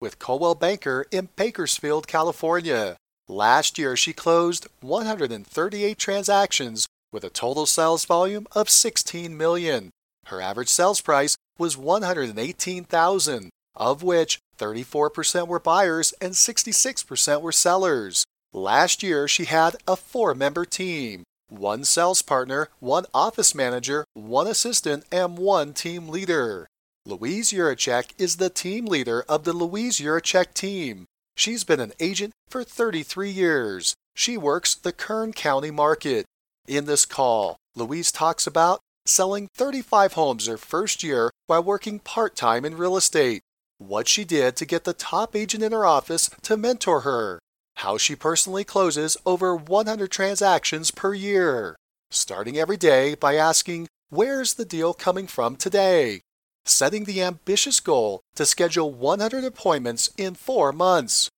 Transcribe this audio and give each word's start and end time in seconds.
with 0.00 0.18
Coldwell 0.18 0.54
Banker 0.54 1.06
in 1.10 1.28
Bakersfield, 1.36 2.06
California. 2.06 2.96
Last 3.28 3.78
year, 3.78 3.96
she 3.96 4.12
closed 4.12 4.68
138 4.80 5.98
transactions 5.98 6.86
with 7.12 7.24
a 7.24 7.30
total 7.30 7.66
sales 7.66 8.04
volume 8.04 8.46
of 8.52 8.70
16 8.70 9.36
million. 9.36 9.90
Her 10.26 10.40
average 10.40 10.68
sales 10.68 11.00
price 11.00 11.36
was 11.58 11.76
118,000, 11.76 13.50
of 13.74 14.02
which 14.02 14.38
34% 14.58 15.48
were 15.48 15.58
buyers 15.58 16.12
and 16.20 16.32
66% 16.32 17.40
were 17.40 17.52
sellers. 17.52 18.24
Last 18.52 19.02
year, 19.02 19.28
she 19.28 19.44
had 19.44 19.76
a 19.86 19.96
four-member 19.96 20.64
team. 20.64 21.24
One 21.48 21.84
sales 21.84 22.22
partner, 22.22 22.68
one 22.80 23.06
office 23.14 23.54
manager, 23.54 24.04
one 24.14 24.46
assistant, 24.46 25.04
and 25.12 25.38
one 25.38 25.74
team 25.74 26.08
leader. 26.08 26.66
Louise 27.06 27.52
Urachek 27.52 28.10
is 28.18 28.34
the 28.36 28.50
team 28.50 28.84
leader 28.84 29.24
of 29.28 29.44
the 29.44 29.52
Louise 29.52 30.00
Urachek 30.00 30.52
team. 30.54 31.06
She's 31.36 31.62
been 31.62 31.78
an 31.78 31.92
agent 32.00 32.32
for 32.48 32.64
33 32.64 33.30
years. 33.30 33.94
She 34.16 34.36
works 34.36 34.74
the 34.74 34.92
Kern 34.92 35.32
County 35.32 35.70
market. 35.70 36.26
In 36.66 36.86
this 36.86 37.06
call, 37.06 37.58
Louise 37.76 38.10
talks 38.10 38.44
about 38.44 38.80
selling 39.04 39.46
35 39.54 40.14
homes 40.14 40.48
her 40.48 40.56
first 40.56 41.04
year 41.04 41.30
while 41.46 41.62
working 41.62 42.00
part 42.00 42.34
time 42.34 42.64
in 42.64 42.76
real 42.76 42.96
estate, 42.96 43.40
what 43.78 44.08
she 44.08 44.24
did 44.24 44.56
to 44.56 44.66
get 44.66 44.82
the 44.82 44.92
top 44.92 45.36
agent 45.36 45.62
in 45.62 45.70
her 45.70 45.86
office 45.86 46.28
to 46.42 46.56
mentor 46.56 47.02
her, 47.02 47.38
how 47.76 47.96
she 47.96 48.16
personally 48.16 48.64
closes 48.64 49.16
over 49.24 49.54
100 49.54 50.10
transactions 50.10 50.90
per 50.90 51.14
year, 51.14 51.76
starting 52.10 52.58
every 52.58 52.76
day 52.76 53.14
by 53.14 53.36
asking, 53.36 53.86
Where's 54.10 54.54
the 54.54 54.64
deal 54.64 54.92
coming 54.92 55.28
from 55.28 55.54
today? 55.54 56.22
Setting 56.68 57.04
the 57.04 57.22
ambitious 57.22 57.80
goal 57.80 58.20
to 58.34 58.46
schedule 58.46 58.92
100 58.92 59.44
appointments 59.44 60.10
in 60.16 60.34
four 60.34 60.72
months. 60.72 61.28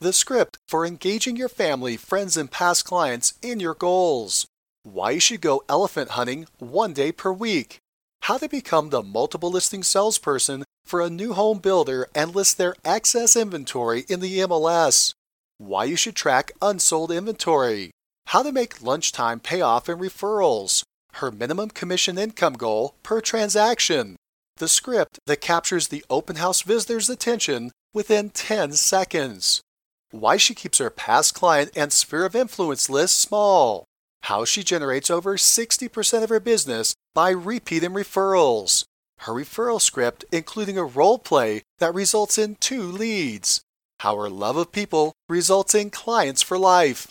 The 0.00 0.12
script 0.12 0.58
for 0.68 0.86
engaging 0.86 1.36
your 1.36 1.48
family, 1.48 1.96
friends, 1.96 2.36
and 2.36 2.50
past 2.50 2.84
clients 2.84 3.34
in 3.42 3.60
your 3.60 3.74
goals. 3.74 4.46
Why 4.84 5.12
you 5.12 5.20
should 5.20 5.40
go 5.40 5.64
elephant 5.68 6.10
hunting 6.10 6.46
one 6.58 6.92
day 6.92 7.12
per 7.12 7.32
week. 7.32 7.78
How 8.22 8.38
to 8.38 8.48
become 8.48 8.90
the 8.90 9.02
multiple 9.02 9.50
listing 9.50 9.82
salesperson 9.82 10.64
for 10.84 11.00
a 11.00 11.10
new 11.10 11.32
home 11.32 11.58
builder 11.58 12.06
and 12.14 12.34
list 12.34 12.58
their 12.58 12.76
excess 12.84 13.36
inventory 13.36 14.04
in 14.08 14.20
the 14.20 14.38
MLS. 14.40 15.12
Why 15.58 15.84
you 15.84 15.96
should 15.96 16.14
track 16.14 16.52
unsold 16.62 17.10
inventory. 17.10 17.90
How 18.28 18.42
to 18.42 18.52
make 18.52 18.82
lunchtime 18.82 19.40
payoff 19.40 19.88
and 19.88 20.00
referrals. 20.00 20.82
Her 21.14 21.30
minimum 21.30 21.70
commission 21.70 22.18
income 22.18 22.54
goal 22.54 22.94
per 23.02 23.20
transaction 23.20 24.16
the 24.58 24.68
script 24.68 25.18
that 25.26 25.40
captures 25.40 25.88
the 25.88 26.04
open 26.08 26.36
house 26.36 26.62
visitor's 26.62 27.08
attention 27.08 27.72
within 27.92 28.30
10 28.30 28.72
seconds. 28.72 29.62
Why 30.10 30.36
she 30.36 30.54
keeps 30.54 30.78
her 30.78 30.90
past 30.90 31.34
client 31.34 31.70
and 31.76 31.92
sphere 31.92 32.24
of 32.24 32.36
influence 32.36 32.88
list 32.88 33.20
small. 33.20 33.84
How 34.22 34.44
she 34.44 34.62
generates 34.62 35.10
over 35.10 35.36
60% 35.36 36.22
of 36.22 36.28
her 36.28 36.40
business 36.40 36.94
by 37.14 37.30
repeat 37.30 37.84
and 37.84 37.94
referrals. 37.94 38.84
Her 39.20 39.32
referral 39.32 39.80
script, 39.80 40.24
including 40.30 40.78
a 40.78 40.84
role 40.84 41.18
play 41.18 41.62
that 41.78 41.94
results 41.94 42.38
in 42.38 42.56
two 42.56 42.82
leads. 42.82 43.60
How 44.00 44.16
her 44.16 44.30
love 44.30 44.56
of 44.56 44.72
people 44.72 45.12
results 45.28 45.74
in 45.74 45.90
clients 45.90 46.42
for 46.42 46.56
life. 46.58 47.08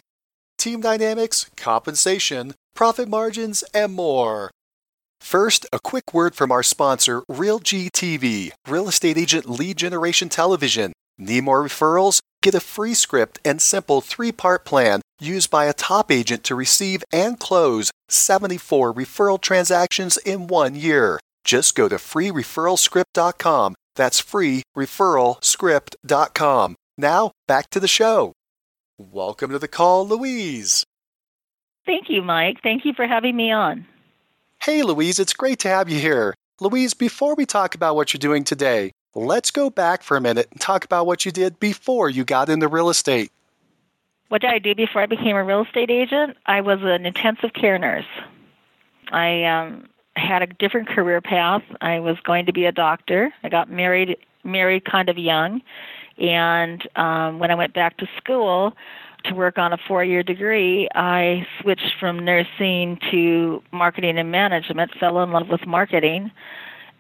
Team 0.58 0.82
dynamics, 0.82 1.50
compensation, 1.56 2.56
profit 2.74 3.10
margins, 3.10 3.64
and 3.74 3.94
more. 3.94 4.52
First, 5.22 5.66
a 5.74 5.80
quick 5.80 6.14
word 6.14 6.36
from 6.36 6.52
our 6.52 6.62
sponsor, 6.64 7.22
RealG 7.30 7.92
TV, 7.92 8.52
Real 8.68 8.88
Estate 8.88 9.18
Agent 9.18 9.50
Lead 9.50 9.78
Generation 9.78 10.30
Television. 10.30 10.94
Need 11.18 11.44
more 11.44 11.64
referrals? 11.64 12.22
Get 12.42 12.56
a 12.56 12.60
free 12.60 12.94
script 12.94 13.40
and 13.44 13.60
simple 13.62 14.02
three 14.02 14.32
part 14.32 14.64
plan 14.64 15.02
used 15.20 15.50
by 15.50 15.66
a 15.66 15.74
top 15.74 16.12
agent 16.12 16.44
to 16.46 16.56
receive 16.56 17.04
and 17.12 17.38
close 17.40 17.92
74 18.10 18.94
referral 18.94 19.42
transactions 19.42 20.18
in 20.18 20.46
one 20.48 20.76
year. 20.76 21.20
Just 21.44 21.76
go 21.76 21.90
to 21.90 21.96
freereferralscript.com. 21.96 23.76
That's 23.96 24.22
freereferralscript.com. 24.22 26.76
Now, 26.98 27.32
back 27.48 27.70
to 27.72 27.80
the 27.80 27.88
show. 27.88 28.34
Welcome 28.98 29.52
to 29.52 29.60
the 29.60 29.68
call, 29.68 30.08
Louise. 30.08 30.84
Thank 31.86 32.10
you, 32.10 32.22
Mike. 32.22 32.62
Thank 32.64 32.86
you 32.86 32.94
for 32.94 33.06
having 33.08 33.36
me 33.36 33.52
on. 33.52 33.86
Hey, 34.62 34.84
Louise, 34.84 35.20
it's 35.20 35.34
great 35.34 35.60
to 35.60 35.70
have 35.70 35.90
you 35.90 36.00
here. 36.00 36.34
Louise, 36.60 36.94
before 36.94 37.36
we 37.36 37.46
talk 37.46 37.76
about 37.76 37.96
what 37.96 38.14
you're 38.14 38.20
doing 38.20 38.44
today, 38.44 38.92
let's 39.16 39.52
go 39.52 39.70
back 39.70 40.04
for 40.04 40.18
a 40.18 40.22
minute 40.22 40.48
and 40.52 40.60
talk 40.60 40.84
about 40.84 41.06
what 41.06 41.26
you 41.26 41.32
did 41.32 41.60
before 41.60 42.10
you 42.10 42.26
got 42.26 42.50
into 42.50 42.68
real 42.68 42.90
estate. 42.90 43.32
What 44.30 44.42
did 44.42 44.50
I 44.50 44.60
do 44.60 44.76
before 44.76 45.02
I 45.02 45.06
became 45.06 45.36
a 45.36 45.44
real 45.44 45.64
estate 45.64 45.90
agent? 45.90 46.36
I 46.46 46.62
was 46.62 46.80
an 46.82 47.06
intensive 47.06 47.54
care 47.54 47.78
nurse. 47.78 48.06
I 49.12 49.46
um, 49.46 49.88
had 50.18 50.42
a 50.42 50.48
different 50.48 50.90
career 50.90 51.22
path. 51.22 51.64
I 51.80 52.00
was 52.00 52.20
going 52.22 52.46
to 52.48 52.52
be 52.52 52.66
a 52.66 52.72
doctor. 52.72 53.34
I 53.44 53.50
got 53.50 53.70
married 53.70 54.18
married 54.44 54.86
kind 54.86 55.10
of 55.10 55.18
young, 55.18 55.62
and 56.18 56.88
um, 56.96 57.40
when 57.40 57.52
I 57.52 57.56
went 57.56 57.74
back 57.74 57.98
to 57.98 58.08
school, 58.18 58.76
to 59.28 59.36
work 59.36 59.58
on 59.58 59.74
a 59.74 59.78
four 59.88 60.04
year 60.04 60.24
degree, 60.24 60.88
I 60.94 61.46
switched 61.62 61.94
from 62.00 62.20
nursing 62.20 63.00
to 63.12 63.62
marketing 63.72 64.18
and 64.18 64.32
management, 64.32 64.92
fell 65.00 65.22
in 65.24 65.32
love 65.32 65.48
with 65.50 65.66
marketing, 65.66 66.32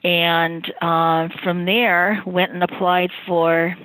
and 0.03 0.71
uh, 0.81 1.29
from 1.43 1.65
there 1.65 2.21
went 2.25 2.51
and 2.51 2.63
applied 2.63 3.11
for 3.25 3.75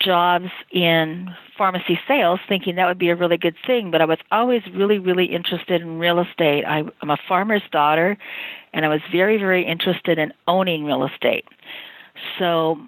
jobs 0.00 0.48
in 0.72 1.28
pharmacy 1.56 2.00
sales, 2.08 2.40
thinking 2.48 2.76
that 2.76 2.86
would 2.86 2.98
be 2.98 3.10
a 3.10 3.16
really 3.16 3.36
good 3.36 3.56
thing. 3.66 3.90
But 3.90 4.00
I 4.00 4.06
was 4.06 4.18
always 4.30 4.62
really, 4.74 4.98
really 4.98 5.26
interested 5.26 5.82
in 5.82 5.98
real 5.98 6.20
estate. 6.20 6.64
I, 6.64 6.84
I'm 7.02 7.10
a 7.10 7.18
farmer's 7.28 7.62
daughter, 7.70 8.16
and 8.72 8.84
I 8.84 8.88
was 8.88 9.00
very, 9.12 9.36
very 9.36 9.64
interested 9.66 10.18
in 10.18 10.32
owning 10.48 10.84
real 10.84 11.04
estate. 11.04 11.44
So 12.38 12.78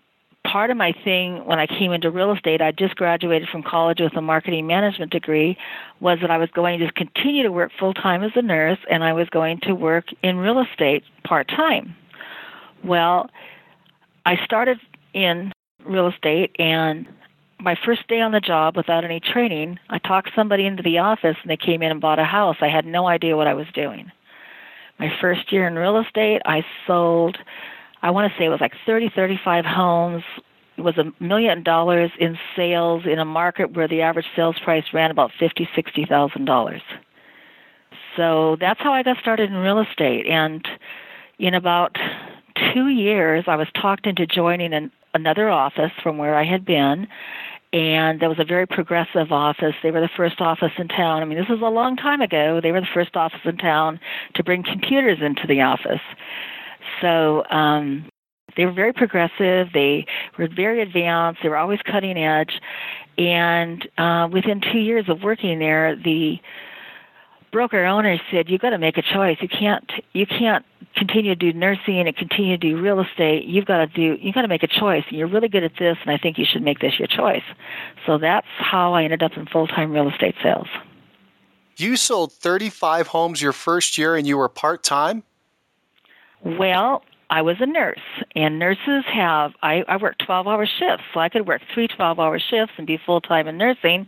part 0.44 0.70
of 0.70 0.76
my 0.76 0.92
thing 1.04 1.44
when 1.44 1.58
I 1.58 1.66
came 1.66 1.92
into 1.92 2.10
real 2.10 2.32
estate, 2.32 2.60
I 2.60 2.72
just 2.72 2.96
graduated 2.96 3.48
from 3.48 3.62
college 3.62 4.00
with 4.00 4.16
a 4.16 4.20
marketing 4.20 4.66
management 4.66 5.12
degree, 5.12 5.56
was 6.00 6.18
that 6.20 6.30
I 6.30 6.38
was 6.38 6.50
going 6.50 6.80
to 6.80 6.92
continue 6.92 7.42
to 7.42 7.52
work 7.52 7.72
full 7.78 7.94
time 7.94 8.22
as 8.22 8.32
a 8.34 8.42
nurse 8.42 8.78
and 8.90 9.04
I 9.04 9.12
was 9.12 9.28
going 9.30 9.60
to 9.60 9.74
work 9.74 10.06
in 10.22 10.36
real 10.36 10.60
estate 10.60 11.04
part 11.24 11.48
time. 11.48 11.96
Well, 12.84 13.30
I 14.26 14.36
started 14.44 14.78
in 15.14 15.52
real 15.84 16.08
estate 16.08 16.54
and 16.58 17.06
my 17.60 17.76
first 17.84 18.08
day 18.08 18.20
on 18.20 18.32
the 18.32 18.40
job 18.40 18.76
without 18.76 19.04
any 19.04 19.20
training, 19.20 19.78
I 19.88 19.98
talked 19.98 20.30
somebody 20.34 20.66
into 20.66 20.82
the 20.82 20.98
office 20.98 21.36
and 21.42 21.50
they 21.50 21.56
came 21.56 21.82
in 21.82 21.92
and 21.92 22.00
bought 22.00 22.18
a 22.18 22.24
house. 22.24 22.56
I 22.60 22.68
had 22.68 22.84
no 22.84 23.06
idea 23.06 23.36
what 23.36 23.46
I 23.46 23.54
was 23.54 23.66
doing. 23.72 24.10
My 24.98 25.12
first 25.20 25.52
year 25.52 25.66
in 25.66 25.76
real 25.76 25.98
estate, 25.98 26.42
I 26.44 26.64
sold 26.86 27.38
I 28.02 28.10
want 28.10 28.30
to 28.30 28.38
say 28.38 28.44
it 28.44 28.48
was 28.48 28.60
like 28.60 28.74
30, 28.84 29.10
35 29.14 29.64
homes. 29.64 30.24
It 30.76 30.82
was 30.82 30.98
a 30.98 31.12
million 31.22 31.62
dollars 31.62 32.10
in 32.18 32.38
sales 32.56 33.04
in 33.06 33.18
a 33.18 33.24
market 33.24 33.74
where 33.76 33.86
the 33.86 34.02
average 34.02 34.26
sales 34.34 34.58
price 34.58 34.84
ran 34.92 35.10
about 35.10 35.30
fifty, 35.38 35.68
sixty 35.74 36.06
thousand 36.06 36.46
dollars. 36.46 36.82
So 38.16 38.56
that's 38.58 38.80
how 38.80 38.92
I 38.92 39.02
got 39.02 39.18
started 39.18 39.50
in 39.50 39.56
real 39.56 39.80
estate. 39.80 40.26
And 40.26 40.66
in 41.38 41.54
about 41.54 41.96
two 42.72 42.88
years, 42.88 43.44
I 43.46 43.56
was 43.56 43.68
talked 43.74 44.06
into 44.06 44.26
joining 44.26 44.72
an, 44.72 44.90
another 45.14 45.50
office 45.50 45.92
from 46.02 46.18
where 46.18 46.34
I 46.36 46.44
had 46.44 46.64
been. 46.64 47.06
And 47.72 48.20
that 48.20 48.28
was 48.28 48.38
a 48.38 48.44
very 48.44 48.66
progressive 48.66 49.32
office. 49.32 49.74
They 49.82 49.90
were 49.90 50.00
the 50.00 50.10
first 50.14 50.42
office 50.42 50.72
in 50.76 50.88
town. 50.88 51.22
I 51.22 51.24
mean, 51.24 51.38
this 51.38 51.48
was 51.48 51.62
a 51.62 51.66
long 51.66 51.96
time 51.96 52.20
ago. 52.20 52.60
They 52.62 52.70
were 52.70 52.82
the 52.82 52.86
first 52.92 53.16
office 53.16 53.40
in 53.44 53.56
town 53.56 53.98
to 54.34 54.44
bring 54.44 54.62
computers 54.62 55.18
into 55.22 55.46
the 55.46 55.62
office. 55.62 56.02
So 57.00 57.44
um, 57.50 58.08
they 58.56 58.64
were 58.64 58.72
very 58.72 58.92
progressive. 58.92 59.68
They 59.72 60.06
were 60.38 60.48
very 60.48 60.82
advanced. 60.82 61.40
They 61.42 61.48
were 61.48 61.56
always 61.56 61.80
cutting 61.82 62.18
edge. 62.18 62.60
And 63.18 63.86
uh, 63.98 64.28
within 64.32 64.60
two 64.60 64.78
years 64.78 65.08
of 65.08 65.22
working 65.22 65.58
there, 65.58 65.96
the 65.96 66.40
broker 67.50 67.84
owner 67.84 68.18
said, 68.30 68.48
"You've 68.48 68.60
got 68.60 68.70
to 68.70 68.78
make 68.78 68.96
a 68.96 69.02
choice. 69.02 69.38
You 69.40 69.48
can't 69.48 69.90
you 70.12 70.26
can't 70.26 70.64
continue 70.96 71.34
to 71.34 71.52
do 71.52 71.56
nursing 71.56 72.00
and 72.00 72.16
continue 72.16 72.56
to 72.56 72.68
do 72.70 72.80
real 72.80 73.00
estate. 73.00 73.44
You've 73.44 73.66
got 73.66 73.78
to 73.78 73.86
do 73.86 74.18
you've 74.20 74.34
got 74.34 74.42
to 74.42 74.48
make 74.48 74.62
a 74.62 74.68
choice. 74.68 75.04
And 75.08 75.18
you're 75.18 75.28
really 75.28 75.48
good 75.48 75.64
at 75.64 75.72
this, 75.78 75.98
and 76.02 76.10
I 76.10 76.16
think 76.16 76.38
you 76.38 76.46
should 76.50 76.62
make 76.62 76.80
this 76.80 76.98
your 76.98 77.08
choice." 77.08 77.44
So 78.06 78.18
that's 78.18 78.46
how 78.58 78.94
I 78.94 79.04
ended 79.04 79.22
up 79.22 79.36
in 79.36 79.46
full 79.46 79.66
time 79.66 79.92
real 79.92 80.08
estate 80.08 80.34
sales. 80.42 80.68
You 81.76 81.96
sold 81.96 82.32
35 82.32 83.08
homes 83.08 83.40
your 83.40 83.52
first 83.52 83.96
year, 83.96 84.14
and 84.14 84.26
you 84.26 84.36
were 84.36 84.48
part 84.48 84.82
time. 84.82 85.22
Well, 86.44 87.02
I 87.32 87.40
was 87.40 87.56
a 87.60 87.66
nurse, 87.66 87.98
and 88.36 88.58
nurses 88.58 89.04
have, 89.10 89.52
I, 89.62 89.84
I 89.88 89.96
worked 89.96 90.22
12 90.26 90.46
hour 90.46 90.66
shifts, 90.66 91.04
so 91.14 91.20
I 91.20 91.30
could 91.30 91.46
work 91.46 91.62
three 91.72 91.88
12 91.88 92.20
hour 92.20 92.38
shifts 92.38 92.74
and 92.76 92.86
be 92.86 92.98
full 93.06 93.22
time 93.22 93.48
in 93.48 93.56
nursing, 93.56 94.06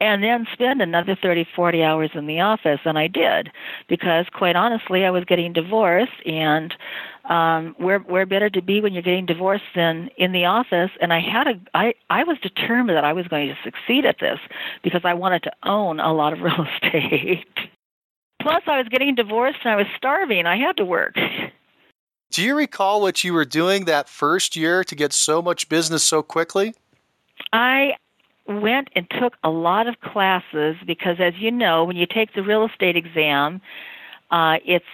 and 0.00 0.20
then 0.24 0.48
spend 0.52 0.82
another 0.82 1.16
30, 1.22 1.46
40 1.54 1.84
hours 1.84 2.10
in 2.14 2.26
the 2.26 2.40
office. 2.40 2.80
And 2.84 2.98
I 2.98 3.06
did, 3.06 3.50
because 3.88 4.26
quite 4.32 4.56
honestly, 4.56 5.04
I 5.04 5.10
was 5.10 5.24
getting 5.24 5.52
divorced, 5.52 6.26
and 6.26 6.74
um, 7.30 7.76
where, 7.78 8.00
where 8.00 8.26
better 8.26 8.50
to 8.50 8.62
be 8.62 8.80
when 8.80 8.94
you're 8.94 9.02
getting 9.02 9.26
divorced 9.26 9.64
than 9.76 10.10
in 10.16 10.32
the 10.32 10.46
office? 10.46 10.90
And 11.00 11.12
I 11.12 11.20
had 11.20 11.46
a, 11.46 11.60
I, 11.74 11.94
I 12.10 12.24
was 12.24 12.36
determined 12.42 12.96
that 12.96 13.04
I 13.04 13.12
was 13.12 13.28
going 13.28 13.46
to 13.46 13.56
succeed 13.62 14.04
at 14.04 14.16
this 14.18 14.40
because 14.82 15.02
I 15.04 15.14
wanted 15.14 15.44
to 15.44 15.52
own 15.62 16.00
a 16.00 16.12
lot 16.12 16.32
of 16.32 16.40
real 16.42 16.66
estate. 16.82 17.46
Plus, 18.42 18.62
I 18.66 18.78
was 18.78 18.88
getting 18.88 19.14
divorced 19.14 19.58
and 19.64 19.72
I 19.72 19.76
was 19.76 19.86
starving. 19.96 20.46
I 20.46 20.56
had 20.56 20.76
to 20.78 20.84
work. 20.84 21.16
Do 22.30 22.42
you 22.42 22.56
recall 22.56 23.00
what 23.00 23.24
you 23.24 23.32
were 23.32 23.44
doing 23.44 23.84
that 23.84 24.08
first 24.08 24.56
year 24.56 24.84
to 24.84 24.94
get 24.94 25.12
so 25.12 25.40
much 25.40 25.68
business 25.68 26.02
so 26.02 26.22
quickly? 26.22 26.74
I 27.52 27.96
went 28.46 28.88
and 28.94 29.08
took 29.10 29.36
a 29.42 29.50
lot 29.50 29.86
of 29.86 30.00
classes 30.00 30.76
because, 30.86 31.16
as 31.18 31.34
you 31.38 31.50
know, 31.50 31.84
when 31.84 31.96
you 31.96 32.06
take 32.06 32.34
the 32.34 32.42
real 32.42 32.64
estate 32.66 32.96
exam, 32.96 33.60
uh, 34.30 34.58
it's 34.64 34.84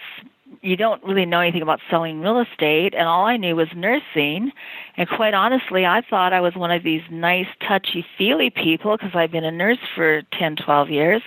you 0.60 0.76
don't 0.76 1.02
really 1.04 1.26
know 1.26 1.40
anything 1.40 1.62
about 1.62 1.80
selling 1.90 2.20
real 2.20 2.40
estate, 2.40 2.94
and 2.94 3.08
all 3.08 3.24
I 3.24 3.36
knew 3.36 3.56
was 3.56 3.68
nursing. 3.74 4.52
And 4.96 5.08
quite 5.08 5.34
honestly, 5.34 5.86
I 5.86 6.02
thought 6.02 6.32
I 6.32 6.40
was 6.40 6.54
one 6.54 6.70
of 6.70 6.82
these 6.82 7.02
nice, 7.10 7.46
touchy 7.66 8.04
feely 8.18 8.50
people 8.50 8.96
because 8.96 9.14
I've 9.14 9.32
been 9.32 9.44
a 9.44 9.50
nurse 9.50 9.78
for 9.94 10.22
ten, 10.38 10.56
twelve 10.56 10.90
years. 10.90 11.22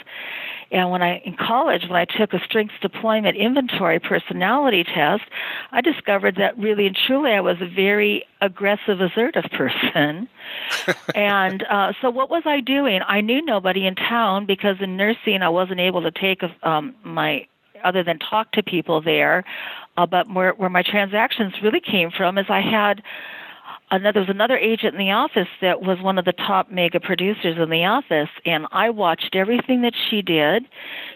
And 0.71 0.89
when 0.91 1.01
I 1.01 1.19
in 1.19 1.35
college, 1.35 1.83
when 1.83 1.95
I 1.95 2.05
took 2.05 2.33
a 2.33 2.39
strengths 2.43 2.75
deployment 2.81 3.37
inventory 3.37 3.99
personality 3.99 4.83
test, 4.83 5.23
I 5.71 5.81
discovered 5.81 6.35
that 6.37 6.57
really 6.57 6.87
and 6.87 6.95
truly 6.95 7.31
I 7.31 7.41
was 7.41 7.57
a 7.61 7.67
very 7.67 8.25
aggressive, 8.41 8.99
assertive 8.99 9.45
person. 9.51 10.27
and 11.15 11.63
uh, 11.63 11.93
so, 12.01 12.09
what 12.09 12.29
was 12.29 12.43
I 12.45 12.61
doing? 12.61 13.01
I 13.07 13.21
knew 13.21 13.43
nobody 13.43 13.85
in 13.85 13.95
town 13.95 14.45
because 14.45 14.77
in 14.81 14.97
nursing 14.97 15.41
I 15.41 15.49
wasn't 15.49 15.79
able 15.79 16.01
to 16.01 16.11
take 16.11 16.43
a, 16.43 16.69
um, 16.69 16.95
my 17.03 17.47
other 17.83 18.03
than 18.03 18.19
talk 18.19 18.51
to 18.53 18.63
people 18.63 19.01
there. 19.01 19.43
Uh, 19.97 20.05
but 20.05 20.31
where 20.33 20.53
where 20.53 20.69
my 20.69 20.83
transactions 20.83 21.53
really 21.63 21.79
came 21.79 22.11
from 22.11 22.37
is 22.37 22.45
I 22.49 22.61
had 22.61 23.01
another, 23.91 24.13
there 24.13 24.21
was 24.21 24.29
another 24.29 24.57
agent 24.57 24.93
in 24.93 24.99
the 24.99 25.11
office 25.11 25.47
that 25.61 25.81
was 25.81 25.99
one 26.01 26.17
of 26.17 26.25
the 26.25 26.33
top 26.33 26.71
mega 26.71 26.99
producers 26.99 27.57
in 27.57 27.69
the 27.69 27.85
office, 27.85 28.29
and 28.45 28.67
I 28.71 28.89
watched 28.89 29.35
everything 29.35 29.81
that 29.81 29.93
she 30.09 30.21
did. 30.21 30.65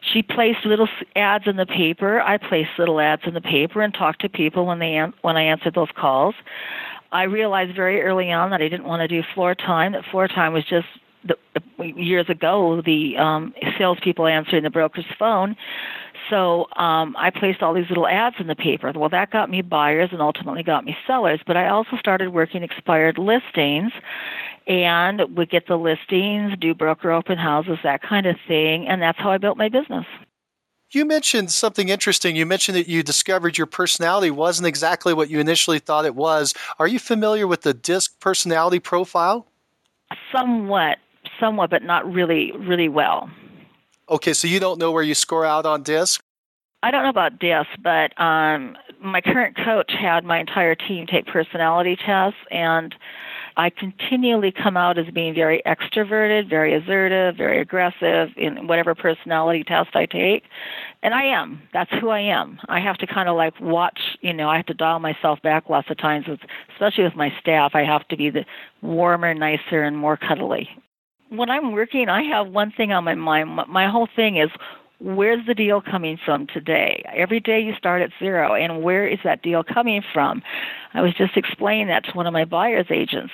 She 0.02 0.22
placed 0.22 0.66
little 0.66 0.88
ads 1.16 1.48
in 1.48 1.58
the 1.58 1.66
paper. 1.66 2.22
I 2.22 2.38
placed 2.38 2.72
little 2.78 3.00
ads 3.00 3.24
in 3.26 3.34
the 3.34 3.42
paper 3.42 3.82
and 3.82 3.94
talked 3.94 4.22
to 4.22 4.30
people 4.30 4.66
when 4.66 4.80
they 4.80 5.02
when 5.22 5.38
I 5.38 5.44
answered 5.44 5.76
those 5.76 5.92
calls. 5.96 6.36
I 7.12 7.24
realized 7.24 7.76
very 7.76 8.02
early 8.02 8.32
on 8.32 8.52
that 8.52 8.62
I 8.62 8.68
didn't 8.70 8.86
want 8.86 9.02
to 9.02 9.08
do 9.08 9.24
floor 9.34 9.56
time. 9.56 9.94
That 9.94 10.06
floor 10.12 10.28
time 10.28 10.54
was 10.54 10.64
just 10.66 10.88
the, 11.24 11.36
years 11.84 12.30
ago 12.30 12.82
the 12.86 13.18
um, 13.18 13.54
salespeople 13.78 14.28
answering 14.28 14.64
the 14.64 14.70
broker's 14.70 15.06
phone. 15.18 15.56
So 16.30 16.68
um, 16.76 17.16
I 17.18 17.30
placed 17.30 17.62
all 17.64 17.74
these 17.74 17.90
little 17.90 18.08
ads 18.08 18.36
in 18.40 18.48
the 18.48 18.56
paper. 18.56 18.92
Well, 18.96 19.10
that 19.10 19.32
got 19.32 19.50
me 19.50 19.62
buyers 19.62 20.10
and 20.12 20.22
ultimately 20.22 20.64
got 20.64 20.86
me 20.86 20.96
sellers. 21.08 21.40
But 21.46 21.58
I 21.58 21.68
also 21.70 21.98
started 21.98 22.30
working 22.30 22.64
expired 22.64 23.18
listings 23.18 23.92
and 24.68 25.22
would 25.36 25.50
get 25.50 25.68
the 25.68 25.78
listings, 25.78 26.54
do 26.60 26.76
broker 26.76 27.12
open 27.12 27.38
houses, 27.38 27.80
that 27.84 28.02
kind 28.02 28.28
of 28.28 28.36
thing. 28.48 28.88
And 28.88 29.02
that's 29.02 29.18
how 29.18 29.32
I 29.32 29.38
built 29.38 29.58
my 29.58 29.70
business. 29.70 30.06
You 30.92 31.06
mentioned 31.06 31.52
something 31.52 31.90
interesting. 31.90 32.36
You 32.36 32.48
mentioned 32.48 32.76
that 32.76 32.88
you 32.88 33.04
discovered 33.04 33.58
your 33.58 33.68
personality 33.68 34.32
wasn't 34.32 34.68
exactly 34.68 35.14
what 35.14 35.30
you 35.30 35.40
initially 35.40 35.78
thought 35.78 36.06
it 36.06 36.16
was. 36.16 36.54
Are 36.80 36.88
you 36.88 36.98
familiar 36.98 37.46
with 37.46 37.62
the 37.62 37.76
DISC 37.76 38.20
personality 38.20 38.80
profile? 38.80 39.46
Somewhat, 40.32 40.98
somewhat, 41.40 41.70
but 41.70 41.84
not 41.84 42.12
really, 42.12 42.52
really 42.54 42.90
well. 42.90 43.30
Okay, 44.10 44.34
so 44.34 44.48
you 44.48 44.60
don't 44.60 44.80
know 44.80 44.92
where 44.92 45.04
you 45.04 45.14
score 45.14 45.46
out 45.46 45.68
on 45.68 45.84
disc? 45.84 46.20
I 46.82 46.90
don't 46.90 47.04
know 47.04 47.10
about 47.10 47.40
disc, 47.40 47.70
but 47.84 48.20
um, 48.20 48.76
my 49.00 49.22
current 49.22 49.56
coach 49.56 49.92
had 49.92 50.24
my 50.24 50.40
entire 50.40 50.74
team 50.74 51.06
take 51.06 51.28
personality 51.28 51.96
tests, 51.96 52.40
and 52.50 52.96
I 53.56 53.70
continually 53.70 54.52
come 54.52 54.78
out 54.78 54.98
as 54.98 55.06
being 55.14 55.36
very 55.36 55.62
extroverted, 55.66 56.50
very 56.50 56.74
assertive, 56.74 57.36
very 57.36 57.60
aggressive 57.60 58.30
in 58.36 58.66
whatever 58.66 58.96
personality 58.96 59.64
test 59.64 59.90
I 59.96 60.08
take. 60.08 60.46
And 61.04 61.14
I 61.14 61.26
am. 61.26 61.62
That's 61.74 61.92
who 62.00 62.10
I 62.10 62.22
am. 62.22 62.60
I 62.68 62.80
have 62.80 62.98
to 63.00 63.08
kind 63.08 63.30
of 63.30 63.36
like 63.36 63.60
watch, 63.60 64.18
you 64.22 64.34
know, 64.34 64.50
I 64.50 64.56
have 64.58 64.68
to 64.68 64.74
dial 64.74 65.00
myself 65.00 65.42
back 65.44 65.70
lots 65.70 65.90
of 65.92 65.98
times, 65.98 66.28
with, 66.28 66.40
especially 66.74 67.04
with 67.04 67.16
my 67.16 67.32
staff. 67.40 67.72
I 67.76 67.84
have 67.84 68.08
to 68.08 68.18
be 68.18 68.30
the 68.32 68.46
warmer, 68.82 69.36
nicer, 69.36 69.84
and 69.84 69.98
more 69.98 70.18
cuddly 70.18 70.70
when 71.30 71.50
I'm 71.50 71.72
working, 71.72 72.10
I 72.10 72.24
have 72.24 72.48
one 72.48 72.72
thing 72.72 72.92
on 72.92 73.04
my 73.04 73.16
mind. 73.16 73.60
My 73.68 73.88
whole 73.88 74.08
thing 74.16 74.38
is 74.38 74.50
where's 75.00 75.46
the 75.46 75.56
deal 75.56 75.82
coming 75.82 76.18
from 76.24 76.48
today? 76.48 77.04
Every 77.14 77.40
day 77.40 77.62
you 77.62 77.74
start 77.76 78.02
at 78.02 78.12
zero, 78.20 78.54
and 78.54 78.84
where 78.84 79.08
is 79.08 79.20
that 79.24 79.42
deal 79.42 79.64
coming 79.64 80.04
from? 80.14 80.42
I 80.94 81.02
was 81.02 81.14
just 81.14 81.38
explaining 81.38 81.88
that 81.88 82.06
to 82.06 82.12
one 82.12 82.28
of 82.28 82.34
my 82.34 82.46
buyer's 82.46 82.88
agents 82.90 83.34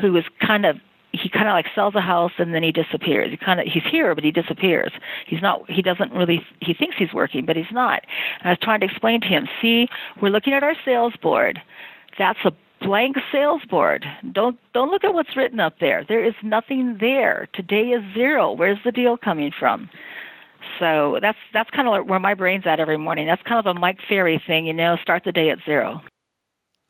who 0.00 0.12
was 0.12 0.24
kind 0.40 0.66
of 0.66 0.76
he 1.12 1.30
kind 1.30 1.48
of 1.48 1.52
like 1.52 1.66
sells 1.74 1.94
a 1.94 2.00
house 2.00 2.32
and 2.36 2.52
then 2.52 2.62
he 2.62 2.72
disappears. 2.72 3.30
He 3.30 3.38
kind 3.38 3.58
of 3.58 3.66
he's 3.66 3.84
here 3.84 4.14
but 4.14 4.22
he 4.24 4.30
disappears. 4.30 4.92
He's 5.26 5.40
not 5.40 5.68
he 5.70 5.80
doesn't 5.80 6.12
really 6.12 6.44
he 6.60 6.74
thinks 6.74 6.96
he's 6.98 7.12
working 7.14 7.46
but 7.46 7.56
he's 7.56 7.72
not. 7.72 8.02
And 8.40 8.48
I 8.48 8.50
was 8.50 8.58
trying 8.60 8.80
to 8.80 8.86
explain 8.86 9.20
to 9.22 9.26
him, 9.26 9.48
"See, 9.62 9.88
we're 10.20 10.30
looking 10.30 10.52
at 10.52 10.62
our 10.62 10.74
sales 10.84 11.14
board. 11.16 11.62
That's 12.18 12.40
a 12.44 12.52
blank 12.80 13.16
sales 13.32 13.62
board. 13.68 14.06
Don't 14.32 14.58
don't 14.72 14.90
look 14.90 15.04
at 15.04 15.14
what's 15.14 15.36
written 15.36 15.60
up 15.60 15.78
there. 15.80 16.04
There 16.04 16.24
is 16.24 16.34
nothing 16.42 16.98
there. 16.98 17.48
Today 17.52 17.90
is 17.90 18.02
zero. 18.14 18.52
Where's 18.52 18.78
the 18.84 18.92
deal 18.92 19.16
coming 19.16 19.52
from? 19.58 19.88
So 20.78 21.18
that's 21.20 21.38
that's 21.52 21.70
kind 21.70 21.88
of 21.88 22.06
where 22.06 22.20
my 22.20 22.34
brain's 22.34 22.66
at 22.66 22.80
every 22.80 22.98
morning. 22.98 23.26
That's 23.26 23.42
kind 23.42 23.58
of 23.58 23.66
a 23.66 23.78
Mike 23.78 23.98
Ferry 24.08 24.42
thing, 24.46 24.66
you 24.66 24.74
know. 24.74 24.96
Start 24.96 25.24
the 25.24 25.32
day 25.32 25.50
at 25.50 25.58
zero. 25.64 26.02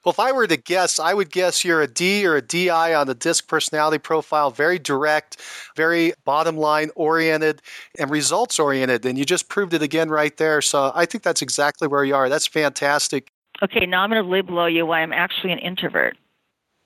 Well, 0.04 0.12
if 0.12 0.20
I 0.20 0.30
were 0.30 0.46
to 0.46 0.56
guess, 0.56 1.00
I 1.00 1.14
would 1.14 1.32
guess 1.32 1.64
you're 1.64 1.82
a 1.82 1.88
D 1.88 2.24
or 2.24 2.36
a 2.36 2.40
DI 2.40 2.94
on 2.94 3.08
the 3.08 3.14
DISC 3.14 3.48
personality 3.48 3.98
profile. 3.98 4.52
Very 4.52 4.78
direct, 4.78 5.42
very 5.74 6.12
bottom 6.24 6.56
line 6.56 6.90
oriented, 6.94 7.60
and 7.98 8.08
results 8.08 8.60
oriented. 8.60 9.04
And 9.04 9.18
you 9.18 9.24
just 9.24 9.48
proved 9.48 9.74
it 9.74 9.82
again 9.82 10.08
right 10.08 10.36
there. 10.36 10.62
So 10.62 10.92
I 10.94 11.06
think 11.06 11.24
that's 11.24 11.42
exactly 11.42 11.88
where 11.88 12.04
you 12.04 12.14
are. 12.14 12.28
That's 12.28 12.46
fantastic. 12.46 13.32
Okay, 13.62 13.86
now 13.86 14.02
I'm 14.02 14.10
going 14.10 14.22
to 14.22 14.28
label 14.28 14.68
you 14.68 14.84
why 14.86 15.00
I'm 15.00 15.12
actually 15.12 15.52
an 15.52 15.58
introvert. 15.58 16.16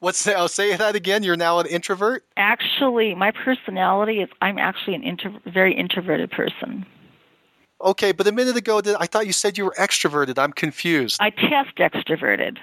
What's 0.00 0.24
that? 0.24 0.36
Oh, 0.36 0.40
I'll 0.40 0.48
say 0.48 0.74
that 0.76 0.94
again. 0.94 1.22
You're 1.22 1.36
now 1.36 1.58
an 1.58 1.66
introvert? 1.66 2.24
Actually, 2.36 3.14
my 3.14 3.30
personality 3.30 4.20
is 4.20 4.30
I'm 4.40 4.58
actually 4.58 4.94
an 4.94 5.02
intro, 5.02 5.34
very 5.46 5.74
introverted 5.74 6.30
person. 6.30 6.86
Okay, 7.82 8.12
but 8.12 8.26
a 8.26 8.32
minute 8.32 8.56
ago, 8.56 8.80
I 8.98 9.06
thought 9.06 9.26
you 9.26 9.32
said 9.32 9.58
you 9.58 9.64
were 9.64 9.74
extroverted. 9.78 10.38
I'm 10.38 10.52
confused. 10.52 11.18
I 11.20 11.30
test 11.30 11.76
extroverted, 11.76 12.58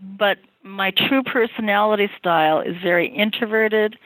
but 0.00 0.38
my 0.62 0.92
true 0.92 1.22
personality 1.22 2.08
style 2.18 2.60
is 2.60 2.76
very 2.82 3.08
introverted. 3.08 3.98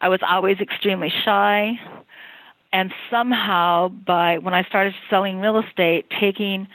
I 0.00 0.08
was 0.08 0.20
always 0.28 0.60
extremely 0.60 1.12
shy. 1.24 1.80
And 2.72 2.92
somehow, 3.10 3.88
by 3.88 4.38
when 4.38 4.54
I 4.54 4.64
started 4.64 4.94
selling 5.08 5.40
real 5.40 5.58
estate, 5.58 6.06
taking 6.20 6.68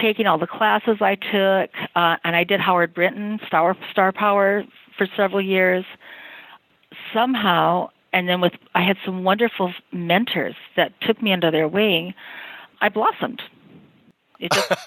taking 0.00 0.26
all 0.26 0.38
the 0.38 0.46
classes 0.46 0.98
I 1.00 1.14
took, 1.14 1.70
uh, 1.94 2.16
and 2.24 2.36
I 2.36 2.44
did 2.44 2.60
Howard 2.60 2.94
Brinton, 2.94 3.40
Star, 3.46 3.76
Star 3.90 4.12
Power, 4.12 4.64
for 4.96 5.06
several 5.16 5.40
years. 5.40 5.84
Somehow, 7.14 7.90
and 8.12 8.28
then 8.28 8.40
with 8.40 8.52
I 8.74 8.82
had 8.82 8.96
some 9.04 9.24
wonderful 9.24 9.72
mentors 9.92 10.56
that 10.76 10.92
took 11.00 11.22
me 11.22 11.32
under 11.32 11.50
their 11.50 11.68
wing. 11.68 12.14
I 12.80 12.88
blossomed. 12.88 13.42
It 14.38 14.52
just 14.52 14.70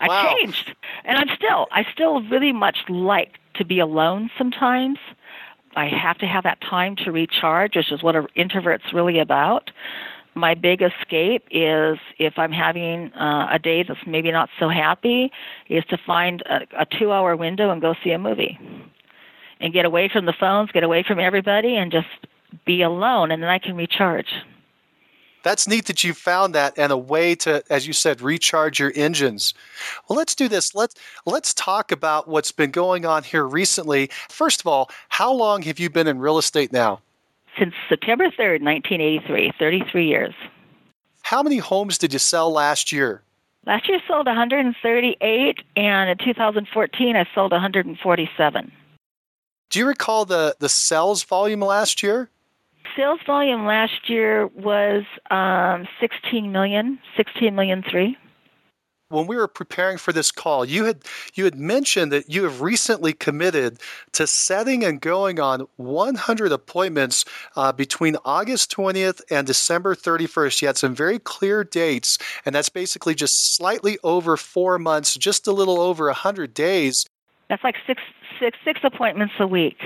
I 0.00 0.34
changed, 0.38 0.74
and 1.04 1.18
I'm 1.18 1.34
still 1.36 1.68
I 1.70 1.84
still 1.92 2.22
really 2.22 2.52
much 2.52 2.78
like 2.88 3.38
to 3.54 3.64
be 3.64 3.78
alone 3.78 4.30
sometimes. 4.36 4.98
I 5.74 5.86
have 5.86 6.18
to 6.18 6.26
have 6.26 6.44
that 6.44 6.60
time 6.60 6.96
to 6.96 7.12
recharge, 7.12 7.76
which 7.76 7.90
is 7.92 8.02
what 8.02 8.14
an 8.14 8.26
introvert's 8.34 8.92
really 8.92 9.18
about 9.18 9.70
my 10.34 10.54
big 10.54 10.82
escape 10.82 11.46
is 11.50 11.98
if 12.18 12.38
I'm 12.38 12.52
having 12.52 13.12
uh, 13.12 13.48
a 13.50 13.58
day 13.58 13.82
that's 13.82 14.00
maybe 14.06 14.30
not 14.32 14.48
so 14.58 14.68
happy, 14.68 15.30
is 15.68 15.84
to 15.86 15.98
find 15.98 16.42
a, 16.42 16.66
a 16.78 16.86
two 16.86 17.12
hour 17.12 17.36
window 17.36 17.70
and 17.70 17.80
go 17.80 17.94
see 18.02 18.10
a 18.10 18.18
movie 18.18 18.58
and 19.60 19.72
get 19.72 19.84
away 19.84 20.08
from 20.08 20.26
the 20.26 20.32
phones, 20.32 20.70
get 20.72 20.82
away 20.82 21.02
from 21.02 21.20
everybody, 21.20 21.76
and 21.76 21.92
just 21.92 22.08
be 22.64 22.82
alone, 22.82 23.30
and 23.30 23.42
then 23.42 23.50
I 23.50 23.58
can 23.58 23.76
recharge. 23.76 24.32
That's 25.42 25.66
neat 25.66 25.86
that 25.86 26.04
you 26.04 26.14
found 26.14 26.54
that 26.54 26.78
and 26.78 26.92
a 26.92 26.96
way 26.96 27.34
to, 27.36 27.62
as 27.68 27.86
you 27.86 27.92
said, 27.92 28.20
recharge 28.20 28.78
your 28.78 28.92
engines. 28.94 29.54
Well, 30.08 30.16
let's 30.16 30.34
do 30.34 30.48
this. 30.48 30.74
Let's 30.74 30.94
let's 31.26 31.52
talk 31.54 31.90
about 31.90 32.28
what's 32.28 32.52
been 32.52 32.70
going 32.70 33.04
on 33.04 33.24
here 33.24 33.44
recently. 33.44 34.08
First 34.28 34.60
of 34.60 34.66
all, 34.66 34.88
how 35.08 35.32
long 35.32 35.62
have 35.62 35.80
you 35.80 35.90
been 35.90 36.06
in 36.06 36.18
real 36.18 36.38
estate 36.38 36.72
now? 36.72 37.00
Since 37.58 37.74
September 37.88 38.26
3rd, 38.26 38.62
1983, 38.62 39.52
33 39.58 40.06
years. 40.06 40.34
How 41.22 41.42
many 41.42 41.58
homes 41.58 41.98
did 41.98 42.12
you 42.12 42.18
sell 42.18 42.50
last 42.50 42.92
year? 42.92 43.22
Last 43.66 43.88
year 43.88 44.00
sold 44.08 44.26
138, 44.26 45.58
and 45.76 46.10
in 46.10 46.18
2014 46.18 47.16
I 47.16 47.28
sold 47.34 47.52
147. 47.52 48.72
Do 49.70 49.78
you 49.78 49.86
recall 49.86 50.24
the, 50.24 50.56
the 50.58 50.68
sales 50.68 51.22
volume 51.22 51.60
last 51.60 52.02
year? 52.02 52.28
Sales 52.96 53.20
volume 53.24 53.64
last 53.64 54.10
year 54.10 54.48
was 54.48 55.04
um, 55.30 55.86
16 56.00 56.50
million, 56.50 56.98
16 57.16 57.54
million 57.54 57.82
three 57.88 58.18
when 59.12 59.26
we 59.26 59.36
were 59.36 59.48
preparing 59.48 59.98
for 59.98 60.12
this 60.12 60.32
call, 60.32 60.64
you 60.64 60.84
had 60.84 61.04
you 61.34 61.44
had 61.44 61.56
mentioned 61.56 62.10
that 62.12 62.30
you 62.30 62.44
have 62.44 62.60
recently 62.60 63.12
committed 63.12 63.78
to 64.12 64.26
setting 64.26 64.84
and 64.84 65.00
going 65.00 65.38
on 65.38 65.66
100 65.76 66.52
appointments 66.52 67.24
uh, 67.56 67.72
between 67.72 68.16
August 68.24 68.74
20th 68.74 69.20
and 69.30 69.46
December 69.46 69.94
31st. 69.94 70.62
You 70.62 70.68
had 70.68 70.76
some 70.76 70.94
very 70.94 71.18
clear 71.18 71.62
dates, 71.64 72.18
and 72.44 72.54
that's 72.54 72.68
basically 72.68 73.14
just 73.14 73.56
slightly 73.56 73.98
over 74.02 74.36
four 74.36 74.78
months, 74.78 75.14
just 75.14 75.46
a 75.46 75.52
little 75.52 75.80
over 75.80 76.06
100 76.06 76.54
days. 76.54 77.06
That's 77.48 77.64
like 77.64 77.76
six 77.86 78.00
six 78.40 78.58
six 78.64 78.80
appointments 78.82 79.34
a 79.38 79.46
week. 79.46 79.78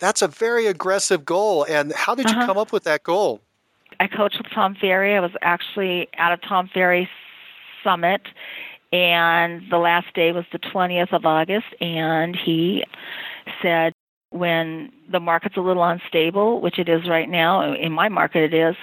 That's 0.00 0.22
a 0.22 0.28
very 0.28 0.66
aggressive 0.66 1.24
goal. 1.24 1.64
And 1.64 1.92
how 1.92 2.14
did 2.14 2.28
you 2.28 2.36
uh-huh. 2.36 2.46
come 2.46 2.58
up 2.58 2.72
with 2.72 2.84
that 2.84 3.04
goal? 3.04 3.40
I 4.00 4.08
coached 4.08 4.38
with 4.38 4.50
Tom 4.50 4.74
Ferry. 4.74 5.14
I 5.14 5.20
was 5.20 5.30
actually 5.40 6.08
at 6.14 6.32
a 6.32 6.36
Tom 6.36 6.68
Ferry 6.72 7.08
summit 7.84 8.22
and 8.92 9.62
the 9.70 9.78
last 9.78 10.06
day 10.14 10.32
was 10.32 10.44
the 10.52 10.58
20th 10.58 11.12
of 11.12 11.24
August 11.24 11.66
and 11.80 12.34
he 12.36 12.84
said 13.62 13.92
when 14.30 14.90
the 15.10 15.20
market's 15.20 15.56
a 15.56 15.60
little 15.60 15.84
unstable, 15.84 16.60
which 16.60 16.78
it 16.78 16.88
is 16.88 17.08
right 17.08 17.28
now, 17.28 17.72
in 17.72 17.92
my 17.92 18.08
market 18.08 18.52
it 18.52 18.54
is, 18.54 18.74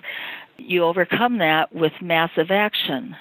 you 0.58 0.84
overcome 0.84 1.39
that 1.39 1.74
with 1.75 1.91
massive 2.01 2.51
action. 2.51 3.15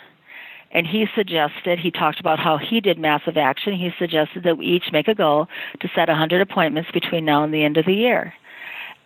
And 0.73 0.87
he 0.87 1.07
suggested, 1.17 1.81
he 1.81 1.91
talked 1.91 2.21
about 2.21 2.39
how 2.39 2.57
he 2.57 2.81
did 2.81 2.99
massive 2.99 3.37
action. 3.37 3.73
He 3.73 3.91
suggested 3.99 4.45
that 4.45 4.59
we 4.59 4.67
each 4.67 4.93
make 4.93 5.09
a 5.09 5.15
goal 5.15 5.49
to 5.81 5.89
set 5.95 6.09
100 6.09 6.41
appointments 6.41 6.91
between 6.93 7.25
now 7.25 7.43
and 7.43 7.53
the 7.53 7.65
end 7.65 7.77
of 7.77 7.87
the 7.87 7.95
year. 7.95 8.33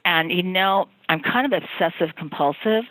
And 0.04 0.31
you 0.31 0.43
know, 0.43 0.87
I'm 1.09 1.21
kind 1.21 1.50
of 1.50 1.62
obsessive 1.62 2.16
compulsive. 2.16 2.85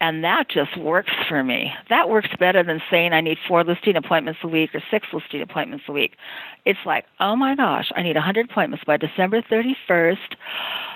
And 0.00 0.24
that 0.24 0.48
just 0.48 0.76
works 0.76 1.12
for 1.28 1.42
me. 1.42 1.72
That 1.88 2.08
works 2.08 2.28
better 2.38 2.62
than 2.62 2.82
saying 2.90 3.12
I 3.12 3.20
need 3.20 3.38
four 3.46 3.64
listing 3.64 3.96
appointments 3.96 4.40
a 4.42 4.48
week 4.48 4.74
or 4.74 4.82
six 4.90 5.06
listing 5.12 5.40
appointments 5.40 5.84
a 5.88 5.92
week. 5.92 6.16
It's 6.64 6.80
like, 6.84 7.06
oh 7.20 7.36
my 7.36 7.54
gosh, 7.54 7.90
I 7.94 8.02
need 8.02 8.16
100 8.16 8.50
appointments 8.50 8.84
by 8.84 8.96
December 8.96 9.40
31st. 9.42 10.16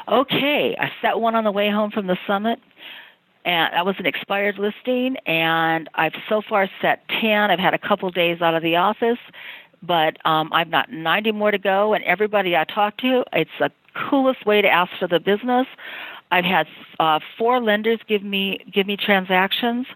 Okay, 0.08 0.76
I 0.78 0.90
set 1.00 1.20
one 1.20 1.34
on 1.34 1.44
the 1.44 1.52
way 1.52 1.70
home 1.70 1.90
from 1.90 2.06
the 2.06 2.18
summit, 2.26 2.58
and 3.44 3.72
that 3.72 3.86
was 3.86 3.96
an 3.98 4.06
expired 4.06 4.58
listing, 4.58 5.16
and 5.26 5.88
I've 5.94 6.14
so 6.28 6.42
far 6.46 6.68
set 6.80 7.06
10. 7.20 7.50
I've 7.50 7.58
had 7.58 7.74
a 7.74 7.78
couple 7.78 8.10
days 8.10 8.40
out 8.40 8.54
of 8.54 8.62
the 8.62 8.76
office, 8.76 9.18
but 9.82 10.16
um, 10.26 10.50
I've 10.52 10.70
got 10.70 10.90
90 10.90 11.32
more 11.32 11.50
to 11.50 11.58
go, 11.58 11.94
and 11.94 12.02
everybody 12.04 12.56
I 12.56 12.64
talk 12.64 12.96
to, 12.98 13.24
it's 13.32 13.50
the 13.58 13.70
coolest 13.94 14.44
way 14.46 14.62
to 14.62 14.68
ask 14.68 14.90
for 14.98 15.08
the 15.08 15.20
business. 15.20 15.66
I've 16.30 16.44
had 16.44 16.66
uh, 17.00 17.20
four 17.36 17.60
lenders 17.60 18.00
give 18.06 18.22
me 18.22 18.58
give 18.72 18.86
me 18.86 18.96
transactions 18.96 19.86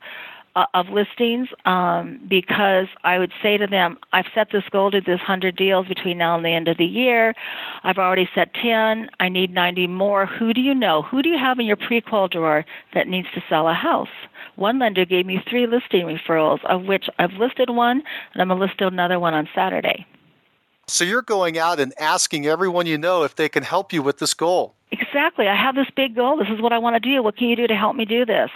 uh, 0.54 0.66
of 0.74 0.88
listings 0.88 1.48
um, 1.64 2.20
because 2.28 2.86
I 3.04 3.18
would 3.18 3.32
say 3.42 3.56
to 3.56 3.66
them, 3.66 3.98
I've 4.12 4.26
set 4.34 4.50
this 4.52 4.64
goal 4.70 4.90
to 4.90 5.00
this 5.00 5.18
100 5.18 5.56
deals 5.56 5.86
between 5.86 6.18
now 6.18 6.36
and 6.36 6.44
the 6.44 6.50
end 6.50 6.68
of 6.68 6.76
the 6.76 6.84
year. 6.84 7.34
I've 7.82 7.98
already 7.98 8.28
set 8.34 8.52
10. 8.54 9.08
I 9.20 9.28
need 9.28 9.52
90 9.52 9.86
more. 9.86 10.26
Who 10.26 10.52
do 10.52 10.60
you 10.60 10.74
know? 10.74 11.02
Who 11.02 11.22
do 11.22 11.28
you 11.28 11.38
have 11.38 11.58
in 11.58 11.66
your 11.66 11.76
pre-qual 11.76 12.28
drawer 12.28 12.64
that 12.94 13.08
needs 13.08 13.28
to 13.34 13.42
sell 13.48 13.68
a 13.68 13.74
house? 13.74 14.08
One 14.56 14.78
lender 14.78 15.04
gave 15.04 15.24
me 15.24 15.42
three 15.48 15.66
listing 15.66 16.06
referrals, 16.06 16.62
of 16.66 16.84
which 16.84 17.08
I've 17.18 17.32
listed 17.32 17.70
one, 17.70 18.02
and 18.32 18.42
I'm 18.42 18.48
going 18.48 18.60
to 18.60 18.66
list 18.66 18.80
another 18.80 19.18
one 19.18 19.32
on 19.32 19.48
Saturday. 19.54 20.06
So 20.86 21.04
you're 21.04 21.22
going 21.22 21.56
out 21.56 21.80
and 21.80 21.94
asking 21.98 22.46
everyone 22.46 22.86
you 22.86 22.98
know 22.98 23.22
if 23.22 23.34
they 23.34 23.48
can 23.48 23.62
help 23.62 23.92
you 23.92 24.02
with 24.02 24.18
this 24.18 24.34
goal. 24.34 24.74
Exactly. 25.12 25.46
I 25.46 25.54
have 25.54 25.74
this 25.74 25.88
big 25.94 26.16
goal. 26.16 26.38
This 26.38 26.48
is 26.48 26.62
what 26.62 26.72
I 26.72 26.78
want 26.78 26.94
to 26.94 27.00
do. 27.00 27.22
What 27.22 27.36
can 27.36 27.48
you 27.48 27.56
do 27.56 27.66
to 27.66 27.74
help 27.74 27.96
me 27.96 28.06
do 28.06 28.24
this? 28.24 28.48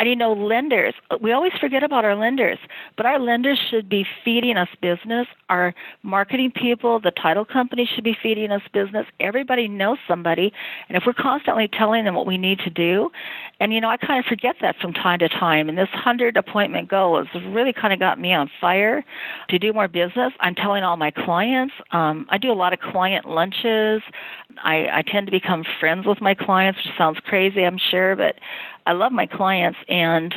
And 0.00 0.08
you 0.08 0.16
know, 0.16 0.32
lenders, 0.32 0.92
we 1.20 1.30
always 1.30 1.52
forget 1.60 1.84
about 1.84 2.04
our 2.04 2.16
lenders, 2.16 2.58
but 2.96 3.06
our 3.06 3.20
lenders 3.20 3.60
should 3.70 3.88
be 3.88 4.04
feeding 4.24 4.56
us 4.56 4.68
business. 4.82 5.28
Our 5.50 5.72
marketing 6.02 6.50
people, 6.50 6.98
the 6.98 7.12
title 7.12 7.44
company 7.44 7.88
should 7.94 8.02
be 8.02 8.16
feeding 8.20 8.50
us 8.50 8.62
business. 8.72 9.06
Everybody 9.20 9.68
knows 9.68 9.98
somebody. 10.08 10.52
And 10.88 10.96
if 10.96 11.04
we're 11.06 11.12
constantly 11.12 11.68
telling 11.68 12.04
them 12.04 12.16
what 12.16 12.26
we 12.26 12.38
need 12.38 12.58
to 12.60 12.70
do, 12.70 13.10
and 13.60 13.72
you 13.72 13.80
know, 13.80 13.88
I 13.88 13.96
kind 13.96 14.18
of 14.18 14.24
forget 14.24 14.56
that 14.62 14.76
from 14.80 14.92
time 14.92 15.20
to 15.20 15.28
time. 15.28 15.68
And 15.68 15.78
this 15.78 15.90
100 15.92 16.36
appointment 16.36 16.88
goal 16.88 17.24
has 17.24 17.42
really 17.44 17.72
kind 17.72 17.92
of 17.92 18.00
got 18.00 18.18
me 18.18 18.32
on 18.32 18.50
fire 18.60 19.04
to 19.48 19.58
do 19.60 19.72
more 19.72 19.86
business. 19.86 20.32
I'm 20.40 20.56
telling 20.56 20.82
all 20.82 20.96
my 20.96 21.12
clients. 21.12 21.74
Um, 21.92 22.26
I 22.30 22.38
do 22.38 22.50
a 22.50 22.54
lot 22.54 22.72
of 22.72 22.80
client 22.80 23.26
lunches. 23.26 24.02
I, 24.64 24.88
I 24.92 25.04
tend 25.06 25.26
to 25.26 25.30
become 25.30 25.64
friends 25.78 25.99
with 26.06 26.20
my 26.20 26.34
clients, 26.34 26.84
which 26.84 26.96
sounds 26.96 27.18
crazy, 27.20 27.64
I'm 27.64 27.78
sure, 27.78 28.16
but 28.16 28.36
I 28.86 28.92
love 28.92 29.12
my 29.12 29.26
clients 29.26 29.78
and 29.88 30.34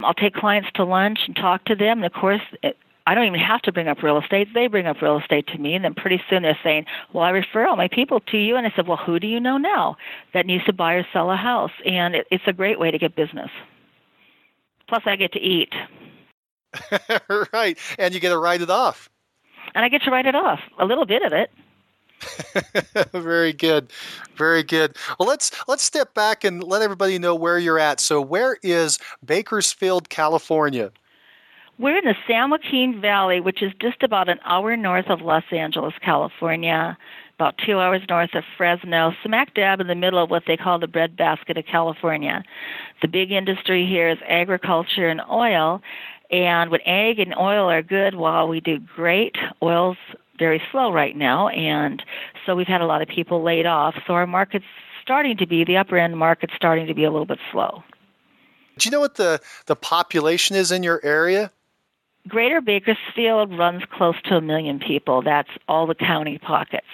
I'll 0.00 0.14
take 0.14 0.34
clients 0.34 0.70
to 0.74 0.84
lunch 0.84 1.20
and 1.26 1.36
talk 1.36 1.64
to 1.66 1.74
them. 1.74 1.98
And 1.98 2.06
of 2.06 2.12
course, 2.12 2.42
it, 2.62 2.76
I 3.06 3.14
don't 3.14 3.26
even 3.26 3.40
have 3.40 3.62
to 3.62 3.72
bring 3.72 3.88
up 3.88 4.02
real 4.02 4.18
estate. 4.18 4.48
They 4.54 4.66
bring 4.66 4.86
up 4.86 5.02
real 5.02 5.18
estate 5.18 5.46
to 5.48 5.58
me, 5.58 5.74
and 5.74 5.84
then 5.84 5.94
pretty 5.94 6.22
soon 6.28 6.42
they're 6.42 6.58
saying, 6.62 6.86
"Well, 7.12 7.24
I 7.24 7.30
refer 7.30 7.66
all 7.66 7.76
my 7.76 7.88
people 7.88 8.20
to 8.20 8.38
you." 8.38 8.56
And 8.56 8.66
I 8.66 8.72
said, 8.76 8.86
"Well, 8.86 8.98
who 8.98 9.18
do 9.18 9.26
you 9.26 9.40
know 9.40 9.58
now 9.58 9.96
that 10.32 10.46
needs 10.46 10.64
to 10.64 10.72
buy 10.72 10.94
or 10.94 11.06
sell 11.12 11.30
a 11.30 11.36
house?" 11.36 11.72
And 11.84 12.14
it, 12.14 12.26
it's 12.30 12.44
a 12.46 12.52
great 12.52 12.78
way 12.78 12.90
to 12.90 12.98
get 12.98 13.16
business. 13.16 13.50
Plus, 14.86 15.02
I 15.06 15.16
get 15.16 15.32
to 15.32 15.40
eat. 15.40 15.72
right, 17.52 17.78
and 17.98 18.14
you 18.14 18.20
get 18.20 18.28
to 18.28 18.38
write 18.38 18.60
it 18.60 18.70
off. 18.70 19.08
And 19.74 19.84
I 19.84 19.88
get 19.88 20.02
to 20.02 20.10
write 20.10 20.26
it 20.26 20.34
off 20.34 20.60
a 20.78 20.84
little 20.84 21.06
bit 21.06 21.22
of 21.22 21.32
it. 21.32 21.50
very 23.12 23.52
good. 23.52 23.92
Very 24.36 24.62
good. 24.62 24.96
Well 25.18 25.28
let's 25.28 25.50
let's 25.68 25.82
step 25.82 26.14
back 26.14 26.44
and 26.44 26.62
let 26.62 26.82
everybody 26.82 27.18
know 27.18 27.34
where 27.34 27.58
you're 27.58 27.78
at. 27.78 28.00
So 28.00 28.20
where 28.20 28.58
is 28.62 28.98
bakersfield 29.24 30.08
california? 30.08 30.92
We're 31.78 31.96
in 31.96 32.04
the 32.04 32.16
san 32.26 32.50
joaquin 32.50 33.00
valley 33.00 33.40
which 33.40 33.62
is 33.62 33.72
just 33.80 34.02
about 34.02 34.28
an 34.28 34.38
hour 34.44 34.76
north 34.76 35.08
of 35.08 35.22
los 35.22 35.44
angeles 35.50 35.94
california 36.02 36.96
about 37.36 37.56
two 37.56 37.78
hours 37.78 38.02
north 38.06 38.34
of 38.34 38.44
fresno 38.58 39.14
smack 39.24 39.54
dab 39.54 39.80
in 39.80 39.86
the 39.86 39.94
middle 39.94 40.22
of 40.22 40.28
what 40.28 40.42
they 40.46 40.58
call 40.58 40.78
the 40.78 40.86
breadbasket 40.86 41.56
of 41.56 41.64
california. 41.64 42.44
The 43.00 43.08
big 43.08 43.32
industry 43.32 43.86
here 43.86 44.10
is 44.10 44.18
agriculture 44.26 45.08
and 45.08 45.22
oil 45.30 45.80
and 46.30 46.70
when 46.70 46.80
ag 46.82 47.18
and 47.18 47.34
oil 47.34 47.68
are 47.68 47.82
good, 47.82 48.14
while 48.14 48.46
we 48.46 48.60
do 48.60 48.78
great, 48.78 49.36
oil's 49.62 49.96
very 50.40 50.60
slow 50.72 50.92
right 50.92 51.16
now, 51.16 51.46
and 51.48 52.02
so 52.44 52.56
we've 52.56 52.66
had 52.66 52.80
a 52.80 52.86
lot 52.86 53.02
of 53.02 53.06
people 53.06 53.44
laid 53.44 53.66
off. 53.66 53.94
So 54.08 54.14
our 54.14 54.26
market's 54.26 54.64
starting 55.00 55.36
to 55.36 55.46
be 55.46 55.62
the 55.62 55.76
upper 55.76 55.96
end 55.96 56.16
market's 56.16 56.54
starting 56.56 56.88
to 56.88 56.94
be 56.94 57.04
a 57.04 57.10
little 57.10 57.26
bit 57.26 57.38
slow. 57.52 57.84
Do 58.78 58.88
you 58.88 58.90
know 58.90 59.00
what 59.00 59.14
the 59.14 59.40
the 59.66 59.76
population 59.76 60.56
is 60.56 60.72
in 60.72 60.82
your 60.82 61.00
area? 61.04 61.52
Greater 62.26 62.60
Bakersfield 62.60 63.56
runs 63.56 63.82
close 63.92 64.16
to 64.24 64.36
a 64.36 64.40
million 64.40 64.78
people. 64.78 65.22
That's 65.22 65.48
all 65.68 65.86
the 65.86 65.94
county 65.94 66.38
pockets. 66.38 66.86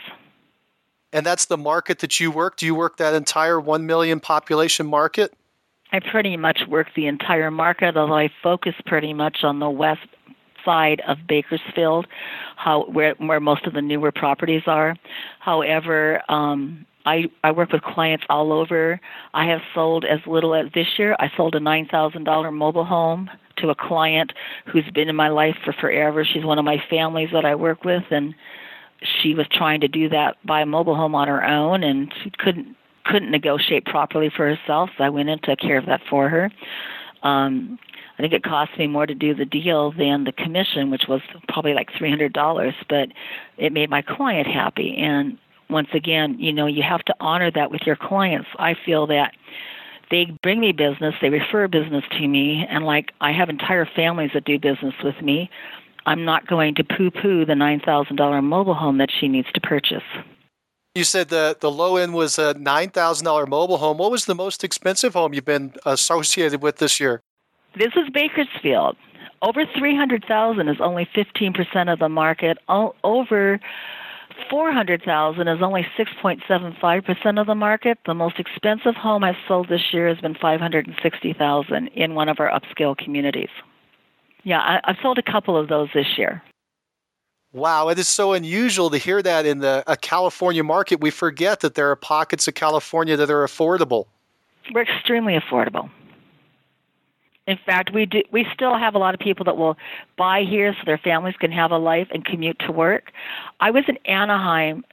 And 1.12 1.24
that's 1.24 1.46
the 1.46 1.56
market 1.56 2.00
that 2.00 2.20
you 2.20 2.30
work. 2.30 2.56
Do 2.56 2.66
you 2.66 2.74
work 2.74 2.98
that 2.98 3.14
entire 3.14 3.58
1 3.58 3.86
million 3.86 4.20
population 4.20 4.86
market? 4.86 5.32
I 5.92 6.00
pretty 6.00 6.36
much 6.36 6.60
work 6.68 6.88
the 6.94 7.06
entire 7.06 7.50
market, 7.50 7.96
although 7.96 8.16
I 8.16 8.30
focus 8.42 8.74
pretty 8.86 9.14
much 9.14 9.38
on 9.42 9.60
the 9.60 9.70
west 9.70 10.06
side 10.66 11.00
of 11.08 11.16
Bakersfield, 11.26 12.06
how 12.56 12.84
where 12.90 13.14
where 13.14 13.40
most 13.40 13.66
of 13.66 13.72
the 13.72 13.80
newer 13.80 14.12
properties 14.12 14.64
are. 14.66 14.94
However, 15.40 16.20
um, 16.28 16.84
I 17.06 17.30
I 17.44 17.52
work 17.52 17.72
with 17.72 17.82
clients 17.82 18.26
all 18.28 18.52
over. 18.52 19.00
I 19.32 19.46
have 19.46 19.60
sold 19.74 20.04
as 20.04 20.18
little 20.26 20.54
as 20.54 20.66
this 20.74 20.88
year. 20.98 21.16
I 21.18 21.30
sold 21.36 21.54
a 21.54 21.60
nine 21.60 21.86
thousand 21.86 22.24
dollar 22.24 22.50
mobile 22.50 22.84
home 22.84 23.30
to 23.58 23.70
a 23.70 23.74
client 23.74 24.32
who's 24.66 24.84
been 24.92 25.08
in 25.08 25.16
my 25.16 25.28
life 25.28 25.56
for 25.64 25.72
forever. 25.72 26.24
She's 26.24 26.44
one 26.44 26.58
of 26.58 26.64
my 26.64 26.82
families 26.90 27.30
that 27.32 27.46
I 27.46 27.54
work 27.54 27.84
with, 27.84 28.04
and 28.10 28.34
she 29.22 29.34
was 29.34 29.46
trying 29.50 29.80
to 29.80 29.88
do 29.88 30.08
that 30.10 30.36
buy 30.44 30.60
a 30.60 30.66
mobile 30.66 30.96
home 30.96 31.14
on 31.14 31.28
her 31.28 31.44
own, 31.44 31.82
and 31.84 32.12
she 32.22 32.30
couldn't 32.38 32.76
couldn't 33.04 33.30
negotiate 33.30 33.84
properly 33.84 34.30
for 34.36 34.54
herself. 34.54 34.90
So 34.98 35.04
I 35.04 35.08
went 35.08 35.28
in 35.28 35.38
took 35.38 35.60
care 35.60 35.78
of 35.78 35.86
that 35.86 36.00
for 36.10 36.28
her. 36.28 36.50
Um, 37.22 37.78
I 38.18 38.22
think 38.22 38.32
it 38.32 38.42
cost 38.42 38.76
me 38.78 38.86
more 38.86 39.06
to 39.06 39.14
do 39.14 39.34
the 39.34 39.44
deal 39.44 39.92
than 39.92 40.24
the 40.24 40.32
commission, 40.32 40.90
which 40.90 41.06
was 41.08 41.20
probably 41.48 41.74
like 41.74 41.90
three 41.96 42.08
hundred 42.08 42.32
dollars, 42.32 42.74
but 42.88 43.10
it 43.58 43.72
made 43.72 43.90
my 43.90 44.02
client 44.02 44.46
happy. 44.46 44.96
And 44.96 45.38
once 45.68 45.88
again, 45.92 46.38
you 46.38 46.52
know, 46.52 46.66
you 46.66 46.82
have 46.82 47.02
to 47.04 47.14
honor 47.20 47.50
that 47.50 47.70
with 47.70 47.82
your 47.82 47.96
clients. 47.96 48.48
I 48.58 48.74
feel 48.74 49.06
that 49.08 49.32
they 50.10 50.26
bring 50.42 50.60
me 50.60 50.72
business, 50.72 51.14
they 51.20 51.30
refer 51.30 51.68
business 51.68 52.04
to 52.12 52.28
me, 52.28 52.64
and 52.68 52.84
like 52.84 53.12
I 53.20 53.32
have 53.32 53.48
entire 53.50 53.84
families 53.84 54.30
that 54.34 54.44
do 54.44 54.58
business 54.58 54.94
with 55.02 55.20
me. 55.20 55.50
I'm 56.06 56.24
not 56.24 56.46
going 56.46 56.76
to 56.76 56.84
poo 56.84 57.10
poo 57.10 57.44
the 57.44 57.54
$9,000 57.54 58.44
mobile 58.44 58.74
home 58.74 58.98
that 58.98 59.10
she 59.10 59.26
needs 59.26 59.50
to 59.54 59.60
purchase. 59.60 60.04
You 60.94 61.02
said 61.02 61.28
the, 61.28 61.56
the 61.60 61.70
low 61.70 61.96
end 61.96 62.14
was 62.14 62.38
a 62.38 62.54
$9,000 62.54 63.48
mobile 63.48 63.78
home. 63.78 63.98
What 63.98 64.12
was 64.12 64.24
the 64.24 64.34
most 64.34 64.62
expensive 64.62 65.14
home 65.14 65.34
you've 65.34 65.44
been 65.44 65.74
associated 65.84 66.62
with 66.62 66.76
this 66.76 67.00
year? 67.00 67.22
This 67.76 67.92
is 67.94 68.08
Bakersfield. 68.08 68.96
Over 69.42 69.66
300,000 69.66 70.68
is 70.68 70.80
only 70.80 71.06
15% 71.14 71.92
of 71.92 71.98
the 71.98 72.08
market. 72.08 72.56
Over 72.68 73.60
400,000 74.48 75.48
is 75.48 75.62
only 75.62 75.86
6.75% 75.98 77.40
of 77.40 77.46
the 77.46 77.54
market. 77.54 77.98
The 78.06 78.14
most 78.14 78.38
expensive 78.38 78.94
home 78.94 79.22
I've 79.24 79.36
sold 79.46 79.68
this 79.68 79.92
year 79.92 80.08
has 80.08 80.18
been 80.18 80.34
560,000 80.34 81.88
in 81.88 82.14
one 82.14 82.30
of 82.30 82.40
our 82.40 82.48
upscale 82.50 82.96
communities. 82.96 83.50
Yeah, 84.42 84.60
I, 84.60 84.80
I've 84.84 84.96
sold 85.02 85.18
a 85.18 85.22
couple 85.22 85.56
of 85.58 85.68
those 85.68 85.90
this 85.92 86.16
year. 86.16 86.42
Wow, 87.52 87.88
it 87.90 87.98
is 87.98 88.08
so 88.08 88.32
unusual 88.32 88.88
to 88.90 88.98
hear 88.98 89.20
that 89.22 89.44
in 89.44 89.58
the 89.58 89.84
a 89.86 89.96
California 89.96 90.64
market. 90.64 91.00
We 91.00 91.10
forget 91.10 91.60
that 91.60 91.74
there 91.74 91.90
are 91.90 91.96
pockets 91.96 92.48
of 92.48 92.54
California 92.54 93.16
that 93.16 93.30
are 93.30 93.44
affordable. 93.44 94.06
We're 94.72 94.82
extremely 94.82 95.38
affordable. 95.38 95.90
In 97.46 97.58
fact, 97.64 97.92
we 97.92 98.06
do 98.06 98.22
we 98.32 98.46
still 98.52 98.76
have 98.76 98.94
a 98.94 98.98
lot 98.98 99.14
of 99.14 99.20
people 99.20 99.44
that 99.44 99.56
will 99.56 99.76
buy 100.16 100.42
here 100.42 100.74
so 100.74 100.80
their 100.84 100.98
families 100.98 101.36
can 101.36 101.52
have 101.52 101.70
a 101.70 101.78
life 101.78 102.08
and 102.10 102.24
commute 102.24 102.58
to 102.60 102.72
work. 102.72 103.12
I 103.60 103.70
was 103.70 103.84
in 103.88 103.98
Anaheim 104.04 104.84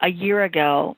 a 0.00 0.08
year 0.08 0.44
ago 0.44 0.96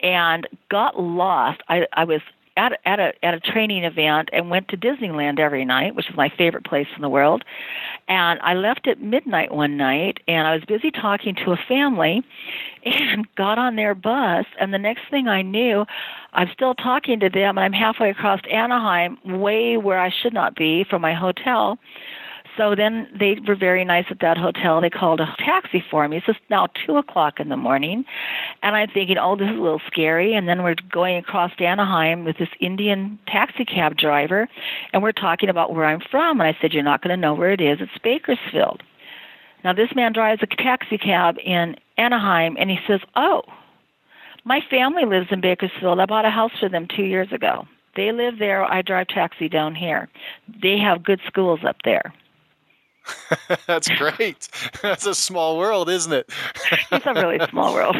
and 0.00 0.46
got 0.68 1.00
lost. 1.00 1.60
I 1.68 1.86
I 1.92 2.04
was 2.04 2.20
at 2.58 2.78
at 2.84 2.98
a 2.98 3.12
at 3.24 3.32
a 3.32 3.40
training 3.40 3.84
event 3.84 4.28
and 4.32 4.50
went 4.50 4.68
to 4.68 4.76
Disneyland 4.76 5.38
every 5.38 5.64
night, 5.64 5.94
which 5.94 6.10
is 6.10 6.16
my 6.16 6.28
favorite 6.28 6.64
place 6.64 6.88
in 6.96 7.00
the 7.02 7.08
world. 7.08 7.44
And 8.08 8.40
I 8.42 8.54
left 8.54 8.86
at 8.86 9.00
midnight 9.00 9.52
one 9.52 9.76
night, 9.76 10.20
and 10.26 10.46
I 10.46 10.54
was 10.54 10.64
busy 10.64 10.90
talking 10.90 11.34
to 11.36 11.52
a 11.52 11.56
family, 11.56 12.22
and 12.84 13.26
got 13.36 13.58
on 13.58 13.76
their 13.76 13.94
bus. 13.94 14.44
And 14.60 14.74
the 14.74 14.78
next 14.78 15.02
thing 15.10 15.28
I 15.28 15.42
knew, 15.42 15.86
I'm 16.32 16.48
still 16.52 16.74
talking 16.74 17.20
to 17.20 17.28
them, 17.30 17.56
and 17.56 17.64
I'm 17.64 17.72
halfway 17.72 18.10
across 18.10 18.40
Anaheim, 18.50 19.18
way 19.24 19.76
where 19.76 19.98
I 19.98 20.10
should 20.10 20.34
not 20.34 20.56
be 20.56 20.84
from 20.84 21.00
my 21.02 21.14
hotel 21.14 21.78
so 22.58 22.74
then 22.74 23.08
they 23.18 23.38
were 23.46 23.54
very 23.54 23.84
nice 23.84 24.04
at 24.10 24.20
that 24.20 24.36
hotel. 24.36 24.82
They 24.82 24.90
called 24.90 25.20
a 25.20 25.34
taxi 25.38 25.82
for 25.90 26.06
me. 26.06 26.20
It's 26.26 26.38
now 26.50 26.66
two 26.84 26.96
o'clock 26.96 27.40
in 27.40 27.48
the 27.48 27.56
morning, 27.56 28.04
and 28.62 28.76
I'm 28.76 28.90
thinking, 28.90 29.16
oh, 29.16 29.36
this 29.36 29.48
is 29.48 29.56
a 29.56 29.62
little 29.62 29.80
scary. 29.86 30.34
And 30.34 30.46
then 30.46 30.62
we're 30.62 30.74
going 30.90 31.16
across 31.16 31.52
Anaheim 31.58 32.24
with 32.24 32.36
this 32.36 32.50
Indian 32.60 33.18
taxi 33.26 33.64
cab 33.64 33.96
driver, 33.96 34.48
and 34.92 35.02
we're 35.02 35.12
talking 35.12 35.48
about 35.48 35.72
where 35.72 35.86
I'm 35.86 36.02
from. 36.10 36.40
And 36.40 36.48
I 36.48 36.58
said, 36.60 36.74
you're 36.74 36.82
not 36.82 37.00
going 37.00 37.16
to 37.16 37.20
know 37.20 37.32
where 37.32 37.52
it 37.52 37.60
is. 37.62 37.78
It's 37.80 37.96
Bakersfield. 38.02 38.82
Now 39.64 39.72
this 39.72 39.94
man 39.94 40.12
drives 40.12 40.42
a 40.42 40.46
taxi 40.46 40.98
cab 40.98 41.36
in 41.42 41.76
Anaheim, 41.96 42.56
and 42.58 42.68
he 42.68 42.78
says, 42.86 43.00
oh. 43.16 43.42
My 44.44 44.60
family 44.70 45.04
lives 45.04 45.28
in 45.30 45.40
Bakersfield. 45.40 46.00
I 46.00 46.06
bought 46.06 46.24
a 46.24 46.30
house 46.30 46.52
for 46.58 46.68
them 46.68 46.86
two 46.88 47.04
years 47.04 47.30
ago. 47.32 47.66
They 47.96 48.12
live 48.12 48.38
there. 48.38 48.64
I 48.64 48.82
drive 48.82 49.08
taxi 49.08 49.48
down 49.48 49.74
here. 49.74 50.08
They 50.62 50.78
have 50.78 51.02
good 51.02 51.20
schools 51.26 51.60
up 51.66 51.76
there. 51.84 52.14
That's 53.66 53.88
great. 53.88 54.48
That's 54.82 55.06
a 55.06 55.14
small 55.14 55.58
world, 55.58 55.88
isn't 55.88 56.12
it? 56.12 56.30
it's 56.92 57.06
a 57.06 57.14
really 57.14 57.38
small 57.48 57.74
world. 57.74 57.96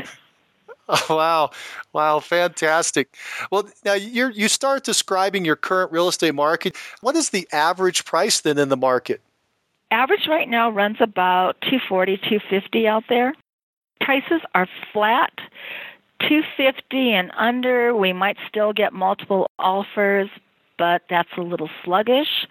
Oh, 0.89 1.07
wow. 1.11 1.51
Wow. 1.93 2.21
Fantastic. 2.21 3.15
Well, 3.51 3.69
now 3.85 3.93
you 3.95 4.31
you 4.31 4.49
start 4.49 4.85
describing 4.85 5.45
your 5.45 5.57
current 5.57 5.93
real 5.93 6.09
estate 6.09 6.35
market. 6.35 6.77
What 7.03 7.15
is 7.15 7.31
the 7.31 7.47
average 7.53 8.05
price 8.05 8.41
then 8.41 8.59
in 8.59 8.71
the 8.71 8.77
market? 8.77 9.21
Average 9.91 10.27
right 10.29 10.49
now 10.49 10.71
runs 10.71 10.97
about 11.01 11.61
240, 11.63 12.17
250 12.19 12.87
out 12.87 13.05
there. 13.09 13.35
Prices 14.01 14.41
are 14.55 14.69
flat. 14.93 15.33
250 16.21 17.13
and 17.13 17.31
under, 17.37 17.95
we 17.95 18.13
might 18.13 18.37
still 18.49 18.73
get 18.73 18.93
multiple 18.93 19.47
offers, 19.59 20.29
but 20.77 21.03
that's 21.09 21.29
a 21.37 21.43
little 21.43 21.71
sluggish. 21.85 22.47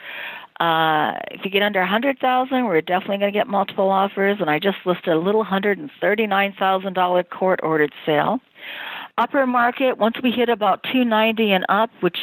Uh, 0.59 1.13
if 1.29 1.45
you 1.45 1.51
get 1.51 1.61
under 1.61 1.79
100,000, 1.79 2.65
we're 2.65 2.81
definitely 2.81 3.17
going 3.19 3.31
to 3.31 3.37
get 3.37 3.47
multiple 3.47 3.89
offers, 3.91 4.37
and 4.39 4.49
I 4.49 4.57
just 4.57 4.77
listed 4.85 5.09
a 5.09 5.19
little 5.19 5.45
$139,000 5.45 7.29
court-ordered 7.29 7.93
sale. 8.05 8.39
Upper 9.19 9.45
market, 9.45 9.97
once 9.97 10.15
we 10.21 10.31
hit 10.31 10.49
about 10.49 10.81
290 10.83 11.51
and 11.51 11.65
up, 11.69 11.91
which 11.99 12.17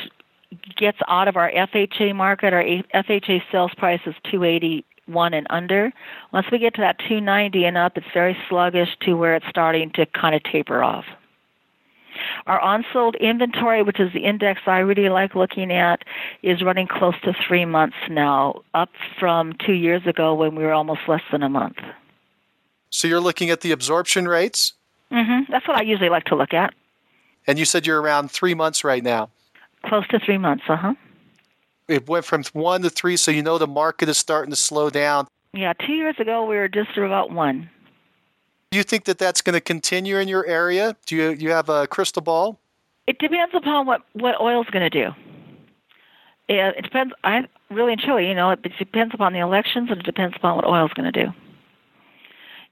gets 0.77 0.99
out 1.09 1.29
of 1.29 1.37
our 1.37 1.51
FHA 1.51 2.15
market, 2.15 2.53
our 2.53 2.63
FHA 2.63 3.43
sales 3.53 3.73
price 3.77 4.01
is 4.07 4.15
281 4.31 5.35
and 5.35 5.47
under. 5.51 5.93
Once 6.33 6.47
we 6.51 6.59
get 6.59 6.75
to 6.75 6.81
that 6.81 6.99
290 6.99 7.65
and 7.65 7.77
up, 7.77 7.97
it's 7.97 8.07
very 8.13 8.37
sluggish 8.49 8.97
to 9.03 9.15
where 9.15 9.35
it's 9.37 9.47
starting 9.49 9.91
to 9.93 10.07
kind 10.07 10.35
of 10.35 10.43
taper 10.43 10.83
off. 10.83 11.05
Our 12.47 12.61
unsold 12.63 13.17
inventory, 13.17 13.83
which 13.83 14.01
is 14.01 14.13
the 14.13 14.25
index 14.25 14.63
I 14.67 14.79
really 14.79 15.09
like 15.09 15.35
looking 15.35 15.73
at, 15.73 16.05
is 16.43 16.63
running 16.63 16.87
close 16.87 17.15
to 17.23 17.35
three 17.47 17.65
months 17.65 17.97
now, 18.09 18.63
up 18.75 18.91
from 19.19 19.55
two 19.55 19.73
years 19.73 20.07
ago 20.07 20.35
when 20.35 20.55
we 20.55 20.65
were 20.65 20.73
almost 20.73 21.01
less 21.09 21.23
than 21.31 21.43
a 21.43 21.49
month. 21.49 21.79
So 22.91 23.09
you're 23.09 23.21
looking 23.21 23.51
at 23.51 23.61
the 23.61 23.73
absorption 23.73 24.29
rates? 24.29 24.75
Mm-hmm. 25.11 25.51
That's 25.51 25.67
what 25.67 25.77
I 25.77 25.83
usually 25.83 26.11
like 26.11 26.25
to 26.25 26.37
look 26.37 26.55
at. 26.55 26.75
And 27.47 27.59
you 27.59 27.65
said 27.65 27.87
you're 27.87 28.01
around 28.01 28.31
three 28.31 28.55
months 28.55 28.85
right 28.85 29.03
now. 29.03 29.31
Close 29.85 30.07
to 30.09 30.19
three 30.19 30.39
months, 30.39 30.65
uh 30.69 30.77
huh. 30.77 30.95
It 31.89 32.09
went 32.09 32.25
from 32.25 32.45
one 32.55 32.83
to 32.83 32.91
three, 32.91 33.17
so 33.17 33.31
you 33.31 33.43
know 33.43 33.59
the 33.59 33.67
market 33.67 34.09
is 34.09 34.17
starting 34.17 34.51
to 34.51 34.57
slow 34.57 34.89
down. 34.89 35.27
Yeah, 35.53 35.73
two 35.75 35.93
years 35.93 36.17
ago 36.19 36.45
we 36.47 36.57
were 36.57 36.69
just 36.69 36.97
about 36.97 37.31
one. 37.31 37.69
Do 38.75 38.79
you 38.79 38.83
think 38.83 39.05
that 39.05 39.19
that's 39.19 39.41
going 39.41 39.55
to 39.55 39.61
continue 39.61 40.19
in 40.19 40.27
your 40.27 40.45
area? 40.47 40.97
Do 41.07 41.15
you 41.15 41.31
you 41.31 41.53
have 41.53 41.69
a 41.69 41.87
crystal 41.87 42.21
ball? 42.21 42.59
It 43.07 43.21
depends 43.21 43.55
upon 43.55 43.87
what 43.87 44.01
what 44.15 44.41
oil's 44.41 44.67
going 44.67 44.83
to 44.83 44.91
do. 44.91 45.13
It, 46.49 46.83
depends. 46.83 47.15
I 47.23 47.47
really 47.71 47.93
and 47.93 48.03
truly, 48.03 48.27
you 48.27 48.35
know, 48.35 48.51
it, 48.51 48.63
depends 48.77 49.15
upon 49.15 49.33
the 49.33 49.39
elections, 49.39 49.93
and 49.93 50.01
it 50.01 50.05
depends 50.05 50.35
upon 50.35 50.57
what 50.57 50.65
oil's 50.65 50.93
going 50.93 51.13
to 51.13 51.25
do. 51.25 51.33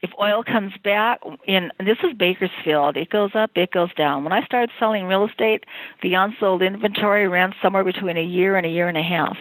If 0.01 0.11
oil 0.21 0.43
comes 0.43 0.73
back, 0.83 1.21
in 1.47 1.71
this 1.79 1.99
is 2.03 2.15
Bakersfield, 2.15 2.97
it 2.97 3.09
goes 3.09 3.31
up, 3.37 3.53
it 3.55 3.71
goes 3.71 3.95
down. 3.95 4.25
When 4.25 4.33
I 4.33 4.45
started 4.45 4.71
selling 4.81 5.05
real 5.05 5.25
estate, 5.25 5.62
the 6.03 6.15
unsold 6.15 6.62
inventory 6.62 7.29
ran 7.29 7.55
somewhere 7.62 7.85
between 7.85 8.17
a 8.17 8.25
year 8.25 8.57
and 8.57 8.67
a 8.67 8.71
year 8.71 8.88
and 8.88 8.99
a 8.99 9.05
half 9.05 9.37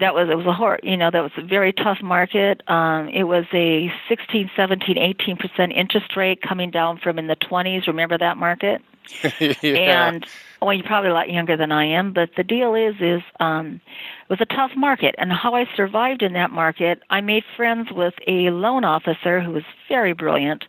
that 0.00 0.14
was 0.14 0.28
it 0.28 0.36
was 0.36 0.46
a 0.46 0.52
hor- 0.52 0.80
you 0.82 0.96
know 0.96 1.10
that 1.10 1.22
was 1.22 1.32
a 1.36 1.42
very 1.42 1.72
tough 1.72 2.02
market. 2.02 2.62
Um 2.68 3.08
it 3.08 3.24
was 3.24 3.44
a 3.52 3.92
16 4.08 4.50
17 4.54 4.98
18 4.98 5.36
percent 5.36 5.72
interest 5.72 6.16
rate 6.16 6.42
coming 6.42 6.70
down 6.70 6.98
from 6.98 7.18
in 7.18 7.26
the 7.26 7.36
20s 7.36 7.86
remember 7.86 8.18
that 8.18 8.36
market? 8.36 8.82
Yeah. 9.40 10.08
and 10.08 10.26
well 10.60 10.74
you're 10.74 10.84
probably 10.84 11.08
a 11.08 11.14
lot 11.14 11.30
younger 11.30 11.56
than 11.56 11.72
i 11.72 11.84
am 11.84 12.12
but 12.12 12.28
the 12.36 12.44
deal 12.44 12.74
is 12.74 12.94
is 13.00 13.22
um 13.40 13.80
it 13.86 14.28
was 14.28 14.40
a 14.42 14.44
tough 14.54 14.72
market. 14.76 15.14
And 15.16 15.32
how 15.32 15.54
i 15.54 15.66
survived 15.74 16.22
in 16.22 16.34
that 16.34 16.50
market 16.50 17.02
i 17.08 17.22
made 17.22 17.44
friends 17.56 17.90
with 17.90 18.14
a 18.26 18.50
loan 18.50 18.84
officer 18.84 19.40
who 19.40 19.52
was 19.52 19.64
very 19.88 20.12
brilliant. 20.12 20.64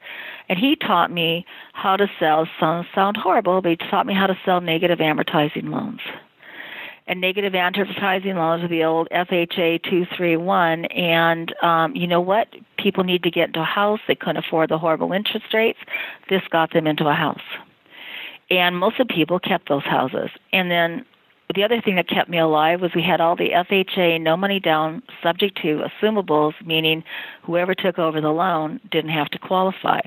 And 0.47 0.57
he 0.57 0.75
taught 0.75 1.11
me 1.11 1.45
how 1.73 1.95
to 1.97 2.09
sell. 2.19 2.47
Sound 2.59 2.87
sound 2.95 3.17
horrible 3.17 3.61
but 3.61 3.71
he 3.71 3.75
taught 3.77 4.05
me 4.05 4.13
how 4.13 4.27
to 4.27 4.37
sell 4.45 4.61
negative 4.61 4.99
amortizing 4.99 5.69
loans 5.69 6.01
and 7.09 7.19
negative 7.19 7.53
amortizing 7.53 8.35
loans 8.35 8.63
of 8.63 8.69
the 8.69 8.83
old 8.83 9.07
FHA 9.09 9.81
231. 9.83 10.85
And 10.85 11.53
um, 11.63 11.95
you 11.95 12.05
know 12.05 12.21
what? 12.21 12.47
People 12.77 13.03
need 13.03 13.23
to 13.23 13.31
get 13.31 13.47
into 13.47 13.61
a 13.61 13.65
house. 13.65 13.99
They 14.07 14.13
couldn't 14.13 14.37
afford 14.37 14.69
the 14.69 14.77
horrible 14.77 15.11
interest 15.11 15.51
rates. 15.51 15.79
This 16.29 16.43
got 16.51 16.71
them 16.71 16.85
into 16.85 17.07
a 17.07 17.13
house. 17.13 17.41
And 18.51 18.77
most 18.77 18.99
of 18.99 19.07
the 19.07 19.13
people 19.13 19.39
kept 19.39 19.69
those 19.69 19.83
houses. 19.83 20.29
And 20.53 20.69
then 20.69 21.03
the 21.55 21.63
other 21.63 21.81
thing 21.81 21.95
that 21.95 22.07
kept 22.07 22.29
me 22.29 22.37
alive 22.37 22.79
was 22.79 22.91
we 22.93 23.01
had 23.01 23.19
all 23.19 23.35
the 23.35 23.49
FHA 23.49 24.21
no 24.21 24.37
money 24.37 24.59
down 24.59 25.01
subject 25.23 25.59
to 25.63 25.83
assumables, 26.01 26.53
meaning 26.63 27.03
whoever 27.41 27.73
took 27.73 27.97
over 27.97 28.21
the 28.21 28.29
loan 28.29 28.79
didn't 28.91 29.11
have 29.11 29.29
to 29.29 29.39
qualify. 29.39 30.01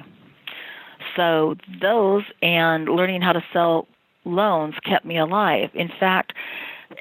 So 1.17 1.57
those 1.81 2.23
and 2.43 2.88
learning 2.88 3.23
how 3.23 3.33
to 3.33 3.43
sell 3.53 3.88
loans 4.25 4.77
kept 4.85 5.05
me 5.05 5.19
alive. 5.19 5.71
In 5.75 5.91
fact, 5.99 6.33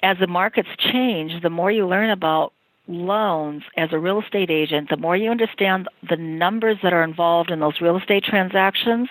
as 0.04 0.18
the 0.20 0.28
markets 0.28 0.70
change, 0.78 1.42
the 1.42 1.50
more 1.50 1.72
you 1.72 1.88
learn 1.88 2.10
about 2.10 2.54
loans 2.88 3.64
as 3.78 3.90
a 3.94 4.00
real 4.00 4.22
estate 4.22 4.50
agent, 4.50 4.90
the 4.90 4.98
more 4.98 5.16
you 5.16 5.30
understand 5.30 5.88
the 6.08 6.18
numbers 6.18 6.78
that 6.84 6.94
are 6.94 7.04
involved 7.04 7.52
in 7.52 7.60
those 7.60 7.80
real 7.82 7.98
estate 7.98 8.24
transactions, 8.24 9.10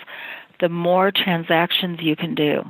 the 0.61 0.69
more 0.69 1.11
transactions 1.11 2.01
you 2.01 2.17
can 2.17 2.35
do. 2.35 2.65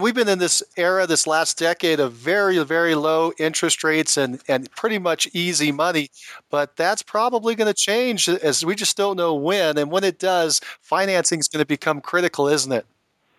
We've 0.00 0.14
been 0.14 0.28
in 0.28 0.40
this 0.40 0.64
era, 0.76 1.06
this 1.06 1.28
last 1.28 1.58
decade, 1.58 2.00
of 2.00 2.12
very, 2.12 2.58
very 2.64 2.96
low 2.96 3.32
interest 3.38 3.84
rates 3.84 4.16
and, 4.16 4.42
and 4.48 4.68
pretty 4.72 4.98
much 4.98 5.28
easy 5.32 5.70
money. 5.70 6.08
But 6.50 6.76
that's 6.76 7.02
probably 7.02 7.54
going 7.54 7.72
to 7.72 7.74
change 7.74 8.28
as 8.28 8.64
we 8.64 8.74
just 8.74 8.96
don't 8.96 9.16
know 9.16 9.34
when. 9.34 9.78
And 9.78 9.92
when 9.92 10.02
it 10.02 10.18
does, 10.18 10.60
financing 10.80 11.38
is 11.38 11.46
going 11.46 11.60
to 11.60 11.66
become 11.66 12.00
critical, 12.00 12.48
isn't 12.48 12.72
it? 12.72 12.84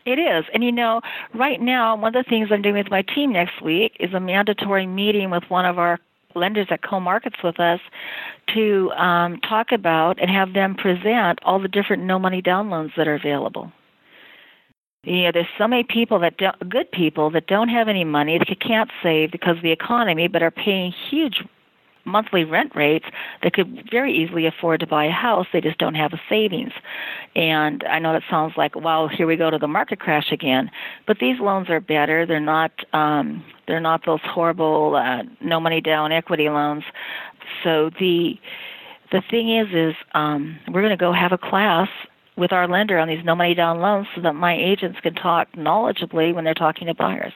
It 0.06 0.20
is. 0.20 0.46
And 0.54 0.63
you 0.63 0.72
know, 0.72 1.02
right 1.34 1.62
now, 1.62 1.96
one 1.96 2.16
of 2.16 2.26
the 2.26 2.30
things 2.30 2.50
I'm 2.52 2.62
doing 2.62 2.76
with 2.76 2.92
my 2.92 3.02
team 3.02 3.32
next 3.32 3.62
week 3.62 3.96
is 4.00 4.13
a 4.13 4.20
mandatory 4.20 4.86
meeting 4.86 5.30
with 5.30 5.44
one 5.50 5.66
of 5.66 5.80
our 5.80 6.00
lenders 6.36 6.68
that 6.70 6.82
co-markets 6.82 7.38
with 7.44 7.60
us 7.60 7.80
to 8.54 8.92
um, 8.92 9.39
talk 9.42 9.72
about 9.72 10.20
and 10.20 10.30
have 10.30 10.54
them 10.54 10.76
present 10.76 11.39
all 11.44 11.60
the 11.60 11.68
different 11.68 12.04
no 12.04 12.20
money 12.20 12.42
down 12.42 12.70
loans 12.70 12.92
that 12.98 13.08
are 13.08 13.16
available. 13.16 13.72
You 15.04 15.24
know, 15.24 15.32
there's 15.34 15.48
so 15.58 15.68
many 15.68 15.84
people 15.84 16.20
that 16.20 16.38
don't, 16.38 16.70
good 16.70 16.89
people 16.92 17.30
that 17.32 17.48
don't 17.48 17.70
have 17.70 17.88
any 17.88 18.04
money 18.04 18.38
that 18.39 18.60
can't 18.60 18.89
save 19.02 19.32
because 19.32 19.58
of 19.58 19.63
the 19.63 19.72
economy, 19.72 20.28
but 20.28 20.42
are 20.42 20.52
paying 20.52 20.94
huge 21.10 21.44
monthly 22.06 22.44
rent 22.44 22.76
rates 22.76 23.06
that 23.42 23.54
could 23.54 23.88
very 23.89 24.13
easily 24.13 24.46
afford 24.46 24.80
to 24.82 24.88
buy 24.88 25.06
a 25.06 25.12
house. 25.12 25.48
They 25.54 25.62
just 25.62 25.78
don't 25.78 25.96
have 25.96 26.13
a 26.13 26.22
savings. 26.30 26.74
And 27.36 27.84
I 27.89 28.00
know 28.00 28.13
that 28.13 28.24
sounds 28.30 28.54
like, 28.58 28.76
well, 28.76 29.08
here 29.08 29.28
we 29.28 29.36
go 29.36 29.50
to 29.50 29.58
the 29.58 29.68
market 29.68 30.00
crash 30.00 30.32
again. 30.32 30.70
But 31.08 31.20
these 31.20 31.39
loans 31.39 31.70
are 31.70 31.80
better. 31.80 32.26
They're 32.26 32.39
not 32.39 32.72
um, 32.94 33.44
they're 33.68 33.80
not 33.80 34.06
those 34.06 34.20
horrible 34.24 34.96
uh, 34.96 35.24
no 35.42 35.60
money 35.60 35.82
down 35.82 36.12
equity 36.12 36.50
loans. 36.50 36.84
So 37.63 37.89
the 38.00 38.36
the 39.12 39.22
thing 39.30 39.56
is, 39.56 39.68
is 39.74 39.96
um, 40.13 40.60
we're 40.68 40.82
going 40.82 40.89
to 40.89 40.98
go 40.98 41.13
have 41.13 41.32
a 41.32 41.38
class 41.38 41.88
with 42.36 42.52
our 42.52 42.68
lender 42.68 42.98
on 42.98 43.08
these 43.08 43.24
no 43.24 43.36
money 43.36 43.54
down 43.54 43.80
loans 43.80 44.08
so 44.16 44.22
that 44.22 44.34
my 44.34 44.56
agents 44.56 45.00
can 45.02 45.13
talk 45.13 45.52
knowledgeably 45.54 46.34
when 46.34 46.44
they're 46.44 46.56
talking 46.56 46.88
to 46.88 46.96
buyers. 46.96 47.34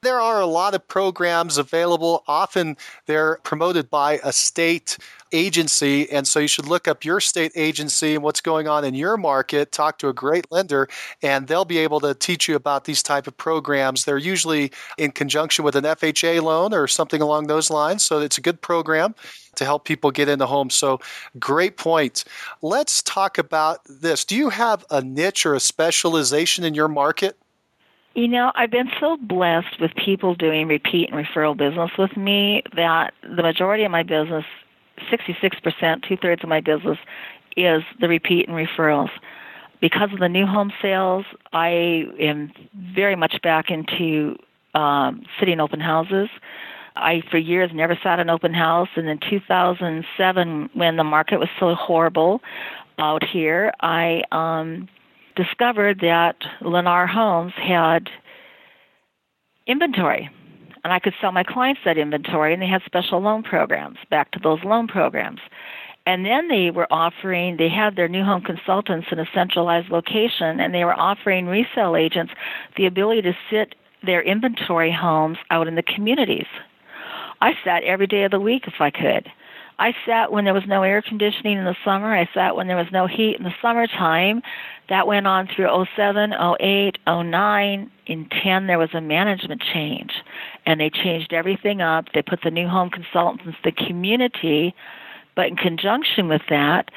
There 0.00 0.20
are 0.20 0.40
a 0.40 0.46
lot 0.46 0.74
of 0.74 0.86
programs 0.86 1.58
available. 1.58 2.22
Often 2.28 2.76
they're 3.06 3.38
promoted 3.42 3.90
by 3.90 4.20
a 4.22 4.32
state 4.32 4.96
agency. 5.32 6.08
And 6.10 6.26
so 6.26 6.38
you 6.38 6.46
should 6.46 6.68
look 6.68 6.86
up 6.86 7.04
your 7.04 7.18
state 7.18 7.50
agency 7.56 8.14
and 8.14 8.22
what's 8.22 8.40
going 8.40 8.68
on 8.68 8.84
in 8.84 8.94
your 8.94 9.16
market, 9.16 9.72
talk 9.72 9.98
to 9.98 10.08
a 10.08 10.12
great 10.12 10.50
lender, 10.52 10.88
and 11.20 11.48
they'll 11.48 11.64
be 11.64 11.78
able 11.78 11.98
to 12.00 12.14
teach 12.14 12.48
you 12.48 12.54
about 12.54 12.84
these 12.84 13.02
type 13.02 13.26
of 13.26 13.36
programs. 13.36 14.04
They're 14.04 14.18
usually 14.18 14.70
in 14.98 15.10
conjunction 15.10 15.64
with 15.64 15.74
an 15.74 15.84
FHA 15.84 16.42
loan 16.42 16.72
or 16.72 16.86
something 16.86 17.20
along 17.20 17.48
those 17.48 17.68
lines. 17.68 18.04
So 18.04 18.20
it's 18.20 18.38
a 18.38 18.42
good 18.42 18.62
program 18.62 19.16
to 19.56 19.64
help 19.64 19.84
people 19.84 20.12
get 20.12 20.28
into 20.28 20.46
homes. 20.46 20.74
So 20.74 21.00
great 21.40 21.76
point. 21.76 22.22
Let's 22.62 23.02
talk 23.02 23.36
about 23.36 23.80
this. 23.88 24.24
Do 24.24 24.36
you 24.36 24.50
have 24.50 24.84
a 24.90 25.02
niche 25.02 25.44
or 25.44 25.54
a 25.54 25.60
specialization 25.60 26.62
in 26.62 26.74
your 26.74 26.88
market? 26.88 27.36
You 28.18 28.26
know, 28.26 28.50
I've 28.56 28.72
been 28.72 28.90
so 28.98 29.16
blessed 29.16 29.80
with 29.80 29.94
people 29.94 30.34
doing 30.34 30.66
repeat 30.66 31.08
and 31.08 31.24
referral 31.24 31.56
business 31.56 31.92
with 31.96 32.16
me 32.16 32.64
that 32.74 33.14
the 33.22 33.44
majority 33.44 33.84
of 33.84 33.92
my 33.92 34.02
business, 34.02 34.44
66%, 35.08 36.02
two 36.02 36.16
thirds 36.16 36.42
of 36.42 36.48
my 36.48 36.60
business, 36.60 36.98
is 37.56 37.84
the 38.00 38.08
repeat 38.08 38.48
and 38.48 38.56
referrals. 38.56 39.10
Because 39.80 40.12
of 40.12 40.18
the 40.18 40.28
new 40.28 40.46
home 40.46 40.72
sales, 40.82 41.26
I 41.52 42.08
am 42.18 42.50
very 42.74 43.14
much 43.14 43.40
back 43.40 43.70
into 43.70 44.36
um, 44.74 45.22
sitting 45.38 45.60
open 45.60 45.78
houses. 45.78 46.28
I, 46.96 47.22
for 47.30 47.38
years, 47.38 47.70
never 47.72 47.96
sat 48.02 48.18
an 48.18 48.30
open 48.30 48.52
house. 48.52 48.88
And 48.96 49.08
in 49.08 49.20
2007, 49.30 50.70
when 50.74 50.96
the 50.96 51.04
market 51.04 51.38
was 51.38 51.50
so 51.60 51.76
horrible 51.76 52.40
out 52.98 53.22
here, 53.22 53.72
I 53.78 54.24
um, 54.32 54.88
discovered 55.38 56.00
that 56.00 56.36
Lennar 56.60 57.08
Homes 57.08 57.52
had 57.56 58.10
inventory. 59.66 60.28
And 60.84 60.92
I 60.92 60.98
could 60.98 61.14
sell 61.20 61.32
my 61.32 61.44
clients 61.44 61.80
that 61.84 61.96
inventory, 61.96 62.52
and 62.52 62.60
they 62.60 62.66
had 62.66 62.82
special 62.84 63.20
loan 63.20 63.42
programs, 63.42 63.98
back 64.10 64.32
to 64.32 64.40
those 64.40 64.62
loan 64.64 64.88
programs. 64.88 65.40
And 66.06 66.24
then 66.24 66.48
they 66.48 66.70
were 66.70 66.86
offering, 66.90 67.56
they 67.56 67.68
had 67.68 67.94
their 67.94 68.08
new 68.08 68.24
home 68.24 68.42
consultants 68.42 69.08
in 69.12 69.18
a 69.18 69.26
centralized 69.34 69.90
location, 69.90 70.58
and 70.58 70.74
they 70.74 70.84
were 70.84 70.98
offering 70.98 71.46
resale 71.46 71.96
agents 71.96 72.32
the 72.76 72.86
ability 72.86 73.22
to 73.22 73.36
sit 73.50 73.74
their 74.04 74.22
inventory 74.22 74.92
homes 74.92 75.38
out 75.50 75.68
in 75.68 75.74
the 75.74 75.82
communities. 75.82 76.46
I 77.40 77.52
sat 77.64 77.84
every 77.84 78.06
day 78.06 78.24
of 78.24 78.30
the 78.30 78.40
week 78.40 78.66
if 78.66 78.80
I 78.80 78.90
could. 78.90 79.30
I 79.78 79.94
sat 80.04 80.32
when 80.32 80.44
there 80.44 80.54
was 80.54 80.66
no 80.66 80.82
air 80.82 81.00
conditioning 81.02 81.58
in 81.58 81.64
the 81.64 81.76
summer. 81.84 82.14
I 82.14 82.28
sat 82.34 82.56
when 82.56 82.66
there 82.66 82.76
was 82.76 82.88
no 82.92 83.06
heat 83.06 83.36
in 83.38 83.44
the 83.44 83.54
summertime. 83.62 84.42
That 84.88 85.06
went 85.06 85.26
on 85.26 85.48
through 85.54 85.86
07, 85.94 86.32
08, 86.60 86.98
09. 87.06 87.90
In 88.06 88.28
10, 88.42 88.66
there 88.66 88.78
was 88.78 88.90
a 88.94 89.00
management 89.00 89.62
change, 89.72 90.12
and 90.66 90.80
they 90.80 90.90
changed 90.90 91.32
everything 91.32 91.80
up. 91.80 92.06
They 92.12 92.22
put 92.22 92.40
the 92.42 92.50
new 92.50 92.66
home 92.66 92.90
consultants, 92.90 93.58
the 93.62 93.72
community, 93.72 94.74
but 95.36 95.46
in 95.46 95.56
conjunction 95.56 96.26
with 96.26 96.42
that, 96.48 96.90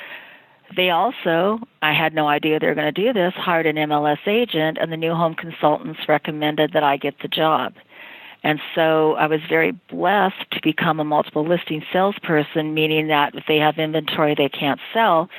they 0.75 0.89
also, 0.89 1.59
I 1.81 1.93
had 1.93 2.13
no 2.13 2.27
idea 2.27 2.59
they 2.59 2.67
were 2.67 2.75
going 2.75 2.93
to 2.93 3.01
do 3.01 3.13
this, 3.13 3.33
hired 3.35 3.65
an 3.65 3.75
MLS 3.75 4.25
agent, 4.25 4.77
and 4.79 4.91
the 4.91 4.97
new 4.97 5.13
home 5.13 5.35
consultants 5.35 5.99
recommended 6.07 6.71
that 6.73 6.83
I 6.83 6.97
get 6.97 7.15
the 7.21 7.27
job. 7.27 7.73
And 8.43 8.60
so 8.73 9.13
I 9.13 9.27
was 9.27 9.39
very 9.47 9.71
blessed 9.71 10.49
to 10.51 10.60
become 10.63 10.99
a 10.99 11.04
multiple 11.04 11.47
listing 11.47 11.84
salesperson, 11.93 12.73
meaning 12.73 13.08
that 13.08 13.36
if 13.36 13.43
they 13.47 13.58
have 13.58 13.77
inventory 13.77 14.36
they 14.36 14.49
can't 14.49 14.80
sell, 14.93 15.30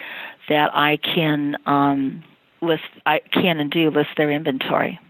that 0.48 0.70
I 0.74 0.98
can 0.98 1.56
um, 1.66 2.22
list, 2.60 2.84
I 3.04 3.20
can 3.32 3.58
and 3.58 3.70
do 3.70 3.90
list 3.90 4.10
their 4.16 4.30
inventory. 4.30 5.00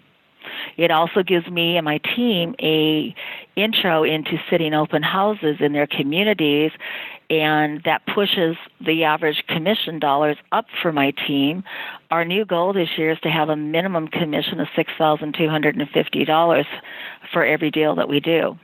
It 0.77 0.91
also 0.91 1.23
gives 1.23 1.49
me 1.49 1.77
and 1.77 1.85
my 1.85 1.99
team 1.99 2.55
a 2.61 3.15
intro 3.57 4.03
into 4.03 4.39
sitting 4.51 4.75
open 4.75 5.03
houses 5.03 5.57
in 5.61 5.73
their 5.73 5.87
communities 5.87 6.73
and 7.33 7.81
that 7.87 8.03
pushes 8.15 8.57
the 8.85 9.05
average 9.05 9.43
commission 9.49 9.99
dollars 9.99 10.37
up 10.53 10.67
for 10.83 10.93
my 10.93 11.13
team. 11.27 11.65
Our 12.11 12.27
new 12.27 12.45
goal 12.45 12.75
this 12.75 12.91
year 12.99 13.13
is 13.13 13.19
to 13.21 13.31
have 13.31 13.49
a 13.49 13.57
minimum 13.57 14.09
commission 14.09 14.61
of 14.61 14.69
$6,250 14.77 16.65
for 17.33 17.43
every 17.43 17.71
deal 17.71 17.95
that 17.95 18.11
we 18.11 18.21
do. 18.21 18.59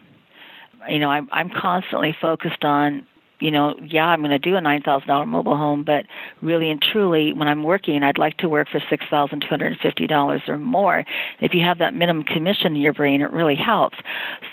You 0.86 0.98
know, 0.98 1.08
I'm 1.08 1.30
I'm 1.32 1.48
constantly 1.48 2.14
focused 2.20 2.62
on 2.62 3.06
you 3.40 3.50
know, 3.50 3.74
yeah, 3.84 4.06
I'm 4.06 4.20
going 4.20 4.30
to 4.30 4.38
do 4.38 4.56
a 4.56 4.60
$9,000 4.60 5.28
mobile 5.28 5.56
home, 5.56 5.84
but 5.84 6.06
really 6.42 6.70
and 6.70 6.82
truly, 6.82 7.32
when 7.32 7.46
I'm 7.46 7.62
working, 7.62 8.02
I'd 8.02 8.18
like 8.18 8.36
to 8.38 8.48
work 8.48 8.68
for 8.68 8.80
$6,250 8.80 10.48
or 10.48 10.58
more. 10.58 11.04
If 11.40 11.54
you 11.54 11.62
have 11.62 11.78
that 11.78 11.94
minimum 11.94 12.24
commission 12.24 12.74
in 12.74 12.82
your 12.82 12.92
brain, 12.92 13.20
it 13.20 13.32
really 13.32 13.54
helps. 13.54 13.98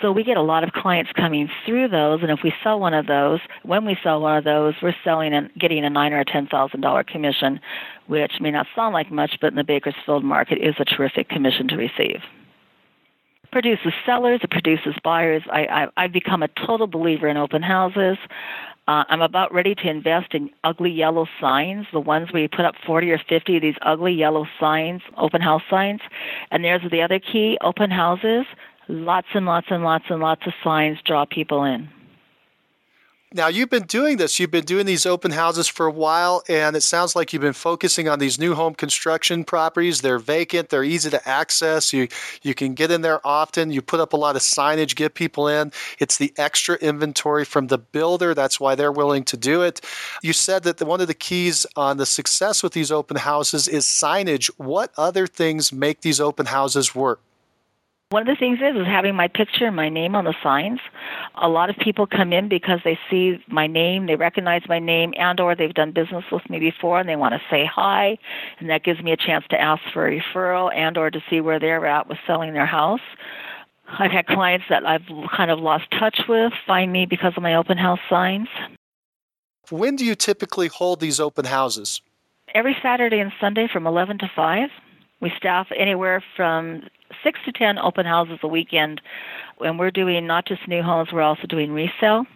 So 0.00 0.12
we 0.12 0.22
get 0.22 0.36
a 0.36 0.42
lot 0.42 0.62
of 0.62 0.72
clients 0.72 1.10
coming 1.12 1.48
through 1.64 1.88
those, 1.88 2.22
and 2.22 2.30
if 2.30 2.40
we 2.44 2.52
sell 2.62 2.78
one 2.78 2.94
of 2.94 3.06
those, 3.06 3.40
when 3.64 3.84
we 3.84 3.96
sell 4.02 4.20
one 4.20 4.36
of 4.36 4.44
those, 4.44 4.74
we're 4.82 4.94
selling 5.02 5.34
and 5.34 5.50
getting 5.58 5.84
a 5.84 5.90
nine 5.90 6.12
or 6.12 6.20
a 6.20 6.24
$10,000 6.24 7.06
commission, 7.06 7.60
which 8.06 8.32
may 8.40 8.50
not 8.50 8.66
sound 8.74 8.92
like 8.92 9.10
much, 9.10 9.38
but 9.40 9.48
in 9.48 9.56
the 9.56 9.64
Bakersfield 9.64 10.24
market 10.24 10.58
is 10.58 10.74
a 10.78 10.84
terrific 10.84 11.28
commission 11.28 11.68
to 11.68 11.76
receive 11.76 12.20
produces 13.52 13.94
sellers, 14.04 14.40
it 14.42 14.50
produces 14.50 14.94
buyers. 15.02 15.42
I, 15.50 15.60
I, 15.66 15.86
I've 15.96 16.12
become 16.12 16.42
a 16.42 16.48
total 16.48 16.86
believer 16.86 17.26
in 17.26 17.38
open 17.38 17.62
houses. 17.62 18.18
Uh, 18.88 19.02
I'm 19.08 19.20
about 19.20 19.52
ready 19.52 19.74
to 19.74 19.90
invest 19.90 20.32
in 20.32 20.50
ugly 20.62 20.92
yellow 20.92 21.26
signs, 21.40 21.86
the 21.92 21.98
ones 21.98 22.32
where 22.32 22.42
you 22.42 22.48
put 22.48 22.64
up 22.64 22.76
40 22.86 23.10
or 23.10 23.18
50 23.18 23.56
of 23.56 23.62
these 23.62 23.74
ugly 23.82 24.12
yellow 24.12 24.46
signs, 24.60 25.02
open 25.16 25.42
house 25.42 25.62
signs. 25.68 26.00
And 26.52 26.64
there's 26.64 26.88
the 26.88 27.02
other 27.02 27.18
key 27.18 27.58
open 27.62 27.90
houses, 27.90 28.46
lots 28.88 29.26
and 29.34 29.44
lots 29.44 29.66
and 29.70 29.82
lots 29.82 30.04
and 30.08 30.20
lots 30.20 30.46
of 30.46 30.52
signs 30.62 30.98
draw 31.04 31.24
people 31.24 31.64
in. 31.64 31.88
Now, 33.36 33.48
you've 33.48 33.68
been 33.68 33.82
doing 33.82 34.16
this. 34.16 34.40
You've 34.40 34.50
been 34.50 34.64
doing 34.64 34.86
these 34.86 35.04
open 35.04 35.30
houses 35.30 35.68
for 35.68 35.84
a 35.84 35.90
while, 35.90 36.42
and 36.48 36.74
it 36.74 36.80
sounds 36.80 37.14
like 37.14 37.34
you've 37.34 37.42
been 37.42 37.52
focusing 37.52 38.08
on 38.08 38.18
these 38.18 38.38
new 38.38 38.54
home 38.54 38.74
construction 38.74 39.44
properties. 39.44 40.00
They're 40.00 40.18
vacant, 40.18 40.70
they're 40.70 40.82
easy 40.82 41.10
to 41.10 41.28
access. 41.28 41.92
You, 41.92 42.08
you 42.40 42.54
can 42.54 42.72
get 42.72 42.90
in 42.90 43.02
there 43.02 43.20
often. 43.26 43.70
You 43.70 43.82
put 43.82 44.00
up 44.00 44.14
a 44.14 44.16
lot 44.16 44.36
of 44.36 44.42
signage, 44.42 44.96
get 44.96 45.12
people 45.12 45.48
in. 45.48 45.70
It's 45.98 46.16
the 46.16 46.32
extra 46.38 46.76
inventory 46.76 47.44
from 47.44 47.66
the 47.66 47.76
builder. 47.76 48.32
That's 48.32 48.58
why 48.58 48.74
they're 48.74 48.90
willing 48.90 49.24
to 49.24 49.36
do 49.36 49.60
it. 49.60 49.82
You 50.22 50.32
said 50.32 50.62
that 50.62 50.78
the, 50.78 50.86
one 50.86 51.02
of 51.02 51.06
the 51.06 51.12
keys 51.12 51.66
on 51.76 51.98
the 51.98 52.06
success 52.06 52.62
with 52.62 52.72
these 52.72 52.90
open 52.90 53.18
houses 53.18 53.68
is 53.68 53.84
signage. 53.84 54.50
What 54.56 54.92
other 54.96 55.26
things 55.26 55.74
make 55.74 56.00
these 56.00 56.22
open 56.22 56.46
houses 56.46 56.94
work? 56.94 57.20
One 58.10 58.22
of 58.22 58.28
the 58.28 58.38
things 58.38 58.60
is 58.62 58.76
is 58.76 58.86
having 58.86 59.16
my 59.16 59.26
picture 59.26 59.66
and 59.66 59.74
my 59.74 59.88
name 59.88 60.14
on 60.14 60.26
the 60.26 60.34
signs. 60.40 60.78
A 61.34 61.48
lot 61.48 61.70
of 61.70 61.76
people 61.76 62.06
come 62.06 62.32
in 62.32 62.48
because 62.48 62.78
they 62.84 62.96
see 63.10 63.42
my 63.48 63.66
name, 63.66 64.06
they 64.06 64.14
recognize 64.14 64.62
my 64.68 64.78
name, 64.78 65.12
and 65.16 65.40
or 65.40 65.56
they've 65.56 65.74
done 65.74 65.90
business 65.90 66.24
with 66.30 66.48
me 66.48 66.60
before 66.60 67.00
and 67.00 67.08
they 67.08 67.16
want 67.16 67.34
to 67.34 67.40
say 67.50 67.66
hi, 67.66 68.16
and 68.60 68.70
that 68.70 68.84
gives 68.84 69.02
me 69.02 69.10
a 69.10 69.16
chance 69.16 69.44
to 69.50 69.60
ask 69.60 69.82
for 69.92 70.06
a 70.06 70.20
referral 70.20 70.72
and 70.72 70.96
or 70.96 71.10
to 71.10 71.20
see 71.28 71.40
where 71.40 71.58
they're 71.58 71.84
at 71.84 72.08
with 72.08 72.18
selling 72.28 72.52
their 72.52 72.64
house. 72.64 73.00
I've 73.98 74.12
had 74.12 74.28
clients 74.28 74.66
that 74.70 74.86
I've 74.86 75.06
kind 75.36 75.50
of 75.50 75.58
lost 75.58 75.90
touch 75.90 76.20
with 76.28 76.52
find 76.64 76.92
me 76.92 77.06
because 77.06 77.32
of 77.36 77.42
my 77.42 77.56
open 77.56 77.76
house 77.76 78.00
signs. 78.08 78.48
When 79.70 79.96
do 79.96 80.04
you 80.04 80.14
typically 80.14 80.68
hold 80.68 81.00
these 81.00 81.18
open 81.18 81.44
houses? 81.44 82.00
Every 82.54 82.76
Saturday 82.80 83.18
and 83.18 83.32
Sunday 83.40 83.66
from 83.66 83.84
11 83.84 84.18
to 84.18 84.30
5. 84.36 84.70
We 85.20 85.32
staff 85.36 85.68
anywhere 85.74 86.22
from 86.36 86.82
six 87.22 87.40
to 87.44 87.52
ten 87.52 87.78
open 87.78 88.06
houses 88.06 88.38
a 88.42 88.48
weekend, 88.48 89.00
and 89.60 89.78
we're 89.78 89.90
doing 89.90 90.26
not 90.26 90.46
just 90.46 90.68
new 90.68 90.82
homes, 90.82 91.10
we're 91.12 91.22
also 91.22 91.46
doing 91.46 91.72
resale. 91.72 92.26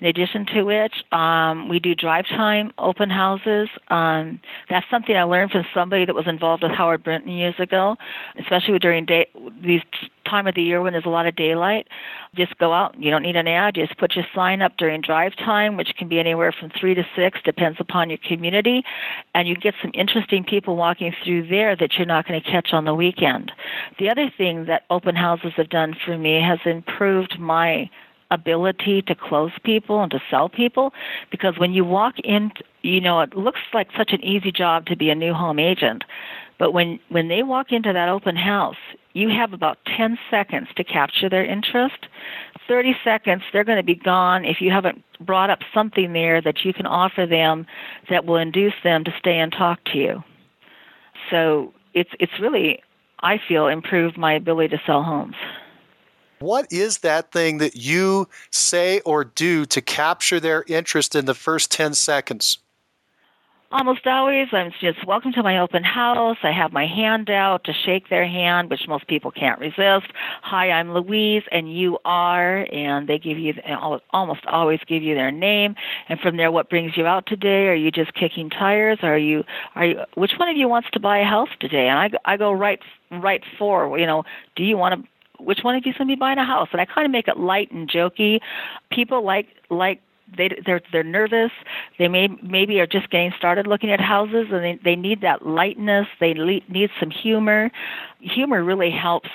In 0.00 0.06
addition 0.06 0.46
to 0.46 0.62
which, 0.62 1.04
um, 1.12 1.68
we 1.68 1.78
do 1.78 1.94
drive 1.94 2.26
time 2.26 2.72
open 2.78 3.10
houses. 3.10 3.68
Um, 3.88 4.40
that's 4.68 4.86
something 4.90 5.16
I 5.16 5.24
learned 5.24 5.50
from 5.50 5.64
somebody 5.74 6.04
that 6.04 6.14
was 6.14 6.26
involved 6.26 6.62
with 6.62 6.72
Howard 6.72 7.02
Brinton 7.02 7.32
years 7.32 7.54
ago, 7.58 7.96
especially 8.38 8.78
during 8.78 9.04
day, 9.04 9.26
these 9.62 9.82
time 10.24 10.46
of 10.46 10.54
the 10.54 10.62
year 10.62 10.80
when 10.80 10.92
there's 10.92 11.06
a 11.06 11.10
lot 11.10 11.26
of 11.26 11.34
daylight. 11.36 11.88
Just 12.34 12.56
go 12.58 12.72
out. 12.72 12.94
You 12.98 13.10
don't 13.10 13.22
need 13.22 13.36
an 13.36 13.48
ad. 13.48 13.74
Just 13.74 13.98
put 13.98 14.14
your 14.14 14.24
sign 14.34 14.62
up 14.62 14.76
during 14.76 15.00
drive 15.00 15.34
time, 15.36 15.76
which 15.76 15.94
can 15.96 16.08
be 16.08 16.20
anywhere 16.20 16.52
from 16.52 16.70
three 16.70 16.94
to 16.94 17.04
six, 17.16 17.40
depends 17.44 17.78
upon 17.80 18.10
your 18.10 18.18
community, 18.18 18.84
and 19.34 19.48
you 19.48 19.56
get 19.56 19.74
some 19.82 19.90
interesting 19.94 20.44
people 20.44 20.76
walking 20.76 21.14
through 21.24 21.48
there 21.48 21.74
that 21.76 21.94
you're 21.94 22.06
not 22.06 22.26
going 22.26 22.40
to 22.40 22.50
catch 22.50 22.72
on 22.72 22.84
the 22.84 22.94
weekend. 22.94 23.52
The 23.98 24.08
other 24.10 24.30
thing 24.36 24.66
that 24.66 24.84
open 24.90 25.16
houses 25.16 25.52
have 25.56 25.68
done 25.68 25.96
for 26.04 26.16
me 26.16 26.40
has 26.40 26.60
improved 26.64 27.38
my 27.38 27.90
ability 28.30 29.02
to 29.02 29.14
close 29.14 29.52
people 29.64 30.02
and 30.02 30.10
to 30.10 30.20
sell 30.30 30.48
people 30.48 30.92
because 31.30 31.58
when 31.58 31.72
you 31.72 31.84
walk 31.84 32.14
in 32.24 32.50
you 32.82 33.00
know 33.00 33.20
it 33.20 33.36
looks 33.36 33.60
like 33.74 33.88
such 33.96 34.12
an 34.12 34.22
easy 34.24 34.52
job 34.52 34.86
to 34.86 34.96
be 34.96 35.10
a 35.10 35.14
new 35.14 35.34
home 35.34 35.58
agent 35.58 36.04
but 36.58 36.72
when 36.72 36.98
when 37.08 37.28
they 37.28 37.42
walk 37.42 37.72
into 37.72 37.92
that 37.92 38.08
open 38.08 38.36
house 38.36 38.76
you 39.12 39.28
have 39.28 39.52
about 39.52 39.78
10 39.96 40.18
seconds 40.30 40.68
to 40.76 40.84
capture 40.84 41.28
their 41.28 41.44
interest. 41.44 42.06
30 42.68 42.94
seconds 43.02 43.42
they're 43.52 43.64
going 43.64 43.76
to 43.76 43.82
be 43.82 43.96
gone 43.96 44.44
if 44.44 44.60
you 44.60 44.70
haven't 44.70 45.02
brought 45.18 45.50
up 45.50 45.58
something 45.74 46.12
there 46.12 46.40
that 46.40 46.64
you 46.64 46.72
can 46.72 46.86
offer 46.86 47.26
them 47.26 47.66
that 48.08 48.24
will 48.24 48.36
induce 48.36 48.74
them 48.84 49.02
to 49.02 49.12
stay 49.18 49.38
and 49.38 49.52
talk 49.52 49.82
to 49.86 49.98
you. 49.98 50.22
So 51.30 51.74
it's 51.94 52.10
it's 52.20 52.38
really 52.40 52.80
i 53.20 53.38
feel 53.48 53.66
improved 53.66 54.16
my 54.16 54.32
ability 54.34 54.76
to 54.76 54.82
sell 54.86 55.02
homes 55.02 55.34
what 56.40 56.72
is 56.72 56.98
that 56.98 57.32
thing 57.32 57.58
that 57.58 57.76
you 57.76 58.28
say 58.50 59.00
or 59.00 59.24
do 59.24 59.66
to 59.66 59.80
capture 59.80 60.40
their 60.40 60.64
interest 60.66 61.14
in 61.14 61.26
the 61.26 61.34
first 61.34 61.70
10 61.70 61.94
seconds? 61.94 62.58
Almost 63.72 64.04
always, 64.04 64.48
I'm 64.50 64.72
just 64.80 65.06
welcome 65.06 65.32
to 65.34 65.44
my 65.44 65.60
open 65.60 65.84
house. 65.84 66.38
I 66.42 66.50
have 66.50 66.72
my 66.72 66.86
hand 66.88 67.30
out 67.30 67.62
to 67.64 67.72
shake 67.72 68.08
their 68.08 68.26
hand, 68.26 68.68
which 68.68 68.88
most 68.88 69.06
people 69.06 69.30
can't 69.30 69.60
resist. 69.60 70.08
Hi, 70.42 70.72
I'm 70.72 70.92
Louise, 70.92 71.44
and 71.52 71.72
you 71.72 71.98
are, 72.04 72.66
and 72.72 73.08
they 73.08 73.16
give 73.16 73.38
you 73.38 73.54
almost 74.10 74.44
always 74.46 74.80
give 74.88 75.04
you 75.04 75.14
their 75.14 75.30
name, 75.30 75.76
and 76.08 76.18
from 76.18 76.36
there, 76.36 76.50
what 76.50 76.68
brings 76.68 76.96
you 76.96 77.06
out 77.06 77.26
today? 77.26 77.68
Are 77.68 77.74
you 77.76 77.92
just 77.92 78.12
kicking 78.14 78.50
tires? 78.50 78.98
Are 79.02 79.16
you 79.16 79.44
are 79.76 79.86
you? 79.86 80.00
Which 80.14 80.32
one 80.36 80.48
of 80.48 80.56
you 80.56 80.66
wants 80.66 80.90
to 80.90 80.98
buy 80.98 81.18
a 81.18 81.24
house 81.24 81.50
today? 81.60 81.86
And 81.86 81.96
I 81.96 82.10
I 82.24 82.36
go 82.36 82.50
right 82.50 82.80
right 83.12 83.44
for 83.56 83.96
you 83.96 84.06
know. 84.06 84.24
Do 84.56 84.64
you 84.64 84.76
want 84.76 85.00
to 85.00 85.08
which 85.44 85.60
one 85.62 85.74
of 85.74 85.84
you's 85.84 85.96
going 85.96 86.08
to 86.08 86.12
be 86.12 86.18
buying 86.18 86.38
a 86.38 86.44
house? 86.44 86.68
And 86.72 86.80
I 86.80 86.84
kind 86.84 87.04
of 87.04 87.10
make 87.10 87.28
it 87.28 87.38
light 87.38 87.70
and 87.70 87.88
jokey. 87.88 88.40
People 88.90 89.24
like 89.24 89.48
like 89.70 90.00
they 90.36 90.50
they're 90.64 90.80
they're 90.92 91.02
nervous. 91.02 91.50
They 91.98 92.08
may 92.08 92.28
maybe 92.42 92.80
are 92.80 92.86
just 92.86 93.10
getting 93.10 93.32
started 93.36 93.66
looking 93.66 93.90
at 93.90 94.00
houses, 94.00 94.48
and 94.50 94.64
they 94.64 94.78
they 94.82 94.96
need 94.96 95.22
that 95.22 95.46
lightness. 95.46 96.06
They 96.20 96.34
le- 96.34 96.60
need 96.68 96.90
some 96.98 97.10
humor. 97.10 97.70
Humor 98.20 98.62
really 98.62 98.90
helps 98.90 99.30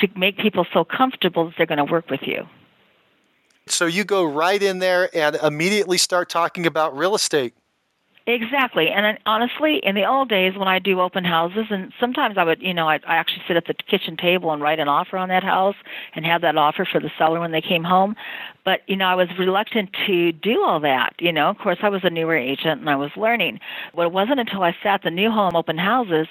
to 0.00 0.08
make 0.16 0.38
people 0.38 0.66
so 0.72 0.84
comfortable 0.84 1.46
that 1.46 1.54
they're 1.56 1.66
going 1.66 1.78
to 1.78 1.84
work 1.84 2.10
with 2.10 2.22
you. 2.22 2.46
So 3.66 3.86
you 3.86 4.04
go 4.04 4.24
right 4.24 4.62
in 4.62 4.78
there 4.78 5.10
and 5.14 5.36
immediately 5.36 5.98
start 5.98 6.28
talking 6.28 6.66
about 6.66 6.96
real 6.96 7.14
estate. 7.14 7.54
Exactly. 8.28 8.88
And 8.88 9.18
honestly, 9.24 9.78
in 9.84 9.94
the 9.94 10.04
old 10.04 10.28
days 10.28 10.54
when 10.56 10.66
I 10.66 10.80
do 10.80 11.00
open 11.00 11.24
houses, 11.24 11.66
and 11.70 11.92
sometimes 12.00 12.36
I 12.36 12.42
would, 12.42 12.60
you 12.60 12.74
know, 12.74 12.88
I, 12.88 12.94
I 13.06 13.14
actually 13.16 13.42
sit 13.46 13.56
at 13.56 13.66
the 13.66 13.74
kitchen 13.74 14.16
table 14.16 14.50
and 14.52 14.60
write 14.60 14.80
an 14.80 14.88
offer 14.88 15.16
on 15.16 15.28
that 15.28 15.44
house 15.44 15.76
and 16.12 16.26
have 16.26 16.40
that 16.40 16.56
offer 16.56 16.84
for 16.84 16.98
the 16.98 17.10
seller 17.16 17.38
when 17.38 17.52
they 17.52 17.60
came 17.60 17.84
home. 17.84 18.16
But, 18.64 18.80
you 18.88 18.96
know, 18.96 19.04
I 19.04 19.14
was 19.14 19.28
reluctant 19.38 19.90
to 20.08 20.32
do 20.32 20.64
all 20.64 20.80
that. 20.80 21.14
You 21.20 21.32
know, 21.32 21.48
of 21.48 21.58
course, 21.58 21.78
I 21.82 21.88
was 21.88 22.00
a 22.02 22.10
newer 22.10 22.36
agent 22.36 22.80
and 22.80 22.90
I 22.90 22.96
was 22.96 23.12
learning. 23.16 23.60
But 23.94 24.06
it 24.06 24.12
wasn't 24.12 24.40
until 24.40 24.64
I 24.64 24.74
sat 24.82 25.02
the 25.04 25.10
new 25.12 25.30
home 25.30 25.54
open 25.54 25.78
houses 25.78 26.26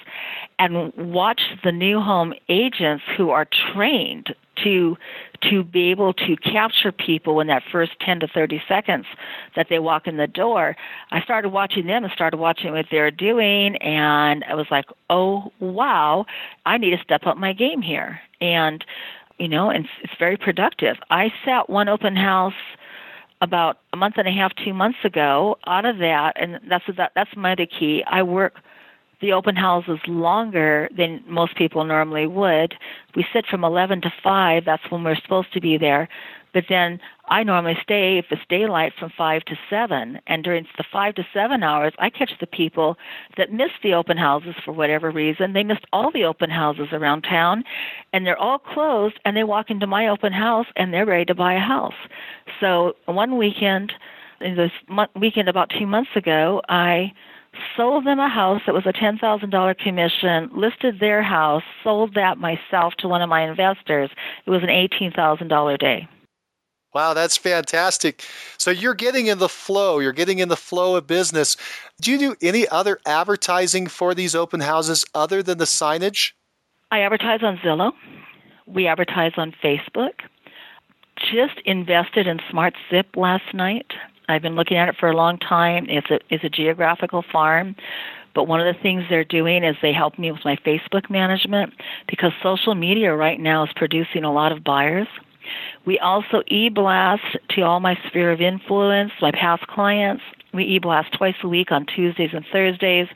and 0.58 0.92
watched 0.96 1.62
the 1.64 1.72
new 1.72 2.00
home 2.00 2.34
agents 2.50 3.04
who 3.16 3.30
are 3.30 3.46
trained 3.72 4.34
to 4.64 4.96
to 5.42 5.64
be 5.64 5.90
able 5.90 6.12
to 6.12 6.36
capture 6.36 6.92
people 6.92 7.40
in 7.40 7.46
that 7.48 7.62
first 7.70 7.92
10 8.00 8.20
to 8.20 8.28
30 8.28 8.62
seconds 8.68 9.06
that 9.54 9.68
they 9.68 9.78
walk 9.78 10.06
in 10.06 10.16
the 10.16 10.26
door. 10.26 10.76
I 11.10 11.20
started 11.22 11.50
watching 11.50 11.86
them 11.86 12.04
and 12.04 12.12
started 12.12 12.38
watching 12.38 12.72
what 12.72 12.86
they're 12.90 13.10
doing 13.10 13.76
and 13.76 14.44
I 14.44 14.54
was 14.54 14.66
like, 14.70 14.86
"Oh, 15.10 15.52
wow, 15.60 16.26
I 16.64 16.78
need 16.78 16.90
to 16.90 17.02
step 17.02 17.26
up 17.26 17.36
my 17.36 17.52
game 17.52 17.82
here." 17.82 18.20
And 18.40 18.84
you 19.38 19.48
know, 19.48 19.70
and 19.70 19.86
it's 20.02 20.14
very 20.18 20.36
productive. 20.36 20.96
I 21.10 21.32
sat 21.44 21.68
one 21.68 21.88
open 21.88 22.16
house 22.16 22.54
about 23.42 23.78
a 23.92 23.96
month 23.96 24.14
and 24.16 24.26
a 24.26 24.30
half, 24.30 24.54
two 24.64 24.72
months 24.72 24.98
ago. 25.04 25.58
Out 25.66 25.84
of 25.84 25.98
that, 25.98 26.32
and 26.36 26.58
that's 26.68 26.84
that, 26.96 27.12
that's 27.14 27.36
my 27.36 27.52
other 27.52 27.66
key. 27.66 28.02
I 28.06 28.22
work 28.22 28.54
the 29.20 29.32
open 29.32 29.56
houses 29.56 29.98
longer 30.06 30.88
than 30.96 31.22
most 31.26 31.56
people 31.56 31.84
normally 31.84 32.26
would. 32.26 32.74
We 33.14 33.26
sit 33.32 33.46
from 33.46 33.64
11 33.64 34.02
to 34.02 34.12
5. 34.22 34.64
That's 34.64 34.90
when 34.90 35.04
we're 35.04 35.16
supposed 35.16 35.52
to 35.54 35.60
be 35.60 35.78
there. 35.78 36.08
But 36.52 36.64
then 36.70 37.00
I 37.28 37.42
normally 37.42 37.76
stay, 37.82 38.16
if 38.16 38.26
it's 38.30 38.40
daylight, 38.48 38.94
from 38.98 39.12
5 39.16 39.44
to 39.44 39.58
7. 39.68 40.18
And 40.26 40.42
during 40.42 40.66
the 40.78 40.84
5 40.90 41.14
to 41.16 41.26
7 41.34 41.62
hours, 41.62 41.92
I 41.98 42.08
catch 42.08 42.32
the 42.40 42.46
people 42.46 42.96
that 43.36 43.52
missed 43.52 43.82
the 43.82 43.92
open 43.92 44.16
houses 44.16 44.54
for 44.64 44.72
whatever 44.72 45.10
reason. 45.10 45.52
They 45.52 45.64
missed 45.64 45.84
all 45.92 46.10
the 46.10 46.24
open 46.24 46.48
houses 46.48 46.88
around 46.92 47.22
town, 47.22 47.62
and 48.14 48.26
they're 48.26 48.38
all 48.38 48.58
closed, 48.58 49.20
and 49.26 49.36
they 49.36 49.44
walk 49.44 49.70
into 49.70 49.86
my 49.86 50.08
open 50.08 50.32
house 50.32 50.66
and 50.76 50.94
they're 50.94 51.04
ready 51.04 51.26
to 51.26 51.34
buy 51.34 51.52
a 51.54 51.60
house. 51.60 51.92
So 52.60 52.96
one 53.04 53.36
weekend, 53.36 53.92
this 54.40 54.72
weekend 55.14 55.50
about 55.50 55.70
two 55.78 55.86
months 55.86 56.10
ago, 56.14 56.62
I 56.70 57.12
sold 57.76 58.06
them 58.06 58.18
a 58.18 58.28
house 58.28 58.62
that 58.66 58.74
was 58.74 58.86
a 58.86 58.92
$10,000 58.92 59.78
commission, 59.78 60.50
listed 60.52 61.00
their 61.00 61.22
house, 61.22 61.62
sold 61.82 62.14
that 62.14 62.38
myself 62.38 62.94
to 62.98 63.08
one 63.08 63.22
of 63.22 63.28
my 63.28 63.48
investors. 63.48 64.10
It 64.46 64.50
was 64.50 64.62
an 64.62 64.68
$18,000 64.68 65.78
day. 65.78 66.08
Wow, 66.94 67.12
that's 67.12 67.36
fantastic. 67.36 68.24
So 68.56 68.70
you're 68.70 68.94
getting 68.94 69.26
in 69.26 69.38
the 69.38 69.50
flow, 69.50 69.98
you're 69.98 70.12
getting 70.12 70.38
in 70.38 70.48
the 70.48 70.56
flow 70.56 70.96
of 70.96 71.06
business. 71.06 71.56
Do 72.00 72.10
you 72.10 72.18
do 72.18 72.36
any 72.40 72.66
other 72.68 72.98
advertising 73.04 73.86
for 73.86 74.14
these 74.14 74.34
open 74.34 74.60
houses 74.60 75.04
other 75.14 75.42
than 75.42 75.58
the 75.58 75.66
signage? 75.66 76.32
I 76.90 77.00
advertise 77.00 77.42
on 77.42 77.58
Zillow. 77.58 77.92
We 78.66 78.86
advertise 78.86 79.32
on 79.36 79.52
Facebook. 79.62 80.20
Just 81.16 81.60
invested 81.66 82.26
in 82.26 82.40
Smart 82.50 82.74
Zip 82.90 83.14
last 83.14 83.52
night. 83.52 83.92
I've 84.28 84.42
been 84.42 84.56
looking 84.56 84.76
at 84.76 84.88
it 84.88 84.96
for 84.98 85.08
a 85.08 85.16
long 85.16 85.38
time. 85.38 85.86
It's 85.88 86.10
a 86.10 86.18
it's 86.30 86.44
a 86.44 86.48
geographical 86.48 87.24
farm. 87.32 87.76
But 88.34 88.48
one 88.48 88.60
of 88.60 88.72
the 88.72 88.80
things 88.82 89.04
they're 89.08 89.24
doing 89.24 89.64
is 89.64 89.76
they 89.80 89.94
help 89.94 90.18
me 90.18 90.30
with 90.30 90.44
my 90.44 90.56
Facebook 90.56 91.08
management 91.08 91.72
because 92.06 92.32
social 92.42 92.74
media 92.74 93.14
right 93.14 93.40
now 93.40 93.64
is 93.64 93.70
producing 93.74 94.24
a 94.24 94.32
lot 94.32 94.52
of 94.52 94.62
buyers. 94.62 95.08
We 95.86 95.98
also 95.98 96.42
e-blast 96.48 97.22
to 97.50 97.62
all 97.62 97.80
my 97.80 97.98
sphere 98.06 98.32
of 98.32 98.42
influence, 98.42 99.12
my 99.22 99.30
past 99.30 99.66
clients. 99.68 100.22
We 100.52 100.64
e-blast 100.64 101.16
twice 101.16 101.36
a 101.42 101.48
week 101.48 101.72
on 101.72 101.86
Tuesdays 101.86 102.30
and 102.32 102.44
Thursdays, 102.52 103.08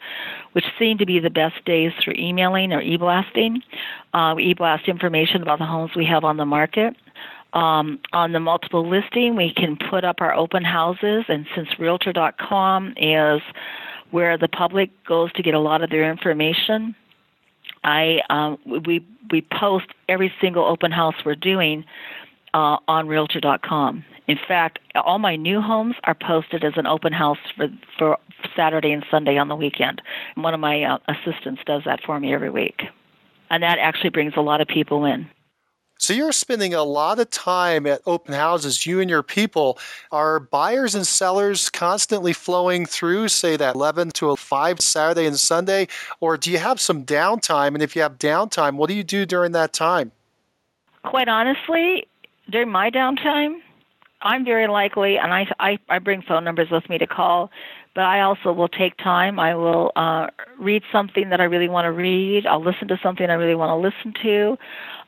which 0.53 0.65
seem 0.79 0.97
to 0.99 1.07
be 1.07 1.19
the 1.19 1.31
best 1.31 1.65
days 1.67 1.93
for 2.05 2.15
emailing 2.15 2.73
or 2.73 2.81
e-blasting. 2.81 3.63
Uh, 4.15 4.35
we 4.37 4.45
e-blast 4.45 4.89
information 4.89 5.43
about 5.43 5.59
the 5.59 5.67
homes 5.67 5.91
we 5.95 6.07
have 6.07 6.25
on 6.25 6.37
the 6.39 6.47
market. 6.47 6.97
Um, 7.53 7.99
on 8.13 8.33
the 8.33 8.41
multiple 8.41 8.89
listing, 8.89 9.35
we 9.35 9.53
can 9.53 9.77
put 9.77 10.05
up 10.05 10.21
our 10.21 10.33
open 10.33 10.65
houses, 10.65 11.25
and 11.29 11.47
since 11.55 11.69
Realtor.com 11.79 12.95
is 12.97 13.41
where 14.11 14.39
the 14.39 14.49
public 14.49 14.91
goes 15.05 15.33
to 15.33 15.43
get 15.43 15.55
a 15.55 15.59
lot 15.59 15.83
of 15.83 15.91
their 15.91 16.11
information, 16.11 16.95
I 17.83 18.21
um, 18.29 18.59
we 18.85 19.05
we 19.31 19.43
post 19.43 19.87
every 20.09 20.33
single 20.41 20.65
open 20.65 20.93
house 20.93 21.15
we're 21.25 21.35
doing 21.35 21.85
uh, 22.55 22.79
on 22.89 23.09
Realtor.com. 23.09 24.05
In 24.27 24.39
fact, 24.47 24.79
all 24.95 25.19
my 25.19 25.37
new 25.37 25.61
homes 25.61 25.97
are 26.05 26.15
posted 26.15 26.63
as 26.65 26.75
an 26.77 26.87
open 26.87 27.13
house 27.13 27.39
for 27.57 27.69
for 27.99 28.19
Saturday 28.55 28.93
and 28.93 29.05
Sunday 29.11 29.39
on 29.39 29.49
the 29.49 29.57
weekend. 29.57 30.03
And 30.35 30.45
one 30.45 30.55
of 30.55 30.61
my 30.61 30.83
uh, 30.85 30.99
assistants 31.09 31.63
does 31.67 31.83
that 31.85 32.01
for 32.05 32.21
me 32.21 32.33
every 32.33 32.51
week, 32.51 32.83
and 33.51 33.63
that 33.63 33.79
actually 33.79 34.11
brings 34.11 34.35
a 34.37 34.41
lot 34.41 34.61
of 34.61 34.69
people 34.69 35.05
in. 35.05 35.29
So 36.01 36.15
you're 36.15 36.33
spending 36.33 36.73
a 36.73 36.83
lot 36.83 37.19
of 37.19 37.29
time 37.29 37.87
at 37.87 38.01
open 38.07 38.33
houses, 38.33 38.87
you 38.87 39.01
and 39.01 39.11
your 39.11 39.23
people. 39.23 39.79
Are 40.11 40.41
buyers 40.41 40.95
and 40.95 41.07
sellers 41.07 41.69
constantly 41.69 42.33
flowing 42.33 42.87
through, 42.87 43.29
say, 43.29 43.59
that 43.59 43.75
11 43.75 44.13
to 44.13 44.35
5 44.35 44.81
Saturday 44.81 45.27
and 45.27 45.39
Sunday? 45.39 45.89
Or 46.21 46.39
do 46.39 46.51
you 46.51 46.57
have 46.57 46.81
some 46.81 47.05
downtime? 47.05 47.75
And 47.75 47.83
if 47.83 47.95
you 47.95 48.01
have 48.01 48.19
downtime, 48.19 48.77
what 48.77 48.89
do 48.89 48.95
you 48.95 49.05
do 49.05 49.27
during 49.27 49.53
that 49.53 49.75
time? 49.75 50.11
Quite 51.05 51.29
honestly, 51.29 52.07
during 52.49 52.71
my 52.71 52.91
downtime, 52.91 53.61
I'm 54.23 54.43
very 54.43 54.69
likely, 54.69 55.19
and 55.19 55.35
I, 55.35 55.53
I, 55.61 55.79
I 55.91 55.99
bring 55.99 56.23
phone 56.23 56.45
numbers 56.45 56.71
with 56.71 56.89
me 56.89 56.97
to 56.97 57.07
call, 57.07 57.51
but 57.95 58.05
I 58.05 58.23
also 58.23 58.53
will 58.53 58.69
take 58.69 58.97
time. 58.97 59.39
I 59.39 59.55
will 59.55 59.93
uh, 59.97 60.29
read 60.59 60.83
something 60.91 61.29
that 61.29 61.43
I 61.43 61.45
really 61.45 61.69
want 61.69 61.85
to 61.85 61.93
read. 61.93 62.47
I'll 62.47 62.63
listen 62.63 62.89
to 62.89 62.99
something 63.03 63.29
I 63.29 63.35
really 63.35 63.55
want 63.55 63.69
to 63.69 63.77
listen 63.77 64.15
to. 64.23 64.57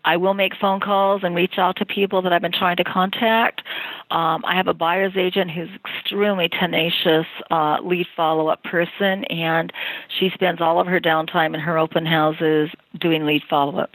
I 0.05 0.17
will 0.17 0.35
make 0.35 0.55
phone 0.57 0.81
calls 0.81 1.23
and 1.23 1.35
reach 1.35 1.59
out 1.59 1.77
to 1.77 1.87
people 1.87 2.23
that 2.23 2.33
I've 2.33 2.43
been 2.43 2.53
trying 2.53 2.77
to 2.77 2.85
contact. 2.85 3.63
Um, 4.11 4.45
I 4.45 4.57
have 4.57 4.69
a 4.69 4.75
buyer's 4.75 5.17
agent 5.17 5.51
who's 5.51 5.71
extremely 5.87 6.49
tenacious 6.49 7.27
uh, 7.51 7.79
lead 7.83 8.07
follow 8.17 8.49
up 8.49 8.63
person, 8.65 9.25
and 9.25 9.73
she 10.09 10.31
spends 10.31 10.61
all 10.61 10.81
of 10.81 10.87
her 10.87 11.01
downtime 11.01 11.55
in 11.55 11.61
her 11.61 11.79
open 11.79 12.07
houses 12.07 12.71
doing 12.99 13.25
lead 13.25 13.43
follow 13.49 13.79
up 13.79 13.91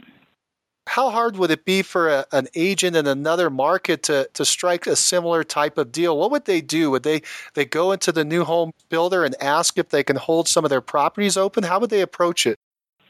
how 0.88 1.10
hard 1.10 1.36
would 1.36 1.50
it 1.50 1.64
be 1.64 1.82
for 1.82 2.08
a, 2.08 2.26
an 2.32 2.48
agent 2.54 2.96
in 2.96 3.06
another 3.06 3.50
market 3.50 4.02
to, 4.04 4.28
to 4.32 4.44
strike 4.44 4.86
a 4.86 4.96
similar 4.96 5.44
type 5.44 5.78
of 5.78 5.92
deal? 5.92 6.18
What 6.18 6.30
would 6.30 6.46
they 6.46 6.60
do? 6.60 6.90
Would 6.90 7.02
they 7.02 7.22
they 7.54 7.64
go 7.64 7.92
into 7.92 8.10
the 8.10 8.24
new 8.24 8.44
home 8.44 8.72
builder 8.88 9.24
and 9.24 9.40
ask 9.40 9.78
if 9.78 9.90
they 9.90 10.02
can 10.02 10.16
hold 10.16 10.48
some 10.48 10.64
of 10.64 10.70
their 10.70 10.80
properties 10.80 11.36
open? 11.36 11.64
How 11.64 11.78
would 11.78 11.90
they 11.90 12.00
approach 12.00 12.46
it? 12.46 12.56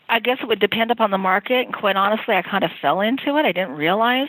I 0.09 0.21
guess 0.21 0.39
it 0.43 0.49
would 0.49 0.61
depend 0.61 0.91
upon 0.91 1.11
the 1.11 1.19
market. 1.19 1.67
And 1.67 1.75
quite 1.75 1.97
honestly, 1.97 2.35
I 2.35 2.43
kind 2.43 2.65
of 2.65 2.71
fell 2.81 3.01
into 3.01 3.37
it. 3.37 3.45
I 3.45 3.53
didn't 3.53 3.77
realize. 3.77 4.29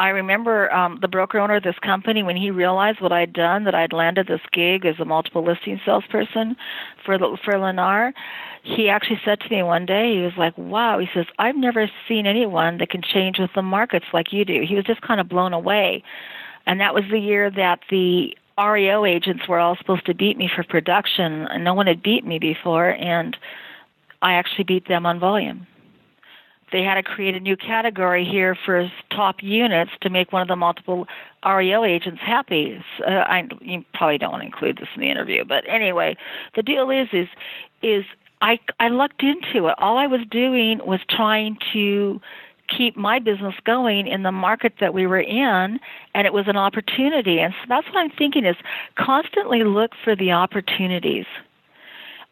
I 0.00 0.10
remember 0.10 0.72
um, 0.72 0.98
the 1.00 1.08
broker 1.08 1.40
owner 1.40 1.56
of 1.56 1.64
this 1.64 1.78
company 1.82 2.22
when 2.22 2.36
he 2.36 2.52
realized 2.52 3.00
what 3.00 3.10
I'd 3.10 3.32
done, 3.32 3.64
that 3.64 3.74
I'd 3.74 3.92
landed 3.92 4.28
this 4.28 4.40
gig 4.52 4.86
as 4.86 5.00
a 5.00 5.04
multiple 5.04 5.44
listing 5.44 5.80
salesperson 5.84 6.56
for 7.04 7.18
for 7.18 7.54
Lennar. 7.54 8.12
He 8.62 8.88
actually 8.88 9.20
said 9.24 9.40
to 9.40 9.50
me 9.50 9.62
one 9.64 9.86
day, 9.86 10.14
he 10.14 10.22
was 10.22 10.36
like, 10.36 10.56
"Wow," 10.56 11.00
he 11.00 11.08
says, 11.12 11.26
"I've 11.40 11.56
never 11.56 11.90
seen 12.06 12.26
anyone 12.26 12.78
that 12.78 12.90
can 12.90 13.02
change 13.02 13.40
with 13.40 13.52
the 13.54 13.62
markets 13.62 14.06
like 14.12 14.32
you 14.32 14.44
do." 14.44 14.62
He 14.62 14.76
was 14.76 14.84
just 14.84 15.00
kind 15.00 15.20
of 15.20 15.28
blown 15.28 15.52
away, 15.52 16.04
and 16.66 16.80
that 16.80 16.94
was 16.94 17.04
the 17.10 17.18
year 17.18 17.50
that 17.50 17.80
the 17.90 18.36
REO 18.56 19.04
agents 19.04 19.48
were 19.48 19.58
all 19.58 19.76
supposed 19.76 20.06
to 20.06 20.14
beat 20.14 20.36
me 20.36 20.48
for 20.54 20.62
production, 20.62 21.48
and 21.48 21.64
no 21.64 21.74
one 21.74 21.88
had 21.88 22.02
beat 22.04 22.24
me 22.24 22.38
before, 22.38 22.90
and 22.90 23.36
I 24.22 24.34
actually 24.34 24.64
beat 24.64 24.88
them 24.88 25.06
on 25.06 25.18
volume 25.18 25.66
they 26.72 26.82
had 26.82 26.94
to 26.94 27.02
create 27.02 27.34
a 27.34 27.40
new 27.40 27.56
category 27.56 28.24
here 28.24 28.56
for 28.64 28.90
top 29.10 29.42
units 29.42 29.92
to 30.02 30.10
make 30.10 30.32
one 30.32 30.42
of 30.42 30.48
the 30.48 30.56
multiple 30.56 31.06
REO 31.44 31.84
agents 31.84 32.20
happy. 32.22 32.82
Uh, 33.06 33.10
I 33.10 33.48
you 33.60 33.84
probably 33.94 34.18
don't 34.18 34.32
want 34.32 34.42
to 34.42 34.46
include 34.46 34.78
this 34.78 34.88
in 34.94 35.00
the 35.00 35.10
interview, 35.10 35.44
but 35.44 35.64
anyway, 35.68 36.16
the 36.54 36.62
deal 36.62 36.90
is 36.90 37.08
is 37.12 37.28
is 37.82 38.04
I 38.40 38.58
I 38.80 38.88
lucked 38.88 39.22
into 39.22 39.68
it. 39.68 39.74
All 39.78 39.98
I 39.98 40.06
was 40.06 40.20
doing 40.30 40.80
was 40.84 41.00
trying 41.08 41.58
to 41.72 42.20
keep 42.68 42.96
my 42.96 43.18
business 43.18 43.54
going 43.64 44.06
in 44.06 44.24
the 44.24 44.32
market 44.32 44.74
that 44.78 44.92
we 44.92 45.06
were 45.06 45.20
in 45.20 45.80
and 46.14 46.26
it 46.26 46.34
was 46.34 46.46
an 46.48 46.56
opportunity 46.58 47.40
and 47.40 47.54
so 47.54 47.66
that's 47.66 47.86
what 47.86 47.96
i'm 47.96 48.10
thinking 48.10 48.44
is 48.44 48.56
constantly 48.94 49.64
look 49.64 49.92
for 50.04 50.14
the 50.14 50.30
opportunities 50.30 51.24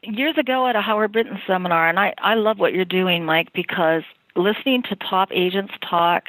years 0.06 0.38
ago 0.38 0.66
at 0.66 0.76
a 0.76 0.80
howard 0.80 1.12
brinton 1.12 1.40
seminar 1.46 1.88
and 1.88 1.98
i 1.98 2.14
i 2.18 2.34
love 2.34 2.58
what 2.58 2.72
you're 2.72 2.84
doing 2.84 3.24
mike 3.24 3.52
because 3.52 4.02
listening 4.36 4.82
to 4.82 4.96
top 4.96 5.30
agents 5.32 5.72
talk. 5.80 6.28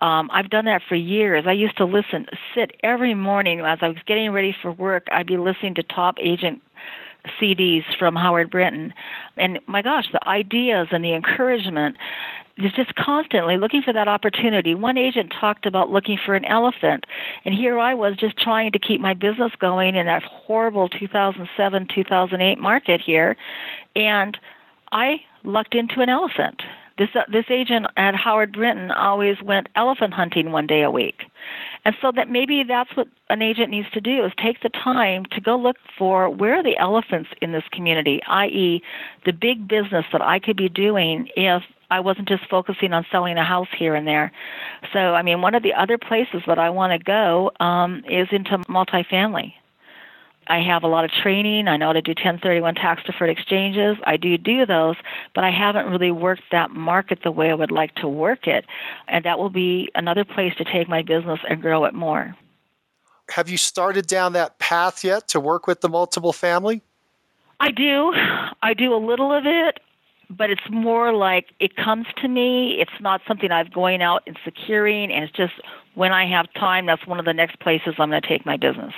Um, 0.00 0.30
I've 0.32 0.50
done 0.50 0.66
that 0.66 0.82
for 0.88 0.94
years. 0.94 1.44
I 1.46 1.52
used 1.52 1.76
to 1.78 1.84
listen, 1.84 2.26
sit 2.54 2.72
every 2.82 3.14
morning 3.14 3.60
as 3.60 3.78
I 3.80 3.88
was 3.88 3.98
getting 4.06 4.30
ready 4.32 4.54
for 4.60 4.70
work. 4.70 5.06
I'd 5.10 5.26
be 5.26 5.36
listening 5.36 5.74
to 5.76 5.82
top 5.82 6.16
agent 6.20 6.62
CDs 7.40 7.84
from 7.98 8.14
Howard 8.14 8.50
Brinton, 8.50 8.94
and 9.36 9.58
my 9.66 9.82
gosh, 9.82 10.06
the 10.12 10.26
ideas 10.28 10.88
and 10.92 11.04
the 11.04 11.14
encouragement 11.14 11.96
is 12.64 12.72
just 12.72 12.94
constantly 12.94 13.56
looking 13.56 13.82
for 13.82 13.92
that 13.92 14.08
opportunity. 14.08 14.74
One 14.74 14.98
agent 14.98 15.32
talked 15.38 15.66
about 15.66 15.90
looking 15.90 16.18
for 16.24 16.34
an 16.34 16.44
elephant, 16.44 17.06
and 17.44 17.54
here 17.54 17.78
I 17.78 17.94
was 17.94 18.16
just 18.16 18.36
trying 18.36 18.72
to 18.72 18.78
keep 18.78 19.00
my 19.00 19.14
business 19.14 19.52
going 19.58 19.94
in 19.94 20.06
that 20.06 20.22
horrible 20.22 20.88
2007 20.88 21.88
2008 21.94 22.58
market 22.58 23.00
here, 23.00 23.36
and 23.94 24.36
I 24.92 25.20
lucked 25.44 25.74
into 25.74 26.00
an 26.00 26.08
elephant. 26.08 26.62
This 26.98 27.10
uh, 27.14 27.22
this 27.30 27.44
agent 27.48 27.86
at 27.96 28.16
Howard 28.16 28.52
Brinton 28.52 28.90
always 28.90 29.40
went 29.40 29.68
elephant 29.76 30.12
hunting 30.14 30.50
one 30.50 30.66
day 30.66 30.82
a 30.82 30.90
week, 30.90 31.22
and 31.84 31.94
so 32.02 32.10
that 32.10 32.28
maybe 32.28 32.64
that's 32.64 32.96
what 32.96 33.06
an 33.30 33.40
agent 33.40 33.70
needs 33.70 33.88
to 33.92 34.00
do 34.00 34.24
is 34.24 34.32
take 34.36 34.62
the 34.62 34.68
time 34.68 35.24
to 35.26 35.40
go 35.40 35.56
look 35.56 35.76
for 35.96 36.28
where 36.28 36.56
are 36.56 36.62
the 36.62 36.76
elephants 36.76 37.30
in 37.40 37.52
this 37.52 37.62
community, 37.70 38.20
i.e., 38.26 38.82
the 39.24 39.32
big 39.32 39.68
business 39.68 40.06
that 40.10 40.22
I 40.22 40.40
could 40.40 40.56
be 40.56 40.68
doing 40.68 41.28
if 41.36 41.62
I 41.90 42.00
wasn't 42.00 42.28
just 42.28 42.44
focusing 42.48 42.92
on 42.92 43.06
selling 43.10 43.38
a 43.38 43.44
house 43.44 43.68
here 43.76 43.94
and 43.94 44.06
there. 44.06 44.32
So, 44.92 45.14
I 45.14 45.22
mean, 45.22 45.40
one 45.40 45.54
of 45.54 45.62
the 45.62 45.74
other 45.74 45.96
places 45.98 46.42
that 46.46 46.58
I 46.58 46.70
want 46.70 46.92
to 46.92 46.98
go 46.98 47.50
um, 47.60 48.04
is 48.08 48.28
into 48.30 48.58
multifamily. 48.58 49.54
I 50.48 50.60
have 50.60 50.82
a 50.82 50.88
lot 50.88 51.04
of 51.04 51.10
training. 51.10 51.68
I 51.68 51.76
know 51.76 51.86
how 51.86 51.92
to 51.92 52.02
do 52.02 52.12
1031 52.12 52.74
tax 52.74 53.02
deferred 53.04 53.30
exchanges. 53.30 53.96
I 54.04 54.16
do 54.16 54.38
do 54.38 54.64
those, 54.64 54.96
but 55.34 55.44
I 55.44 55.50
haven't 55.50 55.86
really 55.90 56.10
worked 56.10 56.42
that 56.52 56.70
market 56.70 57.20
the 57.22 57.30
way 57.30 57.50
I 57.50 57.54
would 57.54 57.70
like 57.70 57.94
to 57.96 58.08
work 58.08 58.46
it. 58.46 58.64
And 59.06 59.24
that 59.24 59.38
will 59.38 59.50
be 59.50 59.90
another 59.94 60.24
place 60.24 60.54
to 60.56 60.64
take 60.64 60.88
my 60.88 61.02
business 61.02 61.40
and 61.48 61.60
grow 61.60 61.84
it 61.84 61.94
more. 61.94 62.34
Have 63.30 63.50
you 63.50 63.58
started 63.58 64.06
down 64.06 64.32
that 64.32 64.58
path 64.58 65.04
yet 65.04 65.28
to 65.28 65.40
work 65.40 65.66
with 65.66 65.82
the 65.82 65.88
multiple 65.88 66.32
family? 66.32 66.80
I 67.60 67.70
do. 67.70 68.14
I 68.62 68.72
do 68.72 68.94
a 68.94 68.96
little 68.96 69.32
of 69.32 69.44
it, 69.44 69.80
but 70.30 70.50
it's 70.50 70.68
more 70.70 71.12
like 71.12 71.46
it 71.58 71.76
comes 71.76 72.06
to 72.18 72.28
me. 72.28 72.80
It's 72.80 73.00
not 73.00 73.20
something 73.26 73.50
I'm 73.50 73.70
going 73.70 74.02
out 74.02 74.22
and 74.26 74.38
securing, 74.44 75.12
and 75.12 75.24
it's 75.24 75.36
just 75.36 75.54
when 75.94 76.12
I 76.12 76.26
have 76.26 76.52
time, 76.54 76.86
that's 76.86 77.06
one 77.06 77.18
of 77.18 77.24
the 77.24 77.34
next 77.34 77.58
places 77.60 77.94
I'm 77.98 78.10
going 78.10 78.22
to 78.22 78.28
take 78.28 78.46
my 78.46 78.56
business. 78.56 78.94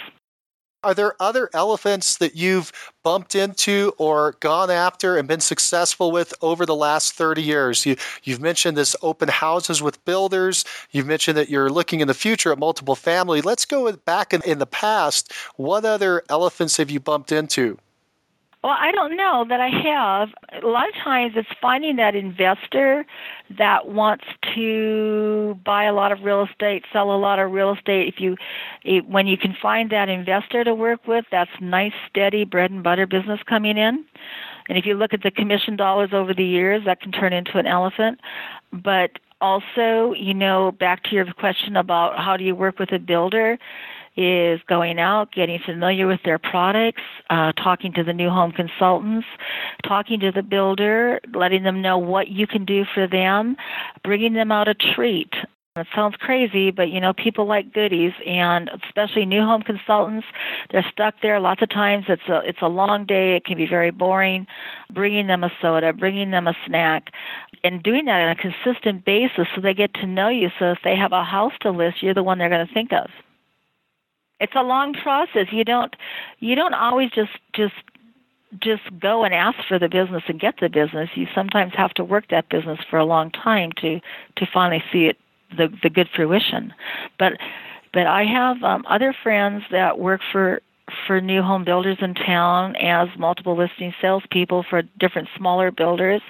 Are 0.83 0.95
there 0.95 1.15
other 1.21 1.51
elephants 1.53 2.17
that 2.17 2.37
you've 2.37 2.73
bumped 3.03 3.35
into 3.35 3.93
or 3.99 4.37
gone 4.41 4.71
after 4.71 5.19
and 5.19 5.29
been 5.29 5.41
successful 5.41 6.11
with 6.11 6.33
over 6.41 6.65
the 6.65 6.75
last 6.75 7.13
30 7.13 7.43
years? 7.43 7.85
You, 7.85 7.97
have 8.27 8.41
mentioned 8.41 8.79
this 8.79 8.97
open 9.03 9.29
houses 9.29 9.83
with 9.83 10.03
builders. 10.07 10.65
You've 10.91 11.07
mentioned 11.07 11.37
that 11.37 11.51
you're 11.51 11.69
looking 11.69 12.01
in 12.01 12.09
the 12.09 12.15
future 12.15 12.51
at 12.51 12.59
multiple 12.59 12.95
family. 12.95 13.43
Let's 13.43 13.67
go 13.67 13.93
back 13.93 14.33
in, 14.33 14.41
in 14.45 14.59
the 14.59 14.65
past. 14.65 15.33
What 15.57 15.85
other 15.85 16.23
elephants 16.31 16.79
have 16.79 16.91
you 16.91 16.99
bumped 16.99 17.31
into? 17.31 17.77
Well, 18.63 18.77
I 18.79 18.93
don't 18.93 19.17
know 19.17 19.47
that 19.49 19.59
I 19.59 19.69
have. 19.69 20.29
A 20.63 20.67
lot 20.67 20.87
of 20.87 20.95
times 20.97 21.33
it's 21.35 21.49
finding 21.63 21.97
that 21.97 22.15
investor 22.15 23.07
that 23.57 23.89
wants 23.89 24.25
to 24.55 25.59
buy 25.65 25.85
a 25.85 25.95
lot 25.95 26.13
of 26.13 26.21
real 26.23 26.45
estate, 26.45 26.85
sell 26.93 27.11
a 27.11 27.17
lot 27.17 27.39
of 27.39 27.53
real 27.53 27.73
estate. 27.73 28.09
If 28.09 28.21
you 28.21 28.37
when 29.07 29.27
you 29.27 29.39
can 29.39 29.57
find 29.63 29.89
that 29.91 30.11
investor 30.11 30.63
to 30.63 30.75
work 30.75 31.07
with, 31.07 31.25
that's 31.31 31.51
nice 31.59 31.95
steady 32.11 32.45
bread 32.45 32.71
and 32.71 32.83
butter 32.83 33.07
business 33.07 33.41
coming 33.49 33.79
in. 33.79 34.05
And 34.69 34.77
if 34.77 34.85
you 34.85 34.95
look 34.95 35.15
at 35.15 35.23
the 35.23 35.31
commission 35.31 35.75
dollars 35.75 36.11
over 36.13 36.35
the 36.35 36.45
years, 36.45 36.85
that 36.85 37.01
can 37.01 37.13
turn 37.13 37.33
into 37.33 37.57
an 37.57 37.67
elephant. 37.67 38.21
But 38.75 39.13
also, 39.41 40.13
you 40.13 40.35
know, 40.35 40.73
back 40.73 41.03
to 41.05 41.15
your 41.15 41.33
question 41.33 41.77
about 41.77 42.19
how 42.19 42.37
do 42.37 42.45
you 42.45 42.55
work 42.55 42.79
with 42.79 42.93
a 42.93 42.99
builder, 42.99 43.59
is 44.17 44.61
going 44.69 44.99
out, 44.99 45.33
getting 45.33 45.59
familiar 45.65 46.07
with 46.07 46.21
their 46.25 46.39
products, 46.39 47.03
uh, 47.31 47.53
talking 47.53 47.93
to 47.93 48.05
the 48.05 48.13
new 48.13 48.29
home 48.29 48.53
consultants, 48.53 49.27
talking 49.87 50.21
to 50.21 50.33
the 50.33 50.43
builder, 50.43 51.21
letting 51.33 51.63
them 51.63 51.81
know 51.81 51.99
what 51.99 52.29
you 52.29 52.47
can 52.47 52.65
do 52.65 52.85
for 52.95 53.07
them, 53.07 53.57
bringing 54.03 54.35
them 54.35 54.51
out 54.51 54.69
a 54.69 54.75
treat. 54.75 55.33
It 55.77 55.87
sounds 55.95 56.17
crazy, 56.17 56.73
but 56.73 56.91
you 56.91 57.01
know, 57.01 57.13
people 57.13 57.47
like 57.47 57.73
goodies, 57.73 58.13
and 58.27 58.69
especially 58.85 59.25
new 59.25 59.43
home 59.43 59.63
consultants, 59.63 60.27
they're 60.73 60.85
stuck 60.91 61.15
there. 61.23 61.39
Lots 61.39 61.63
of 61.63 61.71
times, 61.71 62.07
it's 62.09 62.29
a 62.29 62.41
it's 62.41 62.61
a 62.61 62.67
long 62.67 63.07
day. 63.07 63.37
It 63.37 63.45
can 63.45 63.57
be 63.57 63.69
very 63.69 63.93
boring. 63.93 64.49
Bringing 64.93 65.29
them 65.29 65.45
a 65.45 65.51
soda, 65.63 65.93
bringing 65.93 66.33
them 66.33 66.49
a 66.49 66.57
snack, 66.67 67.13
and 67.63 67.85
doing 67.85 68.07
that 68.07 68.21
on 68.21 68.31
a 68.31 68.35
consistent 68.35 69.05
basis, 69.05 69.47
so 69.55 69.61
they 69.61 69.73
get 69.73 69.95
to 69.95 70.07
know 70.07 70.29
you. 70.29 70.51
So 70.59 70.73
if 70.73 70.79
they 70.83 70.97
have 70.97 71.13
a 71.13 71.23
house 71.23 71.53
to 71.61 71.71
list, 71.71 72.03
you're 72.03 72.15
the 72.15 72.25
one 72.25 72.39
they're 72.39 72.49
going 72.49 72.67
to 72.67 72.75
think 72.75 72.93
of 72.93 73.09
it's 74.41 74.55
a 74.57 74.63
long 74.63 74.95
process. 74.95 75.47
You 75.53 75.65
don't 75.65 75.95
you 76.39 76.55
don't 76.55 76.75
always 76.75 77.11
just 77.11 77.33
just 77.53 77.75
just 78.59 78.83
go 78.99 79.23
and 79.23 79.33
ask 79.33 79.59
for 79.69 79.79
the 79.79 79.89
business 79.89 80.25
and 80.27 80.41
get 80.41 80.57
the 80.61 80.69
business. 80.69 81.11
You 81.15 81.29
sometimes 81.35 81.73
have 81.77 81.95
to 81.95 82.05
work 82.05 82.25
that 82.31 82.49
business 82.49 82.81
for 82.89 82.99
a 82.99 83.05
long 83.05 83.31
time 83.31 83.71
to 83.81 84.01
to 84.37 84.47
finally 84.53 84.83
see 84.93 85.07
it 85.07 85.19
the 85.57 85.69
the 85.83 85.91
good 85.91 86.09
fruition. 86.15 86.73
But 87.19 87.35
but 87.93 88.07
i 88.07 88.25
have 88.25 88.63
um, 88.63 88.85
other 88.89 89.15
friends 89.23 89.65
that 89.71 89.99
work 89.99 90.21
for 90.33 90.61
for 91.07 91.21
new 91.21 91.43
home 91.43 91.65
builders 91.65 91.99
in 92.01 92.15
town 92.15 92.75
as 92.77 93.09
multiple 93.19 93.57
listing 93.57 93.95
salespeople 94.01 94.65
for 94.69 94.83
different 94.99 95.29
smaller 95.37 95.71
builders. 95.71 96.23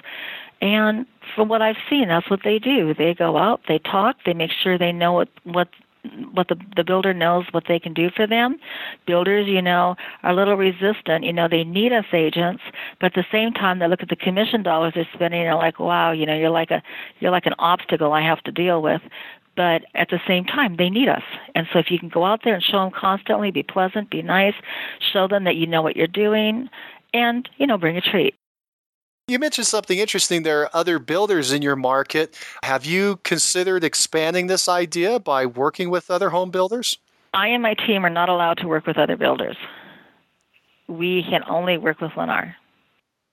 And 0.61 1.07
from 1.35 1.47
what 1.47 1.63
I've 1.63 1.77
seen, 1.89 2.09
that's 2.09 2.29
what 2.29 2.41
they 2.43 2.59
do. 2.59 2.93
They 2.93 3.15
go 3.15 3.37
out, 3.37 3.61
they 3.67 3.79
talk, 3.79 4.17
they 4.25 4.33
make 4.33 4.51
sure 4.51 4.77
they 4.77 4.91
know 4.91 5.13
what 5.13 5.29
what 5.43 5.69
what 6.33 6.47
the 6.47 6.55
the 6.75 6.83
builder 6.83 7.13
knows 7.13 7.45
what 7.51 7.65
they 7.67 7.79
can 7.79 7.93
do 7.93 8.09
for 8.09 8.25
them. 8.25 8.57
Builders, 9.05 9.47
you 9.47 9.61
know, 9.61 9.95
are 10.23 10.31
a 10.31 10.35
little 10.35 10.55
resistant. 10.55 11.23
You 11.23 11.33
know, 11.33 11.47
they 11.47 11.63
need 11.63 11.93
us 11.93 12.05
agents, 12.13 12.63
but 12.99 13.07
at 13.07 13.13
the 13.13 13.25
same 13.31 13.53
time, 13.53 13.79
they 13.79 13.87
look 13.87 14.01
at 14.01 14.09
the 14.09 14.15
commission 14.15 14.63
dollars 14.63 14.93
they're 14.95 15.07
spending 15.13 15.41
and 15.41 15.49
are 15.49 15.55
like, 15.55 15.79
wow, 15.79 16.11
you 16.11 16.25
know, 16.25 16.35
you're 16.35 16.49
like 16.49 16.71
a 16.71 16.81
you're 17.19 17.31
like 17.31 17.45
an 17.45 17.55
obstacle 17.59 18.13
I 18.13 18.21
have 18.21 18.41
to 18.43 18.51
deal 18.51 18.81
with. 18.81 19.01
But 19.55 19.83
at 19.95 20.09
the 20.09 20.19
same 20.27 20.45
time, 20.45 20.77
they 20.77 20.89
need 20.89 21.09
us. 21.09 21.23
And 21.55 21.67
so 21.71 21.79
if 21.79 21.91
you 21.91 21.99
can 21.99 22.07
go 22.07 22.23
out 22.23 22.41
there 22.43 22.53
and 22.53 22.63
show 22.63 22.79
them 22.79 22.91
constantly, 22.91 23.51
be 23.51 23.63
pleasant, 23.63 24.09
be 24.09 24.21
nice, 24.21 24.55
show 25.11 25.27
them 25.27 25.43
that 25.43 25.57
you 25.57 25.67
know 25.67 25.81
what 25.81 25.97
you're 25.97 26.07
doing, 26.07 26.69
and 27.13 27.47
you 27.57 27.67
know, 27.67 27.77
bring 27.77 27.97
a 27.97 28.01
treat 28.01 28.35
You 29.31 29.39
mentioned 29.39 29.67
something 29.67 29.97
interesting. 29.97 30.43
There 30.43 30.63
are 30.63 30.69
other 30.73 30.99
builders 30.99 31.53
in 31.53 31.61
your 31.61 31.77
market. 31.77 32.37
Have 32.63 32.83
you 32.83 33.15
considered 33.23 33.81
expanding 33.81 34.47
this 34.47 34.67
idea 34.67 35.21
by 35.21 35.45
working 35.45 35.89
with 35.89 36.11
other 36.11 36.31
home 36.31 36.51
builders? 36.51 36.97
I 37.33 37.47
and 37.47 37.63
my 37.63 37.73
team 37.73 38.05
are 38.05 38.09
not 38.09 38.27
allowed 38.27 38.57
to 38.57 38.67
work 38.67 38.85
with 38.85 38.97
other 38.97 39.15
builders. 39.15 39.55
We 40.89 41.23
can 41.23 41.45
only 41.47 41.77
work 41.77 42.01
with 42.01 42.11
Lennar. 42.11 42.55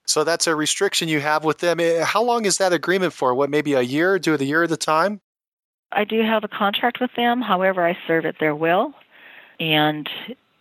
So 0.06 0.22
that's 0.22 0.46
a 0.46 0.54
restriction 0.54 1.08
you 1.08 1.18
have 1.18 1.42
with 1.42 1.58
them. 1.58 1.80
Eh, 1.80 2.04
how 2.04 2.22
long 2.22 2.44
is 2.44 2.58
that 2.58 2.72
agreement 2.72 3.12
for? 3.12 3.34
What, 3.34 3.50
maybe 3.50 3.72
a 3.72 3.82
year? 3.82 4.20
Do 4.20 4.34
it 4.34 4.40
a 4.40 4.44
year 4.44 4.62
at 4.62 4.70
a 4.70 4.76
time? 4.76 5.20
I 5.90 6.04
do 6.04 6.22
have 6.22 6.44
a 6.44 6.48
contract 6.48 7.00
with 7.00 7.10
them. 7.16 7.42
However, 7.42 7.84
I 7.84 7.98
serve 8.06 8.24
at 8.24 8.36
their 8.38 8.54
will. 8.54 8.94
And, 9.58 10.08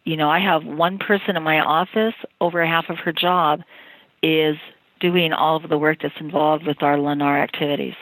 you 0.03 0.17
know, 0.17 0.31
I 0.31 0.39
have 0.39 0.65
one 0.65 0.97
person 0.97 1.37
in 1.37 1.43
my 1.43 1.59
office, 1.59 2.15
over 2.41 2.65
half 2.65 2.89
of 2.89 2.97
her 2.97 3.13
job 3.13 3.61
is 4.23 4.57
doing 4.99 5.33
all 5.33 5.57
of 5.57 5.69
the 5.69 5.77
work 5.77 5.99
that's 6.01 6.19
involved 6.19 6.65
with 6.65 6.81
our 6.81 6.97
Lennar 6.97 7.41
activities, 7.41 7.95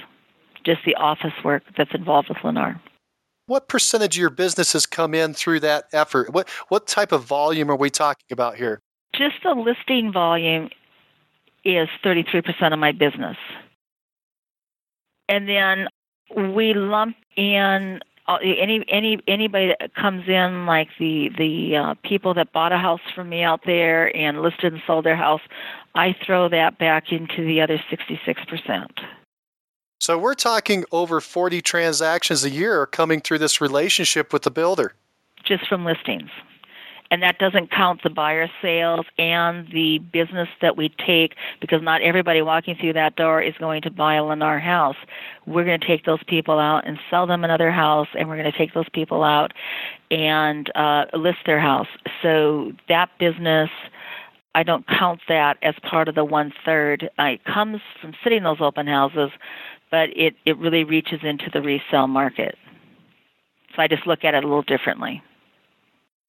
just 0.64 0.82
the 0.86 0.96
office 0.96 1.34
work 1.44 1.64
that's 1.78 1.94
involved 1.94 2.30
with 2.30 2.38
Lennar. 2.40 2.80
What 3.48 3.68
percentage 3.68 4.16
of 4.18 4.22
your 4.22 4.30
business 4.32 4.74
has 4.74 4.86
come 4.86 5.14
in 5.14 5.34
through 5.34 5.60
that 5.62 5.86
effort? 5.94 6.34
What 6.34 6.50
what 6.70 6.88
type 6.88 7.12
of 7.12 7.24
volume 7.24 7.70
are 7.70 7.76
we 7.76 7.92
talking 7.92 8.26
about 8.32 8.56
here? 8.56 8.82
Just 9.16 9.36
the 9.44 9.54
listing 9.54 10.12
volume 10.12 10.70
is 11.64 11.88
33% 12.04 12.74
of 12.74 12.80
my 12.80 12.92
business. 12.92 13.38
And 15.30 15.48
then 15.48 15.88
we 16.36 16.74
lump 16.74 17.16
in 17.36 18.00
uh, 18.28 18.38
any 18.42 18.84
any 18.90 19.20
anybody 19.28 19.76
that 19.80 19.94
comes 19.94 20.28
in 20.28 20.66
like 20.66 20.90
the 21.00 21.30
the 21.38 21.76
uh, 21.76 21.94
people 22.04 22.34
that 22.34 22.52
bought 22.52 22.72
a 22.72 22.78
house 22.78 23.02
from 23.14 23.30
me 23.30 23.44
out 23.44 23.62
there 23.66 24.16
and 24.16 24.42
listed 24.42 24.74
and 24.74 24.82
sold 24.88 25.06
their 25.06 25.16
house 25.16 25.42
i 25.96 26.16
throw 26.26 26.48
that 26.50 26.78
back 26.78 27.12
into 27.12 27.46
the 27.46 27.62
other 27.62 27.82
66% 27.92 28.88
so 30.00 30.18
we're 30.18 30.36
talking 30.36 30.86
over 30.92 31.22
40 31.22 31.62
transactions 31.62 32.44
a 32.44 32.50
year 32.50 32.86
coming 32.86 33.22
through 33.22 33.40
this 33.40 33.60
relationship 33.60 34.32
with 34.32 34.44
the 34.44 34.52
builder 34.52 34.94
just 35.44 35.68
from 35.68 35.86
listings 35.86 36.30
and 37.12 37.22
that 37.22 37.38
doesn't 37.40 37.72
count 37.72 38.04
the 38.04 38.10
buyer 38.10 38.50
sales 38.62 39.06
and 39.18 39.68
the 39.72 40.00
business 40.00 40.50
that 40.62 40.76
we 40.76 40.90
take 40.90 41.36
because 41.62 41.82
not 41.82 42.02
everybody 42.02 42.42
walking 42.42 42.76
through 42.76 42.94
that 42.94 43.16
door 43.16 43.42
is 43.42 43.54
going 43.60 43.82
to 43.84 43.92
buy 43.92 44.16
a 44.16 44.22
Lennar 44.22 44.62
house. 44.62 44.98
We're 45.46 45.66
going 45.66 45.80
to 45.80 45.88
take 45.88 46.06
those 46.06 46.24
people 46.24 46.60
out 46.60 46.86
and 46.86 47.00
sell 47.10 47.28
them 47.28 47.44
another 47.44 47.72
house, 47.72 48.08
and 48.18 48.28
we're 48.28 48.38
going 48.38 48.52
to 48.52 48.58
take 48.58 48.74
those 48.74 48.90
people 48.90 49.24
out 49.24 49.54
and 50.10 50.72
uh, 50.76 51.06
list 51.14 51.40
their 51.46 51.60
house. 51.60 51.88
So 52.22 52.74
that 52.90 53.10
business. 53.20 53.70
I 54.56 54.64
don't 54.64 54.88
count 54.88 55.20
that 55.28 55.58
as 55.62 55.76
part 55.84 56.08
of 56.08 56.16
the 56.16 56.24
one 56.24 56.54
third. 56.64 57.10
Uh, 57.20 57.24
it 57.24 57.44
comes 57.44 57.82
from 58.02 58.14
sitting 58.24 58.44
those 58.44 58.62
open 58.62 58.88
houses, 58.88 59.30
but 59.92 60.10
it, 60.16 60.34
it 60.46 60.58
really 60.58 60.86
reaches 60.86 61.20
into 61.24 61.50
the 61.52 61.62
resale 61.62 62.08
market. 62.08 62.58
So 63.76 63.82
I 63.82 63.90
just 63.90 64.08
look 64.08 64.24
at 64.24 64.34
it 64.34 64.46
a 64.46 64.48
little 64.48 64.64
differently. 64.64 65.22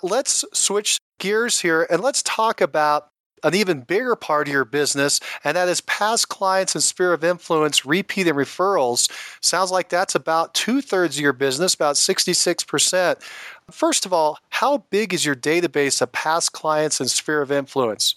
Let's 0.02 0.44
switch 0.52 0.98
gears 1.20 1.60
here 1.60 1.86
and 1.88 2.02
let's 2.02 2.22
talk 2.24 2.60
about 2.60 3.08
an 3.46 3.54
even 3.54 3.80
bigger 3.80 4.16
part 4.16 4.48
of 4.48 4.52
your 4.52 4.64
business, 4.64 5.20
and 5.44 5.56
that 5.56 5.68
is 5.68 5.80
past 5.82 6.28
clients 6.28 6.74
and 6.74 6.82
sphere 6.82 7.12
of 7.12 7.22
influence, 7.22 7.86
repeat 7.86 8.26
and 8.26 8.36
referrals. 8.36 9.08
Sounds 9.40 9.70
like 9.70 9.88
that's 9.88 10.16
about 10.16 10.52
two 10.52 10.80
thirds 10.80 11.16
of 11.16 11.22
your 11.22 11.32
business, 11.32 11.72
about 11.72 11.94
66%. 11.94 13.22
First 13.70 14.04
of 14.04 14.12
all, 14.12 14.38
how 14.50 14.78
big 14.90 15.14
is 15.14 15.24
your 15.24 15.36
database 15.36 16.02
of 16.02 16.10
past 16.10 16.52
clients 16.52 17.00
and 17.00 17.08
sphere 17.08 17.40
of 17.40 17.52
influence? 17.52 18.16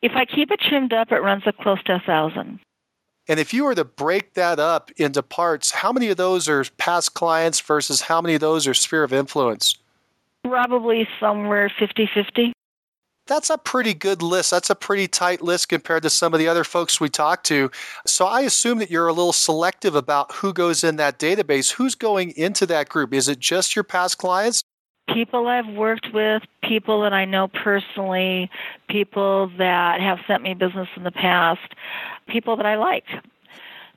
If 0.00 0.12
I 0.14 0.24
keep 0.24 0.52
it 0.52 0.60
trimmed 0.60 0.92
up, 0.92 1.10
it 1.10 1.18
runs 1.18 1.42
up 1.46 1.56
close 1.58 1.82
to 1.84 1.96
a 1.96 2.02
thousand. 2.06 2.60
And 3.28 3.40
if 3.40 3.52
you 3.52 3.64
were 3.64 3.74
to 3.74 3.84
break 3.84 4.34
that 4.34 4.60
up 4.60 4.92
into 4.96 5.24
parts, 5.24 5.72
how 5.72 5.90
many 5.90 6.08
of 6.08 6.16
those 6.16 6.48
are 6.48 6.64
past 6.78 7.14
clients 7.14 7.60
versus 7.60 8.02
how 8.02 8.20
many 8.20 8.34
of 8.34 8.40
those 8.40 8.68
are 8.68 8.74
sphere 8.74 9.02
of 9.02 9.12
influence? 9.12 9.76
Probably 10.44 11.08
somewhere 11.18 11.72
50 11.76 12.08
50. 12.14 12.52
That's 13.26 13.50
a 13.50 13.58
pretty 13.58 13.92
good 13.92 14.22
list. 14.22 14.50
That's 14.52 14.70
a 14.70 14.74
pretty 14.74 15.08
tight 15.08 15.42
list 15.42 15.68
compared 15.68 16.04
to 16.04 16.10
some 16.10 16.32
of 16.32 16.38
the 16.38 16.48
other 16.48 16.64
folks 16.64 17.00
we 17.00 17.08
talked 17.08 17.44
to. 17.46 17.70
So 18.06 18.26
I 18.26 18.42
assume 18.42 18.78
that 18.78 18.90
you're 18.90 19.08
a 19.08 19.12
little 19.12 19.32
selective 19.32 19.94
about 19.94 20.32
who 20.32 20.52
goes 20.52 20.84
in 20.84 20.96
that 20.96 21.18
database. 21.18 21.72
Who's 21.72 21.94
going 21.94 22.30
into 22.36 22.66
that 22.66 22.88
group? 22.88 23.12
Is 23.12 23.28
it 23.28 23.40
just 23.40 23.74
your 23.74 23.82
past 23.82 24.18
clients? 24.18 24.62
People 25.08 25.46
I've 25.46 25.68
worked 25.68 26.12
with, 26.12 26.42
people 26.62 27.00
that 27.02 27.12
I 27.12 27.24
know 27.24 27.48
personally, 27.48 28.50
people 28.88 29.50
that 29.58 30.00
have 30.00 30.18
sent 30.26 30.42
me 30.42 30.54
business 30.54 30.88
in 30.96 31.04
the 31.04 31.12
past, 31.12 31.74
people 32.28 32.56
that 32.56 32.66
I 32.66 32.76
like, 32.76 33.04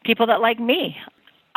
people 0.05 0.27
that 0.27 0.39
like 0.41 0.59
me. 0.59 0.97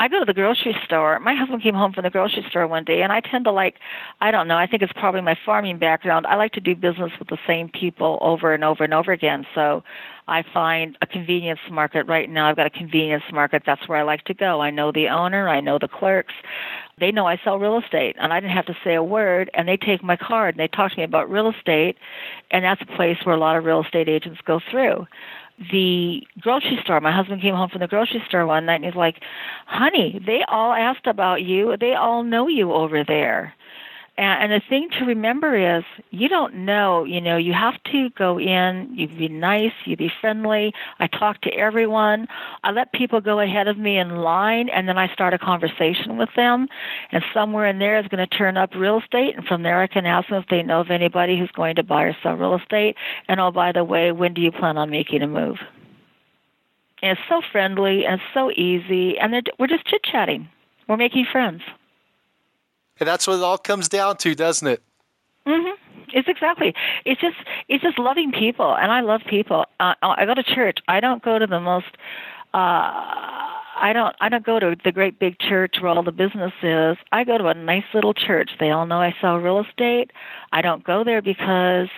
I 0.02 0.08
go 0.08 0.18
to 0.18 0.24
the 0.24 0.34
grocery 0.34 0.76
store. 0.84 1.20
My 1.20 1.32
husband 1.32 1.62
came 1.62 1.76
home 1.76 1.92
from 1.92 2.02
the 2.02 2.10
grocery 2.10 2.44
store 2.50 2.66
one 2.66 2.82
day, 2.82 3.02
and 3.02 3.12
I 3.12 3.20
tend 3.20 3.44
to 3.44 3.52
like, 3.52 3.76
I 4.20 4.32
don't 4.32 4.48
know, 4.48 4.56
I 4.56 4.66
think 4.66 4.82
it's 4.82 4.92
probably 4.94 5.20
my 5.20 5.38
farming 5.46 5.78
background. 5.78 6.26
I 6.26 6.34
like 6.34 6.50
to 6.54 6.60
do 6.60 6.74
business 6.74 7.12
with 7.20 7.28
the 7.28 7.38
same 7.46 7.68
people 7.68 8.18
over 8.20 8.52
and 8.52 8.64
over 8.64 8.82
and 8.82 8.92
over 8.92 9.12
again. 9.12 9.46
So 9.54 9.84
I 10.26 10.42
find 10.52 10.98
a 11.02 11.06
convenience 11.06 11.60
market 11.70 12.08
right 12.08 12.28
now. 12.28 12.48
I've 12.48 12.56
got 12.56 12.66
a 12.66 12.70
convenience 12.70 13.22
market. 13.32 13.62
That's 13.64 13.88
where 13.88 13.96
I 13.96 14.02
like 14.02 14.24
to 14.24 14.34
go. 14.34 14.60
I 14.60 14.70
know 14.70 14.90
the 14.90 15.08
owner, 15.08 15.48
I 15.48 15.60
know 15.60 15.78
the 15.78 15.86
clerks. 15.86 16.34
They 16.98 17.12
know 17.12 17.28
I 17.28 17.40
sell 17.44 17.60
real 17.60 17.78
estate, 17.78 18.16
and 18.18 18.32
I 18.32 18.40
didn't 18.40 18.56
have 18.56 18.66
to 18.66 18.76
say 18.82 18.94
a 18.94 19.04
word, 19.04 19.52
and 19.54 19.68
they 19.68 19.76
take 19.76 20.02
my 20.02 20.16
card 20.16 20.56
and 20.56 20.60
they 20.60 20.68
talk 20.68 20.90
to 20.90 20.98
me 20.98 21.04
about 21.04 21.30
real 21.30 21.48
estate, 21.48 21.96
and 22.50 22.64
that's 22.64 22.82
a 22.82 22.96
place 22.96 23.18
where 23.22 23.36
a 23.36 23.38
lot 23.38 23.56
of 23.56 23.64
real 23.64 23.84
estate 23.84 24.08
agents 24.08 24.40
go 24.44 24.60
through 24.68 25.06
the 25.70 26.22
grocery 26.40 26.78
store. 26.82 27.00
My 27.00 27.12
husband 27.12 27.42
came 27.42 27.54
home 27.54 27.68
from 27.68 27.80
the 27.80 27.86
grocery 27.86 28.22
store 28.28 28.46
one 28.46 28.66
night 28.66 28.76
and 28.76 28.84
he's 28.84 28.94
like, 28.94 29.20
"Honey, 29.66 30.20
they 30.24 30.42
all 30.48 30.72
asked 30.72 31.06
about 31.06 31.42
you. 31.42 31.76
They 31.78 31.94
all 31.94 32.22
know 32.22 32.48
you 32.48 32.72
over 32.72 33.04
there." 33.04 33.54
And, 34.18 34.52
and 34.52 34.62
the 34.62 34.64
thing 34.68 34.90
to 34.98 35.04
remember 35.06 35.78
is 35.78 35.84
you 36.10 36.28
don't 36.28 36.54
know, 36.54 37.04
you 37.04 37.20
know, 37.20 37.36
you 37.36 37.52
have 37.52 37.82
to 37.92 38.10
go 38.10 38.38
in, 38.38 38.90
you 38.94 39.08
be 39.08 39.28
nice, 39.28 39.72
you 39.84 39.96
be 39.96 40.12
friendly. 40.20 40.74
I 40.98 41.06
talk 41.06 41.40
to 41.42 41.50
everyone. 41.54 42.28
I 42.62 42.72
let 42.72 42.92
people 42.92 43.20
go 43.20 43.40
ahead 43.40 43.68
of 43.68 43.78
me 43.78 43.98
in 43.98 44.16
line 44.16 44.68
and 44.68 44.86
then 44.86 44.98
I 44.98 45.12
start 45.14 45.32
a 45.32 45.38
conversation 45.38 46.18
with 46.18 46.28
them. 46.36 46.68
And 47.10 47.24
somewhere 47.32 47.66
in 47.66 47.78
there 47.78 47.98
is 47.98 48.06
going 48.08 48.26
to 48.26 48.36
turn 48.36 48.56
up 48.56 48.74
real 48.74 49.00
estate 49.00 49.36
and 49.36 49.46
from 49.46 49.62
there 49.62 49.80
I 49.80 49.86
can 49.86 50.04
ask 50.04 50.28
them 50.28 50.42
if 50.42 50.48
they 50.48 50.62
know 50.62 50.80
of 50.80 50.90
anybody 50.90 51.38
who's 51.38 51.52
going 51.52 51.76
to 51.76 51.82
buy 51.82 52.02
or 52.04 52.16
sell 52.22 52.34
real 52.34 52.56
estate. 52.56 52.96
And 53.28 53.40
oh, 53.40 53.50
by 53.50 53.72
the 53.72 53.84
way, 53.84 54.12
when 54.12 54.34
do 54.34 54.42
you 54.42 54.52
plan 54.52 54.76
on 54.76 54.90
making 54.90 55.22
a 55.22 55.26
move? 55.26 55.56
And 57.00 57.18
it's 57.18 57.28
so 57.28 57.40
friendly 57.50 58.04
and 58.04 58.20
so 58.34 58.50
easy 58.50 59.18
and 59.18 59.50
we're 59.58 59.66
just 59.66 59.86
chit 59.86 60.02
chatting. 60.02 60.48
We're 60.86 60.98
making 60.98 61.26
friends. 61.32 61.62
And 63.00 63.08
that's 63.08 63.26
what 63.26 63.36
it 63.36 63.42
all 63.42 63.58
comes 63.58 63.88
down 63.88 64.16
to, 64.18 64.34
doesn't 64.34 64.66
it? 64.68 64.82
Mm-hmm. 65.46 65.72
It's 66.14 66.28
exactly. 66.28 66.74
It's 67.04 67.20
just 67.20 67.36
it's 67.68 67.82
just 67.82 67.98
loving 67.98 68.32
people, 68.32 68.76
and 68.76 68.92
I 68.92 69.00
love 69.00 69.22
people. 69.28 69.64
Uh, 69.80 69.94
I 70.02 70.24
go 70.26 70.34
to 70.34 70.42
church. 70.42 70.78
I 70.88 71.00
don't 71.00 71.22
go 71.22 71.38
to 71.38 71.46
the 71.46 71.60
most. 71.60 71.86
Uh, 72.54 73.32
I 73.74 73.92
don't. 73.94 74.14
I 74.20 74.28
don't 74.28 74.44
go 74.44 74.60
to 74.60 74.76
the 74.84 74.92
great 74.92 75.18
big 75.18 75.38
church 75.38 75.76
where 75.80 75.90
all 75.90 76.02
the 76.02 76.12
business 76.12 76.52
is. 76.62 76.96
I 77.12 77.24
go 77.24 77.38
to 77.38 77.46
a 77.48 77.54
nice 77.54 77.84
little 77.94 78.14
church. 78.14 78.50
They 78.60 78.70
all 78.70 78.86
know 78.86 79.00
I 79.00 79.14
sell 79.20 79.38
real 79.38 79.60
estate. 79.60 80.10
I 80.52 80.60
don't 80.60 80.84
go 80.84 81.02
there 81.02 81.22
because 81.22 81.88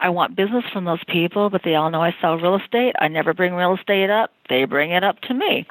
I 0.00 0.10
want 0.10 0.36
business 0.36 0.64
from 0.72 0.84
those 0.84 1.02
people, 1.08 1.48
but 1.50 1.62
they 1.64 1.74
all 1.74 1.90
know 1.90 2.02
I 2.02 2.14
sell 2.20 2.36
real 2.36 2.56
estate. 2.56 2.94
I 3.00 3.08
never 3.08 3.34
bring 3.34 3.54
real 3.54 3.74
estate 3.74 4.10
up. 4.10 4.32
They 4.48 4.64
bring 4.64 4.90
it 4.90 5.04
up 5.04 5.20
to 5.22 5.34
me. 5.34 5.66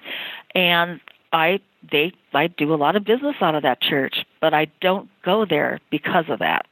And 0.56 1.00
I 1.38 1.60
they 1.92 2.12
I 2.34 2.48
do 2.48 2.74
a 2.74 2.76
lot 2.76 2.96
of 2.96 3.06
business 3.06 3.36
out 3.42 3.56
of 3.56 3.64
that 3.64 3.80
church, 3.80 4.26
but 4.42 4.54
I 4.54 4.66
don't 4.82 5.10
go 5.24 5.46
there 5.46 5.80
because 5.92 6.26
of 6.30 6.40
that. 6.40 6.66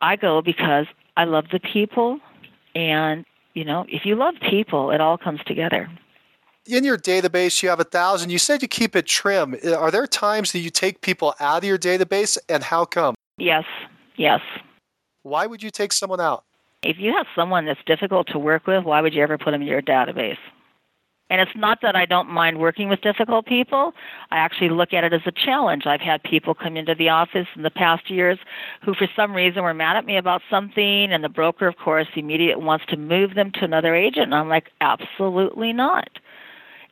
I 0.00 0.16
go 0.16 0.40
because 0.40 0.86
I 1.16 1.24
love 1.24 1.46
the 1.52 1.60
people 1.60 2.18
and 2.74 3.24
you 3.52 3.64
know, 3.64 3.84
if 3.88 4.06
you 4.06 4.14
love 4.14 4.34
people, 4.40 4.90
it 4.90 5.00
all 5.00 5.18
comes 5.18 5.40
together. 5.44 5.90
In 6.66 6.84
your 6.84 6.96
database, 6.96 7.62
you 7.62 7.68
have 7.68 7.80
a 7.80 7.84
thousand. 7.84 8.30
You 8.30 8.38
said 8.38 8.62
you 8.62 8.68
keep 8.68 8.94
it 8.94 9.06
trim. 9.06 9.56
Are 9.76 9.90
there 9.90 10.06
times 10.06 10.52
that 10.52 10.60
you 10.60 10.70
take 10.70 11.00
people 11.00 11.34
out 11.40 11.58
of 11.58 11.64
your 11.64 11.78
database, 11.78 12.38
and 12.48 12.62
how 12.62 12.84
come? 12.84 13.14
Yes, 13.38 13.64
yes. 14.16 14.40
Why 15.22 15.46
would 15.46 15.62
you 15.62 15.70
take 15.70 15.92
someone 15.92 16.20
out? 16.20 16.44
If 16.82 16.98
you 16.98 17.12
have 17.16 17.26
someone 17.34 17.66
that's 17.66 17.80
difficult 17.86 18.28
to 18.28 18.38
work 18.38 18.66
with, 18.66 18.84
why 18.84 19.00
would 19.00 19.14
you 19.14 19.22
ever 19.22 19.36
put 19.36 19.50
them 19.50 19.62
in 19.62 19.68
your 19.68 19.82
database? 19.82 20.38
And 21.30 21.40
it's 21.40 21.54
not 21.54 21.80
that 21.82 21.94
I 21.94 22.06
don't 22.06 22.28
mind 22.28 22.58
working 22.58 22.88
with 22.88 23.00
difficult 23.02 23.46
people. 23.46 23.94
I 24.32 24.38
actually 24.38 24.68
look 24.70 24.92
at 24.92 25.04
it 25.04 25.12
as 25.12 25.22
a 25.26 25.32
challenge. 25.32 25.86
I've 25.86 26.00
had 26.00 26.22
people 26.24 26.54
come 26.54 26.76
into 26.76 26.94
the 26.94 27.08
office 27.08 27.46
in 27.54 27.62
the 27.62 27.70
past 27.70 28.10
years 28.10 28.38
who, 28.84 28.94
for 28.94 29.08
some 29.14 29.32
reason, 29.32 29.62
were 29.62 29.72
mad 29.72 29.96
at 29.96 30.04
me 30.04 30.16
about 30.16 30.42
something, 30.50 31.12
and 31.12 31.22
the 31.22 31.28
broker, 31.28 31.68
of 31.68 31.76
course, 31.76 32.08
immediately 32.16 32.62
wants 32.62 32.84
to 32.86 32.96
move 32.96 33.34
them 33.36 33.52
to 33.52 33.64
another 33.64 33.94
agent. 33.94 34.24
And 34.24 34.34
I'm 34.34 34.48
like, 34.48 34.70
absolutely 34.80 35.72
not. 35.72 36.08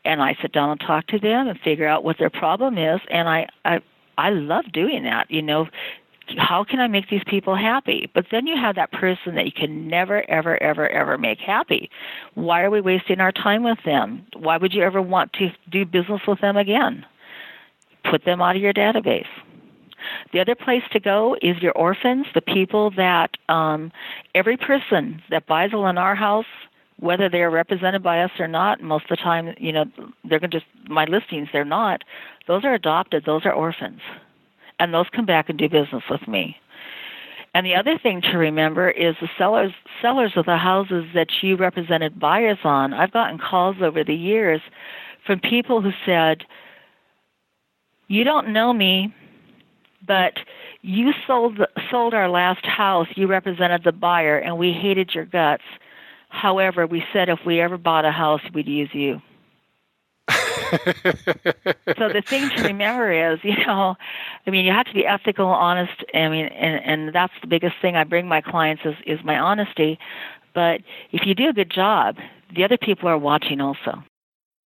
And 0.05 0.23
I 0.23 0.37
sit 0.41 0.53
down 0.53 0.71
and 0.71 0.81
talk 0.81 1.09
to 1.09 1.19
them 1.19 1.49
and 1.49 1.59
figure 1.59 1.89
out 1.89 2.05
what 2.05 2.19
their 2.19 2.31
problem 2.31 2.79
is. 2.79 3.01
And 3.11 3.29
I, 3.29 3.49
I, 3.65 3.81
I 4.17 4.31
love 4.31 4.71
doing 4.73 5.03
that. 5.03 5.31
You 5.31 5.43
know, 5.43 5.67
how 6.37 6.65
can 6.65 6.81
I 6.81 6.89
make 6.89 7.09
these 7.09 7.23
people 7.27 7.55
happy? 7.57 8.11
But 8.13 8.27
then 8.31 8.47
you 8.47 8.57
have 8.57 8.77
that 8.77 8.93
person 8.93 9.35
that 9.37 9.47
you 9.47 9.53
can 9.53 9.89
never, 9.89 10.29
ever, 10.29 10.61
ever, 10.63 10.89
ever 10.89 11.19
make 11.19 11.39
happy. 11.39 11.91
Why 12.35 12.63
are 12.63 12.71
we 12.71 12.81
wasting 12.81 13.21
our 13.21 13.33
time 13.33 13.63
with 13.63 13.79
them? 13.85 14.27
Why 14.35 14.57
would 14.57 14.75
you 14.75 14.83
ever 14.83 15.01
want 15.01 15.33
to 15.35 15.51
do 15.71 15.85
business 15.85 16.21
with 16.27 16.41
them 16.41 16.57
again? 16.57 17.05
Put 18.11 18.25
them 18.25 18.41
out 18.41 18.57
of 18.57 18.63
your 18.63 18.73
database. 18.73 19.27
The 20.33 20.41
other 20.41 20.55
place 20.55 20.83
to 20.93 21.01
go 21.01 21.37
is 21.43 21.61
your 21.61 21.73
orphans, 21.73 22.27
the 22.35 22.41
people 22.41 22.91
that 22.93 23.31
um, 23.49 23.91
every 24.35 24.57
person 24.57 25.23
that 25.31 25.47
buys 25.47 25.71
a 25.73 25.77
Lennar 25.77 26.17
house, 26.17 26.47
whether 27.01 27.29
they're 27.29 27.51
represented 27.51 28.03
by 28.03 28.23
us 28.23 28.31
or 28.39 28.49
not, 28.49 28.81
most 28.81 29.05
of 29.05 29.11
the 29.11 29.17
time, 29.17 29.55
you 29.59 29.73
know, 29.73 29.85
they're 30.25 30.39
going 30.39 30.51
to 30.51 30.61
just 30.61 30.67
my 30.89 31.05
listings. 31.05 31.49
They're 31.53 31.65
not. 31.65 32.03
Those 32.47 32.65
are 32.65 32.75
adopted. 32.75 33.25
Those 33.25 33.45
are 33.45 33.53
orphans 33.53 34.01
and 34.79 34.95
those 34.95 35.07
come 35.11 35.27
back 35.27 35.49
and 35.49 35.59
do 35.59 35.69
business 35.69 36.05
with 36.11 36.27
me. 36.29 36.57
And 37.55 37.65
the 37.67 37.75
other 37.75 37.99
thing 37.99 38.21
to 38.23 38.39
remember 38.39 38.91
is 38.91 39.17
the 39.21 39.29
sellers 39.39 39.73
sellers 40.03 40.33
of 40.37 40.47
the 40.47 40.59
houses 40.59 41.07
that 41.15 41.43
you 41.43 41.57
represented 41.57 42.21
buyers 42.21 42.59
on. 42.63 42.93
I've 42.93 43.11
gotten 43.11 43.39
calls 43.39 43.77
over 43.81 44.05
the 44.05 44.15
years 44.15 44.61
from 45.25 45.41
people 45.41 45.81
who 45.81 45.93
said, 46.05 46.45
"You 48.07 48.23
don't 48.23 48.49
know 48.49 48.73
me, 48.73 49.13
but 50.07 50.39
you 50.83 51.13
sold 51.27 51.59
sold 51.91 52.15
our 52.15 52.29
last 52.29 52.65
house. 52.65 53.09
You 53.15 53.27
represented 53.27 53.83
the 53.83 53.93
buyer, 53.93 54.39
and 54.39 54.59
we 54.59 54.73
hated 54.73 55.15
your 55.15 55.25
guts. 55.25 55.65
However, 56.29 56.87
we 56.87 57.05
said 57.13 57.29
if 57.29 57.45
we 57.45 57.61
ever 57.61 57.79
bought 57.79 58.05
a 58.05 58.13
house, 58.13 58.43
we'd 58.53 58.69
use 58.69 58.95
you." 58.95 59.23
So 61.99 62.09
the 62.09 62.23
thing 62.27 62.49
to 62.51 62.63
remember 62.65 63.13
is, 63.13 63.39
you 63.43 63.57
know, 63.67 63.97
I 64.47 64.51
mean, 64.51 64.65
you 64.65 64.73
have 64.73 64.87
to 64.87 64.95
be 64.95 65.07
ethical, 65.07 65.47
honest. 65.47 66.05
I 66.15 66.29
mean, 66.29 66.47
and 66.47 66.85
and 66.85 67.15
that's 67.15 67.33
the 67.41 67.47
biggest 67.47 67.77
thing 67.81 67.97
I 67.97 68.05
bring 68.05 68.29
my 68.29 68.41
clients 68.41 68.83
is 68.85 68.95
is 69.07 69.25
my 69.25 69.39
honesty. 69.39 69.99
But 70.55 70.83
if 71.13 71.27
you 71.27 71.35
do 71.35 71.49
a 71.49 71.53
good 71.53 71.71
job, 71.71 72.17
the 72.55 72.65
other 72.65 72.79
people 72.79 73.09
are 73.09 73.19
watching 73.19 73.61
also. 73.61 74.03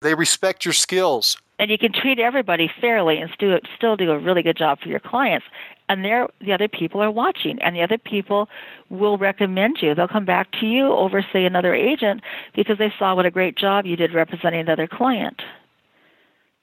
They 0.01 0.15
respect 0.15 0.65
your 0.65 0.75
skills. 0.75 1.37
And 1.59 1.71
you 1.71 1.79
can 1.79 1.93
treat 1.93 2.19
everybody 2.19 2.71
fairly 2.81 3.19
and 3.19 3.31
still 3.33 3.59
still 3.77 3.97
do 3.97 4.11
a 4.11 4.19
really 4.19 4.43
good 4.43 4.57
job 4.57 4.81
for 4.81 4.89
your 4.89 5.01
clients. 5.01 5.47
And 5.89 6.05
there, 6.05 6.29
the 6.41 6.53
other 6.53 6.69
people 6.69 7.03
are 7.03 7.11
watching, 7.11 7.61
and 7.61 7.77
the 7.77 7.83
other 7.83 7.99
people 7.99 8.49
will 8.89 9.19
recommend 9.19 9.83
you. 9.83 9.95
They'll 9.95 10.09
come 10.09 10.25
back 10.25 10.51
to 10.61 10.67
you 10.67 10.87
over, 10.87 11.25
say, 11.33 11.45
another 11.45 11.75
agent 11.75 12.23
because 12.55 12.79
they 12.79 12.93
saw 12.99 13.15
what 13.15 13.27
a 13.27 13.31
great 13.31 13.57
job 13.57 13.85
you 13.85 13.97
did 13.97 14.15
representing 14.15 14.61
another 14.61 14.87
client 14.87 15.43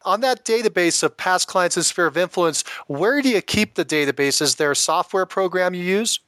on 0.05 0.21
that 0.21 0.45
database 0.45 1.03
of 1.03 1.15
past 1.17 1.47
clients 1.47 1.75
and 1.75 1.85
sphere 1.85 2.07
of 2.07 2.17
influence, 2.17 2.63
where 2.87 3.21
do 3.21 3.29
you 3.29 3.41
keep 3.41 3.75
the 3.75 3.85
database? 3.85 4.41
Is 4.41 4.55
there 4.55 4.71
a 4.71 4.75
software 4.75 5.25
program 5.25 5.73
you 5.73 5.83
use? 5.83 6.19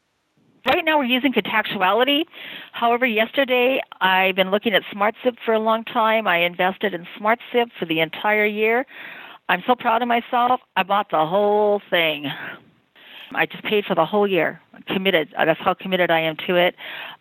Right 0.65 0.86
now, 0.86 0.99
we're 0.99 1.05
using 1.05 1.34
Contactually. 1.34 2.26
However, 2.72 3.05
yesterday 3.05 3.82
I've 3.99 4.36
been 4.36 4.51
looking 4.51 4.74
at 4.74 4.84
SmartZip 4.93 5.38
for 5.43 5.53
a 5.53 5.59
long 5.59 5.84
time. 5.84 6.28
I 6.28 6.38
invested 6.38 6.93
in 6.93 7.07
SmartZip 7.19 7.72
for 7.80 7.86
the 7.86 7.99
entire 7.99 8.45
year. 8.45 8.86
I'm 9.49 9.63
so 9.65 9.76
proud 9.76 10.01
of 10.01 10.07
myself. 10.07 10.61
I 10.76 10.84
bought 10.84 11.09
the 11.09 11.26
whole 11.26 11.82
thing. 11.89 12.28
I 13.34 13.45
just 13.45 13.63
paid 13.63 13.86
for 13.86 13.95
the 13.95 14.05
whole 14.05 14.27
year. 14.27 14.61
Committed. 14.88 15.34
That's 15.38 15.59
how 15.59 15.73
committed 15.73 16.09
I 16.09 16.21
am 16.21 16.36
to 16.47 16.55
it. 16.55 16.75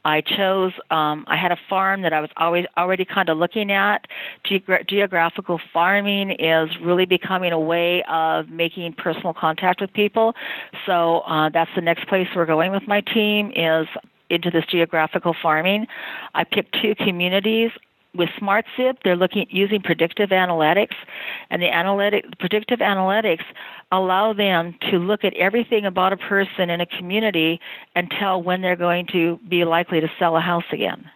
I 0.04 0.22
chose. 0.22 0.72
Um, 0.90 1.24
I 1.28 1.36
had 1.36 1.52
a 1.52 1.58
farm 1.68 2.02
that 2.02 2.12
I 2.12 2.20
was 2.20 2.30
always 2.36 2.66
already 2.76 3.04
kind 3.04 3.28
of 3.28 3.38
looking 3.38 3.70
at. 3.70 4.06
Geogra- 4.44 4.88
geographical 4.88 5.60
farming 5.72 6.30
is 6.32 6.70
really 6.80 7.04
becoming 7.04 7.52
a 7.52 7.60
way 7.60 8.02
of 8.08 8.48
making 8.48 8.94
personal 8.94 9.34
contact 9.34 9.80
with 9.80 9.92
people. 9.92 10.34
So 10.86 11.20
uh, 11.20 11.50
that's 11.50 11.70
the 11.74 11.82
next 11.82 12.08
place 12.08 12.28
we're 12.34 12.46
going 12.46 12.72
with 12.72 12.86
my 12.86 13.02
team 13.02 13.52
is 13.54 13.86
into 14.30 14.50
this 14.50 14.64
geographical 14.66 15.34
farming. 15.42 15.86
I 16.34 16.44
picked 16.44 16.80
two 16.80 16.94
communities 16.94 17.72
with 18.14 18.28
SmartZip, 18.40 18.98
they're 19.04 19.16
looking 19.16 19.46
using 19.50 19.80
predictive 19.80 20.30
analytics, 20.30 20.94
and 21.50 21.62
the 21.62 21.68
analytic 21.68 22.24
predictive 22.38 22.80
analytics 22.80 23.44
allow 23.92 24.32
them 24.32 24.74
to 24.90 24.98
look 24.98 25.24
at 25.24 25.34
everything 25.34 25.84
about 25.84 26.12
a 26.12 26.16
person 26.16 26.70
in 26.70 26.80
a 26.80 26.86
community 26.86 27.60
and 27.94 28.10
tell 28.10 28.42
when 28.42 28.62
they're 28.62 28.76
going 28.76 29.06
to 29.12 29.38
be 29.48 29.64
likely 29.64 30.00
to 30.00 30.10
sell 30.18 30.36
a 30.36 30.40
house 30.40 30.64
again. 30.72 31.08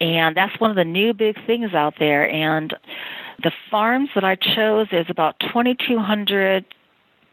And 0.00 0.36
that's 0.36 0.60
one 0.60 0.70
of 0.70 0.76
the 0.76 0.84
new 0.84 1.14
big 1.14 1.36
things 1.46 1.74
out 1.74 1.94
there. 1.98 2.30
And 2.30 2.74
the 3.42 3.52
farms 3.70 4.10
that 4.14 4.24
I 4.24 4.34
chose, 4.36 4.88
is 4.92 5.06
about 5.08 5.38
2,200 5.40 6.64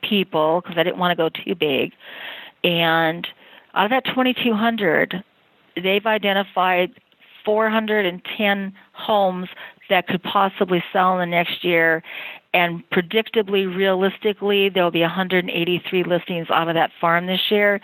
people 0.02 0.62
because 0.62 0.78
I 0.78 0.84
didn't 0.84 0.98
want 0.98 1.12
to 1.12 1.16
go 1.16 1.30
too 1.30 1.56
big. 1.56 1.94
And 2.64 3.28
out 3.74 3.86
of 3.86 3.92
that 3.92 4.06
2,200, 4.06 5.24
they've 5.82 6.06
identified 6.06 6.92
410 7.46 8.74
homes 8.94 9.50
that 9.90 10.08
could 10.08 10.24
possibly 10.24 10.84
sell 10.92 11.20
in 11.20 11.30
the 11.30 11.36
next 11.36 11.64
year. 11.64 12.04
And 12.54 12.84
predictably, 12.92 13.76
realistically, 13.76 14.70
there 14.70 14.84
will 14.84 14.92
be 14.92 15.02
183 15.02 16.04
listings 16.04 16.48
out 16.52 16.68
of 16.68 16.76
that 16.76 16.92
farm 17.02 17.26
this 17.26 17.42
year. 17.50 17.82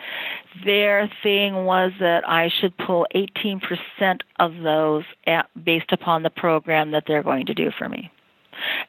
Their 0.63 1.09
thing 1.23 1.65
was 1.65 1.91
that 1.99 2.27
I 2.27 2.51
should 2.59 2.77
pull 2.77 3.07
18% 3.15 3.61
of 4.39 4.57
those 4.63 5.03
at, 5.25 5.49
based 5.63 5.91
upon 5.91 6.21
the 6.21 6.29
program 6.29 6.91
that 6.91 7.05
they're 7.07 7.23
going 7.23 7.47
to 7.47 7.53
do 7.55 7.71
for 7.77 7.89
me. 7.89 8.11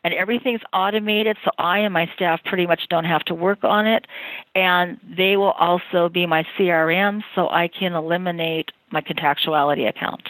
And 0.05 0.13
everything's 0.15 0.63
automated, 0.73 1.37
so 1.45 1.51
I 1.59 1.79
and 1.79 1.95
my 1.95 2.11
staff 2.15 2.41
pretty 2.45 2.67
much 2.67 2.89
don't 2.91 3.05
have 3.05 3.25
to 3.25 3.35
work 3.35 3.63
on 3.63 3.87
it. 3.87 4.07
And 4.55 4.99
they 5.17 5.37
will 5.37 5.53
also 5.53 6.09
be 6.09 6.27
my 6.27 6.45
CRM, 6.59 7.23
so 7.35 7.49
I 7.49 7.69
can 7.69 7.95
eliminate 7.95 8.71
my 8.91 9.01
Contactually 9.01 9.89
account. 9.89 10.29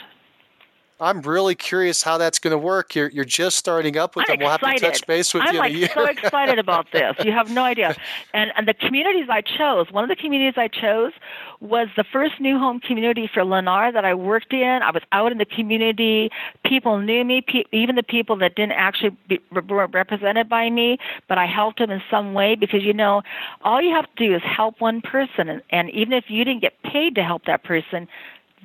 I'm 1.01 1.23
really 1.23 1.55
curious 1.55 2.03
how 2.03 2.19
that's 2.19 2.39
going 2.39 2.53
to 2.53 2.59
work. 2.59 2.95
You're 2.95 3.09
you're 3.09 3.25
just 3.25 3.57
starting 3.57 3.97
up 3.97 4.17
with 4.17 4.27
I'm 4.29 4.39
them. 4.39 4.47
We'll 4.47 4.55
excited. 4.55 4.83
have 4.83 4.93
to 4.93 4.99
touch 4.99 5.07
base 5.07 5.33
with 5.33 5.43
I'm 5.45 5.55
you 5.55 5.59
like 5.61 5.71
in 5.71 5.77
a 5.77 5.81
year. 5.81 5.91
so 5.95 6.05
excited 6.05 6.59
about 6.59 6.87
this. 6.93 7.17
You 7.25 7.33
have 7.33 7.51
no 7.51 7.65
idea. 7.65 7.97
And 8.35 8.53
and 8.57 8.69
the 8.69 8.75
communities 8.75 9.27
I 9.31 9.41
chose, 9.41 9.91
one 9.91 10.05
of 10.05 10.11
the 10.11 10.17
communities 10.17 10.59
I 10.59 10.69
chose 10.69 11.13
was 11.61 11.89
the 11.97 12.05
first 12.05 12.41
new 12.41 12.59
home 12.59 12.81
community 12.81 13.27
for 13.33 13.43
Lennar 13.43 13.93
that 13.93 14.05
I 14.05 14.15
worked 14.15 14.53
in. 14.53 14.83
I 14.83 14.91
was 14.91 15.03
out 15.13 15.33
in 15.33 15.39
the 15.39 15.45
community. 15.45 16.31
People 16.65 16.99
knew 16.99 17.25
me, 17.25 17.43
pe- 17.43 17.65
even 17.73 17.97
the 17.97 18.03
people 18.03 18.37
that 18.37 18.55
didn't 18.55 18.73
actually 18.73 19.17
be, 19.29 19.41
were 19.53 19.87
represented 19.87 20.49
by 20.49 20.71
me, 20.71 20.99
but 21.29 21.39
I 21.39 21.47
helped 21.47 21.79
them 21.79 21.91
in 21.91 22.03
some 22.11 22.35
way 22.35 22.55
because 22.55 22.83
you 22.83 22.95
know, 22.95 23.23
all 23.63 23.81
you 23.81 23.91
have 23.95 24.07
to 24.17 24.29
do 24.29 24.35
is 24.35 24.43
help 24.43 24.81
one 24.81 25.01
person, 25.03 25.49
and, 25.49 25.63
and 25.71 25.91
even 25.91 26.13
if 26.13 26.25
you 26.29 26.45
didn't 26.45 26.63
get 26.63 26.83
paid 26.83 27.15
to 27.17 27.23
help 27.23 27.45
that 27.45 27.63
person, 27.63 28.09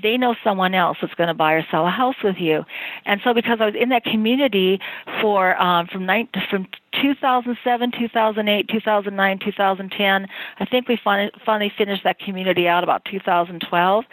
they 0.02 0.18
know 0.18 0.36
someone 0.44 0.74
else 0.74 0.98
that's 1.02 1.14
going 1.14 1.28
to 1.28 1.34
buy 1.34 1.54
or 1.54 1.66
sell 1.72 1.86
a 1.88 1.92
house 1.92 2.16
with 2.24 2.38
you. 2.38 2.66
And 3.06 3.22
so 3.24 3.34
because 3.34 3.60
I 3.62 3.66
was 3.66 3.76
in 3.76 3.90
that 3.90 4.04
community 4.04 4.80
for 5.22 5.60
um, 5.62 5.88
from 5.88 6.06
nine, 6.06 6.30
from 6.50 6.68
2007, 7.02 7.92
2008, 8.00 8.68
2009, 8.68 9.40
2010. 9.40 10.28
I 10.60 10.66
think 10.66 10.88
we 10.88 11.00
finally, 11.04 11.32
finally 11.46 11.72
finished 11.78 12.04
that 12.04 12.20
community 12.20 12.68
out 12.68 12.84
about 12.84 13.06
2012. 13.06 14.06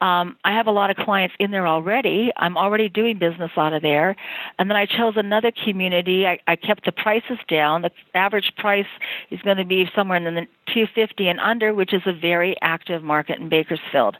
Um, 0.00 0.36
I 0.44 0.52
have 0.52 0.66
a 0.66 0.70
lot 0.70 0.90
of 0.90 0.96
clients 0.96 1.34
in 1.38 1.50
there 1.50 1.66
already. 1.66 2.32
I'm 2.36 2.56
already 2.56 2.88
doing 2.88 3.18
business 3.18 3.50
out 3.56 3.72
of 3.72 3.82
there. 3.82 4.16
And 4.58 4.70
then 4.70 4.76
I 4.76 4.86
chose 4.86 5.14
another 5.16 5.52
community. 5.52 6.26
I, 6.26 6.38
I 6.46 6.56
kept 6.56 6.84
the 6.84 6.92
prices 6.92 7.38
down. 7.48 7.82
The 7.82 7.90
average 8.14 8.52
price 8.56 8.86
is 9.30 9.40
going 9.42 9.56
to 9.56 9.64
be 9.64 9.90
somewhere 9.94 10.18
in 10.18 10.24
the 10.24 10.46
250 10.66 11.28
and 11.28 11.40
under, 11.40 11.74
which 11.74 11.92
is 11.92 12.02
a 12.06 12.12
very 12.12 12.56
active 12.60 13.02
market 13.02 13.38
in 13.38 13.48
Bakersfield. 13.48 14.16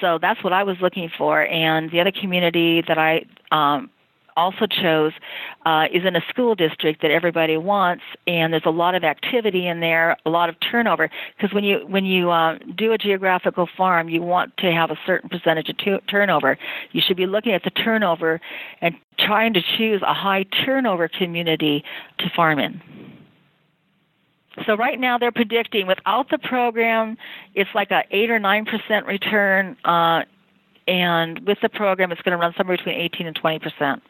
So 0.00 0.18
that's 0.20 0.42
what 0.42 0.52
I 0.52 0.62
was 0.62 0.76
looking 0.80 1.10
for. 1.16 1.46
And 1.46 1.90
the 1.90 2.00
other 2.00 2.12
community 2.12 2.82
that 2.86 2.98
I 2.98 3.26
um, 3.50 3.90
also 4.40 4.66
chose 4.66 5.12
uh, 5.66 5.86
is 5.92 6.04
in 6.04 6.16
a 6.16 6.22
school 6.28 6.54
district 6.54 7.02
that 7.02 7.10
everybody 7.10 7.56
wants, 7.56 8.02
and 8.26 8.52
there's 8.52 8.64
a 8.64 8.70
lot 8.70 8.94
of 8.94 9.04
activity 9.04 9.66
in 9.66 9.80
there, 9.80 10.16
a 10.24 10.30
lot 10.30 10.48
of 10.48 10.56
turnover. 10.60 11.10
Because 11.36 11.54
when 11.54 11.64
you 11.64 11.86
when 11.86 12.04
you 12.04 12.30
uh, 12.30 12.58
do 12.74 12.92
a 12.92 12.98
geographical 12.98 13.68
farm, 13.76 14.08
you 14.08 14.22
want 14.22 14.56
to 14.58 14.72
have 14.72 14.90
a 14.90 14.98
certain 15.06 15.28
percentage 15.28 15.68
of 15.68 15.76
t- 15.78 15.98
turnover. 16.08 16.58
You 16.92 17.02
should 17.06 17.16
be 17.16 17.26
looking 17.26 17.52
at 17.52 17.62
the 17.62 17.70
turnover 17.70 18.40
and 18.80 18.94
trying 19.18 19.52
to 19.54 19.62
choose 19.76 20.02
a 20.02 20.14
high 20.14 20.44
turnover 20.64 21.08
community 21.08 21.84
to 22.18 22.30
farm 22.34 22.58
in. 22.58 22.80
So 24.66 24.74
right 24.74 24.98
now 24.98 25.18
they're 25.18 25.32
predicting 25.32 25.86
without 25.86 26.28
the 26.30 26.38
program, 26.38 27.16
it's 27.54 27.70
like 27.74 27.90
a 27.90 28.02
eight 28.10 28.30
or 28.30 28.38
nine 28.38 28.64
percent 28.64 29.06
return, 29.06 29.76
uh, 29.84 30.22
and 30.88 31.46
with 31.46 31.58
the 31.62 31.68
program, 31.68 32.10
it's 32.10 32.20
going 32.22 32.36
to 32.36 32.40
run 32.40 32.52
somewhere 32.56 32.76
between 32.76 32.96
18 32.96 33.26
and 33.26 33.36
20 33.36 33.58
percent. 33.60 34.02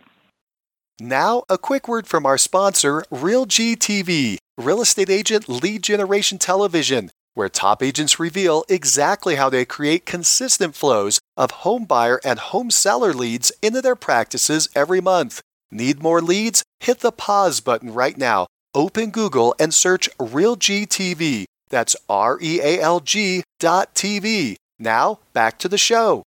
Now, 1.03 1.45
a 1.49 1.57
quick 1.57 1.89
word 1.89 2.07
from 2.07 2.27
our 2.27 2.37
sponsor, 2.37 3.05
RealG 3.11 3.79
TV, 3.79 4.37
real 4.59 4.83
estate 4.83 5.09
agent 5.09 5.49
lead 5.49 5.83
generation 5.83 6.37
television, 6.37 7.11
where 7.33 7.49
top 7.49 7.83
agents 7.83 8.21
reveal 8.21 8.65
exactly 8.69 9.37
how 9.37 9.49
they 9.49 9.65
create 9.65 10.05
consistent 10.05 10.75
flows 10.75 11.19
of 11.39 11.63
home 11.63 11.87
buyer 11.87 12.21
and 12.23 12.39
home 12.39 12.71
seller 12.71 13.15
leads 13.15 13.51
into 13.63 13.81
their 13.81 13.97
practices 13.97 14.69
every 14.77 15.01
month. 15.01 15.41
Need 15.71 16.03
more 16.03 16.21
leads? 16.21 16.63
Hit 16.81 17.01
the 17.01 17.13
pause 17.13 17.61
button 17.61 17.95
right 17.95 18.19
now. 18.19 18.47
Open 18.75 19.09
Google 19.09 19.55
and 19.59 19.73
search 19.73 20.07
RealG 20.19 20.87
TV 20.87 21.47
That's 21.71 21.97
R 22.11 22.39
E 22.43 22.61
A 22.61 22.79
L 22.79 23.01
G 23.01 23.43
dot 23.59 23.95
TV. 23.95 24.57
Now, 24.79 25.21
back 25.33 25.59
to 25.61 25.69
the 25.69 25.79
show. 25.79 26.25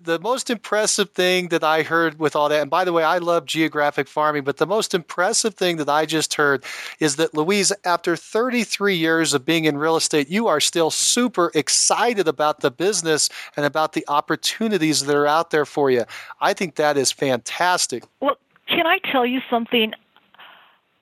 The 0.00 0.20
most 0.20 0.48
impressive 0.48 1.10
thing 1.10 1.48
that 1.48 1.64
I 1.64 1.82
heard 1.82 2.20
with 2.20 2.36
all 2.36 2.48
that, 2.50 2.60
and 2.60 2.70
by 2.70 2.84
the 2.84 2.92
way, 2.92 3.02
I 3.02 3.18
love 3.18 3.46
geographic 3.46 4.06
farming, 4.06 4.44
but 4.44 4.58
the 4.58 4.66
most 4.66 4.94
impressive 4.94 5.54
thing 5.54 5.76
that 5.78 5.88
I 5.88 6.06
just 6.06 6.34
heard 6.34 6.62
is 7.00 7.16
that 7.16 7.34
Louise, 7.34 7.72
after 7.84 8.14
33 8.14 8.94
years 8.94 9.34
of 9.34 9.44
being 9.44 9.64
in 9.64 9.76
real 9.76 9.96
estate, 9.96 10.28
you 10.28 10.46
are 10.46 10.60
still 10.60 10.92
super 10.92 11.50
excited 11.52 12.28
about 12.28 12.60
the 12.60 12.70
business 12.70 13.28
and 13.56 13.66
about 13.66 13.94
the 13.94 14.04
opportunities 14.06 15.04
that 15.04 15.16
are 15.16 15.26
out 15.26 15.50
there 15.50 15.66
for 15.66 15.90
you. 15.90 16.04
I 16.40 16.52
think 16.52 16.76
that 16.76 16.96
is 16.96 17.10
fantastic. 17.10 18.04
Well, 18.20 18.38
can 18.68 18.86
I 18.86 18.98
tell 18.98 19.26
you 19.26 19.40
something? 19.50 19.94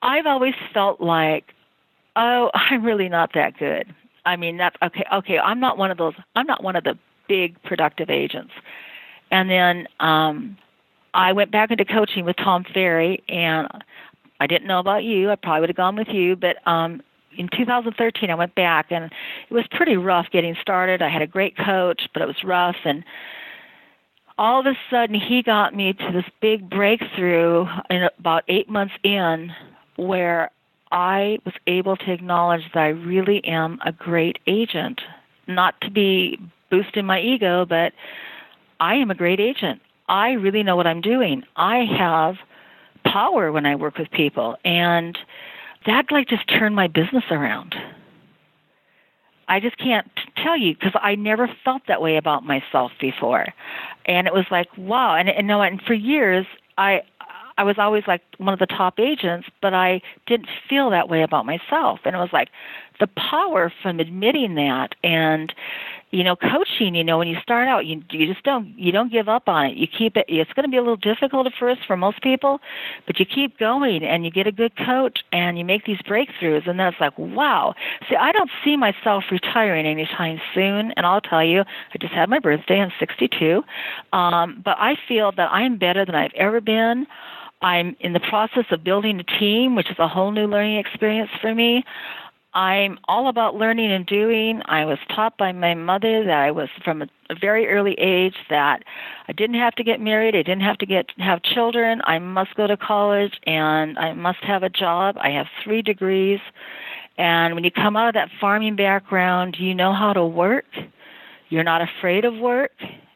I've 0.01 0.25
always 0.25 0.55
felt 0.73 1.01
like, 1.01 1.53
oh, 2.15 2.49
I'm 2.55 2.83
really 2.83 3.09
not 3.09 3.33
that 3.33 3.59
good. 3.59 3.93
I 4.25 4.37
mean, 4.37 4.57
that's 4.57 4.75
okay. 4.81 5.05
Okay, 5.13 5.37
I'm 5.37 5.59
not 5.59 5.77
one 5.77 5.91
of 5.91 5.99
those. 5.99 6.15
I'm 6.35 6.47
not 6.47 6.63
one 6.63 6.75
of 6.75 6.83
the 6.83 6.97
big 7.27 7.61
productive 7.61 8.09
agents. 8.09 8.53
And 9.31 9.49
then 9.49 9.87
um, 9.99 10.57
I 11.13 11.33
went 11.33 11.51
back 11.51 11.71
into 11.71 11.85
coaching 11.85 12.25
with 12.25 12.35
Tom 12.37 12.65
Ferry, 12.73 13.23
and 13.27 13.67
I 14.39 14.47
didn't 14.47 14.67
know 14.67 14.79
about 14.79 15.03
you. 15.03 15.29
I 15.31 15.35
probably 15.35 15.61
would 15.61 15.69
have 15.69 15.77
gone 15.77 15.95
with 15.95 16.09
you, 16.09 16.35
but 16.35 16.57
um, 16.67 17.01
in 17.37 17.49
2013 17.49 18.29
I 18.29 18.35
went 18.35 18.55
back, 18.55 18.87
and 18.91 19.05
it 19.05 19.53
was 19.53 19.65
pretty 19.71 19.97
rough 19.97 20.27
getting 20.31 20.55
started. 20.61 21.01
I 21.01 21.09
had 21.09 21.21
a 21.21 21.27
great 21.27 21.57
coach, 21.57 22.07
but 22.13 22.21
it 22.21 22.27
was 22.27 22.43
rough, 22.43 22.77
and 22.85 23.03
all 24.37 24.59
of 24.59 24.65
a 24.67 24.77
sudden 24.91 25.19
he 25.19 25.41
got 25.41 25.75
me 25.75 25.93
to 25.93 26.11
this 26.11 26.25
big 26.41 26.69
breakthrough 26.69 27.65
in 27.89 28.07
about 28.19 28.43
eight 28.47 28.69
months 28.69 28.93
in, 29.03 29.51
where 29.95 30.51
I 30.91 31.39
was 31.43 31.55
able 31.65 31.97
to 31.97 32.11
acknowledge 32.11 32.61
that 32.73 32.79
I 32.79 32.89
really 32.89 33.43
am 33.43 33.79
a 33.85 33.91
great 33.91 34.39
agent. 34.47 35.01
Not 35.47 35.79
to 35.81 35.89
be 35.89 36.39
boosting 36.69 37.05
my 37.05 37.19
ego, 37.19 37.65
but 37.65 37.93
I 38.79 38.95
am 38.95 39.11
a 39.11 39.15
great 39.15 39.39
agent. 39.39 39.81
I 40.07 40.31
really 40.31 40.63
know 40.63 40.75
what 40.75 40.87
I'm 40.87 41.01
doing. 41.01 41.43
I 41.55 41.85
have 41.97 42.35
power 43.03 43.51
when 43.51 43.65
I 43.65 43.75
work 43.75 43.97
with 43.97 44.09
people, 44.11 44.57
and 44.63 45.17
that 45.85 46.11
like 46.11 46.27
just 46.27 46.47
turned 46.47 46.75
my 46.75 46.87
business 46.87 47.23
around. 47.31 47.75
I 49.49 49.59
just 49.59 49.77
can't 49.77 50.09
tell 50.35 50.57
you 50.57 50.75
because 50.75 50.91
I 51.01 51.15
never 51.15 51.49
felt 51.63 51.83
that 51.87 52.01
way 52.01 52.17
about 52.17 52.45
myself 52.45 52.91
before, 52.99 53.53
and 54.05 54.27
it 54.27 54.33
was 54.33 54.45
like 54.51 54.67
wow. 54.77 55.15
And 55.15 55.29
and 55.29 55.47
no, 55.47 55.61
and 55.61 55.81
for 55.81 55.93
years 55.93 56.45
I 56.77 57.01
I 57.57 57.63
was 57.63 57.77
always 57.79 58.03
like 58.07 58.21
one 58.37 58.53
of 58.53 58.59
the 58.59 58.67
top 58.67 58.99
agents, 58.99 59.47
but 59.61 59.73
I 59.73 60.01
didn't 60.27 60.47
feel 60.69 60.91
that 60.91 61.09
way 61.09 61.23
about 61.23 61.45
myself. 61.45 61.99
And 62.05 62.15
it 62.15 62.19
was 62.19 62.31
like 62.31 62.49
the 62.99 63.07
power 63.07 63.73
from 63.81 63.99
admitting 63.99 64.55
that 64.55 64.93
and 65.03 65.53
you 66.11 66.23
know 66.23 66.35
coaching 66.35 66.95
you 66.95 67.03
know 67.03 67.17
when 67.17 67.27
you 67.27 67.37
start 67.41 67.67
out 67.67 67.85
you 67.85 68.01
you 68.11 68.27
just 68.31 68.43
don't 68.43 68.77
you 68.77 68.91
don't 68.91 69.11
give 69.11 69.27
up 69.27 69.47
on 69.47 69.65
it. 69.67 69.77
You 69.77 69.87
keep 69.87 70.15
it 70.15 70.25
it's 70.27 70.51
going 70.53 70.63
to 70.65 70.69
be 70.69 70.77
a 70.77 70.81
little 70.81 70.95
difficult 70.95 71.47
at 71.47 71.53
first 71.59 71.81
for 71.85 71.97
most 71.97 72.21
people 72.21 72.59
but 73.05 73.19
you 73.19 73.25
keep 73.25 73.57
going 73.57 74.03
and 74.03 74.25
you 74.25 74.31
get 74.31 74.47
a 74.47 74.51
good 74.51 74.75
coach 74.77 75.23
and 75.31 75.57
you 75.57 75.65
make 75.65 75.85
these 75.85 75.99
breakthroughs 75.99 76.67
and 76.67 76.79
then 76.79 76.87
it's 76.87 76.99
like 76.99 77.17
wow. 77.17 77.73
See 78.09 78.15
i 78.15 78.31
don't 78.31 78.51
see 78.63 78.77
myself 78.77 79.25
retiring 79.31 79.85
anytime 79.85 80.39
soon 80.53 80.91
and 80.95 81.05
i'll 81.05 81.21
tell 81.21 81.43
you 81.43 81.61
i 81.61 81.97
just 81.99 82.13
had 82.13 82.29
my 82.29 82.39
birthday 82.39 82.79
i'm 82.79 82.91
62 82.99 83.63
um 84.13 84.61
but 84.63 84.77
i 84.79 84.95
feel 85.07 85.31
that 85.33 85.51
i'm 85.51 85.77
better 85.77 86.05
than 86.05 86.15
i've 86.15 86.33
ever 86.35 86.61
been. 86.61 87.07
I'm 87.61 87.95
in 87.99 88.13
the 88.13 88.19
process 88.19 88.65
of 88.71 88.83
building 88.83 89.19
a 89.19 89.23
team, 89.39 89.75
which 89.75 89.89
is 89.89 89.97
a 89.97 90.07
whole 90.07 90.31
new 90.31 90.45
learning 90.45 90.77
experience 90.77 91.31
for 91.41 91.53
me. 91.55 91.83
I'm 92.53 92.97
all 93.07 93.27
about 93.27 93.55
learning 93.55 93.91
and 93.91 94.05
doing. 94.05 94.61
I 94.65 94.85
was 94.85 94.97
taught 95.13 95.37
by 95.37 95.51
my 95.51 95.73
mother 95.73 96.23
that 96.23 96.39
I 96.39 96.51
was 96.51 96.69
from 96.83 97.03
a, 97.03 97.07
very 97.39 97.67
early 97.67 97.93
age 97.93 98.35
that 98.49 98.83
I 99.27 99.33
didn't 99.33 99.57
have 99.57 99.75
to 99.75 99.83
get 99.83 99.99
married, 99.99 100.33
I 100.33 100.43
didn't 100.43 100.61
have 100.61 100.77
to 100.77 100.85
get 100.85 101.11
have 101.17 101.43
children. 101.43 102.01
I 102.05 102.19
must 102.19 102.55
go 102.55 102.65
to 102.65 102.77
college 102.77 103.33
and 103.45 103.99
I 103.99 104.13
must 104.13 104.39
have 104.39 104.63
a 104.63 104.69
job. 104.69 105.17
I 105.19 105.31
have 105.31 105.47
3 105.63 105.81
degrees. 105.81 106.39
And 107.17 107.53
when 107.53 107.63
you 107.63 107.71
come 107.71 107.97
out 107.97 108.07
of 108.07 108.13
that 108.13 108.29
farming 108.39 108.75
background, 108.75 109.57
you 109.59 109.75
know 109.75 109.93
how 109.93 110.13
to 110.13 110.25
work. 110.25 110.65
You're 111.49 111.63
not 111.63 111.81
afraid 111.81 112.25
of 112.25 112.35
work. 112.35 112.71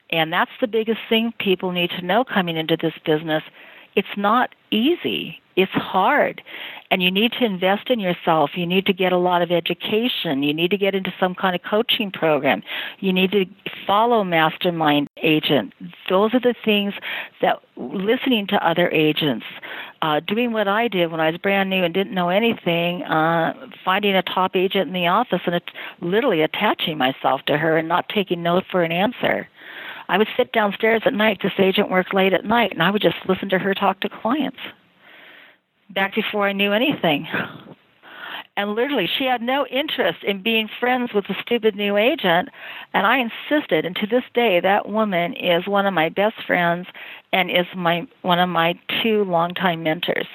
And 0.10 0.34
that's 0.34 0.52
the 0.60 0.68
biggest 0.68 1.00
thing 1.08 1.34
people 1.40 1.72
need 1.72 1.92
to 1.92 2.06
know 2.06 2.24
coming 2.24 2.58
into 2.58 2.76
this 2.76 2.94
business 3.06 3.44
it's 3.96 4.16
not 4.18 4.56
easy. 4.72 5.42
It's 5.56 5.72
hard. 5.72 6.42
And 6.90 7.02
you 7.02 7.12
need 7.12 7.32
to 7.34 7.46
invest 7.46 7.90
in 7.90 8.00
yourself. 8.00 8.52
You 8.56 8.66
need 8.66 8.86
to 8.86 8.94
get 8.94 9.14
a 9.14 9.18
lot 9.18 9.42
of 9.42 9.52
education. 9.52 10.44
You 10.44 10.54
need 10.54 10.72
to 10.72 10.78
get 10.78 10.96
into 10.96 11.14
some 11.20 11.36
kind 11.36 11.56
of 11.56 11.62
coaching 11.64 12.12
program. 12.12 12.64
You 13.00 13.14
need 13.14 13.32
to 13.32 13.46
follow 13.88 14.24
Mastermind 14.24 15.08
Agent. 15.22 15.74
Those 16.10 16.34
are 16.34 16.40
the 16.40 16.56
things 16.66 16.94
that 17.42 17.62
listening 17.78 18.48
to 18.48 18.68
other 18.68 18.90
agents, 18.90 19.46
uh, 20.02 20.20
doing 20.20 20.52
what 20.52 20.68
I 20.68 20.88
did 20.88 21.12
when 21.12 21.20
I 21.20 21.32
was 21.32 21.40
brand 21.40 21.70
new 21.70 21.84
and 21.84 21.94
didn't 21.94 22.14
know 22.14 22.30
anything, 22.30 23.04
uh, 23.04 23.54
finding 23.86 24.16
a 24.16 24.24
top 24.24 24.56
agent 24.56 24.88
in 24.88 24.94
the 24.94 25.08
office 25.08 25.42
and 25.46 25.56
it, 25.56 25.72
literally 26.02 26.42
attaching 26.42 26.98
myself 26.98 27.42
to 27.48 27.58
her 27.58 27.78
and 27.78 27.88
not 27.88 28.10
taking 28.10 28.44
no 28.44 28.62
for 28.70 28.84
an 28.84 28.92
answer. 28.92 29.48
I 30.12 30.18
would 30.18 30.28
sit 30.36 30.52
downstairs 30.52 31.04
at 31.06 31.14
night. 31.14 31.40
This 31.42 31.54
agent 31.58 31.90
worked 31.90 32.14
late 32.14 32.34
at 32.34 32.44
night, 32.44 32.74
and 32.74 32.84
I 32.84 32.92
would 32.92 33.02
just 33.02 33.16
listen 33.30 33.48
to 33.48 33.58
her 33.58 33.74
talk 33.74 34.02
to 34.02 34.10
clients. 34.10 34.58
Back 35.90 36.16
before 36.16 36.50
I 36.50 36.52
knew 36.52 36.74
anything. 36.74 37.30
And 38.58 38.76
literally, 38.76 39.10
she 39.18 39.24
had 39.24 39.42
no 39.42 39.66
interest 39.68 40.26
in 40.26 40.44
being 40.44 40.70
friends 40.82 41.14
with 41.14 41.28
the 41.28 41.36
stupid 41.42 41.78
new 41.78 41.96
agent. 41.96 42.50
And 42.94 43.08
I 43.08 43.20
insisted, 43.20 43.86
and 43.86 43.96
to 43.96 44.06
this 44.06 44.26
day, 44.34 44.60
that 44.60 44.90
woman 44.90 45.34
is 45.34 45.66
one 45.66 45.86
of 45.86 45.94
my 45.94 46.10
best 46.10 46.36
friends 46.46 46.88
and 47.32 47.50
is 47.50 47.66
my 47.74 48.06
one 48.22 48.40
of 48.40 48.50
my 48.50 48.78
two 49.02 49.24
longtime 49.24 49.82
mentors. 49.82 50.28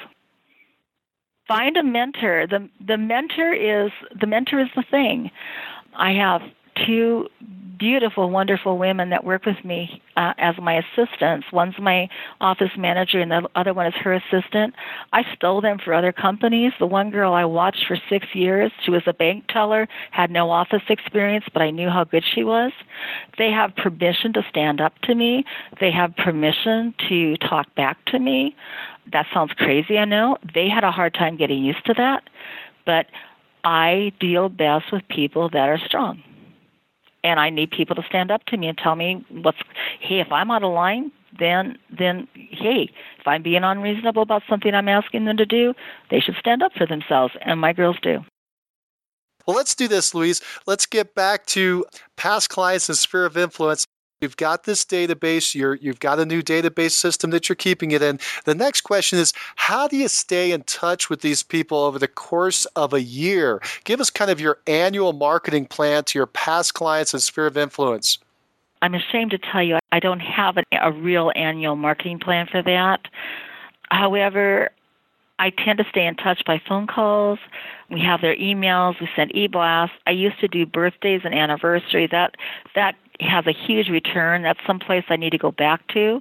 Find 1.47 1.77
a 1.77 1.83
mentor. 1.83 2.47
the 2.47 2.67
The 2.85 2.97
mentor 2.97 3.53
is 3.53 3.93
the 4.19 4.27
mentor 4.27 4.61
is 4.61 4.71
the 4.75 4.85
thing. 4.91 5.31
I 5.95 6.13
have 6.13 6.41
two 6.85 7.29
beautiful, 7.79 8.31
wonderful 8.31 8.79
women 8.79 9.11
that 9.11 9.25
work 9.25 9.45
with 9.45 9.63
me 9.65 10.03
uh, 10.17 10.33
as 10.39 10.55
my 10.61 10.75
assistants. 10.75 11.47
One's 11.53 11.79
my 11.79 12.09
office 12.41 12.71
manager, 12.77 13.21
and 13.21 13.31
the 13.31 13.49
other 13.55 13.75
one 13.75 13.87
is 13.87 13.95
her 13.95 14.15
assistant. 14.15 14.75
I 15.13 15.23
stole 15.35 15.61
them 15.61 15.79
for 15.83 15.93
other 15.93 16.13
companies. 16.13 16.73
The 16.79 16.87
one 16.87 17.11
girl 17.11 17.33
I 17.33 17.45
watched 17.45 17.85
for 17.87 17.99
six 18.09 18.27
years, 18.35 18.73
she 18.83 18.91
was 18.91 19.03
a 19.07 19.13
bank 19.13 19.45
teller, 19.49 19.89
had 20.11 20.31
no 20.31 20.51
office 20.51 20.83
experience, 20.89 21.45
but 21.53 21.63
I 21.63 21.71
knew 21.71 21.89
how 21.89 22.05
good 22.05 22.25
she 22.35 22.45
was. 22.45 22.73
They 23.39 23.51
have 23.51 23.75
permission 23.77 24.33
to 24.35 24.43
stand 24.49 24.81
up 24.81 24.99
to 25.03 25.15
me, 25.15 25.45
they 25.81 25.91
have 25.91 26.17
permission 26.17 26.95
to 27.09 27.37
talk 27.39 27.75
back 27.75 28.05
to 28.07 28.19
me. 28.19 28.57
That 29.13 29.27
sounds 29.33 29.53
crazy, 29.53 29.99
I 29.99 30.05
know. 30.05 30.37
They 30.55 30.69
had 30.69 30.83
a 30.83 30.91
hard 30.91 31.15
time 31.15 31.37
getting 31.37 31.63
used 31.63 31.85
to 31.87 31.95
that, 31.95 32.25
but 32.85 33.07
I 33.63 34.13
deal 34.21 34.49
best 34.49 34.87
with 34.93 35.07
people 35.09 35.49
that 35.51 35.69
are 35.69 35.79
strong 35.79 36.23
and 37.27 37.41
I 37.41 37.51
need 37.51 37.71
people 37.73 37.97
to 37.97 38.03
stand 38.09 38.31
up 38.31 38.45
to 38.47 38.57
me 38.57 38.69
and 38.69 38.79
tell 38.79 38.95
me 38.95 39.25
what's 39.31 39.59
hey, 40.01 40.21
if 40.21 40.31
I'm 40.31 40.51
out 40.51 40.63
of 40.63 40.73
line, 40.73 41.11
then 41.39 41.77
then 41.91 42.29
hey, 42.35 42.91
if 43.19 43.27
I'm 43.27 43.43
being 43.43 43.65
unreasonable 43.65 44.23
about 44.23 44.43
something 44.49 44.75
I'm 44.75 44.89
asking 44.89 45.25
them 45.25 45.37
to 45.37 45.47
do, 45.47 45.75
they 46.11 46.21
should 46.21 46.37
stand 46.37 46.63
up 46.63 46.73
for 46.73 46.87
themselves, 46.87 47.35
and 47.43 47.61
my 47.61 47.73
girls 47.73 47.97
do. 48.01 48.25
Well, 49.47 49.57
let's 49.57 49.75
do 49.75 49.87
this, 49.89 50.15
Louise. 50.15 50.41
Let's 50.67 50.87
get 50.87 51.15
back 51.15 51.47
to 51.47 51.85
past 52.17 52.49
clients 52.49 52.89
and 52.89 52.99
sphere 52.99 53.27
of 53.27 53.37
influence. 53.37 53.87
You've 54.23 54.39
got 54.39 54.65
this 54.65 54.83
database, 54.83 55.55
you're, 55.55 55.75
you've 55.75 56.01
got 56.01 56.19
a 56.19 56.25
new 56.25 56.41
database 56.41 56.93
system 56.93 57.31
that 57.31 57.51
you're 57.51 57.57
keeping 57.57 57.91
it 57.91 58.01
in. 58.01 58.19
The 58.47 58.55
next 58.55 58.81
question 58.81 59.19
is 59.19 59.35
how 59.57 59.89
do 59.89 59.97
you 59.99 60.09
stay 60.09 60.53
in 60.53 60.63
touch 60.63 61.11
with 61.11 61.21
these 61.21 61.43
people 61.43 61.79
over 61.79 61.99
the 61.99 62.09
course 62.09 62.65
of 62.77 62.95
a 62.95 63.03
year? 63.03 63.61
Give 63.85 64.01
us 64.01 64.09
kind 64.09 64.31
of 64.31 64.41
your 64.41 64.59
annual 64.67 65.13
marketing 65.13 65.67
plan 65.67 66.05
to 66.05 66.19
your 66.19 66.27
past 66.27 66.73
clients 66.73 67.13
and 67.13 67.23
sphere 67.23 67.47
of 67.47 67.59
influence. 67.59 68.19
I'm 68.81 68.95
ashamed 68.95 69.33
to 69.33 69.39
tell 69.39 69.63
you, 69.63 69.79
I 69.93 70.01
don't 70.01 70.21
have 70.21 70.57
a, 70.57 70.65
a 70.81 70.93
real 70.93 71.31
annual 71.37 71.77
marketing 71.77 72.19
plan 72.19 72.47
for 72.51 72.63
that. 72.63 73.09
However, 73.91 74.71
I 75.39 75.51
tend 75.51 75.79
to 75.79 75.85
stay 75.91 76.07
in 76.07 76.17
touch 76.17 76.43
by 76.47 76.61
phone 76.67 76.87
calls. 76.87 77.39
We 77.91 78.01
have 78.01 78.21
their 78.21 78.37
emails. 78.37 78.99
We 79.01 79.09
send 79.15 79.35
e-blasts. 79.35 79.97
I 80.07 80.11
used 80.13 80.41
to 80.41 80.49
do 80.49 80.65
birthdays 80.65 81.23
and 81.25 81.35
anniversary. 81.35 82.07
That 82.07 82.37
that 82.75 82.97
has 83.21 83.47
a 83.47 83.53
huge 83.53 83.89
return. 83.89 84.43
That's 84.43 84.61
someplace 84.67 85.05
I 85.09 85.17
need 85.17 85.31
to 85.31 85.39
go 85.39 85.51
back 85.51 85.87
to. 85.89 86.21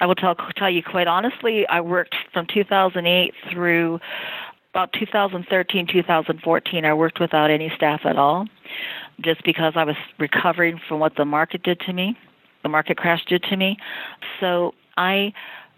I 0.00 0.06
will 0.06 0.14
tell 0.14 0.34
tell 0.56 0.70
you 0.70 0.82
quite 0.82 1.06
honestly. 1.06 1.66
I 1.68 1.80
worked 1.80 2.14
from 2.32 2.46
2008 2.46 3.34
through 3.50 4.00
about 4.72 4.92
2013, 4.92 5.86
2014. 5.86 6.84
I 6.84 6.94
worked 6.94 7.20
without 7.20 7.50
any 7.50 7.70
staff 7.76 8.00
at 8.04 8.16
all, 8.16 8.46
just 9.20 9.44
because 9.44 9.74
I 9.76 9.84
was 9.84 9.96
recovering 10.18 10.80
from 10.88 10.98
what 10.98 11.16
the 11.16 11.24
market 11.24 11.62
did 11.62 11.80
to 11.80 11.92
me. 11.92 12.16
The 12.62 12.68
market 12.68 12.96
crash 12.96 13.24
did 13.26 13.42
to 13.44 13.56
me. 13.56 13.76
So 14.40 14.74
I 14.96 15.32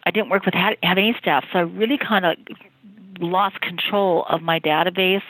I 0.04 0.10
didn't 0.10 0.30
work 0.30 0.44
with 0.44 0.54
have 0.54 0.76
any 0.82 1.14
staff. 1.18 1.44
So 1.52 1.58
I 1.58 1.62
really 1.62 1.98
kind 1.98 2.24
of 2.24 2.36
lost 3.18 3.60
control 3.60 4.24
of 4.28 4.42
my 4.42 4.60
database 4.60 5.22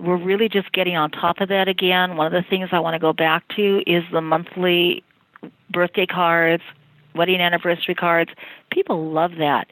we're 0.00 0.16
really 0.16 0.48
just 0.48 0.72
getting 0.72 0.96
on 0.96 1.10
top 1.10 1.40
of 1.40 1.48
that 1.48 1.68
again. 1.68 2.16
One 2.16 2.26
of 2.26 2.32
the 2.32 2.48
things 2.48 2.70
I 2.72 2.80
want 2.80 2.94
to 2.94 2.98
go 2.98 3.12
back 3.12 3.46
to 3.56 3.82
is 3.86 4.04
the 4.12 4.20
monthly 4.20 5.02
birthday 5.70 6.06
cards, 6.06 6.62
wedding 7.14 7.40
anniversary 7.40 7.94
cards. 7.94 8.30
People 8.70 9.10
love 9.10 9.32
that. 9.38 9.68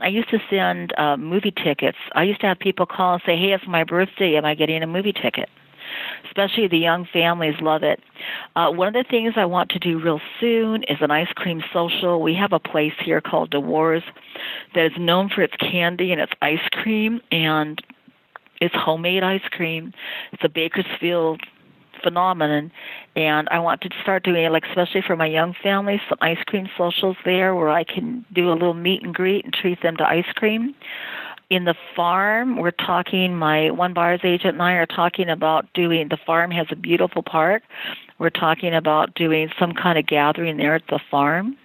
I 0.00 0.08
used 0.08 0.30
to 0.30 0.38
send 0.50 0.92
uh, 0.98 1.16
movie 1.16 1.52
tickets. 1.52 1.98
I 2.14 2.24
used 2.24 2.40
to 2.40 2.46
have 2.46 2.58
people 2.58 2.86
call 2.86 3.14
and 3.14 3.22
say, 3.24 3.36
"Hey, 3.36 3.52
it's 3.52 3.66
my 3.66 3.84
birthday. 3.84 4.36
Am 4.36 4.44
I 4.44 4.54
getting 4.54 4.82
a 4.82 4.86
movie 4.86 5.12
ticket?" 5.12 5.48
Especially 6.24 6.66
the 6.66 6.78
young 6.78 7.06
families 7.12 7.60
love 7.60 7.82
it. 7.82 8.00
Uh, 8.56 8.70
one 8.70 8.88
of 8.88 8.94
the 8.94 9.04
things 9.08 9.34
I 9.36 9.44
want 9.44 9.68
to 9.70 9.78
do 9.78 10.00
real 10.00 10.20
soon 10.40 10.84
is 10.84 10.98
an 11.00 11.10
ice 11.10 11.30
cream 11.34 11.62
social. 11.72 12.22
We 12.22 12.34
have 12.34 12.52
a 12.52 12.58
place 12.58 12.94
here 13.04 13.20
called 13.20 13.50
Dewar's 13.50 14.02
that 14.74 14.86
is 14.86 14.92
known 14.98 15.28
for 15.28 15.42
its 15.42 15.54
candy 15.56 16.10
and 16.12 16.20
its 16.20 16.32
ice 16.40 16.66
cream, 16.72 17.20
and 17.30 17.80
it's 18.62 18.74
homemade 18.76 19.24
ice 19.24 19.42
cream. 19.50 19.92
It's 20.32 20.44
a 20.44 20.48
Bakersfield 20.48 21.42
phenomenon 22.00 22.72
and 23.14 23.48
I 23.50 23.58
want 23.58 23.80
to 23.82 23.90
start 24.02 24.24
doing 24.24 24.44
it 24.44 24.50
like 24.50 24.64
especially 24.64 25.02
for 25.06 25.14
my 25.14 25.26
young 25.26 25.54
family 25.62 26.00
some 26.08 26.18
ice 26.20 26.42
cream 26.46 26.68
socials 26.76 27.16
there 27.24 27.54
where 27.54 27.68
I 27.68 27.84
can 27.84 28.24
do 28.32 28.50
a 28.50 28.54
little 28.54 28.74
meet 28.74 29.04
and 29.04 29.14
greet 29.14 29.44
and 29.44 29.52
treat 29.52 29.82
them 29.82 29.96
to 29.98 30.08
ice 30.08 30.30
cream. 30.34 30.74
In 31.50 31.64
the 31.64 31.74
farm, 31.94 32.56
we're 32.56 32.70
talking 32.70 33.36
my 33.36 33.70
one 33.70 33.94
bars 33.94 34.20
agent 34.24 34.54
and 34.54 34.62
I 34.62 34.72
are 34.72 34.86
talking 34.86 35.28
about 35.28 35.66
doing 35.74 36.08
the 36.08 36.16
farm 36.16 36.50
has 36.50 36.66
a 36.70 36.76
beautiful 36.76 37.22
park. 37.22 37.62
We're 38.18 38.30
talking 38.30 38.74
about 38.74 39.14
doing 39.14 39.50
some 39.58 39.72
kind 39.72 39.98
of 39.98 40.06
gathering 40.06 40.56
there 40.56 40.74
at 40.74 40.86
the 40.88 41.00
farm 41.10 41.56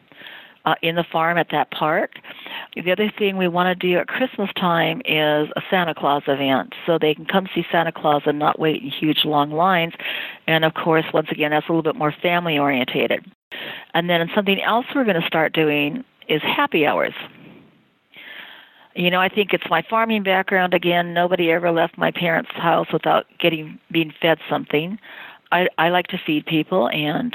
uh, 0.68 0.76
in 0.82 0.96
the 0.96 1.04
farm 1.04 1.38
at 1.38 1.48
that 1.50 1.72
park. 1.72 2.16
The 2.76 2.92
other 2.92 3.10
thing 3.18 3.38
we 3.38 3.48
want 3.48 3.68
to 3.68 3.88
do 3.88 3.98
at 3.98 4.08
Christmas 4.08 4.50
time 4.58 5.02
is 5.06 5.48
a 5.56 5.62
Santa 5.70 5.96
Claus 5.96 6.24
event, 6.28 6.74
so 6.86 6.98
they 7.00 7.16
can 7.16 7.26
come 7.26 7.48
see 7.56 7.66
Santa 7.72 7.94
Claus 7.94 8.24
and 8.26 8.38
not 8.38 8.60
wait 8.60 8.84
in 8.84 8.90
huge 8.90 9.24
long 9.24 9.50
lines. 9.52 9.94
And 10.46 10.66
of 10.66 10.74
course, 10.74 11.06
once 11.14 11.30
again, 11.32 11.52
that's 11.52 11.70
a 11.70 11.72
little 11.72 11.84
bit 11.84 11.96
more 11.96 12.14
family 12.22 12.60
orientated. 12.60 13.26
And 13.94 14.10
then 14.10 14.30
something 14.36 14.62
else 14.62 14.86
we're 14.94 15.06
going 15.06 15.22
to 15.22 15.26
start 15.26 15.54
doing 15.54 16.04
is 16.28 16.42
happy 16.42 16.86
hours. 16.86 17.14
You 18.94 19.10
know, 19.10 19.22
I 19.22 19.30
think 19.30 19.54
it's 19.54 19.70
my 19.70 19.84
farming 19.90 20.24
background 20.24 20.74
again. 20.74 21.14
Nobody 21.14 21.50
ever 21.50 21.72
left 21.72 21.98
my 21.98 22.12
parents' 22.12 22.52
house 22.52 22.88
without 22.92 23.26
getting 23.40 23.80
being 23.90 24.14
fed 24.22 24.40
something. 24.50 25.00
I 25.54 25.70
I 25.78 25.90
like 25.90 26.08
to 26.08 26.18
feed 26.18 26.46
people 26.46 26.90
and 26.90 27.34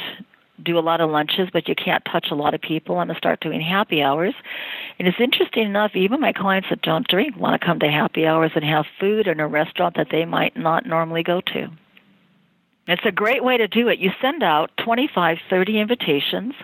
do 0.62 0.78
a 0.78 0.80
lot 0.80 1.00
of 1.00 1.10
lunches, 1.10 1.48
but 1.52 1.68
you 1.68 1.74
can't 1.74 2.04
touch 2.04 2.28
a 2.30 2.34
lot 2.34 2.54
of 2.54 2.60
people 2.60 3.00
and 3.00 3.10
to 3.10 3.16
start 3.16 3.40
doing 3.40 3.60
happy 3.60 4.02
hours. 4.02 4.34
And 4.98 5.08
it's 5.08 5.20
interesting 5.20 5.64
enough, 5.64 5.92
even 5.94 6.20
my 6.20 6.32
clients 6.32 6.68
that 6.70 6.82
don't 6.82 7.06
drink 7.06 7.36
want 7.36 7.60
to 7.60 7.64
come 7.64 7.78
to 7.80 7.90
happy 7.90 8.26
hours 8.26 8.52
and 8.54 8.64
have 8.64 8.84
food 9.00 9.26
in 9.26 9.40
a 9.40 9.48
restaurant 9.48 9.96
that 9.96 10.08
they 10.10 10.24
might 10.24 10.56
not 10.56 10.86
normally 10.86 11.22
go 11.22 11.40
to. 11.40 11.68
It's 12.86 13.02
a 13.04 13.12
great 13.12 13.44
way 13.44 13.56
to 13.56 13.68
do 13.68 13.88
it. 13.88 13.98
You 13.98 14.10
send 14.20 14.42
out 14.42 14.70
25, 14.84 15.38
30 15.48 15.80
invitations, 15.80 16.54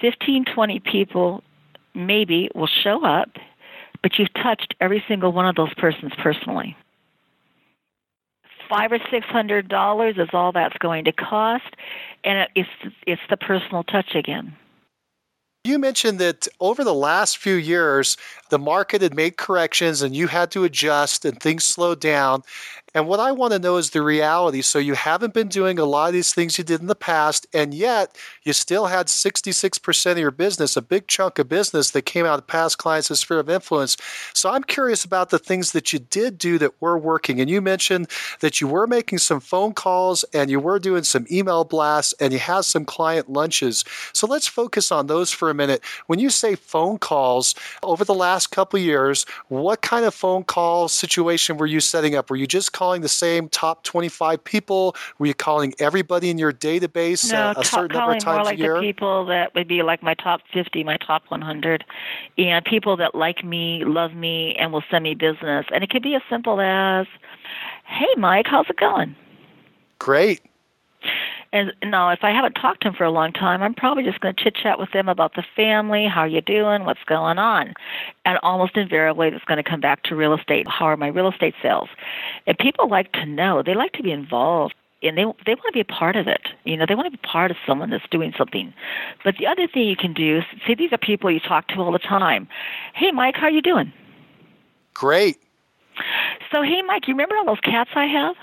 15, 0.00 0.46
20 0.46 0.80
people 0.80 1.42
maybe 1.94 2.50
will 2.54 2.68
show 2.82 3.04
up, 3.04 3.30
but 4.02 4.18
you've 4.18 4.32
touched 4.34 4.74
every 4.80 5.04
single 5.06 5.32
one 5.32 5.46
of 5.46 5.56
those 5.56 5.74
persons 5.74 6.12
personally 6.18 6.76
five 8.70 8.92
or 8.92 9.00
six 9.10 9.26
hundred 9.26 9.68
dollars 9.68 10.16
is 10.16 10.28
all 10.32 10.52
that's 10.52 10.78
going 10.78 11.04
to 11.04 11.12
cost, 11.12 11.76
and 12.24 12.48
it's 12.54 12.70
it's 13.06 13.20
the 13.28 13.36
personal 13.36 13.82
touch 13.84 14.14
again. 14.14 14.56
You 15.64 15.78
mentioned 15.78 16.18
that 16.20 16.48
over 16.58 16.84
the 16.84 16.94
last 16.94 17.36
few 17.36 17.56
years, 17.56 18.16
the 18.48 18.58
market 18.58 19.02
had 19.02 19.14
made 19.14 19.36
corrections 19.36 20.00
and 20.00 20.16
you 20.16 20.26
had 20.26 20.50
to 20.52 20.64
adjust 20.64 21.26
and 21.26 21.38
things 21.38 21.64
slowed 21.64 22.00
down. 22.00 22.42
And 22.94 23.06
what 23.06 23.20
I 23.20 23.32
want 23.32 23.52
to 23.52 23.58
know 23.58 23.76
is 23.76 23.90
the 23.90 24.02
reality. 24.02 24.62
So 24.62 24.78
you 24.78 24.94
haven't 24.94 25.32
been 25.32 25.48
doing 25.48 25.78
a 25.78 25.84
lot 25.84 26.08
of 26.08 26.12
these 26.12 26.34
things 26.34 26.58
you 26.58 26.64
did 26.64 26.80
in 26.80 26.86
the 26.86 26.94
past, 26.94 27.46
and 27.54 27.72
yet 27.72 28.16
you 28.42 28.52
still 28.52 28.86
had 28.86 29.06
66% 29.06 30.12
of 30.12 30.18
your 30.18 30.30
business, 30.30 30.76
a 30.76 30.82
big 30.82 31.06
chunk 31.06 31.38
of 31.38 31.48
business 31.48 31.90
that 31.90 32.02
came 32.02 32.26
out 32.26 32.38
of 32.38 32.46
past 32.46 32.78
clients' 32.78 33.20
sphere 33.20 33.38
of 33.38 33.48
influence. 33.48 33.96
So 34.34 34.50
I'm 34.50 34.64
curious 34.64 35.04
about 35.04 35.30
the 35.30 35.38
things 35.38 35.72
that 35.72 35.92
you 35.92 36.00
did 36.00 36.38
do 36.38 36.58
that 36.58 36.80
were 36.80 36.98
working. 36.98 37.40
And 37.40 37.48
you 37.48 37.60
mentioned 37.60 38.08
that 38.40 38.60
you 38.60 38.66
were 38.66 38.86
making 38.86 39.18
some 39.18 39.40
phone 39.40 39.72
calls 39.72 40.24
and 40.34 40.50
you 40.50 40.58
were 40.58 40.78
doing 40.78 41.04
some 41.04 41.26
email 41.30 41.64
blasts 41.64 42.14
and 42.20 42.32
you 42.32 42.38
had 42.38 42.64
some 42.64 42.84
client 42.84 43.30
lunches. 43.30 43.84
So 44.12 44.26
let's 44.26 44.46
focus 44.46 44.90
on 44.90 45.06
those 45.06 45.30
for 45.30 45.48
a 45.48 45.54
minute. 45.54 45.82
When 46.06 46.18
you 46.18 46.30
say 46.30 46.56
phone 46.56 46.98
calls 46.98 47.54
over 47.82 48.04
the 48.04 48.14
last 48.14 48.48
couple 48.48 48.78
years, 48.78 49.24
what 49.48 49.80
kind 49.80 50.04
of 50.04 50.14
phone 50.14 50.44
call 50.44 50.88
situation 50.88 51.56
were 51.56 51.66
you 51.66 51.80
setting 51.80 52.14
up? 52.16 52.30
Were 52.30 52.36
you 52.36 52.46
just 52.46 52.72
calling 52.80 53.02
the 53.02 53.08
same 53.10 53.46
top 53.50 53.84
25 53.84 54.42
people? 54.42 54.96
Were 55.18 55.26
you 55.26 55.34
calling 55.34 55.74
everybody 55.78 56.30
in 56.30 56.38
your 56.38 56.50
database 56.50 57.30
no, 57.30 57.52
a, 57.54 57.60
a 57.60 57.64
certain 57.64 57.94
number 57.94 58.12
of 58.12 58.24
times 58.24 58.36
more 58.36 58.44
like 58.44 58.56
a 58.56 58.58
year? 58.58 58.74
The 58.76 58.80
people 58.80 59.26
that 59.26 59.54
would 59.54 59.68
be 59.68 59.82
like 59.82 60.02
my 60.02 60.14
top 60.14 60.40
50, 60.50 60.82
my 60.84 60.96
top 60.96 61.22
100, 61.28 61.84
and 62.38 62.64
people 62.64 62.96
that 62.96 63.14
like 63.14 63.44
me, 63.44 63.84
love 63.84 64.14
me, 64.14 64.54
and 64.58 64.72
will 64.72 64.82
send 64.90 65.04
me 65.04 65.14
business. 65.14 65.66
And 65.70 65.84
it 65.84 65.90
could 65.90 66.02
be 66.02 66.14
as 66.14 66.22
simple 66.30 66.58
as, 66.58 67.06
"Hey, 67.84 68.14
Mike, 68.16 68.46
how's 68.46 68.70
it 68.70 68.78
going?" 68.78 69.14
Great. 69.98 70.40
And 71.52 71.72
now, 71.82 72.10
if 72.10 72.20
I 72.22 72.30
haven't 72.30 72.52
talked 72.52 72.82
to 72.82 72.88
them 72.88 72.94
for 72.96 73.02
a 73.02 73.10
long 73.10 73.32
time, 73.32 73.60
I'm 73.60 73.74
probably 73.74 74.04
just 74.04 74.20
going 74.20 74.34
to 74.34 74.44
chit 74.44 74.54
chat 74.54 74.78
with 74.78 74.92
them 74.92 75.08
about 75.08 75.34
the 75.34 75.42
family, 75.56 76.06
how 76.06 76.20
are 76.20 76.28
you 76.28 76.40
doing, 76.40 76.84
what's 76.84 77.02
going 77.06 77.38
on, 77.38 77.74
and 78.24 78.38
almost 78.44 78.76
invariably, 78.76 79.28
it's 79.28 79.44
going 79.46 79.56
to 79.56 79.68
come 79.68 79.80
back 79.80 80.04
to 80.04 80.14
real 80.14 80.32
estate. 80.32 80.68
How 80.68 80.84
are 80.86 80.96
my 80.96 81.08
real 81.08 81.28
estate 81.28 81.54
sales? 81.60 81.88
And 82.46 82.56
people 82.56 82.88
like 82.88 83.12
to 83.14 83.26
know; 83.26 83.62
they 83.64 83.74
like 83.74 83.92
to 83.94 84.02
be 84.02 84.12
involved 84.12 84.74
and 85.02 85.16
they 85.16 85.22
they 85.46 85.54
want 85.54 85.66
to 85.66 85.72
be 85.72 85.80
a 85.80 85.84
part 85.84 86.16
of 86.16 86.26
it. 86.26 86.48
You 86.64 86.76
know, 86.76 86.86
they 86.86 86.94
want 86.94 87.06
to 87.06 87.16
be 87.16 87.26
part 87.26 87.50
of 87.50 87.56
someone 87.66 87.90
that's 87.90 88.08
doing 88.10 88.32
something. 88.36 88.72
But 89.24 89.36
the 89.38 89.46
other 89.46 89.66
thing 89.66 89.88
you 89.88 89.96
can 89.96 90.12
do 90.12 90.38
is 90.38 90.44
see 90.66 90.74
these 90.74 90.92
are 90.92 90.98
people 90.98 91.30
you 91.30 91.40
talk 91.40 91.68
to 91.68 91.76
all 91.76 91.92
the 91.92 91.98
time. 91.98 92.48
Hey, 92.94 93.10
Mike, 93.10 93.36
how 93.36 93.46
are 93.46 93.50
you 93.50 93.62
doing? 93.62 93.92
Great. 94.94 95.38
So, 96.52 96.62
hey, 96.62 96.82
Mike, 96.82 97.08
you 97.08 97.14
remember 97.14 97.36
all 97.36 97.46
those 97.46 97.60
cats 97.60 97.90
I 97.94 98.06
have? 98.06 98.36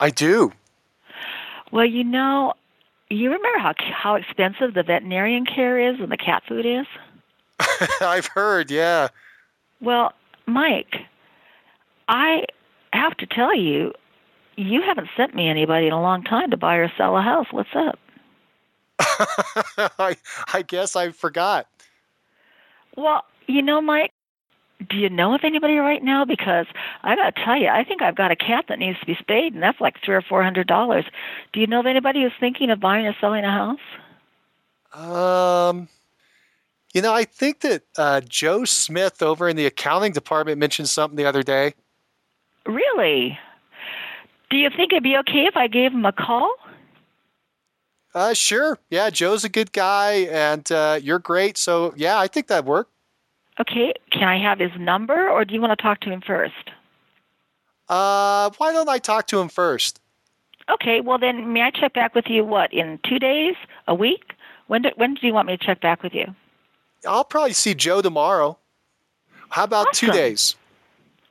I 0.00 0.10
do. 0.10 0.52
Well, 1.72 1.86
you 1.86 2.04
know, 2.04 2.54
you 3.08 3.32
remember 3.32 3.58
how 3.58 3.74
how 3.92 4.14
expensive 4.14 4.74
the 4.74 4.82
veterinarian 4.82 5.46
care 5.46 5.78
is 5.78 5.98
and 5.98 6.12
the 6.12 6.16
cat 6.16 6.42
food 6.46 6.66
is? 6.66 6.86
I've 8.00 8.26
heard, 8.26 8.70
yeah. 8.70 9.08
Well, 9.80 10.12
Mike, 10.46 11.00
I 12.08 12.44
have 12.92 13.16
to 13.16 13.26
tell 13.26 13.56
you, 13.56 13.92
you 14.56 14.82
haven't 14.82 15.08
sent 15.16 15.34
me 15.34 15.48
anybody 15.48 15.86
in 15.86 15.92
a 15.92 16.00
long 16.00 16.22
time 16.22 16.50
to 16.50 16.56
buy 16.56 16.76
or 16.76 16.92
sell 16.96 17.16
a 17.16 17.22
house. 17.22 17.46
What's 17.50 17.74
up? 17.74 17.98
I, 19.98 20.16
I 20.52 20.62
guess 20.62 20.94
I 20.94 21.10
forgot. 21.10 21.66
Well, 22.96 23.24
you 23.46 23.62
know, 23.62 23.80
Mike, 23.80 24.12
do 24.82 24.96
you 24.96 25.08
know 25.08 25.34
of 25.34 25.40
anybody 25.44 25.76
right 25.76 26.02
now? 26.02 26.24
Because 26.24 26.66
I 27.02 27.16
got 27.16 27.34
to 27.34 27.44
tell 27.44 27.56
you, 27.56 27.68
I 27.68 27.84
think 27.84 28.02
I've 28.02 28.16
got 28.16 28.30
a 28.30 28.36
cat 28.36 28.66
that 28.68 28.78
needs 28.78 28.98
to 29.00 29.06
be 29.06 29.14
spayed, 29.14 29.54
and 29.54 29.62
that's 29.62 29.80
like 29.80 29.96
three 30.04 30.14
or 30.14 30.22
four 30.22 30.42
hundred 30.42 30.66
dollars. 30.66 31.04
Do 31.52 31.60
you 31.60 31.66
know 31.66 31.80
of 31.80 31.86
anybody 31.86 32.22
who's 32.22 32.32
thinking 32.38 32.70
of 32.70 32.80
buying 32.80 33.06
or 33.06 33.14
selling 33.20 33.44
a 33.44 33.50
house? 33.50 33.78
Um, 34.94 35.88
you 36.92 37.00
know, 37.00 37.14
I 37.14 37.24
think 37.24 37.60
that 37.60 37.82
uh, 37.96 38.20
Joe 38.20 38.64
Smith 38.64 39.22
over 39.22 39.48
in 39.48 39.56
the 39.56 39.66
accounting 39.66 40.12
department 40.12 40.58
mentioned 40.58 40.88
something 40.88 41.16
the 41.16 41.24
other 41.24 41.42
day. 41.42 41.74
Really? 42.66 43.38
Do 44.50 44.56
you 44.58 44.68
think 44.68 44.92
it'd 44.92 45.02
be 45.02 45.16
okay 45.18 45.46
if 45.46 45.56
I 45.56 45.66
gave 45.66 45.92
him 45.92 46.04
a 46.04 46.12
call? 46.12 46.54
Uh, 48.14 48.34
sure. 48.34 48.78
Yeah, 48.90 49.08
Joe's 49.08 49.44
a 49.44 49.48
good 49.48 49.72
guy, 49.72 50.28
and 50.30 50.70
uh, 50.70 50.98
you're 51.02 51.18
great. 51.18 51.56
So 51.56 51.94
yeah, 51.96 52.18
I 52.18 52.28
think 52.28 52.48
that 52.48 52.66
worked. 52.66 52.92
Okay. 53.60 53.94
Can 54.10 54.24
I 54.24 54.38
have 54.38 54.58
his 54.58 54.72
number, 54.78 55.28
or 55.28 55.44
do 55.44 55.54
you 55.54 55.60
want 55.60 55.76
to 55.76 55.82
talk 55.82 56.00
to 56.00 56.10
him 56.10 56.20
first? 56.20 56.70
Uh, 57.88 58.50
why 58.58 58.72
don't 58.72 58.88
I 58.88 58.98
talk 58.98 59.26
to 59.28 59.40
him 59.40 59.48
first? 59.48 60.00
Okay. 60.70 61.00
Well, 61.00 61.18
then, 61.18 61.52
may 61.52 61.62
I 61.62 61.70
check 61.70 61.92
back 61.92 62.14
with 62.14 62.26
you? 62.28 62.44
What 62.44 62.72
in 62.72 62.98
two 63.04 63.18
days? 63.18 63.54
A 63.88 63.94
week? 63.94 64.34
When 64.68 64.82
do, 64.82 64.90
when 64.96 65.14
do 65.14 65.26
you 65.26 65.34
want 65.34 65.48
me 65.48 65.56
to 65.56 65.64
check 65.64 65.80
back 65.80 66.02
with 66.02 66.14
you? 66.14 66.34
I'll 67.06 67.24
probably 67.24 67.52
see 67.52 67.74
Joe 67.74 68.00
tomorrow. 68.00 68.58
How 69.50 69.64
about 69.64 69.88
awesome. 69.88 70.08
two 70.08 70.12
days? 70.12 70.56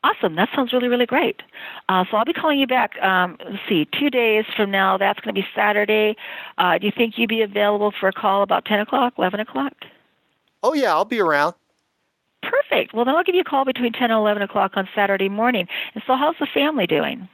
Awesome. 0.03 0.36
That 0.36 0.49
sounds 0.55 0.74
really, 0.74 0.88
really 0.88 1.05
great. 1.05 1.41
Uh, 1.88 2.05
so 2.09 2.17
I'll 2.17 2.26
be 2.26 2.34
calling 2.34 2.59
you 2.59 2.67
back, 2.67 3.01
um, 3.01 3.38
let's 3.43 3.61
see, 3.69 3.86
two 3.86 4.09
days 4.09 4.45
from 4.55 4.72
now. 4.72 4.97
That's 4.97 5.19
going 5.19 5.34
to 5.34 5.41
be 5.41 5.47
Saturday. 5.55 6.15
Uh, 6.57 6.78
do 6.80 6.88
you 6.88 6.91
think 6.95 7.17
you'd 7.17 7.30
be 7.30 7.41
available 7.41 7.91
for 7.91 8.09
a 8.09 8.13
call 8.13 8.41
about 8.41 8.65
10 8.65 8.80
o'clock, 8.80 9.13
11 9.17 9.39
o'clock? 9.39 9.74
Oh, 10.63 10.74
yeah, 10.74 10.91
I'll 10.91 11.05
be 11.05 11.19
around. 11.19 11.53
Perfect. 12.41 12.93
Well, 12.93 13.05
then 13.05 13.15
I'll 13.15 13.23
give 13.23 13.35
you 13.35 13.41
a 13.41 13.45
call 13.45 13.65
between 13.65 13.93
10 13.93 14.03
and 14.03 14.13
11 14.13 14.41
o'clock 14.41 14.75
on 14.75 14.87
Saturday 14.95 15.29
morning. 15.29 15.67
And 15.93 16.03
so, 16.07 16.15
how's 16.15 16.35
the 16.39 16.47
family 16.47 16.87
doing? 16.87 17.27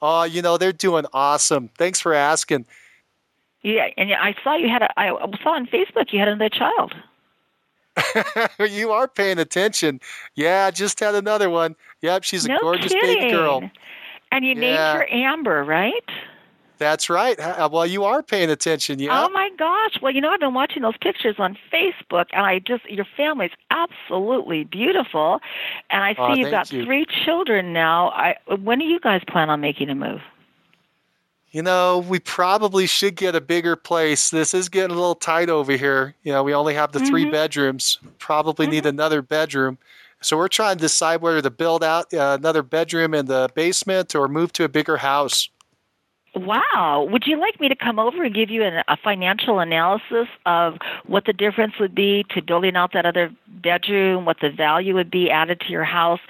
Oh, 0.00 0.24
you 0.24 0.42
know, 0.42 0.56
they're 0.58 0.72
doing 0.72 1.06
awesome. 1.12 1.70
Thanks 1.76 2.00
for 2.00 2.14
asking. 2.14 2.66
Yeah, 3.62 3.88
and 3.96 4.12
I 4.12 4.34
saw 4.44 4.54
you 4.54 4.68
had 4.68 4.82
a, 4.82 5.00
I 5.00 5.08
saw 5.42 5.50
on 5.50 5.66
Facebook 5.66 6.12
you 6.12 6.18
had 6.18 6.28
another 6.28 6.48
child. 6.48 6.94
you 8.70 8.92
are 8.92 9.08
paying 9.08 9.38
attention. 9.38 10.00
Yeah, 10.34 10.70
just 10.70 11.00
had 11.00 11.14
another 11.14 11.50
one. 11.50 11.74
Yep, 12.02 12.24
she's 12.24 12.44
a 12.44 12.48
no 12.48 12.58
gorgeous 12.60 12.92
kidding. 12.92 13.16
baby 13.16 13.30
girl. 13.32 13.68
And 14.30 14.44
you 14.44 14.54
named 14.54 14.78
her 14.78 15.06
Amber, 15.10 15.64
right? 15.64 16.04
That's 16.78 17.08
right. 17.08 17.38
Uh, 17.38 17.68
well, 17.72 17.86
you 17.86 18.04
are 18.04 18.22
paying 18.22 18.50
attention, 18.50 18.98
yeah. 18.98 19.24
Oh 19.24 19.28
my 19.30 19.50
gosh! 19.58 20.00
Well, 20.02 20.12
you 20.12 20.20
know, 20.20 20.30
I've 20.30 20.40
been 20.40 20.54
watching 20.54 20.82
those 20.82 20.96
pictures 21.00 21.36
on 21.38 21.56
Facebook, 21.72 22.26
and 22.32 22.44
I 22.44 22.58
just 22.58 22.84
your 22.90 23.06
family's 23.16 23.52
absolutely 23.70 24.64
beautiful, 24.64 25.40
and 25.90 26.04
I 26.04 26.14
see 26.14 26.20
oh, 26.20 26.34
you've 26.34 26.50
got 26.50 26.70
you. 26.72 26.84
three 26.84 27.06
children 27.06 27.72
now. 27.72 28.10
I 28.10 28.36
when 28.60 28.78
do 28.78 28.84
you 28.84 29.00
guys 29.00 29.22
plan 29.26 29.48
on 29.48 29.60
making 29.60 29.88
a 29.88 29.94
move? 29.94 30.20
You 31.50 31.62
know, 31.62 32.04
we 32.06 32.18
probably 32.18 32.86
should 32.86 33.16
get 33.16 33.34
a 33.34 33.40
bigger 33.40 33.76
place. 33.76 34.28
This 34.28 34.52
is 34.52 34.68
getting 34.68 34.90
a 34.90 34.98
little 34.98 35.14
tight 35.14 35.48
over 35.48 35.72
here. 35.72 36.14
You 36.22 36.32
know, 36.32 36.42
we 36.42 36.52
only 36.52 36.74
have 36.74 36.92
the 36.92 36.98
mm-hmm. 36.98 37.08
three 37.08 37.30
bedrooms. 37.30 37.98
Probably 38.18 38.66
mm-hmm. 38.66 38.72
need 38.72 38.86
another 38.86 39.22
bedroom. 39.22 39.78
So 40.20 40.36
we're 40.36 40.48
trying 40.48 40.76
to 40.76 40.82
decide 40.82 41.22
whether 41.22 41.40
to 41.40 41.50
build 41.50 41.84
out 41.84 42.12
uh, 42.12 42.36
another 42.38 42.62
bedroom 42.62 43.14
in 43.14 43.26
the 43.26 43.48
basement 43.54 44.14
or 44.14 44.28
move 44.28 44.52
to 44.54 44.64
a 44.64 44.68
bigger 44.68 44.98
house. 44.98 45.48
Wow. 46.36 47.08
Would 47.10 47.26
you 47.26 47.40
like 47.40 47.58
me 47.60 47.68
to 47.70 47.74
come 47.74 47.98
over 47.98 48.22
and 48.22 48.34
give 48.34 48.50
you 48.50 48.62
an, 48.62 48.84
a 48.88 48.96
financial 48.98 49.58
analysis 49.58 50.28
of 50.44 50.74
what 51.06 51.24
the 51.24 51.32
difference 51.32 51.72
would 51.80 51.94
be 51.94 52.26
to 52.34 52.42
building 52.42 52.76
out 52.76 52.92
that 52.92 53.06
other 53.06 53.34
bedroom, 53.48 54.26
what 54.26 54.40
the 54.42 54.50
value 54.50 54.94
would 54.94 55.10
be 55.10 55.30
added 55.30 55.60
to 55.60 55.70
your 55.70 55.84
house 55.84 56.20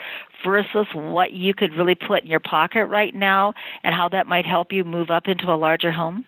versus 0.45 0.87
what 0.93 1.33
you 1.33 1.53
could 1.55 1.75
really 1.75 1.97
put 1.97 2.23
in 2.23 2.31
your 2.31 2.39
pocket 2.39 2.87
right 2.87 3.17
now, 3.17 3.53
and 3.83 3.97
how 3.97 4.09
that 4.09 4.29
might 4.29 4.47
help 4.47 4.73
you 4.73 4.85
move 4.85 5.11
up 5.11 5.27
into 5.27 5.53
a 5.53 5.57
larger 5.57 5.91
home? 5.91 6.25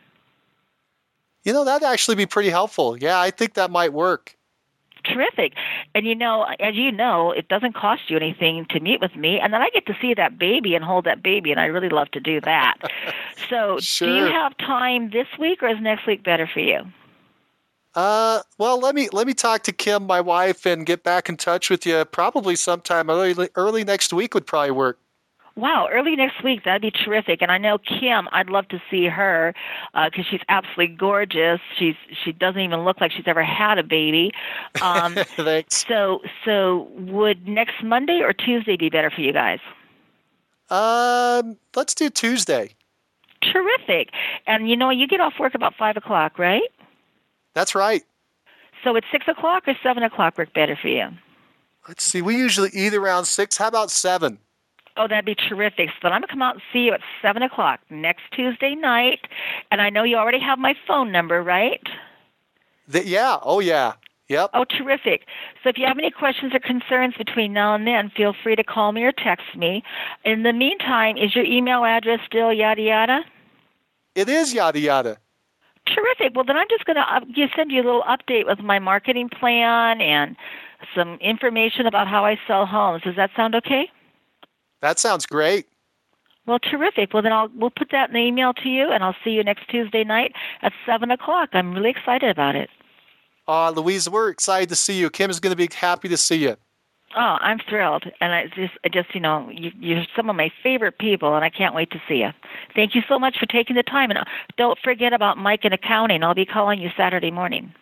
You 1.44 1.52
know, 1.52 1.64
that'd 1.64 1.86
actually 1.86 2.16
be 2.16 2.26
pretty 2.26 2.50
helpful. 2.50 2.96
Yeah, 2.96 3.20
I 3.20 3.30
think 3.30 3.54
that 3.54 3.70
might 3.70 3.92
work 3.92 4.34
terrific. 5.12 5.54
And 5.94 6.06
you 6.06 6.14
know, 6.14 6.44
as 6.60 6.74
you 6.74 6.92
know, 6.92 7.32
it 7.32 7.48
doesn't 7.48 7.74
cost 7.74 8.08
you 8.08 8.16
anything 8.16 8.66
to 8.70 8.80
meet 8.80 9.00
with 9.00 9.14
me, 9.16 9.40
and 9.40 9.52
then 9.52 9.62
I 9.62 9.70
get 9.70 9.86
to 9.86 9.96
see 10.00 10.14
that 10.14 10.38
baby 10.38 10.74
and 10.74 10.84
hold 10.84 11.04
that 11.04 11.22
baby, 11.22 11.50
and 11.50 11.60
I 11.60 11.66
really 11.66 11.88
love 11.88 12.10
to 12.12 12.20
do 12.20 12.40
that. 12.42 12.76
so, 13.50 13.78
sure. 13.80 14.08
do 14.08 14.14
you 14.14 14.24
have 14.24 14.56
time 14.58 15.10
this 15.10 15.28
week, 15.38 15.62
or 15.62 15.68
is 15.68 15.80
next 15.80 16.06
week 16.06 16.22
better 16.22 16.46
for 16.46 16.60
you? 16.60 16.84
Uh, 17.94 18.42
well, 18.58 18.78
let 18.78 18.94
me 18.94 19.08
let 19.12 19.26
me 19.26 19.34
talk 19.34 19.62
to 19.64 19.72
Kim, 19.72 20.06
my 20.06 20.20
wife, 20.20 20.66
and 20.66 20.86
get 20.86 21.02
back 21.02 21.28
in 21.28 21.36
touch 21.36 21.68
with 21.68 21.84
you. 21.84 22.04
Probably 22.04 22.54
sometime 22.54 23.10
early 23.10 23.48
early 23.56 23.82
next 23.82 24.12
week 24.12 24.34
would 24.34 24.46
probably 24.46 24.70
work. 24.70 24.98
Wow, 25.58 25.88
early 25.90 26.14
next 26.14 26.44
week, 26.44 26.62
that'd 26.62 26.82
be 26.82 26.92
terrific. 26.92 27.42
And 27.42 27.50
I 27.50 27.58
know 27.58 27.78
Kim, 27.78 28.28
I'd 28.30 28.48
love 28.48 28.68
to 28.68 28.80
see 28.88 29.06
her 29.06 29.52
because 29.92 30.24
uh, 30.24 30.30
she's 30.30 30.40
absolutely 30.48 30.94
gorgeous. 30.94 31.58
She's 31.76 31.96
she 32.22 32.30
doesn't 32.30 32.60
even 32.60 32.84
look 32.84 33.00
like 33.00 33.10
she's 33.10 33.26
ever 33.26 33.42
had 33.42 33.76
a 33.76 33.82
baby. 33.82 34.32
Um, 34.80 35.14
Thanks. 35.36 35.84
So 35.88 36.22
so 36.44 36.86
would 36.96 37.48
next 37.48 37.82
Monday 37.82 38.20
or 38.22 38.32
Tuesday 38.32 38.76
be 38.76 38.88
better 38.88 39.10
for 39.10 39.20
you 39.20 39.32
guys? 39.32 39.58
Um, 40.70 41.56
let's 41.74 41.92
do 41.92 42.08
Tuesday. 42.08 42.76
Terrific. 43.42 44.10
And 44.46 44.70
you 44.70 44.76
know, 44.76 44.90
you 44.90 45.08
get 45.08 45.20
off 45.20 45.40
work 45.40 45.56
about 45.56 45.74
five 45.74 45.96
o'clock, 45.96 46.38
right? 46.38 46.70
That's 47.54 47.74
right. 47.74 48.04
So 48.84 48.94
it's 48.94 49.08
six 49.10 49.26
o'clock 49.26 49.66
or 49.66 49.74
seven 49.82 50.04
o'clock 50.04 50.38
work 50.38 50.54
better 50.54 50.76
for 50.80 50.86
you? 50.86 51.08
Let's 51.88 52.04
see. 52.04 52.22
We 52.22 52.36
usually 52.36 52.70
eat 52.72 52.94
around 52.94 53.24
six. 53.24 53.56
How 53.56 53.66
about 53.66 53.90
seven? 53.90 54.38
Oh, 54.98 55.08
that'd 55.08 55.24
be 55.24 55.34
terrific. 55.34 55.90
So 55.90 55.94
then 56.02 56.12
I'm 56.12 56.20
going 56.20 56.28
to 56.28 56.32
come 56.32 56.42
out 56.42 56.54
and 56.54 56.62
see 56.72 56.80
you 56.80 56.92
at 56.92 57.00
7 57.22 57.42
o'clock 57.42 57.80
next 57.88 58.22
Tuesday 58.32 58.74
night. 58.74 59.20
And 59.70 59.80
I 59.80 59.90
know 59.90 60.02
you 60.02 60.16
already 60.16 60.40
have 60.40 60.58
my 60.58 60.74
phone 60.86 61.12
number, 61.12 61.42
right? 61.42 61.82
The, 62.88 63.06
yeah. 63.06 63.38
Oh, 63.42 63.60
yeah. 63.60 63.94
Yep. 64.28 64.50
Oh, 64.52 64.64
terrific. 64.64 65.26
So 65.62 65.70
if 65.70 65.78
you 65.78 65.86
have 65.86 65.96
any 65.96 66.10
questions 66.10 66.54
or 66.54 66.58
concerns 66.58 67.14
between 67.16 67.52
now 67.54 67.74
and 67.74 67.86
then, 67.86 68.10
feel 68.14 68.34
free 68.42 68.56
to 68.56 68.64
call 68.64 68.92
me 68.92 69.04
or 69.04 69.12
text 69.12 69.56
me. 69.56 69.82
In 70.24 70.42
the 70.42 70.52
meantime, 70.52 71.16
is 71.16 71.34
your 71.34 71.44
email 71.44 71.84
address 71.84 72.20
still 72.26 72.52
yada 72.52 72.82
yada? 72.82 73.20
It 74.14 74.28
is 74.28 74.52
yada 74.52 74.78
yada. 74.78 75.18
Terrific. 75.86 76.34
Well, 76.34 76.44
then 76.44 76.58
I'm 76.58 76.68
just 76.68 76.84
going 76.84 76.96
to 76.96 77.02
uh, 77.02 77.20
send 77.56 77.70
you 77.70 77.80
a 77.80 77.84
little 77.84 78.02
update 78.02 78.46
with 78.46 78.58
my 78.58 78.78
marketing 78.78 79.30
plan 79.30 80.02
and 80.02 80.36
some 80.94 81.14
information 81.20 81.86
about 81.86 82.06
how 82.06 82.26
I 82.26 82.38
sell 82.46 82.66
homes. 82.66 83.02
Does 83.04 83.16
that 83.16 83.30
sound 83.34 83.54
okay? 83.54 83.90
That 84.80 84.98
sounds 84.98 85.26
great. 85.26 85.66
Well, 86.46 86.58
terrific. 86.58 87.12
Well, 87.12 87.22
then 87.22 87.32
I'll 87.32 87.50
we'll 87.54 87.70
put 87.70 87.90
that 87.90 88.08
in 88.08 88.14
the 88.14 88.20
email 88.20 88.54
to 88.54 88.68
you, 88.68 88.90
and 88.90 89.04
I'll 89.04 89.16
see 89.22 89.30
you 89.30 89.44
next 89.44 89.68
Tuesday 89.68 90.02
night 90.02 90.32
at 90.62 90.72
seven 90.86 91.10
o'clock. 91.10 91.50
I'm 91.52 91.74
really 91.74 91.90
excited 91.90 92.30
about 92.30 92.56
it. 92.56 92.70
Uh, 93.46 93.70
Louise, 93.70 94.08
we're 94.08 94.28
excited 94.28 94.68
to 94.70 94.74
see 94.74 94.98
you. 94.98 95.10
Kim 95.10 95.30
is 95.30 95.40
going 95.40 95.52
to 95.52 95.56
be 95.56 95.68
happy 95.74 96.08
to 96.08 96.16
see 96.16 96.36
you. 96.36 96.56
Oh, 97.16 97.38
I'm 97.40 97.58
thrilled, 97.58 98.04
and 98.20 98.34
I 98.34 98.46
just, 98.48 98.74
I 98.84 98.88
just, 98.90 99.14
you 99.14 99.20
know, 99.20 99.48
you, 99.50 99.72
you're 99.80 100.04
some 100.14 100.28
of 100.28 100.36
my 100.36 100.50
favorite 100.62 100.98
people, 100.98 101.34
and 101.34 101.42
I 101.42 101.48
can't 101.48 101.74
wait 101.74 101.90
to 101.92 102.02
see 102.06 102.16
you. 102.16 102.30
Thank 102.74 102.94
you 102.94 103.00
so 103.08 103.18
much 103.18 103.38
for 103.38 103.46
taking 103.46 103.76
the 103.76 103.82
time, 103.82 104.10
and 104.10 104.18
uh, 104.18 104.24
don't 104.58 104.78
forget 104.78 105.14
about 105.14 105.38
Mike 105.38 105.64
and 105.64 105.72
accounting. 105.72 106.22
I'll 106.22 106.34
be 106.34 106.44
calling 106.44 106.80
you 106.80 106.90
Saturday 106.96 107.30
morning. 107.30 107.72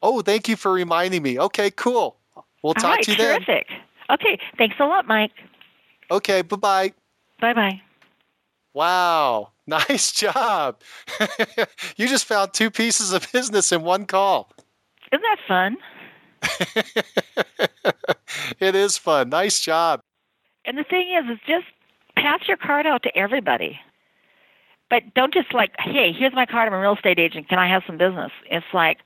Oh, 0.00 0.22
thank 0.22 0.48
you 0.48 0.54
for 0.54 0.70
reminding 0.70 1.24
me. 1.24 1.40
Okay, 1.40 1.72
cool. 1.72 2.16
We'll 2.62 2.74
talk 2.74 2.96
right, 2.96 3.02
to 3.02 3.10
you 3.10 3.16
terrific. 3.16 3.46
then. 3.46 3.56
Terrific. 3.56 3.66
Okay, 4.10 4.40
thanks 4.56 4.76
a 4.78 4.84
lot, 4.84 5.08
Mike. 5.08 5.32
Okay, 6.10 6.42
bye 6.42 6.56
bye. 6.56 6.92
Bye 7.40 7.54
bye. 7.54 7.80
Wow, 8.74 9.50
nice 9.66 10.12
job. 10.12 10.80
you 11.96 12.08
just 12.08 12.24
found 12.24 12.52
two 12.52 12.70
pieces 12.70 13.12
of 13.12 13.30
business 13.32 13.72
in 13.72 13.82
one 13.82 14.06
call. 14.06 14.50
Isn't 15.12 15.22
that 15.22 15.38
fun? 15.48 15.76
it 18.60 18.74
is 18.74 18.98
fun. 18.98 19.30
Nice 19.30 19.60
job. 19.60 20.00
And 20.64 20.76
the 20.76 20.84
thing 20.84 21.08
is, 21.10 21.30
is 21.30 21.38
just 21.46 21.66
pass 22.16 22.46
your 22.46 22.56
card 22.56 22.86
out 22.86 23.02
to 23.04 23.16
everybody. 23.16 23.80
But 24.90 25.14
don't 25.14 25.34
just 25.34 25.52
like, 25.52 25.72
hey, 25.78 26.12
here's 26.12 26.32
my 26.32 26.46
card. 26.46 26.68
I'm 26.68 26.74
a 26.74 26.80
real 26.80 26.94
estate 26.94 27.18
agent. 27.18 27.48
Can 27.48 27.58
I 27.58 27.68
have 27.68 27.82
some 27.86 27.98
business? 27.98 28.32
It's 28.50 28.66
like, 28.72 28.98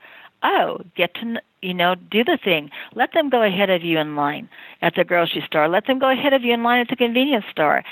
oh, 0.43 0.81
get 0.95 1.13
to 1.15 1.41
you 1.63 1.73
know, 1.73 1.95
do 1.95 2.23
the 2.23 2.37
thing. 2.43 2.69
Let 2.93 3.13
them 3.13 3.29
go 3.29 3.41
ahead 3.41 3.69
of 3.69 3.83
you 3.83 3.97
in 3.97 4.15
line 4.15 4.49
at 4.81 4.95
the 4.95 5.03
grocery 5.03 5.43
store. 5.45 5.69
Let 5.69 5.87
them 5.87 5.97
go 5.97 6.11
ahead 6.11 6.33
of 6.33 6.43
you 6.43 6.53
in 6.53 6.61
line 6.61 6.81
at 6.81 6.89
the 6.89 6.95
convenience 6.95 7.45
store, 7.49 7.83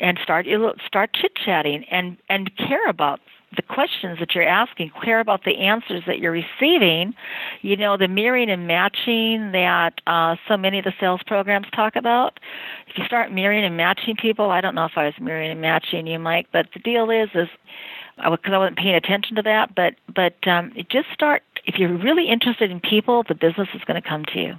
and 0.00 0.18
start 0.22 0.46
you 0.46 0.72
start 0.84 1.14
chit 1.14 1.32
chatting 1.36 1.84
and 1.90 2.16
and 2.28 2.54
care 2.56 2.86
about 2.88 3.20
the 3.54 3.62
questions 3.62 4.18
that 4.18 4.34
you're 4.34 4.48
asking. 4.48 4.90
Care 5.04 5.20
about 5.20 5.44
the 5.44 5.58
answers 5.58 6.02
that 6.06 6.18
you're 6.18 6.32
receiving. 6.32 7.14
You 7.60 7.76
know, 7.76 7.96
the 7.96 8.08
mirroring 8.08 8.50
and 8.50 8.66
matching 8.66 9.52
that 9.52 10.00
uh, 10.06 10.36
so 10.48 10.56
many 10.56 10.78
of 10.78 10.84
the 10.84 10.94
sales 10.98 11.20
programs 11.26 11.66
talk 11.74 11.94
about. 11.94 12.40
If 12.88 12.98
you 12.98 13.04
start 13.04 13.32
mirroring 13.32 13.64
and 13.64 13.76
matching 13.76 14.16
people, 14.16 14.50
I 14.50 14.60
don't 14.60 14.74
know 14.74 14.86
if 14.86 14.96
I 14.96 15.04
was 15.04 15.14
mirroring 15.20 15.50
and 15.50 15.60
matching 15.60 16.06
you, 16.06 16.18
Mike, 16.18 16.48
but 16.52 16.66
the 16.74 16.80
deal 16.80 17.10
is 17.10 17.28
is 17.34 17.48
because 18.16 18.52
I 18.52 18.58
wasn't 18.58 18.78
paying 18.78 18.94
attention 18.94 19.36
to 19.36 19.42
that. 19.42 19.74
But 19.74 19.94
but 20.12 20.34
um, 20.48 20.72
just 20.90 21.08
start 21.12 21.42
if 21.64 21.78
you're 21.78 21.96
really 21.96 22.28
interested 22.28 22.70
in 22.70 22.80
people, 22.80 23.24
the 23.28 23.34
business 23.34 23.68
is 23.74 23.82
going 23.84 24.00
to 24.00 24.06
come 24.06 24.24
to 24.26 24.40
you. 24.40 24.54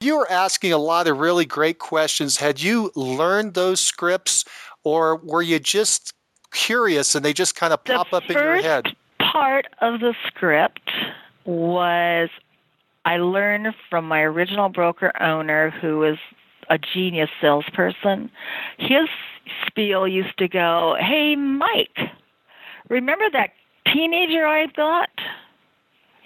You 0.00 0.16
were 0.16 0.30
asking 0.30 0.72
a 0.72 0.78
lot 0.78 1.08
of 1.08 1.18
really 1.18 1.44
great 1.44 1.78
questions. 1.80 2.36
Had 2.36 2.60
you 2.60 2.92
learned 2.94 3.54
those 3.54 3.80
scripts, 3.80 4.44
or 4.84 5.16
were 5.16 5.42
you 5.42 5.58
just 5.58 6.14
curious 6.52 7.14
and 7.14 7.24
they 7.24 7.32
just 7.32 7.56
kind 7.56 7.72
of 7.72 7.82
pop 7.84 8.10
the 8.10 8.16
up 8.16 8.30
in 8.30 8.36
your 8.36 8.62
head? 8.62 8.94
Part 9.18 9.66
of 9.80 10.00
the 10.00 10.14
script 10.26 10.90
was 11.44 12.30
I 13.04 13.16
learned 13.16 13.74
from 13.90 14.06
my 14.06 14.20
original 14.22 14.68
broker 14.68 15.12
owner, 15.20 15.70
who 15.70 15.98
was 15.98 16.18
a 16.70 16.78
genius 16.78 17.30
salesperson. 17.40 18.30
His 18.78 19.08
spiel 19.66 20.06
used 20.06 20.36
to 20.38 20.48
go, 20.48 20.96
Hey, 21.00 21.34
Mike, 21.34 21.98
remember 22.88 23.28
that 23.32 23.50
teenager 23.86 24.46
I've 24.46 24.74
got? 24.74 25.10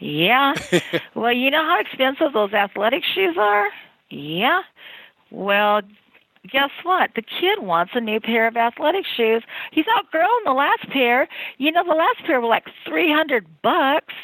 Yeah. 0.02 0.54
well, 1.14 1.32
you 1.32 1.50
know 1.50 1.64
how 1.64 1.80
expensive 1.80 2.32
those 2.32 2.52
athletic 2.52 3.04
shoes 3.04 3.36
are? 3.38 3.68
Yeah. 4.10 4.62
Well, 5.30 5.82
guess 6.50 6.70
what? 6.82 7.10
The 7.14 7.22
kid 7.22 7.60
wants 7.60 7.92
a 7.94 8.00
new 8.00 8.18
pair 8.18 8.48
of 8.48 8.56
athletic 8.56 9.06
shoes. 9.06 9.44
He's 9.70 9.86
outgrown 9.96 10.44
the 10.44 10.52
last 10.52 10.88
pair. 10.90 11.28
You 11.58 11.70
know, 11.70 11.84
the 11.84 11.94
last 11.94 12.18
pair 12.26 12.40
were 12.40 12.48
like 12.48 12.66
three 12.84 13.12
hundred 13.12 13.46
bucks. 13.62 14.14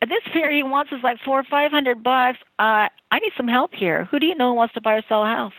This 0.00 0.22
pair 0.32 0.50
he 0.50 0.62
wants 0.62 0.92
is 0.92 1.02
like 1.02 1.18
four 1.24 1.38
or 1.38 1.44
five 1.44 1.70
hundred 1.70 2.02
bucks. 2.02 2.38
Uh, 2.58 2.88
I 3.12 3.18
need 3.20 3.32
some 3.36 3.48
help 3.48 3.72
here. 3.72 4.04
Who 4.06 4.18
do 4.18 4.26
you 4.26 4.34
know 4.34 4.52
wants 4.52 4.74
to 4.74 4.80
buy 4.80 4.94
or 4.94 5.02
sell 5.08 5.22
a 5.22 5.26
house? 5.26 5.52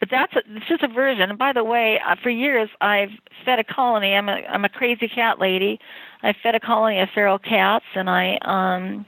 But 0.00 0.10
that's 0.10 0.32
a, 0.34 0.42
it's 0.56 0.68
just 0.68 0.82
a 0.82 0.88
version. 0.88 1.28
And 1.30 1.38
by 1.38 1.52
the 1.52 1.64
way, 1.64 2.00
uh, 2.06 2.16
for 2.22 2.30
years 2.30 2.70
I've 2.80 3.10
fed 3.44 3.58
a 3.58 3.64
colony. 3.64 4.14
I'm 4.14 4.28
a 4.28 4.42
I'm 4.48 4.64
a 4.64 4.68
crazy 4.68 5.08
cat 5.08 5.38
lady. 5.40 5.80
I 6.22 6.32
fed 6.32 6.54
a 6.54 6.60
colony 6.60 7.00
of 7.00 7.08
feral 7.10 7.38
cats, 7.38 7.84
and 7.94 8.08
I 8.08 8.38
um 8.42 9.04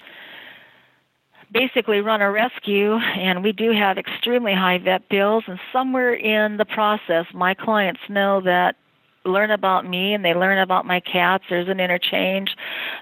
basically 1.53 2.01
run 2.01 2.23
a 2.23 2.31
rescue. 2.31 2.95
And 2.95 3.43
we 3.43 3.53
do 3.53 3.73
have 3.73 3.99
extremely 3.99 4.55
high 4.55 4.79
vet 4.79 5.09
bills. 5.09 5.45
And 5.47 5.59
somewhere 5.73 6.15
in 6.15 6.57
the 6.57 6.65
process, 6.65 7.27
my 7.33 7.55
clients 7.55 8.01
know 8.09 8.41
that 8.43 8.77
learn 9.25 9.51
about 9.51 9.87
me 9.87 10.15
and 10.15 10.25
they 10.25 10.35
learn 10.35 10.59
about 10.59 10.87
my 10.87 11.01
cats. 11.01 11.45
There's 11.51 11.69
an 11.69 11.81
interchange. 11.81 12.57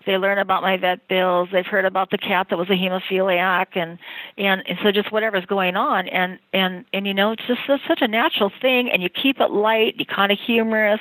They 0.06 0.16
learn 0.18 0.38
about 0.38 0.62
my 0.62 0.76
vet 0.76 1.06
bills. 1.08 1.48
They've 1.52 1.66
heard 1.66 1.84
about 1.84 2.10
the 2.10 2.18
cat 2.18 2.48
that 2.50 2.58
was 2.58 2.68
a 2.70 2.72
hemophiliac 2.72 3.76
and 3.76 3.98
and, 4.36 4.62
and 4.66 4.78
so 4.82 4.90
just 4.90 5.12
whatever's 5.12 5.46
going 5.46 5.76
on 5.76 6.08
and 6.08 6.38
and 6.52 6.84
and 6.92 7.06
you 7.06 7.14
know 7.14 7.32
it's 7.32 7.46
just 7.46 7.60
it's 7.68 7.84
such 7.86 8.02
a 8.02 8.08
natural 8.08 8.50
thing 8.60 8.90
and 8.90 9.02
you 9.02 9.08
keep 9.08 9.40
it 9.40 9.50
light. 9.50 9.94
You 9.98 10.06
kind 10.06 10.32
of 10.32 10.38
humorous. 10.38 11.00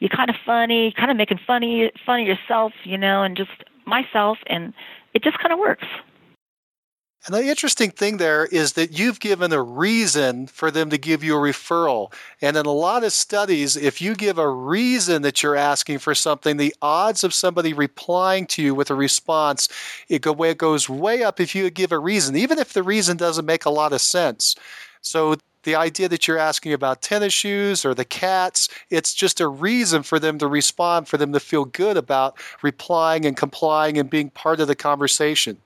You 0.00 0.08
kind 0.08 0.30
of 0.30 0.36
funny. 0.44 0.92
Kind 0.92 1.10
of 1.10 1.16
making 1.16 1.38
funny 1.46 1.90
funny 2.04 2.24
yourself, 2.24 2.72
you 2.84 2.98
know, 2.98 3.22
and 3.22 3.36
just 3.36 3.50
myself 3.86 4.38
and 4.46 4.74
it 5.14 5.22
just 5.22 5.38
kind 5.38 5.52
of 5.52 5.58
works. 5.58 5.86
And 7.26 7.34
the 7.34 7.48
interesting 7.48 7.90
thing 7.90 8.16
there 8.16 8.46
is 8.46 8.74
that 8.74 8.98
you've 8.98 9.20
given 9.20 9.52
a 9.52 9.60
reason 9.60 10.46
for 10.46 10.70
them 10.70 10.88
to 10.90 10.98
give 10.98 11.24
you 11.24 11.36
a 11.36 11.40
referral. 11.40 12.12
And 12.40 12.56
in 12.56 12.64
a 12.64 12.70
lot 12.70 13.04
of 13.04 13.12
studies, 13.12 13.76
if 13.76 14.00
you 14.00 14.14
give 14.14 14.38
a 14.38 14.48
reason 14.48 15.22
that 15.22 15.42
you're 15.42 15.56
asking 15.56 15.98
for 15.98 16.14
something, 16.14 16.56
the 16.56 16.74
odds 16.80 17.24
of 17.24 17.34
somebody 17.34 17.72
replying 17.72 18.46
to 18.46 18.62
you 18.62 18.74
with 18.74 18.90
a 18.90 18.94
response, 18.94 19.68
it, 20.08 20.22
go, 20.22 20.32
it 20.44 20.58
goes 20.58 20.88
way 20.88 21.22
up 21.22 21.40
if 21.40 21.54
you 21.54 21.68
give 21.70 21.92
a 21.92 21.98
reason, 21.98 22.36
even 22.36 22.58
if 22.58 22.72
the 22.72 22.84
reason 22.84 23.16
doesn't 23.16 23.44
make 23.44 23.64
a 23.64 23.70
lot 23.70 23.92
of 23.92 24.00
sense. 24.00 24.54
So 25.02 25.36
the 25.64 25.74
idea 25.74 26.08
that 26.08 26.28
you're 26.28 26.38
asking 26.38 26.72
about 26.72 27.02
tennis 27.02 27.34
shoes 27.34 27.84
or 27.84 27.94
the 27.94 28.04
cats, 28.04 28.68
it's 28.90 29.12
just 29.12 29.40
a 29.40 29.48
reason 29.48 30.02
for 30.02 30.18
them 30.18 30.38
to 30.38 30.46
respond, 30.46 31.08
for 31.08 31.16
them 31.18 31.32
to 31.32 31.40
feel 31.40 31.64
good 31.64 31.96
about 31.96 32.38
replying 32.62 33.26
and 33.26 33.36
complying 33.36 33.98
and 33.98 34.08
being 34.08 34.30
part 34.30 34.60
of 34.60 34.68
the 34.68 34.76
conversation. 34.76 35.58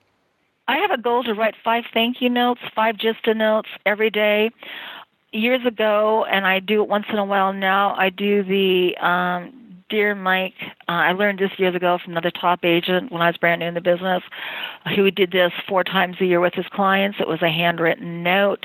I 0.69 0.79
have 0.79 0.91
a 0.91 0.99
goal 0.99 1.25
to 1.25 1.35
write 1.35 1.55
five 1.63 1.85
thank 1.93 2.21
you 2.21 2.31
notes, 2.31 2.61
five 2.75 2.97
Gista 2.97 3.37
notes 3.37 3.69
every 3.85 4.11
day. 4.11 4.51
Years 5.33 5.65
ago, 5.67 6.25
and 6.31 6.47
I 6.47 6.61
do 6.61 6.83
it 6.83 6.89
once 6.89 7.07
in 7.09 7.17
a 7.17 7.25
while 7.25 7.53
now, 7.53 7.95
I 7.97 8.11
do 8.11 8.43
the 8.43 8.97
um, 8.99 9.62
Dear 9.93 10.14
Mike. 10.14 10.55
Uh, 10.88 10.93
I 10.93 11.12
learned 11.12 11.38
this 11.38 11.51
years 11.59 11.74
ago 11.74 11.99
from 12.03 12.14
another 12.14 12.30
top 12.30 12.64
agent 12.64 13.12
when 13.12 13.20
I 13.20 13.26
was 13.26 13.36
brand 13.36 13.61
new 13.61 13.66
in 13.66 13.74
the 13.74 13.82
business. 13.82 14.22
He 14.88 15.11
did 15.11 15.32
this 15.32 15.53
four 15.68 15.84
times 15.84 16.16
a 16.18 16.24
year 16.24 16.40
with 16.40 16.55
his 16.55 16.64
clients. 16.72 17.18
It 17.20 17.28
was 17.28 17.43
a 17.43 17.51
handwritten 17.51 18.22
note. 18.22 18.64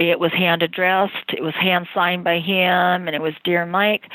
It 0.00 0.18
was 0.18 0.32
hand 0.32 0.64
addressed. 0.64 1.32
It 1.32 1.44
was 1.44 1.54
hand 1.54 1.86
signed 1.94 2.24
by 2.24 2.40
him, 2.40 3.06
and 3.06 3.10
it 3.10 3.22
was 3.22 3.34
Dear 3.44 3.64
Mike. 3.64 4.06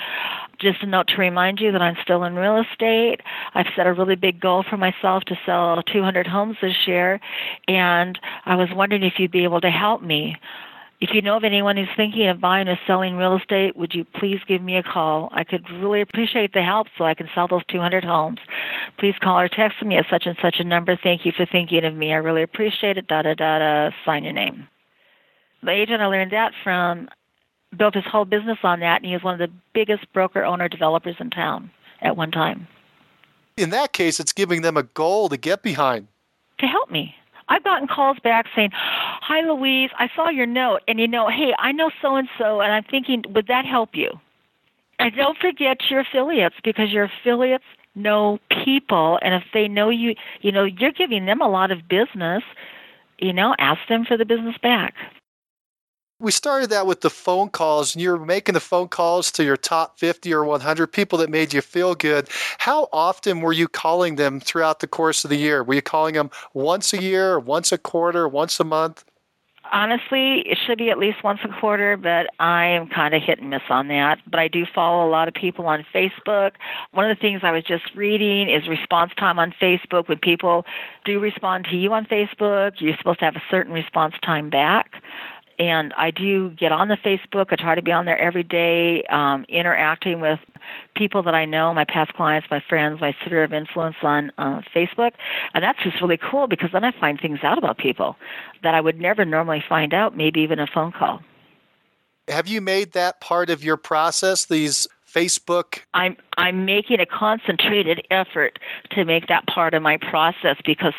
Just 0.59 0.83
a 0.83 0.85
note 0.85 1.07
to 1.07 1.15
remind 1.15 1.61
you 1.61 1.71
that 1.71 1.81
I'm 1.81 1.95
still 2.03 2.25
in 2.25 2.35
real 2.35 2.57
estate. 2.57 3.21
I've 3.53 3.67
set 3.73 3.87
a 3.87 3.93
really 3.93 4.15
big 4.15 4.41
goal 4.41 4.65
for 4.69 4.75
myself 4.75 5.23
to 5.27 5.39
sell 5.45 5.81
200 5.83 6.27
homes 6.27 6.57
this 6.61 6.85
year, 6.85 7.21
and 7.69 8.19
I 8.45 8.55
was 8.55 8.67
wondering 8.75 9.03
if 9.03 9.13
you'd 9.17 9.31
be 9.31 9.45
able 9.45 9.61
to 9.61 9.71
help 9.71 10.01
me. 10.01 10.35
If 11.01 11.13
you 11.13 11.21
know 11.21 11.37
of 11.37 11.45
anyone 11.45 11.77
who's 11.77 11.87
thinking 11.95 12.27
of 12.27 12.41
buying 12.41 12.67
or 12.67 12.77
selling 12.85 13.15
real 13.15 13.37
estate, 13.37 13.77
would 13.77 13.95
you 13.95 14.03
please 14.03 14.41
give 14.45 14.61
me 14.61 14.75
a 14.75 14.83
call? 14.83 15.29
I 15.31 15.45
could 15.45 15.69
really 15.69 16.01
appreciate 16.01 16.53
the 16.53 16.61
help 16.61 16.87
so 16.97 17.05
I 17.05 17.13
can 17.13 17.29
sell 17.33 17.47
those 17.47 17.63
200 17.69 18.03
homes. 18.03 18.39
Please 18.97 19.15
call 19.21 19.39
or 19.39 19.47
text 19.47 19.81
me 19.81 19.95
at 19.95 20.07
such 20.09 20.25
and 20.25 20.37
such 20.41 20.59
a 20.59 20.63
number. 20.65 20.97
Thank 21.01 21.25
you 21.25 21.31
for 21.31 21.45
thinking 21.45 21.85
of 21.85 21.95
me. 21.95 22.11
I 22.11 22.17
really 22.17 22.43
appreciate 22.43 22.97
it. 22.97 23.07
Da 23.07 23.21
da 23.21 23.33
da 23.33 23.59
da. 23.59 23.91
Sign 24.03 24.25
your 24.25 24.33
name. 24.33 24.67
The 25.63 25.71
agent 25.71 26.01
I 26.01 26.07
learned 26.07 26.31
that 26.31 26.51
from 26.63 27.07
built 27.77 27.93
his 27.93 28.05
whole 28.05 28.25
business 28.25 28.57
on 28.63 28.81
that, 28.81 28.97
and 28.97 29.05
he 29.05 29.13
was 29.13 29.23
one 29.23 29.39
of 29.39 29.39
the 29.39 29.55
biggest 29.73 30.11
broker 30.11 30.43
owner 30.43 30.67
developers 30.67 31.15
in 31.19 31.29
town 31.29 31.71
at 32.01 32.17
one 32.17 32.31
time. 32.31 32.67
In 33.55 33.69
that 33.69 33.93
case, 33.93 34.19
it's 34.19 34.33
giving 34.33 34.63
them 34.63 34.75
a 34.75 34.83
goal 34.83 35.29
to 35.29 35.37
get 35.37 35.63
behind. 35.63 36.07
To 36.59 36.65
help 36.65 36.91
me. 36.91 37.15
I've 37.49 37.63
gotten 37.63 37.87
calls 37.87 38.17
back 38.23 38.45
saying, 38.55 38.69
Hi, 38.73 39.41
Louise, 39.41 39.89
I 39.97 40.09
saw 40.15 40.29
your 40.29 40.45
note, 40.45 40.81
and 40.87 40.99
you 40.99 41.07
know, 41.07 41.27
hey, 41.29 41.53
I 41.59 41.71
know 41.71 41.91
so 42.01 42.15
and 42.15 42.29
so, 42.37 42.61
and 42.61 42.71
I'm 42.71 42.83
thinking, 42.83 43.23
would 43.33 43.47
that 43.47 43.65
help 43.65 43.89
you? 43.93 44.11
And 44.99 45.15
don't 45.15 45.37
forget 45.37 45.77
your 45.89 46.01
affiliates 46.01 46.55
because 46.63 46.91
your 46.91 47.05
affiliates 47.05 47.63
know 47.95 48.39
people, 48.63 49.19
and 49.21 49.33
if 49.33 49.43
they 49.53 49.67
know 49.67 49.89
you, 49.89 50.15
you 50.41 50.51
know, 50.51 50.63
you're 50.63 50.91
giving 50.91 51.25
them 51.25 51.41
a 51.41 51.49
lot 51.49 51.71
of 51.71 51.87
business, 51.87 52.43
you 53.17 53.33
know, 53.33 53.55
ask 53.59 53.79
them 53.89 54.05
for 54.05 54.17
the 54.17 54.25
business 54.25 54.55
back 54.61 54.93
we 56.19 56.31
started 56.31 56.69
that 56.69 56.85
with 56.85 57.01
the 57.01 57.09
phone 57.09 57.49
calls 57.49 57.95
and 57.95 58.01
you're 58.01 58.19
making 58.19 58.53
the 58.53 58.59
phone 58.59 58.89
calls 58.89 59.31
to 59.31 59.43
your 59.43 59.57
top 59.57 59.97
50 59.97 60.33
or 60.33 60.43
100 60.43 60.87
people 60.87 61.17
that 61.19 61.29
made 61.29 61.53
you 61.53 61.61
feel 61.61 61.95
good. 61.95 62.27
How 62.57 62.89
often 62.91 63.39
were 63.39 63.53
you 63.53 63.67
calling 63.67 64.17
them 64.17 64.39
throughout 64.39 64.81
the 64.81 64.87
course 64.87 65.23
of 65.23 65.29
the 65.29 65.37
year? 65.37 65.63
Were 65.63 65.75
you 65.75 65.81
calling 65.81 66.15
them 66.15 66.29
once 66.53 66.93
a 66.93 67.01
year 67.01 67.39
once 67.39 67.71
a 67.71 67.77
quarter 67.77 68.27
once 68.27 68.59
a 68.59 68.65
month? 68.65 69.05
Honestly 69.71 70.39
it 70.39 70.57
should 70.65 70.79
be 70.79 70.89
at 70.89 70.97
least 70.97 71.23
once 71.23 71.39
a 71.43 71.59
quarter 71.59 71.95
but 71.95 72.27
i 72.39 72.65
am 72.65 72.87
kind 72.87 73.13
of 73.13 73.21
hit 73.21 73.39
and 73.39 73.51
miss 73.51 73.61
on 73.69 73.87
that. 73.87 74.19
But 74.25 74.39
i 74.39 74.47
do 74.47 74.65
follow 74.65 75.07
a 75.07 75.11
lot 75.11 75.27
of 75.27 75.33
people 75.33 75.67
on 75.67 75.85
facebook. 75.93 76.53
One 76.91 77.09
of 77.09 77.15
the 77.15 77.21
things 77.21 77.41
i 77.43 77.51
was 77.51 77.63
just 77.63 77.95
reading 77.95 78.49
is 78.49 78.67
response 78.67 79.13
time 79.15 79.39
on 79.39 79.53
facebook. 79.61 80.09
When 80.09 80.17
people 80.17 80.65
do 81.05 81.19
respond 81.19 81.65
to 81.65 81.77
you 81.77 81.93
on 81.93 82.05
facebook 82.05 82.81
you're 82.81 82.97
supposed 82.97 83.19
to 83.19 83.25
have 83.25 83.35
a 83.35 83.43
certain 83.49 83.71
response 83.71 84.15
time 84.23 84.49
back 84.49 85.01
and 85.59 85.93
I 85.97 86.09
do 86.09 86.51
get 86.51 86.71
on 86.71 86.87
the 86.87 86.95
Facebook. 86.95 87.47
I 87.51 87.57
try 87.57 87.75
to 87.75 87.81
be 87.81 87.91
on 87.91 88.05
there 88.05 88.17
every 88.17 88.43
day, 88.43 89.03
um, 89.03 89.45
interacting 89.49 90.21
with 90.21 90.39
people 90.95 91.21
that 91.23 91.35
I 91.35 91.43
know, 91.43 91.73
my 91.73 91.83
past 91.83 92.13
clients, 92.13 92.47
my 92.49 92.61
friends, 92.61 93.01
my 93.01 93.13
sphere 93.25 93.43
of 93.43 93.51
influence 93.51 93.97
on 94.01 94.31
uh, 94.37 94.61
Facebook. 94.73 95.11
And 95.53 95.63
that's 95.63 95.81
just 95.83 96.01
really 96.01 96.17
cool 96.17 96.47
because 96.47 96.69
then 96.71 96.85
I 96.85 96.91
find 96.97 97.19
things 97.19 97.39
out 97.43 97.57
about 97.57 97.77
people 97.77 98.15
that 98.63 98.73
I 98.73 98.79
would 98.79 98.99
never 98.99 99.25
normally 99.25 99.63
find 99.67 99.93
out, 99.93 100.15
maybe 100.15 100.39
even 100.39 100.59
a 100.59 100.67
phone 100.67 100.93
call. 100.93 101.21
Have 102.29 102.47
you 102.47 102.61
made 102.61 102.93
that 102.93 103.19
part 103.19 103.49
of 103.49 103.63
your 103.63 103.75
process? 103.77 104.45
These 104.45 104.87
Facebook? 105.11 105.79
I'm 105.93 106.15
I'm 106.37 106.65
making 106.65 106.99
a 106.99 107.05
concentrated 107.05 108.05
effort 108.11 108.59
to 108.91 109.03
make 109.03 109.27
that 109.27 109.47
part 109.47 109.73
of 109.73 109.81
my 109.81 109.97
process 109.97 110.57
because 110.63 110.93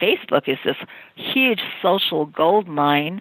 Facebook 0.00 0.48
is 0.48 0.58
this 0.64 0.76
huge 1.14 1.60
social 1.82 2.26
gold 2.26 2.66
mine 2.68 3.20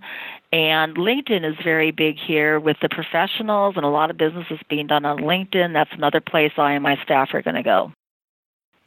and 0.52 0.96
LinkedIn 0.96 1.46
is 1.46 1.56
very 1.64 1.92
big 1.92 2.18
here 2.18 2.60
with 2.60 2.78
the 2.82 2.90
professionals 2.90 3.76
and 3.76 3.86
a 3.86 3.90
lot 3.90 4.10
of 4.10 4.18
businesses 4.18 4.60
being 4.68 4.88
done 4.88 5.06
on 5.06 5.20
LinkedIn. 5.20 5.74
That's 5.74 5.92
another 5.94 6.22
place 6.22 6.54
I 6.58 6.74
and 6.74 6.84
my 6.84 6.98
staff 7.04 7.34
are 7.34 7.42
going 7.42 7.56
to 7.56 7.64
go. 7.64 7.92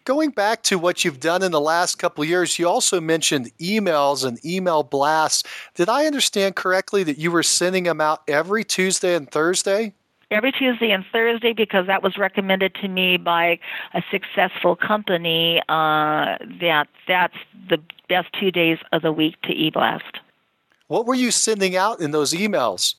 Going 0.04 0.30
back 0.30 0.64
to 0.64 0.78
what 0.78 1.04
you've 1.04 1.20
done 1.20 1.44
in 1.44 1.52
the 1.52 1.60
last 1.60 2.00
couple 2.00 2.24
years, 2.24 2.58
you 2.58 2.68
also 2.68 3.00
mentioned 3.00 3.52
emails 3.60 4.26
and 4.26 4.44
email 4.44 4.82
blasts. 4.82 5.44
Did 5.76 5.88
I 5.88 6.06
understand 6.06 6.56
correctly 6.56 7.04
that 7.04 7.18
you 7.18 7.30
were 7.30 7.44
sending 7.44 7.84
them 7.84 8.00
out 8.00 8.22
every 8.26 8.64
Tuesday 8.64 9.14
and 9.14 9.30
Thursday? 9.30 9.94
Every 10.32 10.50
Tuesday 10.50 10.90
and 10.90 11.04
Thursday 11.12 11.52
because 11.52 11.86
that 11.86 12.02
was 12.02 12.16
recommended 12.16 12.74
to 12.76 12.88
me 12.88 13.18
by 13.18 13.58
a 13.92 14.02
successful 14.10 14.74
company. 14.74 15.60
Uh, 15.68 16.38
that 16.60 16.88
that's 17.06 17.36
the 17.68 17.78
best 18.08 18.28
two 18.40 18.50
days 18.50 18.78
of 18.92 19.02
the 19.02 19.12
week 19.12 19.40
to 19.42 19.52
e-blast. 19.52 20.20
What 20.88 21.06
were 21.06 21.14
you 21.14 21.30
sending 21.30 21.76
out 21.76 22.00
in 22.00 22.12
those 22.12 22.32
emails? 22.32 22.94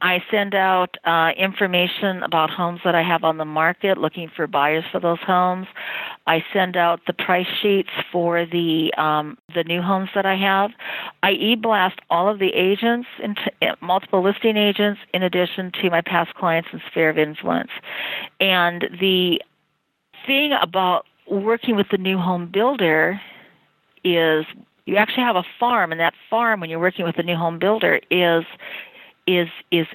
I 0.00 0.22
send 0.30 0.54
out 0.54 0.96
uh, 1.04 1.30
information 1.36 2.22
about 2.24 2.50
homes 2.50 2.80
that 2.84 2.94
I 2.94 3.02
have 3.02 3.22
on 3.22 3.38
the 3.38 3.44
market, 3.44 3.96
looking 3.96 4.28
for 4.34 4.46
buyers 4.46 4.84
for 4.90 5.00
those 5.00 5.20
homes. 5.20 5.66
I 6.26 6.44
send 6.52 6.76
out 6.76 7.00
the 7.06 7.12
price 7.12 7.46
sheets 7.62 7.90
for 8.10 8.44
the 8.44 8.92
um, 8.98 9.38
the 9.54 9.62
new 9.64 9.80
homes 9.80 10.10
that 10.14 10.26
I 10.26 10.36
have. 10.36 10.72
I 11.22 11.32
e-blast 11.32 12.00
all 12.10 12.28
of 12.28 12.38
the 12.38 12.48
agents, 12.48 13.08
into, 13.22 13.50
uh, 13.62 13.76
multiple 13.80 14.22
listing 14.22 14.56
agents, 14.56 15.00
in 15.12 15.22
addition 15.22 15.70
to 15.80 15.90
my 15.90 16.00
past 16.00 16.34
clients 16.34 16.68
and 16.72 16.82
sphere 16.90 17.08
of 17.08 17.16
influence. 17.16 17.70
And 18.40 18.88
the 19.00 19.40
thing 20.26 20.52
about 20.60 21.06
working 21.30 21.76
with 21.76 21.88
the 21.90 21.98
new 21.98 22.18
home 22.18 22.50
builder 22.52 23.20
is 24.02 24.44
you 24.86 24.96
actually 24.96 25.22
have 25.22 25.36
a 25.36 25.44
farm, 25.58 25.92
and 25.92 26.00
that 26.00 26.14
farm, 26.28 26.60
when 26.60 26.68
you're 26.68 26.80
working 26.80 27.04
with 27.04 27.18
a 27.18 27.22
new 27.22 27.36
home 27.36 27.58
builder, 27.58 28.00
is 28.10 28.44
is 29.26 29.48
is 29.70 29.86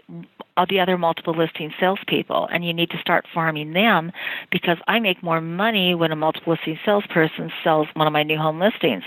of 0.57 0.67
the 0.67 0.79
other 0.79 0.97
multiple 0.97 1.33
listing 1.33 1.73
salespeople, 1.79 2.49
and 2.51 2.65
you 2.65 2.73
need 2.73 2.89
to 2.89 2.97
start 2.97 3.25
farming 3.33 3.73
them 3.73 4.11
because 4.51 4.77
I 4.87 4.99
make 4.99 5.23
more 5.23 5.39
money 5.39 5.95
when 5.95 6.11
a 6.11 6.15
multiple 6.15 6.53
listing 6.53 6.77
salesperson 6.85 7.51
sells 7.63 7.87
one 7.93 8.07
of 8.07 8.13
my 8.13 8.23
new 8.23 8.37
home 8.37 8.59
listings. 8.59 9.03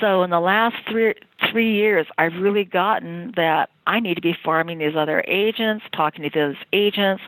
So 0.00 0.22
in 0.22 0.30
the 0.30 0.40
last 0.40 0.76
three 0.88 1.14
three 1.50 1.74
years, 1.74 2.06
I've 2.18 2.34
really 2.34 2.64
gotten 2.64 3.32
that 3.36 3.70
I 3.86 4.00
need 4.00 4.14
to 4.16 4.20
be 4.20 4.36
farming 4.44 4.78
these 4.78 4.96
other 4.96 5.24
agents, 5.26 5.84
talking 5.92 6.22
to 6.22 6.30
those 6.30 6.56
agents. 6.72 7.22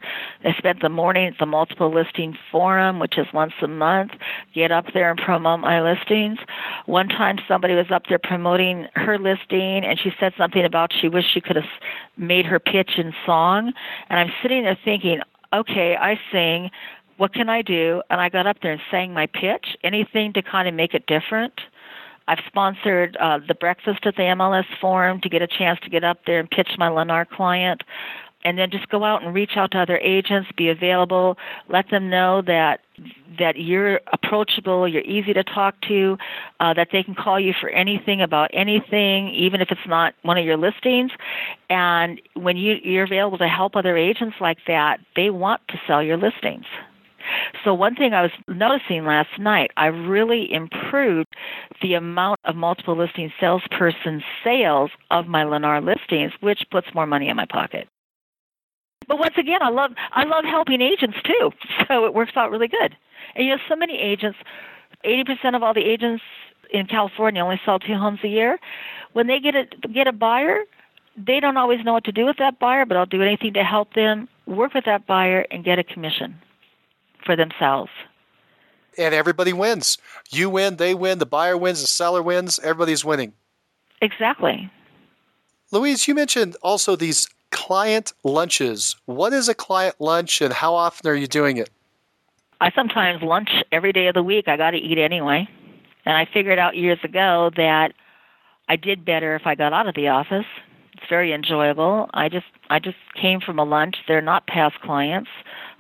I 0.44 0.52
spent 0.58 0.82
the 0.82 0.88
morning 0.88 1.26
at 1.26 1.38
the 1.38 1.46
multiple 1.46 1.92
listing 1.92 2.36
forum, 2.50 2.98
which 2.98 3.16
is 3.18 3.26
once 3.32 3.52
a 3.62 3.68
month, 3.68 4.12
get 4.54 4.72
up 4.72 4.86
there 4.92 5.11
and 5.11 5.18
promote 5.18 5.61
my 5.61 5.80
listings. 5.80 6.38
One 6.86 7.08
time 7.08 7.38
somebody 7.46 7.74
was 7.74 7.90
up 7.90 8.02
there 8.08 8.18
promoting 8.18 8.88
her 8.94 9.18
listing 9.18 9.84
and 9.84 9.98
she 9.98 10.12
said 10.18 10.34
something 10.36 10.64
about 10.64 10.92
she 10.92 11.08
wished 11.08 11.32
she 11.32 11.40
could 11.40 11.56
have 11.56 11.64
made 12.16 12.46
her 12.46 12.58
pitch 12.58 12.98
in 12.98 13.14
song. 13.24 13.72
And 14.08 14.18
I'm 14.18 14.32
sitting 14.42 14.64
there 14.64 14.78
thinking, 14.84 15.20
okay, 15.52 15.96
I 15.96 16.18
sing. 16.32 16.70
What 17.16 17.34
can 17.34 17.48
I 17.48 17.62
do? 17.62 18.02
And 18.11 18.20
I 18.20 18.28
got 18.28 18.46
up 18.46 18.58
there 18.62 18.72
and 18.72 18.80
sang 18.90 19.12
my 19.12 19.26
pitch. 19.26 19.76
Anything 19.84 20.32
to 20.34 20.42
kind 20.42 20.66
of 20.68 20.74
make 20.74 20.94
it 20.94 21.06
different. 21.06 21.61
I've 22.30 22.38
sponsored 22.46 23.16
uh, 23.16 23.40
the 23.46 23.56
breakfast 23.56 24.06
at 24.06 24.14
the 24.14 24.22
MLS 24.22 24.64
Forum 24.80 25.20
to 25.22 25.28
get 25.28 25.42
a 25.42 25.48
chance 25.48 25.80
to 25.80 25.90
get 25.90 26.04
up 26.04 26.18
there 26.26 26.38
and 26.38 26.48
pitch 26.48 26.68
my 26.78 26.88
Lennar 26.88 27.28
client. 27.28 27.82
and 28.44 28.56
then 28.56 28.70
just 28.70 28.88
go 28.88 29.02
out 29.04 29.22
and 29.22 29.34
reach 29.34 29.56
out 29.56 29.72
to 29.72 29.78
other 29.78 29.98
agents, 29.98 30.48
be 30.56 30.68
available, 30.68 31.36
let 31.68 31.90
them 31.90 32.08
know 32.08 32.40
that 32.42 32.80
that 33.38 33.56
you're 33.56 34.00
approachable, 34.12 34.86
you're 34.86 35.02
easy 35.02 35.32
to 35.32 35.42
talk 35.42 35.74
to, 35.88 36.16
uh, 36.60 36.72
that 36.74 36.88
they 36.92 37.02
can 37.02 37.14
call 37.14 37.40
you 37.40 37.52
for 37.60 37.68
anything 37.68 38.22
about 38.22 38.50
anything, 38.52 39.28
even 39.30 39.60
if 39.60 39.70
it's 39.70 39.86
not 39.86 40.14
one 40.22 40.38
of 40.38 40.44
your 40.44 40.56
listings. 40.56 41.10
And 41.68 42.20
when 42.34 42.56
you, 42.56 42.76
you're 42.82 43.04
available 43.04 43.38
to 43.38 43.48
help 43.48 43.74
other 43.74 43.96
agents 43.96 44.36
like 44.40 44.58
that, 44.68 45.00
they 45.16 45.30
want 45.30 45.60
to 45.68 45.80
sell 45.86 46.02
your 46.02 46.16
listings. 46.16 46.66
So 47.64 47.74
one 47.74 47.94
thing 47.94 48.14
I 48.14 48.22
was 48.22 48.30
noticing 48.48 49.04
last 49.04 49.38
night, 49.38 49.70
I 49.76 49.86
really 49.86 50.52
improved 50.52 51.28
the 51.82 51.94
amount 51.94 52.40
of 52.44 52.56
multiple 52.56 52.96
listing 52.96 53.32
salesperson 53.38 54.22
sales 54.42 54.90
of 55.10 55.26
my 55.26 55.44
Lennar 55.44 55.84
listings, 55.84 56.32
which 56.40 56.62
puts 56.70 56.88
more 56.94 57.06
money 57.06 57.28
in 57.28 57.36
my 57.36 57.46
pocket. 57.46 57.88
But 59.08 59.18
once 59.18 59.34
again, 59.36 59.62
I 59.62 59.70
love 59.70 59.92
I 60.12 60.24
love 60.24 60.44
helping 60.44 60.80
agents 60.80 61.16
too, 61.24 61.50
so 61.88 62.04
it 62.04 62.14
works 62.14 62.32
out 62.36 62.50
really 62.50 62.68
good. 62.68 62.96
And 63.34 63.46
you 63.46 63.56
know, 63.56 63.62
so 63.68 63.76
many 63.76 63.98
agents, 63.98 64.38
eighty 65.04 65.24
percent 65.24 65.56
of 65.56 65.62
all 65.62 65.74
the 65.74 65.84
agents 65.84 66.22
in 66.72 66.86
California 66.86 67.42
only 67.42 67.60
sell 67.64 67.78
two 67.78 67.94
homes 67.94 68.20
a 68.22 68.28
year. 68.28 68.58
When 69.12 69.26
they 69.26 69.40
get 69.40 69.56
a 69.56 69.66
get 69.92 70.06
a 70.06 70.12
buyer, 70.12 70.60
they 71.16 71.40
don't 71.40 71.56
always 71.56 71.84
know 71.84 71.92
what 71.92 72.04
to 72.04 72.12
do 72.12 72.24
with 72.24 72.36
that 72.38 72.58
buyer, 72.60 72.86
but 72.86 72.96
I'll 72.96 73.06
do 73.06 73.20
anything 73.20 73.54
to 73.54 73.64
help 73.64 73.94
them 73.94 74.28
work 74.46 74.74
with 74.74 74.84
that 74.84 75.06
buyer 75.06 75.44
and 75.50 75.64
get 75.64 75.78
a 75.78 75.84
commission 75.84 76.40
for 77.30 77.36
themselves. 77.36 77.92
And 78.98 79.14
everybody 79.14 79.52
wins. 79.52 79.98
You 80.30 80.50
win, 80.50 80.78
they 80.78 80.94
win, 80.94 81.20
the 81.20 81.26
buyer 81.26 81.56
wins, 81.56 81.80
the 81.80 81.86
seller 81.86 82.24
wins, 82.24 82.58
everybody's 82.58 83.04
winning. 83.04 83.34
Exactly. 84.02 84.68
Louise, 85.70 86.08
you 86.08 86.14
mentioned 86.16 86.56
also 86.60 86.96
these 86.96 87.28
client 87.52 88.12
lunches. 88.24 88.96
What 89.04 89.32
is 89.32 89.48
a 89.48 89.54
client 89.54 89.94
lunch 90.00 90.40
and 90.40 90.52
how 90.52 90.74
often 90.74 91.08
are 91.08 91.14
you 91.14 91.28
doing 91.28 91.56
it? 91.56 91.70
I 92.60 92.72
sometimes 92.72 93.22
lunch 93.22 93.50
every 93.70 93.92
day 93.92 94.08
of 94.08 94.14
the 94.14 94.24
week. 94.24 94.48
I 94.48 94.56
got 94.56 94.72
to 94.72 94.78
eat 94.78 94.98
anyway. 94.98 95.48
And 96.04 96.16
I 96.16 96.24
figured 96.24 96.58
out 96.58 96.76
years 96.76 96.98
ago 97.04 97.52
that 97.56 97.92
I 98.68 98.74
did 98.74 99.04
better 99.04 99.36
if 99.36 99.46
I 99.46 99.54
got 99.54 99.72
out 99.72 99.86
of 99.86 99.94
the 99.94 100.08
office. 100.08 100.46
It's 100.94 101.08
very 101.08 101.32
enjoyable. 101.32 102.10
I 102.12 102.28
just 102.28 102.46
I 102.70 102.80
just 102.80 102.98
came 103.14 103.40
from 103.40 103.60
a 103.60 103.64
lunch. 103.64 103.98
They're 104.08 104.20
not 104.20 104.48
past 104.48 104.80
clients. 104.80 105.30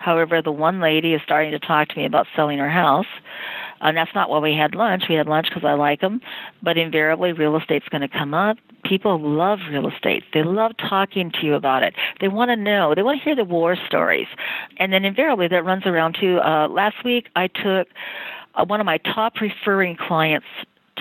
However, 0.00 0.40
the 0.40 0.50
one 0.50 0.80
lady 0.80 1.12
is 1.12 1.20
starting 1.22 1.52
to 1.52 1.58
talk 1.58 1.88
to 1.88 1.96
me 1.96 2.06
about 2.06 2.26
selling 2.34 2.58
her 2.58 2.70
house. 2.70 3.06
And 3.82 3.96
that's 3.96 4.14
not 4.14 4.28
why 4.28 4.38
we 4.38 4.54
had 4.54 4.74
lunch. 4.74 5.04
We 5.08 5.14
had 5.14 5.26
lunch 5.26 5.48
because 5.48 5.64
I 5.64 5.74
like 5.74 6.00
them. 6.00 6.20
But 6.62 6.76
invariably, 6.76 7.32
real 7.32 7.56
estate's 7.56 7.88
going 7.88 8.00
to 8.02 8.08
come 8.08 8.34
up. 8.34 8.56
People 8.84 9.20
love 9.20 9.58
real 9.70 9.88
estate. 9.88 10.24
They 10.32 10.42
love 10.42 10.72
talking 10.76 11.30
to 11.32 11.46
you 11.46 11.54
about 11.54 11.82
it. 11.82 11.94
They 12.20 12.28
want 12.28 12.50
to 12.50 12.56
know. 12.56 12.94
They 12.94 13.02
want 13.02 13.20
to 13.20 13.24
hear 13.24 13.36
the 13.36 13.44
war 13.44 13.76
stories. 13.86 14.26
And 14.78 14.92
then 14.92 15.04
invariably, 15.04 15.48
that 15.48 15.64
runs 15.64 15.86
around 15.86 16.16
to 16.20 16.40
Uh, 16.40 16.68
last 16.68 17.04
week, 17.04 17.28
I 17.36 17.46
took 17.46 17.88
uh, 18.54 18.64
one 18.64 18.80
of 18.80 18.86
my 18.86 18.98
top 18.98 19.40
referring 19.40 19.96
clients 19.96 20.46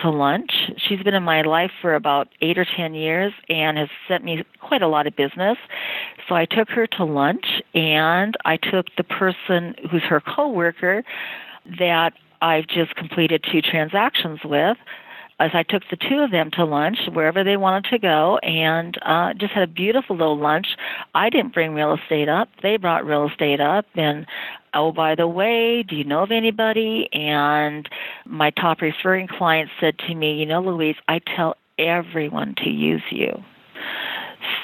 to 0.01 0.09
lunch. 0.09 0.71
She's 0.77 1.01
been 1.01 1.13
in 1.13 1.23
my 1.23 1.41
life 1.41 1.71
for 1.81 1.95
about 1.95 2.29
eight 2.41 2.57
or 2.57 2.65
ten 2.65 2.93
years 2.93 3.33
and 3.49 3.77
has 3.77 3.89
sent 4.07 4.23
me 4.23 4.43
quite 4.61 4.81
a 4.81 4.87
lot 4.87 5.07
of 5.07 5.15
business. 5.15 5.57
So 6.27 6.35
I 6.35 6.45
took 6.45 6.69
her 6.69 6.87
to 6.87 7.03
lunch 7.03 7.61
and 7.73 8.35
I 8.45 8.57
took 8.57 8.87
the 8.97 9.03
person 9.03 9.75
who's 9.89 10.03
her 10.03 10.21
coworker 10.21 11.03
that 11.79 12.13
I've 12.41 12.67
just 12.67 12.95
completed 12.95 13.43
two 13.51 13.61
transactions 13.61 14.39
with. 14.43 14.77
As 15.39 15.51
I 15.53 15.63
took 15.63 15.83
the 15.89 15.95
two 15.95 16.19
of 16.19 16.31
them 16.31 16.51
to 16.51 16.65
lunch 16.65 16.99
wherever 17.13 17.43
they 17.43 17.57
wanted 17.57 17.89
to 17.91 17.99
go, 17.99 18.37
and 18.39 18.97
uh, 19.01 19.33
just 19.33 19.53
had 19.53 19.63
a 19.63 19.67
beautiful 19.67 20.17
little 20.17 20.37
lunch. 20.37 20.67
I 21.15 21.29
didn't 21.29 21.53
bring 21.53 21.73
real 21.73 21.93
estate 21.93 22.27
up; 22.27 22.49
they 22.61 22.77
brought 22.77 23.05
real 23.05 23.27
estate 23.29 23.61
up, 23.61 23.85
and 23.95 24.25
oh, 24.73 24.91
by 24.91 25.15
the 25.15 25.27
way, 25.27 25.83
do 25.83 25.95
you 25.95 26.03
know 26.03 26.23
of 26.23 26.31
anybody? 26.31 27.09
And 27.13 27.87
my 28.25 28.51
top 28.51 28.81
referring 28.81 29.27
client 29.27 29.69
said 29.79 29.97
to 30.07 30.15
me, 30.15 30.33
you 30.33 30.45
know, 30.45 30.61
Louise, 30.61 30.97
I 31.07 31.19
tell 31.19 31.55
everyone 31.77 32.55
to 32.63 32.69
use 32.69 33.03
you. 33.09 33.43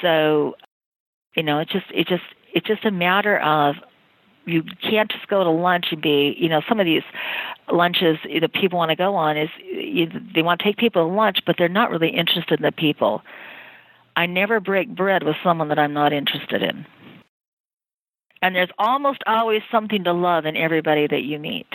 So, 0.02 0.56
you 1.34 1.42
know, 1.42 1.58
it 1.60 1.68
just 1.68 1.86
it 1.92 2.06
just 2.06 2.22
it's 2.52 2.66
just 2.66 2.84
a 2.84 2.90
matter 2.90 3.38
of 3.38 3.76
you 4.46 4.62
can't 4.82 5.10
just 5.10 5.26
go 5.28 5.44
to 5.44 5.50
lunch 5.50 5.86
and 5.90 6.00
be, 6.00 6.34
you 6.38 6.48
know, 6.48 6.62
some 6.68 6.80
of 6.80 6.86
these 6.86 7.02
lunches 7.70 8.16
that 8.40 8.52
people 8.52 8.78
want 8.78 8.90
to 8.90 8.96
go 8.96 9.14
on 9.16 9.36
is 9.36 9.50
you, 9.60 10.08
they 10.34 10.42
want 10.42 10.60
to 10.60 10.64
take 10.64 10.76
people 10.76 11.06
to 11.06 11.14
lunch, 11.14 11.40
but 11.44 11.56
they're 11.58 11.68
not 11.68 11.90
really 11.90 12.10
interested 12.10 12.60
in 12.60 12.62
the 12.62 12.72
people. 12.72 13.22
I 14.14 14.26
never 14.26 14.60
break 14.60 14.88
bread 14.88 15.24
with 15.24 15.36
someone 15.42 15.68
that 15.68 15.78
I'm 15.78 15.92
not 15.92 16.12
interested 16.12 16.62
in. 16.62 16.86
And 18.40 18.54
there's 18.54 18.70
almost 18.78 19.22
always 19.26 19.62
something 19.70 20.04
to 20.04 20.12
love 20.12 20.46
in 20.46 20.56
everybody 20.56 21.06
that 21.06 21.22
you 21.22 21.38
meet. 21.38 21.66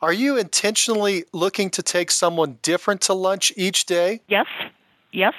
Are 0.00 0.12
you 0.12 0.36
intentionally 0.36 1.24
looking 1.32 1.70
to 1.70 1.82
take 1.82 2.10
someone 2.10 2.58
different 2.62 3.02
to 3.02 3.14
lunch 3.14 3.52
each 3.56 3.86
day? 3.86 4.20
Yes 4.26 4.46
yes. 5.12 5.34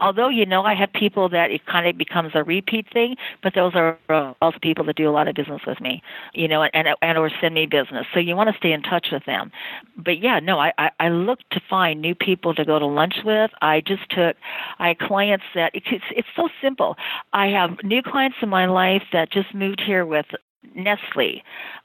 Although 0.00 0.28
you 0.28 0.46
know, 0.46 0.64
I 0.64 0.74
have 0.74 0.92
people 0.92 1.28
that 1.30 1.50
it 1.50 1.66
kind 1.66 1.86
of 1.86 1.96
becomes 1.96 2.32
a 2.34 2.44
repeat 2.44 2.86
thing, 2.92 3.16
but 3.42 3.54
those 3.54 3.74
are 3.74 3.98
uh, 4.08 4.34
also 4.40 4.58
people 4.60 4.84
that 4.84 4.96
do 4.96 5.08
a 5.08 5.12
lot 5.12 5.28
of 5.28 5.34
business 5.34 5.62
with 5.66 5.80
me, 5.80 6.02
you 6.34 6.48
know, 6.48 6.62
and 6.62 6.88
and 7.00 7.18
or 7.18 7.30
send 7.40 7.54
me 7.54 7.66
business. 7.66 8.06
So 8.12 8.20
you 8.20 8.36
want 8.36 8.50
to 8.50 8.56
stay 8.56 8.72
in 8.72 8.82
touch 8.82 9.08
with 9.12 9.24
them. 9.24 9.50
But 9.96 10.18
yeah, 10.18 10.40
no, 10.40 10.58
I 10.58 10.72
I, 10.78 10.90
I 11.00 11.08
look 11.08 11.40
to 11.50 11.60
find 11.68 12.00
new 12.00 12.14
people 12.14 12.54
to 12.54 12.64
go 12.64 12.78
to 12.78 12.86
lunch 12.86 13.16
with. 13.24 13.50
I 13.62 13.80
just 13.80 14.08
took 14.10 14.36
I 14.78 14.88
had 14.88 14.98
clients 14.98 15.44
that 15.54 15.72
it's 15.74 15.86
it's 16.10 16.28
so 16.36 16.48
simple. 16.60 16.96
I 17.32 17.46
have 17.48 17.82
new 17.82 18.02
clients 18.02 18.38
in 18.42 18.48
my 18.48 18.66
life 18.66 19.04
that 19.12 19.30
just 19.30 19.54
moved 19.54 19.80
here 19.80 20.04
with 20.04 20.26
Nestle, 20.74 21.42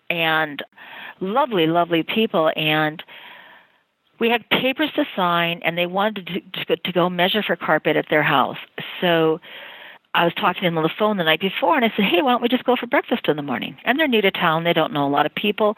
and 0.10 0.64
lovely, 1.20 1.68
lovely 1.68 2.04
people 2.04 2.52
and 2.56 3.04
we 4.20 4.30
had 4.30 4.48
papers 4.50 4.90
to 4.96 5.06
sign 5.16 5.62
and 5.64 5.78
they 5.78 5.86
wanted 5.86 6.42
to, 6.66 6.76
to, 6.76 6.92
go 6.92 7.10
measure 7.10 7.44
for 7.44 7.56
carpet 7.56 7.96
at 7.96 8.06
their 8.10 8.24
house. 8.24 8.58
So 9.02 9.40
I 10.14 10.24
was 10.24 10.34
talking 10.34 10.64
to 10.64 10.68
them 10.68 10.78
on 10.78 10.84
the 10.84 10.90
phone 10.98 11.18
the 11.18 11.24
night 11.24 11.42
before, 11.42 11.76
and 11.76 11.86
I 11.86 11.94
said, 11.96 12.06
"Hey, 12.06 12.22
why 12.24 12.32
don't 12.32 12.42
we 12.42 12.48
just 12.48 12.64
go 12.64 12.76
for 12.76 12.88
breakfast 12.88 13.28
in 13.28 13.36
the 13.36 13.44
morning?" 13.44 13.78
And 13.86 14.00
they're 14.00 14.08
new 14.08 14.22
to 14.22 14.32
town; 14.32 14.64
they 14.64 14.74
don't 14.74 14.92
know 14.92 15.06
a 15.06 15.10
lot 15.10 15.28
of 15.28 15.36
people. 15.36 15.78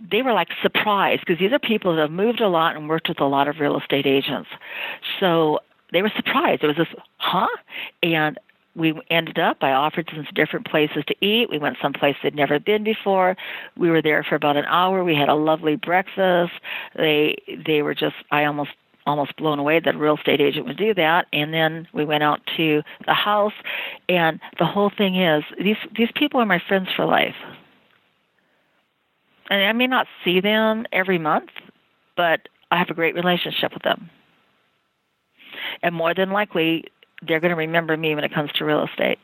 They 0.00 0.22
were 0.22 0.32
like 0.32 0.48
surprised 0.62 1.22
because 1.26 1.40
these 1.40 1.52
are 1.52 1.58
people 1.58 1.96
that 1.96 2.02
have 2.02 2.10
moved 2.10 2.40
a 2.40 2.48
lot 2.48 2.76
and 2.76 2.88
worked 2.88 3.08
with 3.08 3.20
a 3.20 3.24
lot 3.24 3.48
of 3.48 3.58
real 3.58 3.76
estate 3.76 4.06
agents. 4.06 4.48
So 5.18 5.58
they 5.92 6.02
were 6.02 6.12
surprised. 6.14 6.62
It 6.62 6.68
was 6.68 6.76
this, 6.76 6.88
huh? 7.16 7.48
And 8.04 8.38
we 8.74 8.98
ended 9.10 9.38
up 9.38 9.58
i 9.60 9.72
offered 9.72 10.06
them 10.06 10.24
some 10.24 10.34
different 10.34 10.66
places 10.66 11.04
to 11.06 11.14
eat. 11.24 11.50
We 11.50 11.58
went 11.58 11.76
someplace 11.82 12.16
they'd 12.22 12.34
never 12.34 12.58
been 12.58 12.84
before. 12.84 13.36
We 13.76 13.90
were 13.90 14.02
there 14.02 14.24
for 14.24 14.34
about 14.34 14.56
an 14.56 14.64
hour. 14.66 15.04
We 15.04 15.14
had 15.14 15.28
a 15.28 15.34
lovely 15.34 15.76
breakfast. 15.76 16.52
They 16.96 17.36
they 17.66 17.82
were 17.82 17.94
just 17.94 18.16
i 18.30 18.44
almost 18.44 18.70
almost 19.06 19.36
blown 19.36 19.58
away 19.58 19.80
that 19.80 19.94
a 19.94 19.98
real 19.98 20.16
estate 20.16 20.40
agent 20.40 20.66
would 20.66 20.76
do 20.76 20.94
that. 20.94 21.26
And 21.32 21.52
then 21.52 21.88
we 21.92 22.04
went 22.04 22.22
out 22.22 22.40
to 22.56 22.82
the 23.06 23.14
house. 23.14 23.52
And 24.08 24.40
the 24.58 24.66
whole 24.66 24.90
thing 24.96 25.20
is 25.20 25.42
these 25.58 25.76
these 25.96 26.10
people 26.14 26.40
are 26.40 26.46
my 26.46 26.60
friends 26.66 26.88
for 26.94 27.04
life. 27.04 27.36
And 29.50 29.62
i 29.62 29.72
may 29.72 29.86
not 29.86 30.06
see 30.24 30.40
them 30.40 30.86
every 30.92 31.18
month 31.18 31.50
but 32.16 32.48
i 32.70 32.76
have 32.78 32.90
a 32.90 32.94
great 32.94 33.14
relationship 33.14 33.72
with 33.74 33.82
them. 33.82 34.10
And 35.82 35.94
more 35.94 36.14
than 36.14 36.30
likely 36.30 36.84
they're 37.26 37.40
going 37.40 37.50
to 37.50 37.56
remember 37.56 37.96
me 37.96 38.14
when 38.14 38.24
it 38.24 38.32
comes 38.32 38.50
to 38.52 38.64
real 38.64 38.84
estate 38.84 39.18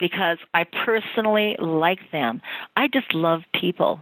because 0.00 0.38
I 0.54 0.64
personally 0.64 1.56
like 1.60 2.00
them. 2.10 2.40
I 2.76 2.88
just 2.88 3.14
love 3.14 3.42
people. 3.54 4.00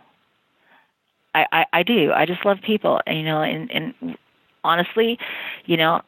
I, 1.34 1.46
I, 1.52 1.64
I 1.72 1.82
do. 1.82 2.12
I 2.12 2.24
just 2.24 2.46
love 2.46 2.58
people. 2.64 3.00
And, 3.06 3.18
you 3.18 3.24
know, 3.24 3.42
and, 3.42 3.70
and 3.70 4.16
honestly, 4.64 5.18
you 5.66 5.76
know, 5.76 6.00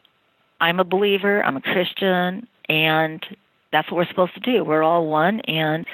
I'm 0.61 0.79
a 0.79 0.85
believer. 0.85 1.43
I'm 1.43 1.57
a 1.57 1.61
Christian, 1.61 2.47
and 2.69 3.25
that's 3.71 3.91
what 3.91 3.97
we're 3.97 4.07
supposed 4.07 4.33
to 4.35 4.39
do. 4.39 4.63
We're 4.63 4.83
all 4.83 5.05
one, 5.07 5.41
and 5.41 5.85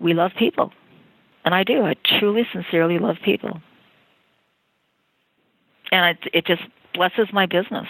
we 0.00 0.14
love 0.14 0.32
people. 0.36 0.72
And 1.44 1.54
I 1.54 1.62
do. 1.62 1.84
I 1.84 1.94
truly, 2.04 2.46
sincerely 2.52 2.98
love 2.98 3.16
people. 3.24 3.60
And 5.92 6.16
it, 6.16 6.30
it 6.32 6.46
just 6.46 6.62
blesses 6.94 7.28
my 7.32 7.46
business 7.46 7.88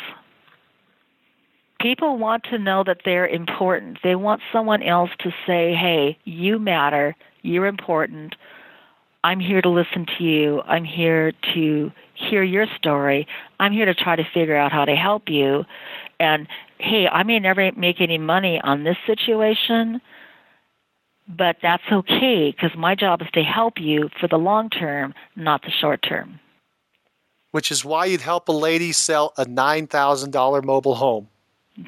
people 1.81 2.19
want 2.19 2.44
to 2.44 2.59
know 2.59 2.85
that 2.85 3.01
they're 3.05 3.27
important. 3.27 3.98
They 4.02 4.15
want 4.15 4.43
someone 4.52 4.82
else 4.82 5.11
to 5.20 5.32
say, 5.47 5.74
hey, 5.74 6.19
you 6.24 6.59
matter, 6.59 7.16
you're 7.43 7.66
important. 7.66 8.36
I'm 9.24 9.40
here 9.40 9.61
to 9.61 9.69
listen 9.69 10.07
to 10.19 10.24
you. 10.24 10.62
I'm 10.62 10.85
here 10.85 11.32
to 11.55 11.93
hear 12.15 12.43
your 12.43 12.66
story. 12.77 13.27
I'm 13.59 13.73
here 13.73 13.86
to 13.86 13.94
try 13.94 14.16
to 14.16 14.24
figure 14.32 14.57
out 14.57 14.73
how 14.73 14.85
to 14.85 14.94
help 14.94 15.28
you. 15.28 15.65
And 16.19 16.48
hey, 16.78 17.07
I 17.09 17.23
may 17.23 17.39
never 17.39 17.70
make 17.73 18.01
any 18.01 18.19
money 18.19 18.61
on 18.62 18.85
this 18.85 18.97
situation, 19.07 20.01
but 21.28 21.57
that's 21.62 21.82
okay 21.90 22.51
because 22.51 22.77
my 22.77 22.94
job 22.94 23.23
is 23.23 23.28
to 23.35 23.43
help 23.43 23.78
you 23.78 24.11
for 24.20 24.28
the 24.28 24.39
long 24.39 24.70
term, 24.70 25.15
not 25.36 25.62
the 25.62 25.70
short 25.70 26.02
term. 26.02 26.40
Which 27.51 27.70
is 27.70 27.85
why 27.85 28.07
you'd 28.07 28.20
help 28.20 28.48
a 28.48 28.52
lady 28.52 28.93
sell 28.93 29.32
a 29.36 29.44
$9,000 29.44 30.65
mobile 30.65 30.94
home. 30.94 31.28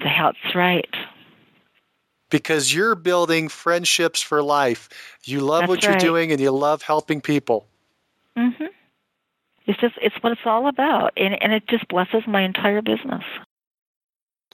That's 0.03 0.55
right. 0.55 0.95
because 2.31 2.73
you're 2.75 2.95
building 2.95 3.47
friendships 3.49 4.23
for 4.23 4.43
life. 4.43 4.89
You 5.25 5.41
love 5.41 5.61
That's 5.63 5.69
what 5.69 5.83
you're 5.83 5.93
right. 5.93 6.01
doing 6.01 6.33
and 6.33 6.41
you 6.41 6.51
love 6.51 6.81
helping 6.81 7.21
people. 7.21 7.67
Mhm. 8.37 8.71
It's 9.67 9.79
just 9.81 9.97
it's 10.01 10.17
what 10.23 10.33
it's 10.33 10.47
all 10.47 10.67
about 10.67 11.13
and 11.17 11.41
and 11.43 11.53
it 11.53 11.67
just 11.69 11.87
blesses 11.89 12.23
my 12.27 12.41
entire 12.41 12.81
business. 12.81 13.23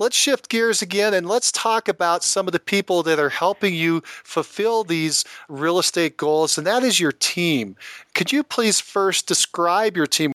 Let's 0.00 0.16
shift 0.16 0.48
gears 0.48 0.82
again 0.82 1.14
and 1.14 1.26
let's 1.28 1.50
talk 1.52 1.88
about 1.88 2.24
some 2.24 2.46
of 2.48 2.52
the 2.52 2.58
people 2.60 3.02
that 3.04 3.18
are 3.20 3.28
helping 3.30 3.74
you 3.74 4.02
fulfill 4.04 4.82
these 4.84 5.24
real 5.48 5.78
estate 5.78 6.16
goals, 6.16 6.58
and 6.58 6.66
that 6.66 6.82
is 6.82 6.98
your 7.00 7.12
team. 7.12 7.76
Could 8.14 8.32
you 8.32 8.42
please 8.42 8.80
first 8.80 9.26
describe 9.28 9.96
your 9.96 10.06
team? 10.06 10.32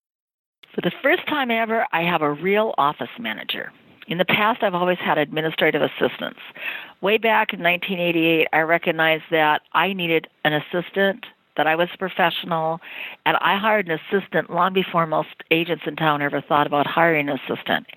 For 0.73 0.81
the 0.81 0.91
first 1.01 1.25
time 1.27 1.51
ever, 1.51 1.85
I 1.91 2.03
have 2.03 2.21
a 2.21 2.31
real 2.31 2.73
office 2.77 3.11
manager. 3.19 3.71
In 4.07 4.17
the 4.17 4.25
past, 4.25 4.63
I've 4.63 4.73
always 4.73 4.97
had 4.99 5.17
administrative 5.17 5.81
assistants. 5.81 6.39
Way 7.01 7.17
back 7.17 7.53
in 7.53 7.61
1988, 7.61 8.47
I 8.51 8.59
recognized 8.59 9.23
that 9.31 9.61
I 9.73 9.93
needed 9.93 10.27
an 10.43 10.53
assistant, 10.53 11.25
that 11.55 11.67
I 11.67 11.75
was 11.75 11.89
a 11.93 11.97
professional, 11.97 12.79
and 13.25 13.37
I 13.37 13.57
hired 13.57 13.87
an 13.87 13.99
assistant 13.99 14.49
long 14.49 14.73
before 14.73 15.05
most 15.05 15.29
agents 15.51 15.83
in 15.85 15.95
town 15.95 16.21
ever 16.21 16.41
thought 16.41 16.67
about 16.67 16.87
hiring 16.87 17.29
an 17.29 17.39
assistant. 17.45 17.87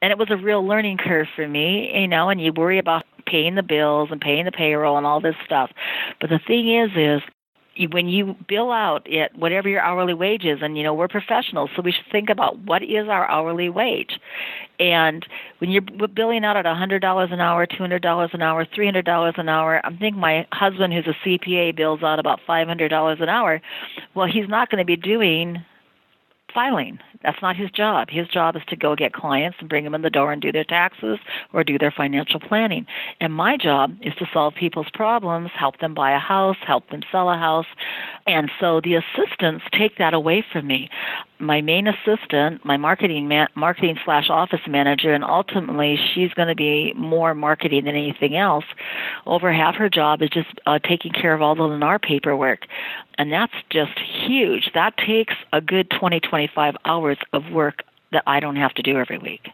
And 0.00 0.10
it 0.10 0.18
was 0.18 0.30
a 0.30 0.36
real 0.36 0.66
learning 0.66 0.98
curve 0.98 1.26
for 1.34 1.46
me, 1.46 1.90
you 1.94 2.08
know, 2.08 2.28
and 2.28 2.40
you 2.40 2.52
worry 2.52 2.78
about 2.78 3.04
paying 3.26 3.54
the 3.54 3.62
bills 3.62 4.08
and 4.10 4.20
paying 4.20 4.44
the 4.44 4.52
payroll 4.52 4.96
and 4.96 5.06
all 5.06 5.20
this 5.20 5.36
stuff. 5.44 5.70
But 6.20 6.30
the 6.30 6.38
thing 6.38 6.74
is, 6.74 6.90
is 6.96 7.22
when 7.88 8.08
you 8.08 8.36
bill 8.48 8.72
out 8.72 9.10
at 9.12 9.36
whatever 9.36 9.68
your 9.68 9.80
hourly 9.80 10.14
wage 10.14 10.44
is, 10.44 10.60
and 10.62 10.76
you 10.76 10.82
know 10.82 10.94
we're 10.94 11.08
professionals, 11.08 11.70
so 11.74 11.82
we 11.82 11.92
should 11.92 12.06
think 12.10 12.30
about 12.30 12.58
what 12.60 12.82
is 12.82 13.08
our 13.08 13.28
hourly 13.30 13.68
wage. 13.68 14.18
And 14.78 15.26
when 15.58 15.70
you're 15.70 15.82
billing 15.82 16.44
out 16.44 16.56
at 16.56 16.66
a 16.66 16.74
hundred 16.74 17.00
dollars 17.00 17.30
an 17.32 17.40
hour, 17.40 17.66
two 17.66 17.78
hundred 17.78 18.02
dollars 18.02 18.30
an 18.32 18.42
hour, 18.42 18.66
three 18.74 18.86
hundred 18.86 19.04
dollars 19.04 19.34
an 19.36 19.48
hour, 19.48 19.80
I'm 19.84 19.98
thinking 19.98 20.20
my 20.20 20.46
husband, 20.52 20.92
who's 20.92 21.06
a 21.06 21.26
CPA, 21.26 21.76
bills 21.76 22.02
out 22.02 22.18
about 22.18 22.40
five 22.46 22.66
hundred 22.68 22.88
dollars 22.88 23.18
an 23.20 23.28
hour. 23.28 23.60
Well, 24.14 24.26
he's 24.26 24.48
not 24.48 24.70
going 24.70 24.80
to 24.80 24.84
be 24.84 24.96
doing 24.96 25.64
filing. 26.52 26.98
That's 27.22 27.40
not 27.42 27.56
his 27.56 27.70
job. 27.70 28.08
His 28.10 28.26
job 28.28 28.56
is 28.56 28.62
to 28.68 28.76
go 28.76 28.96
get 28.96 29.12
clients 29.12 29.58
and 29.60 29.68
bring 29.68 29.84
them 29.84 29.94
in 29.94 30.02
the 30.02 30.10
door 30.10 30.32
and 30.32 30.40
do 30.40 30.52
their 30.52 30.64
taxes 30.64 31.18
or 31.52 31.64
do 31.64 31.78
their 31.78 31.90
financial 31.90 32.40
planning. 32.40 32.86
And 33.20 33.32
my 33.32 33.56
job 33.56 33.96
is 34.00 34.14
to 34.14 34.26
solve 34.32 34.54
people's 34.54 34.90
problems, 34.94 35.50
help 35.54 35.78
them 35.78 35.94
buy 35.94 36.12
a 36.12 36.18
house, 36.18 36.56
help 36.66 36.88
them 36.88 37.02
sell 37.12 37.28
a 37.28 37.36
house. 37.36 37.66
And 38.26 38.50
so 38.58 38.80
the 38.80 38.94
assistants 38.94 39.64
take 39.72 39.98
that 39.98 40.14
away 40.14 40.44
from 40.52 40.66
me. 40.66 40.88
My 41.38 41.60
main 41.62 41.86
assistant, 41.86 42.64
my 42.64 42.76
marketing 42.76 43.28
man, 43.28 43.48
marketing 43.54 43.98
slash 44.04 44.28
office 44.28 44.60
manager, 44.68 45.12
and 45.12 45.24
ultimately 45.24 45.98
she's 46.14 46.32
going 46.34 46.48
to 46.48 46.54
be 46.54 46.92
more 46.94 47.34
marketing 47.34 47.84
than 47.84 47.96
anything 47.96 48.36
else. 48.36 48.64
Over 49.26 49.52
half 49.52 49.74
her 49.76 49.88
job 49.88 50.22
is 50.22 50.30
just 50.30 50.48
uh, 50.66 50.78
taking 50.78 51.12
care 51.12 51.32
of 51.32 51.40
all 51.40 51.54
the 51.54 51.62
Lennar 51.62 52.00
paperwork 52.00 52.66
and 53.20 53.30
that's 53.30 53.52
just 53.68 53.98
huge. 53.98 54.70
That 54.72 54.96
takes 54.96 55.34
a 55.52 55.60
good 55.60 55.90
20, 55.90 56.20
25 56.20 56.74
hours 56.86 57.18
of 57.34 57.50
work 57.50 57.82
that 58.12 58.22
I 58.26 58.40
don't 58.40 58.56
have 58.56 58.72
to 58.74 58.82
do 58.82 58.96
every 58.96 59.18
week. 59.18 59.50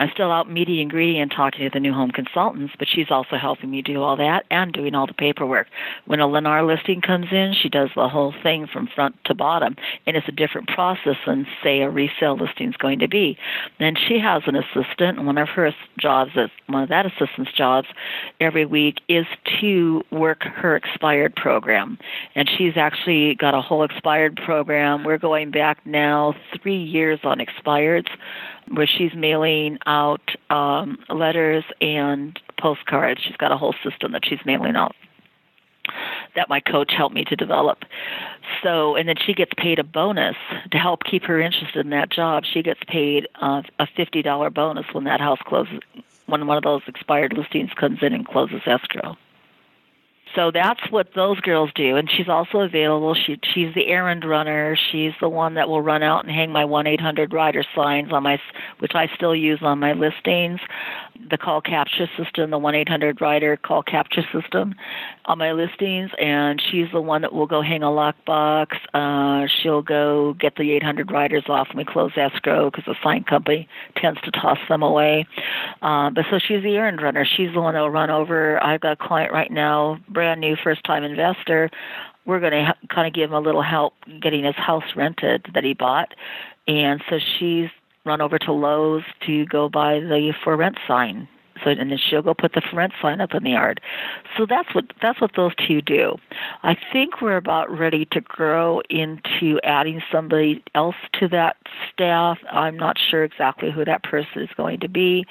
I'm 0.00 0.10
still 0.14 0.32
out 0.32 0.50
meeting 0.50 0.80
and 0.80 0.90
greeting 0.90 1.20
and 1.20 1.30
talking 1.30 1.60
to 1.60 1.70
the 1.70 1.78
new 1.78 1.92
home 1.92 2.10
consultants, 2.10 2.72
but 2.78 2.88
she's 2.88 3.10
also 3.10 3.36
helping 3.36 3.70
me 3.70 3.82
do 3.82 4.00
all 4.00 4.16
that 4.16 4.46
and 4.50 4.72
doing 4.72 4.94
all 4.94 5.06
the 5.06 5.12
paperwork. 5.12 5.66
When 6.06 6.20
a 6.20 6.26
Lennar 6.26 6.66
listing 6.66 7.02
comes 7.02 7.26
in, 7.30 7.52
she 7.52 7.68
does 7.68 7.90
the 7.94 8.08
whole 8.08 8.32
thing 8.42 8.66
from 8.66 8.88
front 8.94 9.16
to 9.24 9.34
bottom, 9.34 9.76
and 10.06 10.16
it's 10.16 10.26
a 10.26 10.32
different 10.32 10.68
process 10.68 11.16
than, 11.26 11.46
say, 11.62 11.82
a 11.82 11.90
resale 11.90 12.34
listing 12.34 12.70
is 12.70 12.76
going 12.78 13.00
to 13.00 13.08
be. 13.08 13.36
Then 13.78 13.94
she 13.94 14.18
has 14.18 14.42
an 14.46 14.56
assistant, 14.56 15.18
and 15.18 15.26
one 15.26 15.36
of 15.36 15.50
her 15.50 15.74
jobs, 15.98 16.30
is, 16.34 16.48
one 16.66 16.82
of 16.82 16.88
that 16.88 17.04
assistant's 17.04 17.52
jobs 17.52 17.88
every 18.40 18.64
week 18.64 19.02
is 19.06 19.26
to 19.60 20.02
work 20.10 20.44
her 20.44 20.76
expired 20.76 21.36
program. 21.36 21.98
And 22.34 22.48
she's 22.48 22.78
actually 22.78 23.34
got 23.34 23.52
a 23.52 23.60
whole 23.60 23.82
expired 23.82 24.36
program. 24.36 25.04
We're 25.04 25.18
going 25.18 25.50
back 25.50 25.84
now 25.84 26.34
three 26.62 26.82
years 26.82 27.20
on 27.22 27.38
expireds 27.38 28.08
where 28.68 28.86
she's 28.86 29.14
mailing 29.14 29.78
out 29.86 30.30
um, 30.50 30.98
letters 31.08 31.64
and 31.80 32.38
postcards. 32.58 33.20
She's 33.22 33.36
got 33.36 33.52
a 33.52 33.56
whole 33.56 33.74
system 33.82 34.12
that 34.12 34.24
she's 34.24 34.40
mailing 34.44 34.76
out 34.76 34.94
that 36.36 36.48
my 36.48 36.60
coach 36.60 36.92
helped 36.92 37.14
me 37.14 37.24
to 37.24 37.36
develop. 37.36 37.84
So, 38.62 38.94
and 38.96 39.08
then 39.08 39.16
she 39.16 39.34
gets 39.34 39.52
paid 39.56 39.78
a 39.78 39.84
bonus 39.84 40.36
to 40.70 40.78
help 40.78 41.04
keep 41.04 41.24
her 41.24 41.40
interested 41.40 41.84
in 41.84 41.90
that 41.90 42.10
job. 42.10 42.44
She 42.44 42.62
gets 42.62 42.80
paid 42.86 43.26
uh, 43.40 43.62
a 43.78 43.86
fifty 43.86 44.22
dollar 44.22 44.50
bonus 44.50 44.86
when 44.92 45.04
that 45.04 45.20
house 45.20 45.38
closes, 45.44 45.80
when 46.26 46.46
one 46.46 46.56
of 46.56 46.62
those 46.62 46.82
expired 46.86 47.32
listings 47.32 47.70
comes 47.74 48.02
in 48.02 48.12
and 48.12 48.26
closes 48.26 48.62
escrow. 48.66 49.16
So 50.34 50.50
that's 50.52 50.80
what 50.90 51.08
those 51.14 51.40
girls 51.40 51.70
do, 51.74 51.96
and 51.96 52.08
she's 52.10 52.28
also 52.28 52.60
available. 52.60 53.14
She 53.14 53.38
she's 53.52 53.74
the 53.74 53.88
errand 53.88 54.24
runner. 54.24 54.76
She's 54.90 55.12
the 55.20 55.28
one 55.28 55.54
that 55.54 55.68
will 55.68 55.82
run 55.82 56.02
out 56.02 56.24
and 56.24 56.32
hang 56.32 56.52
my 56.52 56.64
one 56.64 56.86
eight 56.86 57.00
hundred 57.00 57.32
rider 57.32 57.64
signs 57.74 58.12
on 58.12 58.22
my, 58.22 58.40
which 58.78 58.92
I 58.94 59.08
still 59.14 59.34
use 59.34 59.58
on 59.62 59.80
my 59.80 59.92
listings. 59.92 60.60
The 61.28 61.38
call 61.38 61.60
capture 61.60 62.08
system, 62.16 62.50
the 62.50 62.58
one 62.58 62.74
eight 62.74 62.88
hundred 62.88 63.20
rider 63.20 63.56
call 63.56 63.82
capture 63.82 64.22
system, 64.32 64.74
on 65.26 65.38
my 65.38 65.52
listings, 65.52 66.10
and 66.18 66.60
she's 66.60 66.86
the 66.92 67.00
one 67.00 67.22
that 67.22 67.32
will 67.32 67.46
go 67.46 67.62
hang 67.62 67.82
a 67.82 67.86
lockbox. 67.86 68.76
Uh, 68.94 69.46
she'll 69.62 69.82
go 69.82 70.34
get 70.34 70.56
the 70.56 70.72
eight 70.72 70.82
hundred 70.82 71.10
riders 71.10 71.44
off 71.48 71.68
when 71.68 71.78
we 71.78 71.84
close 71.84 72.12
escrow 72.16 72.70
because 72.70 72.84
the 72.86 72.96
sign 73.02 73.24
company 73.24 73.68
tends 73.96 74.20
to 74.22 74.30
toss 74.30 74.58
them 74.68 74.82
away. 74.82 75.26
Uh, 75.82 76.10
but 76.10 76.24
so 76.30 76.38
she's 76.38 76.62
the 76.62 76.76
errand 76.76 77.02
runner. 77.02 77.24
She's 77.24 77.52
the 77.52 77.60
one 77.60 77.74
that 77.74 77.80
will 77.80 77.90
run 77.90 78.10
over. 78.10 78.62
I've 78.62 78.80
got 78.80 78.92
a 78.92 78.96
client 78.96 79.32
right 79.32 79.50
now 79.50 79.98
brand 80.08 80.40
new 80.40 80.56
first 80.56 80.84
time 80.84 81.04
investor, 81.04 81.70
we're 82.26 82.40
going 82.40 82.52
to 82.52 82.74
kind 82.88 83.06
of 83.06 83.12
give 83.12 83.30
him 83.30 83.36
a 83.36 83.40
little 83.40 83.62
help 83.62 83.94
getting 84.20 84.44
his 84.44 84.54
house 84.54 84.84
rented 84.94 85.46
that 85.54 85.64
he 85.64 85.74
bought. 85.74 86.14
And 86.66 87.02
so 87.08 87.18
she's 87.18 87.68
run 88.04 88.20
over 88.20 88.38
to 88.38 88.52
Lowe's 88.52 89.04
to 89.26 89.44
go 89.46 89.68
buy 89.68 90.00
the 90.00 90.32
for 90.42 90.56
rent 90.56 90.78
sign. 90.86 91.28
So 91.62 91.70
and 91.70 91.90
then 91.90 91.98
she'll 91.98 92.22
go 92.22 92.32
put 92.32 92.54
the 92.54 92.62
for 92.62 92.76
rent 92.76 92.92
sign 93.02 93.20
up 93.20 93.34
in 93.34 93.44
the 93.44 93.50
yard. 93.50 93.80
So 94.36 94.46
that's 94.46 94.74
what 94.74 94.86
that's 95.02 95.20
what 95.20 95.32
those 95.36 95.52
two 95.66 95.82
do. 95.82 96.16
I 96.62 96.76
think 96.92 97.20
we're 97.20 97.36
about 97.36 97.70
ready 97.70 98.06
to 98.12 98.20
grow 98.20 98.80
into 98.88 99.60
adding 99.62 100.02
somebody 100.10 100.62
else 100.74 100.96
to 101.14 101.28
that 101.28 101.56
staff. 101.92 102.38
I'm 102.50 102.76
not 102.76 102.98
sure 102.98 103.24
exactly 103.24 103.70
who 103.70 103.84
that 103.84 104.02
person 104.02 104.42
is 104.42 104.48
going 104.56 104.80
to 104.80 104.88
be. 104.88 105.26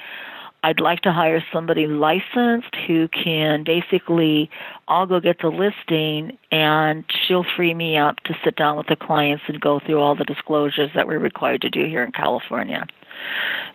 I'd 0.62 0.82
like 0.82 1.02
to 1.02 1.14
hire 1.14 1.44
somebody 1.54 1.88
licensed 1.88 2.76
who 2.86 3.08
can 3.08 3.64
basically, 3.64 4.50
I'll 4.88 5.06
go 5.06 5.20
get 5.22 5.40
the 5.40 5.48
listing 5.48 6.38
and 6.52 7.06
she'll 7.10 7.46
free 7.56 7.74
me 7.74 7.98
up 7.98 8.18
to 8.26 8.36
sit 8.44 8.58
down 8.58 8.76
with 8.76 8.88
the 8.88 8.98
clients 8.98 9.44
and 9.48 9.62
go 9.62 9.80
through 9.80 10.00
all 10.00 10.16
the 10.16 10.26
disclosures 10.26 10.92
that 10.96 11.08
we're 11.08 11.20
required 11.20 11.62
to 11.62 11.70
do 11.70 11.86
here 11.86 12.04
in 12.04 12.12
California. 12.12 12.86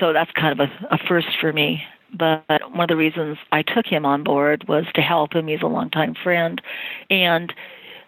So 0.00 0.12
that's 0.12 0.30
kind 0.32 0.58
of 0.58 0.68
a, 0.68 0.94
a 0.94 0.98
first 0.98 1.28
for 1.40 1.52
me. 1.52 1.82
But 2.16 2.44
one 2.48 2.80
of 2.80 2.88
the 2.88 2.96
reasons 2.96 3.36
I 3.52 3.62
took 3.62 3.86
him 3.86 4.06
on 4.06 4.24
board 4.24 4.66
was 4.66 4.86
to 4.94 5.02
help 5.02 5.34
him. 5.34 5.48
He's 5.48 5.60
a 5.60 5.66
longtime 5.66 6.14
friend. 6.14 6.62
And 7.10 7.52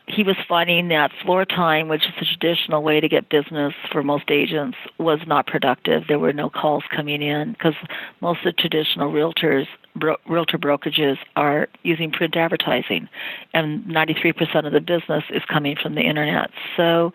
he 0.07 0.23
was 0.23 0.37
finding 0.49 0.89
that 0.89 1.13
floor 1.23 1.45
time, 1.45 1.89
which 1.89 2.05
is 2.05 2.13
a 2.21 2.25
traditional 2.25 2.83
way 2.83 3.01
to 3.01 3.09
get 3.09 3.29
business 3.29 3.75
for 3.93 4.03
most 4.03 4.31
agents, 4.31 4.77
was 4.99 5.21
not 5.27 5.47
productive. 5.47 6.05
There 6.09 6.19
were 6.19 6.33
no 6.33 6.51
calls 6.51 6.85
coming 6.95 7.23
in 7.23 7.53
because 7.53 7.75
most 8.21 8.39
of 8.39 8.45
the 8.45 8.53
traditional 8.53 9.13
realtors, 9.13 9.67
bro- 10.01 10.17
realtor 10.27 10.59
brokerages, 10.59 11.19
are 11.37 11.69
using 11.83 12.11
print 12.11 12.37
advertising, 12.37 13.09
and 13.55 13.85
93% 13.85 14.67
of 14.67 14.73
the 14.73 14.81
business 14.81 15.25
is 15.31 15.43
coming 15.45 15.77
from 15.81 15.95
the 15.95 16.03
internet. 16.03 16.51
So, 16.77 17.13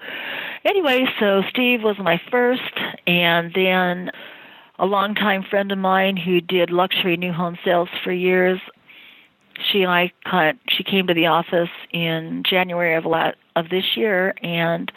anyway, 0.64 1.06
so 1.20 1.42
Steve 1.50 1.84
was 1.84 1.98
my 2.00 2.22
first, 2.32 2.62
and 3.06 3.52
then 3.54 4.12
a 4.80 4.86
longtime 4.86 5.44
friend 5.44 5.72
of 5.72 5.78
mine 5.78 6.16
who 6.18 6.40
did 6.42 6.70
luxury 6.70 7.18
new 7.18 7.34
home 7.34 7.58
sales 7.64 7.90
for 8.04 8.12
years 8.12 8.60
she 9.72 9.82
and 9.84 9.92
I 9.92 10.12
of, 10.26 10.58
she 10.68 10.84
came 10.84 11.08
to 11.08 11.14
the 11.14 11.28
office 11.28 11.70
in 11.92 12.44
January 12.44 12.96
of 12.96 13.06
la- 13.06 13.32
of 13.56 13.70
this 13.70 13.96
year 13.96 14.34
and 14.42 14.92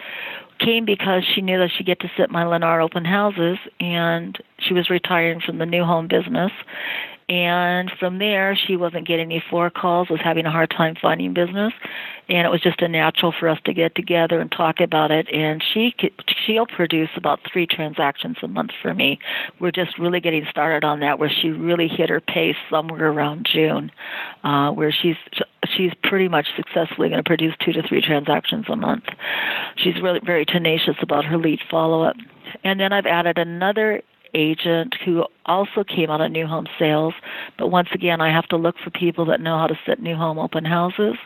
came 0.58 0.84
because 0.84 1.24
she 1.24 1.40
knew 1.40 1.58
that 1.58 1.70
she'd 1.76 1.86
get 1.86 2.00
to 2.00 2.10
sit 2.16 2.30
my 2.30 2.44
Lennar 2.44 2.82
open 2.82 3.04
houses 3.04 3.58
and 3.78 4.36
she 4.58 4.74
was 4.74 4.90
retiring 4.90 5.40
from 5.40 5.58
the 5.58 5.66
new 5.66 5.84
home 5.84 6.08
business 6.08 6.50
and 7.28 7.90
from 8.00 8.18
there, 8.18 8.56
she 8.56 8.76
wasn't 8.76 9.06
getting 9.06 9.26
any 9.26 9.44
floor 9.50 9.68
calls, 9.68 10.08
was 10.08 10.20
having 10.22 10.46
a 10.46 10.50
hard 10.50 10.70
time 10.70 10.96
finding 11.00 11.34
business, 11.34 11.74
and 12.28 12.46
it 12.46 12.50
was 12.50 12.62
just 12.62 12.80
a 12.80 12.88
natural 12.88 13.34
for 13.38 13.48
us 13.48 13.58
to 13.66 13.74
get 13.74 13.94
together 13.94 14.40
and 14.40 14.50
talk 14.50 14.80
about 14.80 15.10
it. 15.10 15.28
And 15.32 15.62
she 15.62 15.94
she'll 16.46 16.66
produce 16.66 17.10
about 17.16 17.40
three 17.50 17.66
transactions 17.66 18.38
a 18.42 18.48
month 18.48 18.70
for 18.80 18.94
me. 18.94 19.18
We're 19.60 19.72
just 19.72 19.98
really 19.98 20.20
getting 20.20 20.46
started 20.50 20.84
on 20.84 21.00
that, 21.00 21.18
where 21.18 21.30
she 21.30 21.50
really 21.50 21.88
hit 21.88 22.08
her 22.08 22.20
pace 22.20 22.56
somewhere 22.70 23.10
around 23.10 23.46
June, 23.52 23.92
uh, 24.42 24.70
where 24.70 24.90
she's 24.90 25.16
she's 25.76 25.92
pretty 26.02 26.28
much 26.28 26.46
successfully 26.56 27.10
going 27.10 27.22
to 27.22 27.28
produce 27.28 27.54
two 27.62 27.72
to 27.72 27.86
three 27.86 28.00
transactions 28.00 28.66
a 28.68 28.76
month. 28.76 29.04
She's 29.76 30.00
really 30.00 30.20
very 30.24 30.46
tenacious 30.46 30.96
about 31.02 31.26
her 31.26 31.36
lead 31.36 31.60
follow 31.70 32.04
up. 32.04 32.16
And 32.64 32.80
then 32.80 32.92
I've 32.94 33.06
added 33.06 33.36
another 33.36 34.02
agent 34.34 34.94
who 35.04 35.24
also 35.46 35.84
came 35.84 36.10
out 36.10 36.20
of 36.20 36.30
new 36.30 36.46
home 36.46 36.66
sales. 36.78 37.14
But 37.58 37.68
once 37.68 37.88
again, 37.92 38.20
I 38.20 38.32
have 38.32 38.46
to 38.48 38.56
look 38.56 38.76
for 38.82 38.90
people 38.90 39.24
that 39.26 39.40
know 39.40 39.58
how 39.58 39.66
to 39.66 39.78
set 39.86 40.00
new 40.00 40.16
home 40.16 40.38
open 40.38 40.64
houses. 40.64 41.16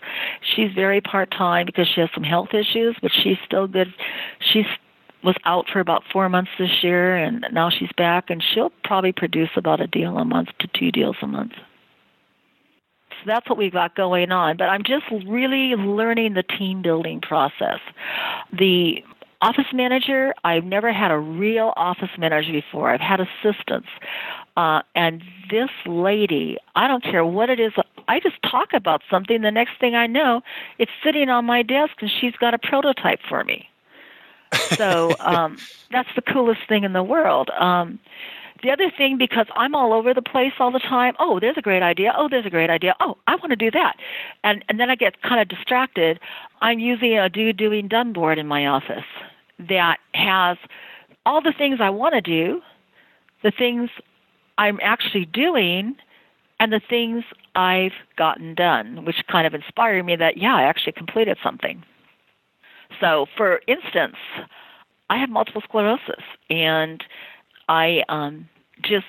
She's 0.54 0.72
very 0.72 1.00
part 1.00 1.30
time 1.30 1.66
because 1.66 1.88
she 1.88 2.00
has 2.00 2.10
some 2.14 2.24
health 2.24 2.54
issues, 2.54 2.96
but 3.02 3.12
she's 3.12 3.38
still 3.44 3.66
good. 3.66 3.92
She's 4.40 4.66
was 5.24 5.36
out 5.44 5.66
for 5.72 5.80
about 5.80 6.02
four 6.12 6.28
months 6.28 6.50
this 6.58 6.82
year, 6.82 7.16
and 7.16 7.46
now 7.52 7.70
she's 7.70 7.92
back, 7.96 8.28
and 8.28 8.42
she'll 8.42 8.72
probably 8.84 9.12
produce 9.12 9.50
about 9.56 9.80
a 9.80 9.86
deal 9.86 10.18
a 10.18 10.24
month 10.24 10.48
to 10.58 10.68
two 10.68 10.90
deals 10.90 11.16
a 11.22 11.26
month. 11.26 11.52
So 13.10 13.26
that's 13.26 13.48
what 13.48 13.56
we've 13.56 13.72
got 13.72 13.94
going 13.94 14.32
on. 14.32 14.56
But 14.56 14.68
I'm 14.68 14.82
just 14.82 15.04
really 15.26 15.76
learning 15.76 16.34
the 16.34 16.42
team 16.42 16.82
building 16.82 17.20
process. 17.20 17.78
The 18.52 19.04
office 19.42 19.72
manager, 19.72 20.32
I've 20.44 20.64
never 20.64 20.92
had 20.92 21.10
a 21.10 21.18
real 21.18 21.74
office 21.76 22.10
manager 22.16 22.52
before. 22.52 22.90
I've 22.90 23.00
had 23.00 23.20
assistants. 23.20 23.88
Uh, 24.56 24.82
and 24.94 25.22
this 25.50 25.70
lady, 25.86 26.56
I 26.74 26.86
don't 26.86 27.02
care 27.02 27.24
what 27.24 27.50
it 27.50 27.58
is, 27.58 27.72
I 28.08 28.20
just 28.20 28.40
talk 28.42 28.72
about 28.72 29.02
something. 29.10 29.42
The 29.42 29.50
next 29.50 29.78
thing 29.80 29.94
I 29.94 30.06
know, 30.06 30.42
it's 30.78 30.92
sitting 31.02 31.28
on 31.28 31.44
my 31.44 31.62
desk 31.62 31.94
and 32.00 32.10
she's 32.10 32.36
got 32.36 32.54
a 32.54 32.58
prototype 32.58 33.20
for 33.28 33.44
me. 33.44 33.68
So 34.74 35.14
um, 35.20 35.58
that's 35.90 36.08
the 36.14 36.22
coolest 36.22 36.60
thing 36.68 36.84
in 36.84 36.92
the 36.92 37.02
world. 37.02 37.50
Um, 37.50 37.98
the 38.62 38.70
other 38.70 38.92
thing, 38.96 39.18
because 39.18 39.46
I'm 39.56 39.74
all 39.74 39.92
over 39.92 40.14
the 40.14 40.22
place 40.22 40.52
all 40.60 40.70
the 40.70 40.78
time, 40.78 41.14
oh, 41.18 41.40
there's 41.40 41.56
a 41.56 41.62
great 41.62 41.82
idea. 41.82 42.12
Oh, 42.16 42.28
there's 42.28 42.46
a 42.46 42.50
great 42.50 42.70
idea. 42.70 42.94
Oh, 43.00 43.16
I 43.26 43.34
want 43.34 43.50
to 43.50 43.56
do 43.56 43.72
that. 43.72 43.96
And, 44.44 44.64
and 44.68 44.78
then 44.78 44.88
I 44.88 44.94
get 44.94 45.20
kind 45.22 45.40
of 45.40 45.48
distracted. 45.48 46.20
I'm 46.60 46.78
using 46.78 47.18
a 47.18 47.28
do, 47.28 47.52
doing, 47.52 47.88
done 47.88 48.12
board 48.12 48.38
in 48.38 48.46
my 48.46 48.66
office 48.66 49.04
that 49.58 49.98
has 50.14 50.56
all 51.24 51.40
the 51.40 51.52
things 51.56 51.78
I 51.80 51.90
want 51.90 52.14
to 52.14 52.20
do, 52.20 52.60
the 53.42 53.50
things 53.50 53.90
I'm 54.58 54.78
actually 54.82 55.26
doing, 55.26 55.96
and 56.60 56.72
the 56.72 56.80
things 56.80 57.24
I've 57.54 57.92
gotten 58.16 58.54
done, 58.54 59.04
which 59.04 59.16
kind 59.26 59.46
of 59.46 59.54
inspired 59.54 60.04
me 60.04 60.16
that, 60.16 60.36
yeah, 60.36 60.54
I 60.54 60.62
actually 60.62 60.92
completed 60.92 61.38
something. 61.42 61.82
So, 63.00 63.26
for 63.36 63.60
instance, 63.66 64.16
I 65.10 65.18
have 65.18 65.28
multiple 65.28 65.62
sclerosis, 65.64 66.22
and 66.50 67.02
I 67.68 68.04
um, 68.08 68.48
just 68.82 69.06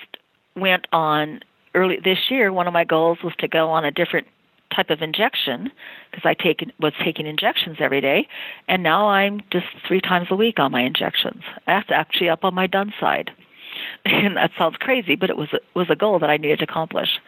went 0.56 0.86
on 0.92 1.40
early 1.74 1.98
this 2.02 2.30
year. 2.30 2.52
One 2.52 2.66
of 2.66 2.72
my 2.72 2.84
goals 2.84 3.18
was 3.22 3.34
to 3.38 3.48
go 3.48 3.70
on 3.70 3.84
a 3.84 3.90
different 3.90 4.26
type 4.74 4.90
of 4.90 5.02
injection 5.02 5.70
because 6.10 6.24
I 6.24 6.34
take 6.34 6.70
was 6.80 6.92
taking 7.02 7.26
injections 7.26 7.76
every 7.80 8.00
day, 8.00 8.28
and 8.68 8.82
now 8.82 9.08
I'm 9.08 9.42
just 9.50 9.66
three 9.86 10.00
times 10.00 10.28
a 10.30 10.36
week 10.36 10.58
on 10.58 10.72
my 10.72 10.82
injections. 10.82 11.42
That's 11.66 11.90
actually 11.90 12.28
up 12.28 12.44
on 12.44 12.54
my 12.54 12.66
done 12.66 12.92
side, 12.98 13.30
and 14.04 14.36
that 14.36 14.52
sounds 14.58 14.76
crazy, 14.76 15.16
but 15.16 15.30
it 15.30 15.36
was 15.36 15.52
a, 15.52 15.60
was 15.74 15.90
a 15.90 15.96
goal 15.96 16.18
that 16.18 16.30
I 16.30 16.36
needed 16.36 16.58
to 16.58 16.64
accomplish. 16.64 17.20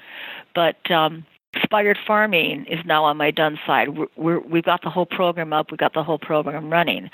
But 0.54 0.90
um, 0.90 1.24
Inspired 1.56 1.98
Farming 2.06 2.66
is 2.66 2.84
now 2.84 3.04
on 3.04 3.16
my 3.16 3.30
done 3.30 3.58
side. 3.66 3.88
We're, 4.16 4.40
we 4.40 4.58
have 4.58 4.64
got 4.64 4.82
the 4.82 4.90
whole 4.90 5.06
program 5.06 5.52
up. 5.52 5.70
We've 5.70 5.78
got 5.78 5.94
the 5.94 6.02
whole 6.02 6.18
program 6.18 6.70
running. 6.70 7.08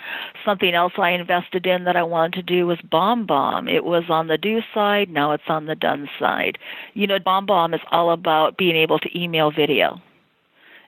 Something 0.45 0.75
else 0.75 0.95
I 0.97 1.11
invested 1.11 1.65
in 1.65 1.85
that 1.85 1.97
I 1.97 2.03
wanted 2.03 2.35
to 2.35 2.43
do 2.43 2.67
was 2.67 2.79
BombBomb. 2.91 3.73
It 3.73 3.85
was 3.85 4.05
on 4.09 4.27
the 4.27 4.39
do 4.39 4.61
side. 4.75 5.11
Now 5.11 5.33
it's 5.33 5.45
on 5.49 5.67
the 5.67 5.77
done 5.77 6.09
side. 6.19 6.59
You 6.95 7.07
know, 7.07 7.19
BombBomb 7.21 7.75
is 7.75 7.81
all 7.93 8.11
about 8.11 8.57
being 8.57 8.75
able 8.75 8.99
to 8.99 9.19
email 9.19 9.53
video 9.53 10.01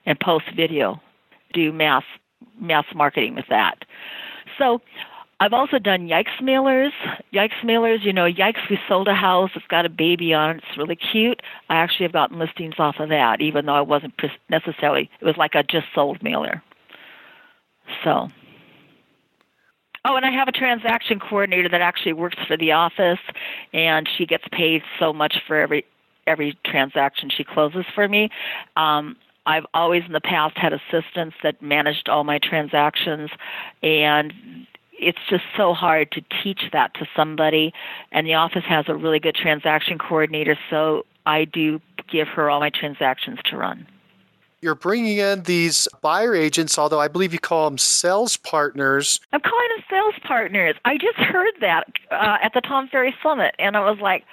and 0.05 0.19
post 0.19 0.45
video, 0.55 1.01
do 1.53 1.71
mass 1.71 2.03
mass 2.59 2.85
marketing 2.93 3.35
with 3.35 3.45
that. 3.49 3.85
So 4.57 4.81
I've 5.39 5.53
also 5.53 5.79
done 5.79 6.07
Yikes 6.07 6.39
mailers. 6.41 6.91
Yikes 7.33 7.59
mailers, 7.63 8.03
you 8.03 8.13
know, 8.13 8.25
Yikes, 8.25 8.69
we 8.69 8.79
sold 8.87 9.07
a 9.07 9.13
house. 9.13 9.51
It's 9.55 9.67
got 9.67 9.85
a 9.85 9.89
baby 9.89 10.33
on 10.33 10.51
it. 10.51 10.63
It's 10.67 10.77
really 10.77 10.95
cute. 10.95 11.41
I 11.69 11.75
actually 11.75 12.05
have 12.05 12.13
gotten 12.13 12.39
listings 12.39 12.75
off 12.77 12.95
of 12.99 13.09
that, 13.09 13.41
even 13.41 13.65
though 13.65 13.73
I 13.73 13.81
wasn't 13.81 14.13
necessarily, 14.49 15.09
it 15.19 15.25
was 15.25 15.35
like 15.37 15.55
a 15.55 15.63
just 15.63 15.87
sold 15.93 16.23
mailer. 16.23 16.63
So. 18.03 18.29
Oh, 20.07 20.15
and 20.15 20.25
I 20.25 20.31
have 20.31 20.47
a 20.47 20.51
transaction 20.51 21.19
coordinator 21.19 21.67
that 21.67 21.81
actually 21.81 22.13
works 22.13 22.37
for 22.47 22.55
the 22.55 22.71
office, 22.71 23.19
and 23.73 24.07
she 24.17 24.25
gets 24.25 24.43
paid 24.51 24.83
so 24.99 25.11
much 25.11 25.37
for 25.47 25.59
every 25.59 25.85
every 26.27 26.57
transaction 26.65 27.29
she 27.29 27.43
closes 27.43 27.85
for 27.93 28.07
me. 28.07 28.29
Um, 28.77 29.15
I've 29.45 29.65
always 29.73 30.03
in 30.05 30.13
the 30.13 30.21
past 30.21 30.57
had 30.57 30.73
assistants 30.73 31.35
that 31.43 31.61
managed 31.61 32.09
all 32.09 32.23
my 32.23 32.39
transactions, 32.39 33.29
and 33.83 34.33
it's 34.93 35.19
just 35.29 35.43
so 35.55 35.73
hard 35.73 36.11
to 36.13 36.21
teach 36.43 36.69
that 36.71 36.93
to 36.95 37.07
somebody. 37.15 37.73
And 38.11 38.25
the 38.25 38.35
office 38.35 38.63
has 38.65 38.85
a 38.87 38.95
really 38.95 39.19
good 39.19 39.35
transaction 39.35 39.97
coordinator, 39.97 40.57
so 40.69 41.05
I 41.25 41.45
do 41.45 41.81
give 42.09 42.27
her 42.29 42.49
all 42.49 42.59
my 42.59 42.69
transactions 42.69 43.39
to 43.45 43.57
run. 43.57 43.87
You're 44.61 44.73
bringing 44.73 45.17
in 45.17 45.43
these 45.43 45.87
buyer 46.01 46.33
agents, 46.33 46.79
although 46.79 46.99
I 46.99 47.07
believe 47.07 47.33
you 47.33 47.39
call 47.39 47.69
them 47.69 47.77
sales 47.77 48.37
partners. 48.37 49.19
I'm 49.31 49.41
calling 49.41 49.67
them 49.75 49.85
sales 49.89 50.15
partners. 50.23 50.75
I 50.85 50.97
just 50.97 51.17
heard 51.17 51.53
that 51.61 51.85
uh, 52.09 52.37
at 52.41 52.53
the 52.53 52.61
Tom 52.61 52.87
Ferry 52.87 53.13
Summit, 53.21 53.53
and 53.59 53.77
I 53.77 53.87
was 53.87 53.99
like, 53.99 54.23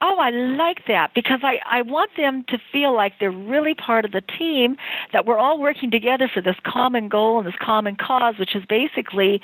Oh, 0.00 0.18
I 0.18 0.30
like 0.30 0.86
that 0.86 1.12
because 1.14 1.40
I, 1.42 1.60
I 1.68 1.82
want 1.82 2.12
them 2.16 2.44
to 2.48 2.58
feel 2.70 2.94
like 2.94 3.14
they're 3.18 3.32
really 3.32 3.74
part 3.74 4.04
of 4.04 4.12
the 4.12 4.20
team, 4.20 4.76
that 5.12 5.26
we're 5.26 5.38
all 5.38 5.58
working 5.58 5.90
together 5.90 6.30
for 6.32 6.40
this 6.40 6.54
common 6.64 7.08
goal 7.08 7.38
and 7.38 7.46
this 7.46 7.58
common 7.60 7.96
cause, 7.96 8.38
which 8.38 8.54
is 8.54 8.64
basically, 8.64 9.40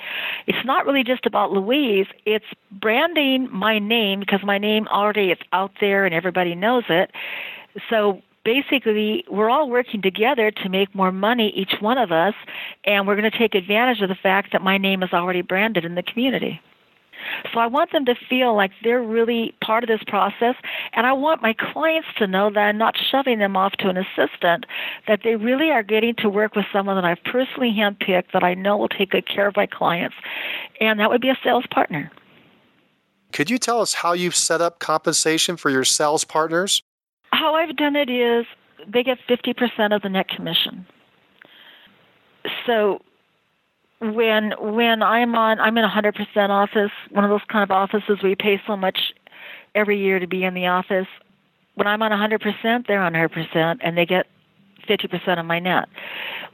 it's 0.47 0.65
not 0.65 0.85
really 0.85 1.03
just 1.03 1.25
about 1.25 1.51
Louise, 1.51 2.07
it's 2.25 2.45
branding 2.71 3.49
my 3.51 3.79
name 3.79 4.21
because 4.21 4.43
my 4.43 4.57
name 4.57 4.87
already 4.87 5.31
is 5.31 5.39
out 5.51 5.71
there 5.81 6.05
and 6.05 6.15
everybody 6.15 6.55
knows 6.55 6.85
it. 6.87 7.11
So 7.89 8.21
basically 8.45 9.25
we're 9.29 9.49
all 9.49 9.69
working 9.69 10.01
together 10.01 10.51
to 10.51 10.69
make 10.69 10.95
more 10.95 11.11
money 11.11 11.49
each 11.49 11.81
one 11.81 11.97
of 11.97 12.13
us 12.13 12.35
and 12.85 13.05
we're 13.05 13.15
going 13.17 13.29
to 13.29 13.37
take 13.37 13.55
advantage 13.55 14.01
of 14.01 14.07
the 14.07 14.15
fact 14.15 14.53
that 14.53 14.61
my 14.61 14.77
name 14.77 15.03
is 15.03 15.11
already 15.11 15.41
branded 15.41 15.83
in 15.83 15.95
the 15.95 16.03
community 16.03 16.61
so 17.53 17.59
I 17.59 17.67
want 17.67 17.91
them 17.91 18.05
to 18.05 18.15
feel 18.15 18.55
like 18.55 18.71
they're 18.83 19.01
really 19.01 19.53
part 19.61 19.83
of 19.83 19.87
this 19.87 20.03
process, 20.07 20.55
and 20.93 21.05
I 21.05 21.13
want 21.13 21.41
my 21.41 21.53
clients 21.53 22.07
to 22.17 22.27
know 22.27 22.49
that 22.49 22.59
I'm 22.59 22.77
not 22.77 22.95
shoving 22.97 23.39
them 23.39 23.55
off 23.55 23.73
to 23.73 23.89
an 23.89 23.97
assistant, 23.97 24.65
that 25.07 25.21
they 25.23 25.35
really 25.35 25.71
are 25.71 25.83
getting 25.83 26.15
to 26.15 26.29
work 26.29 26.55
with 26.55 26.65
someone 26.71 26.95
that 26.95 27.05
I've 27.05 27.23
personally 27.23 27.71
handpicked 27.71 28.31
that 28.33 28.43
I 28.43 28.53
know 28.53 28.77
will 28.77 28.89
take 28.89 29.11
good 29.11 29.27
care 29.27 29.47
of 29.47 29.55
my 29.55 29.65
clients, 29.65 30.15
and 30.79 30.99
that 30.99 31.09
would 31.09 31.21
be 31.21 31.29
a 31.29 31.37
sales 31.43 31.65
partner. 31.69 32.11
Could 33.31 33.49
you 33.49 33.57
tell 33.57 33.81
us 33.81 33.93
how 33.93 34.13
you've 34.13 34.35
set 34.35 34.61
up 34.61 34.79
compensation 34.79 35.57
for 35.57 35.69
your 35.69 35.83
sales 35.83 36.23
partners? 36.23 36.81
How 37.33 37.55
I've 37.55 37.75
done 37.75 37.95
it 37.95 38.09
is 38.09 38.45
they 38.87 39.03
get 39.03 39.17
50% 39.27 39.93
of 39.93 40.01
the 40.01 40.09
net 40.09 40.29
commission. 40.29 40.85
So 42.65 43.01
when 43.99 44.53
when 44.59 45.01
I'm 45.01 45.35
on 45.35 45.59
I'm 45.59 45.77
in 45.77 45.83
a 45.83 45.89
hundred 45.89 46.15
percent 46.15 46.51
office, 46.51 46.91
one 47.11 47.23
of 47.23 47.29
those 47.29 47.45
kind 47.47 47.63
of 47.63 47.71
offices 47.71 48.21
where 48.21 48.29
you 48.29 48.35
pay 48.35 48.61
so 48.67 48.75
much 48.75 49.13
every 49.73 49.99
year 49.99 50.19
to 50.19 50.27
be 50.27 50.43
in 50.43 50.53
the 50.53 50.67
office. 50.67 51.07
When 51.75 51.87
I'm 51.87 52.01
on 52.01 52.11
a 52.11 52.17
hundred 52.17 52.41
percent, 52.41 52.87
they're 52.87 53.01
on 53.01 53.13
hundred 53.13 53.31
percent 53.31 53.81
and 53.83 53.97
they 53.97 54.05
get 54.05 54.27
fifty 54.87 55.07
percent 55.07 55.39
of 55.39 55.45
my 55.45 55.59
net. 55.59 55.87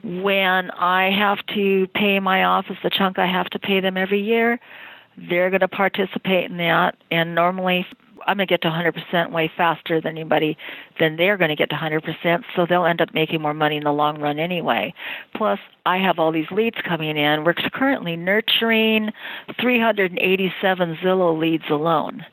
When 0.03 0.71
I 0.71 1.11
have 1.11 1.45
to 1.55 1.87
pay 1.93 2.19
my 2.19 2.43
office 2.43 2.77
the 2.83 2.89
chunk 2.89 3.19
I 3.19 3.27
have 3.27 3.49
to 3.51 3.59
pay 3.59 3.79
them 3.79 3.97
every 3.97 4.21
year, 4.21 4.59
they're 5.17 5.49
going 5.49 5.61
to 5.61 5.67
participate 5.67 6.49
in 6.49 6.57
that 6.57 6.95
and 7.11 7.35
normally 7.35 7.85
I'm 8.27 8.37
going 8.37 8.47
to 8.47 8.51
get 8.51 8.61
to 8.61 8.69
100% 8.69 9.31
way 9.31 9.51
faster 9.55 10.01
than 10.01 10.17
anybody, 10.17 10.57
then 10.99 11.17
they're 11.17 11.37
going 11.37 11.49
to 11.49 11.55
get 11.55 11.69
to 11.69 11.75
100%. 11.75 12.43
So 12.55 12.65
they'll 12.67 12.85
end 12.85 13.01
up 13.01 13.13
making 13.13 13.41
more 13.41 13.53
money 13.53 13.77
in 13.77 13.83
the 13.83 13.91
long 13.91 14.19
run 14.19 14.39
anyway. 14.39 14.93
Plus, 15.35 15.59
I 15.85 15.97
have 15.97 16.19
all 16.19 16.31
these 16.31 16.49
leads 16.51 16.77
coming 16.87 17.17
in. 17.17 17.43
We're 17.43 17.53
currently 17.53 18.15
nurturing 18.15 19.11
387 19.59 20.97
Zillow 21.03 21.39
leads 21.39 21.69
alone. 21.69 22.25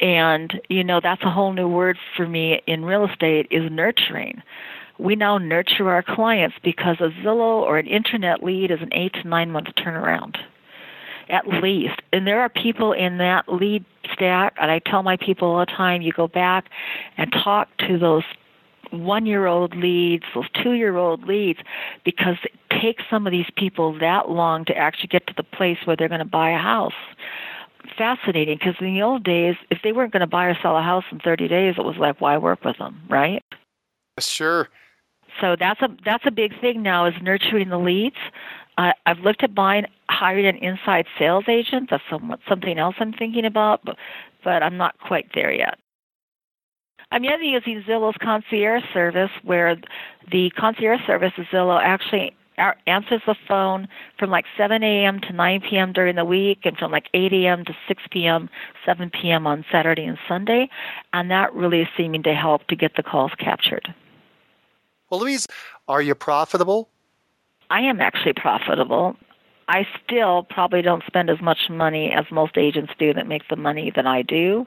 And, 0.00 0.60
you 0.68 0.84
know, 0.84 1.00
that's 1.02 1.22
a 1.22 1.30
whole 1.30 1.52
new 1.52 1.68
word 1.68 1.98
for 2.16 2.26
me 2.26 2.62
in 2.66 2.84
real 2.84 3.06
estate 3.06 3.48
is 3.50 3.70
nurturing 3.70 4.42
we 5.00 5.14
now 5.14 5.38
nurture 5.38 5.88
our 5.88 6.02
clients 6.02 6.56
because 6.64 6.96
a 6.98 7.10
Zillow 7.24 7.62
or 7.62 7.78
an 7.78 7.86
internet 7.86 8.42
lead 8.42 8.72
is 8.72 8.80
an 8.80 8.92
eight 8.92 9.12
to 9.12 9.28
nine 9.28 9.48
month 9.48 9.68
turnaround 9.76 10.36
at 11.28 11.46
least. 11.46 12.00
And 12.12 12.26
there 12.26 12.40
are 12.40 12.48
people 12.48 12.92
in 12.92 13.18
that 13.18 13.48
lead 13.48 13.84
stack, 14.12 14.54
and 14.60 14.70
I 14.70 14.78
tell 14.80 15.02
my 15.02 15.16
people 15.16 15.48
all 15.48 15.60
the 15.60 15.66
time 15.66 16.02
you 16.02 16.12
go 16.12 16.28
back 16.28 16.70
and 17.16 17.32
talk 17.32 17.68
to 17.78 17.98
those 17.98 18.24
one 18.90 19.26
year 19.26 19.46
old 19.46 19.76
leads, 19.76 20.24
those 20.34 20.48
two 20.62 20.72
year 20.72 20.96
old 20.96 21.26
leads, 21.26 21.60
because 22.04 22.36
it 22.44 22.52
takes 22.70 23.04
some 23.10 23.26
of 23.26 23.30
these 23.30 23.50
people 23.56 23.98
that 23.98 24.30
long 24.30 24.64
to 24.66 24.76
actually 24.76 25.08
get 25.08 25.26
to 25.26 25.34
the 25.36 25.42
place 25.42 25.78
where 25.84 25.96
they're 25.96 26.08
going 26.08 26.18
to 26.20 26.24
buy 26.24 26.50
a 26.50 26.58
house. 26.58 26.94
Fascinating 27.96 28.58
because 28.58 28.74
in 28.80 28.94
the 28.94 29.02
old 29.02 29.24
days, 29.24 29.56
if 29.70 29.78
they 29.82 29.92
weren't 29.92 30.12
going 30.12 30.20
to 30.20 30.26
buy 30.26 30.46
or 30.46 30.56
sell 30.60 30.76
a 30.76 30.82
house 30.82 31.04
in 31.10 31.20
30 31.20 31.48
days, 31.48 31.74
it 31.78 31.84
was 31.84 31.96
like, 31.96 32.20
why 32.20 32.36
work 32.36 32.64
with 32.64 32.76
them, 32.78 33.00
right? 33.08 33.42
Sure. 34.18 34.68
So 35.40 35.56
that's 35.58 35.80
a 35.82 35.88
that's 36.04 36.26
a 36.26 36.30
big 36.30 36.58
thing 36.60 36.82
now 36.82 37.06
is 37.06 37.14
nurturing 37.22 37.68
the 37.68 37.78
leads. 37.78 38.16
Uh, 38.78 38.92
I've 39.04 39.18
looked 39.18 39.42
at 39.42 39.54
buying 39.54 39.86
hiring 40.08 40.46
an 40.46 40.56
inside 40.56 41.06
sales 41.18 41.44
agent. 41.48 41.90
That's 41.90 42.02
something 42.48 42.78
else 42.78 42.94
I'm 43.00 43.12
thinking 43.12 43.44
about, 43.44 43.84
but, 43.84 43.96
but 44.44 44.62
I'm 44.62 44.76
not 44.76 44.98
quite 45.00 45.26
there 45.34 45.52
yet. 45.52 45.78
I'm 47.10 47.24
yet 47.24 47.42
using 47.42 47.82
Zillow's 47.82 48.16
concierge 48.22 48.84
service, 48.94 49.30
where 49.42 49.76
the 50.30 50.50
concierge 50.50 51.00
service 51.06 51.32
of 51.38 51.46
Zillow 51.46 51.82
actually 51.82 52.34
answers 52.86 53.22
the 53.26 53.34
phone 53.46 53.88
from 54.18 54.30
like 54.30 54.44
7 54.56 54.82
a.m. 54.82 55.20
to 55.20 55.32
9 55.32 55.60
p.m. 55.68 55.92
during 55.92 56.16
the 56.16 56.24
week, 56.24 56.60
and 56.64 56.76
from 56.76 56.92
like 56.92 57.08
8 57.14 57.32
a.m. 57.32 57.64
to 57.64 57.74
6 57.88 58.02
p.m., 58.10 58.48
7 58.84 59.10
p.m. 59.10 59.46
on 59.46 59.64
Saturday 59.72 60.04
and 60.04 60.18
Sunday, 60.28 60.68
and 61.12 61.30
that 61.30 61.52
really 61.54 61.80
is 61.80 61.88
seeming 61.96 62.22
to 62.24 62.34
help 62.34 62.66
to 62.68 62.76
get 62.76 62.94
the 62.96 63.02
calls 63.02 63.32
captured. 63.38 63.92
Well, 65.10 65.20
Louise, 65.20 65.46
are 65.88 66.02
you 66.02 66.14
profitable? 66.14 66.90
I 67.70 67.80
am 67.82 68.00
actually 68.00 68.32
profitable. 68.34 69.16
I 69.68 69.86
still 70.02 70.44
probably 70.44 70.80
don't 70.80 71.02
spend 71.06 71.28
as 71.28 71.40
much 71.40 71.68
money 71.68 72.10
as 72.10 72.24
most 72.30 72.56
agents 72.56 72.92
do 72.98 73.12
that 73.12 73.26
make 73.26 73.48
the 73.48 73.56
money 73.56 73.92
that 73.94 74.06
I 74.06 74.22
do. 74.22 74.66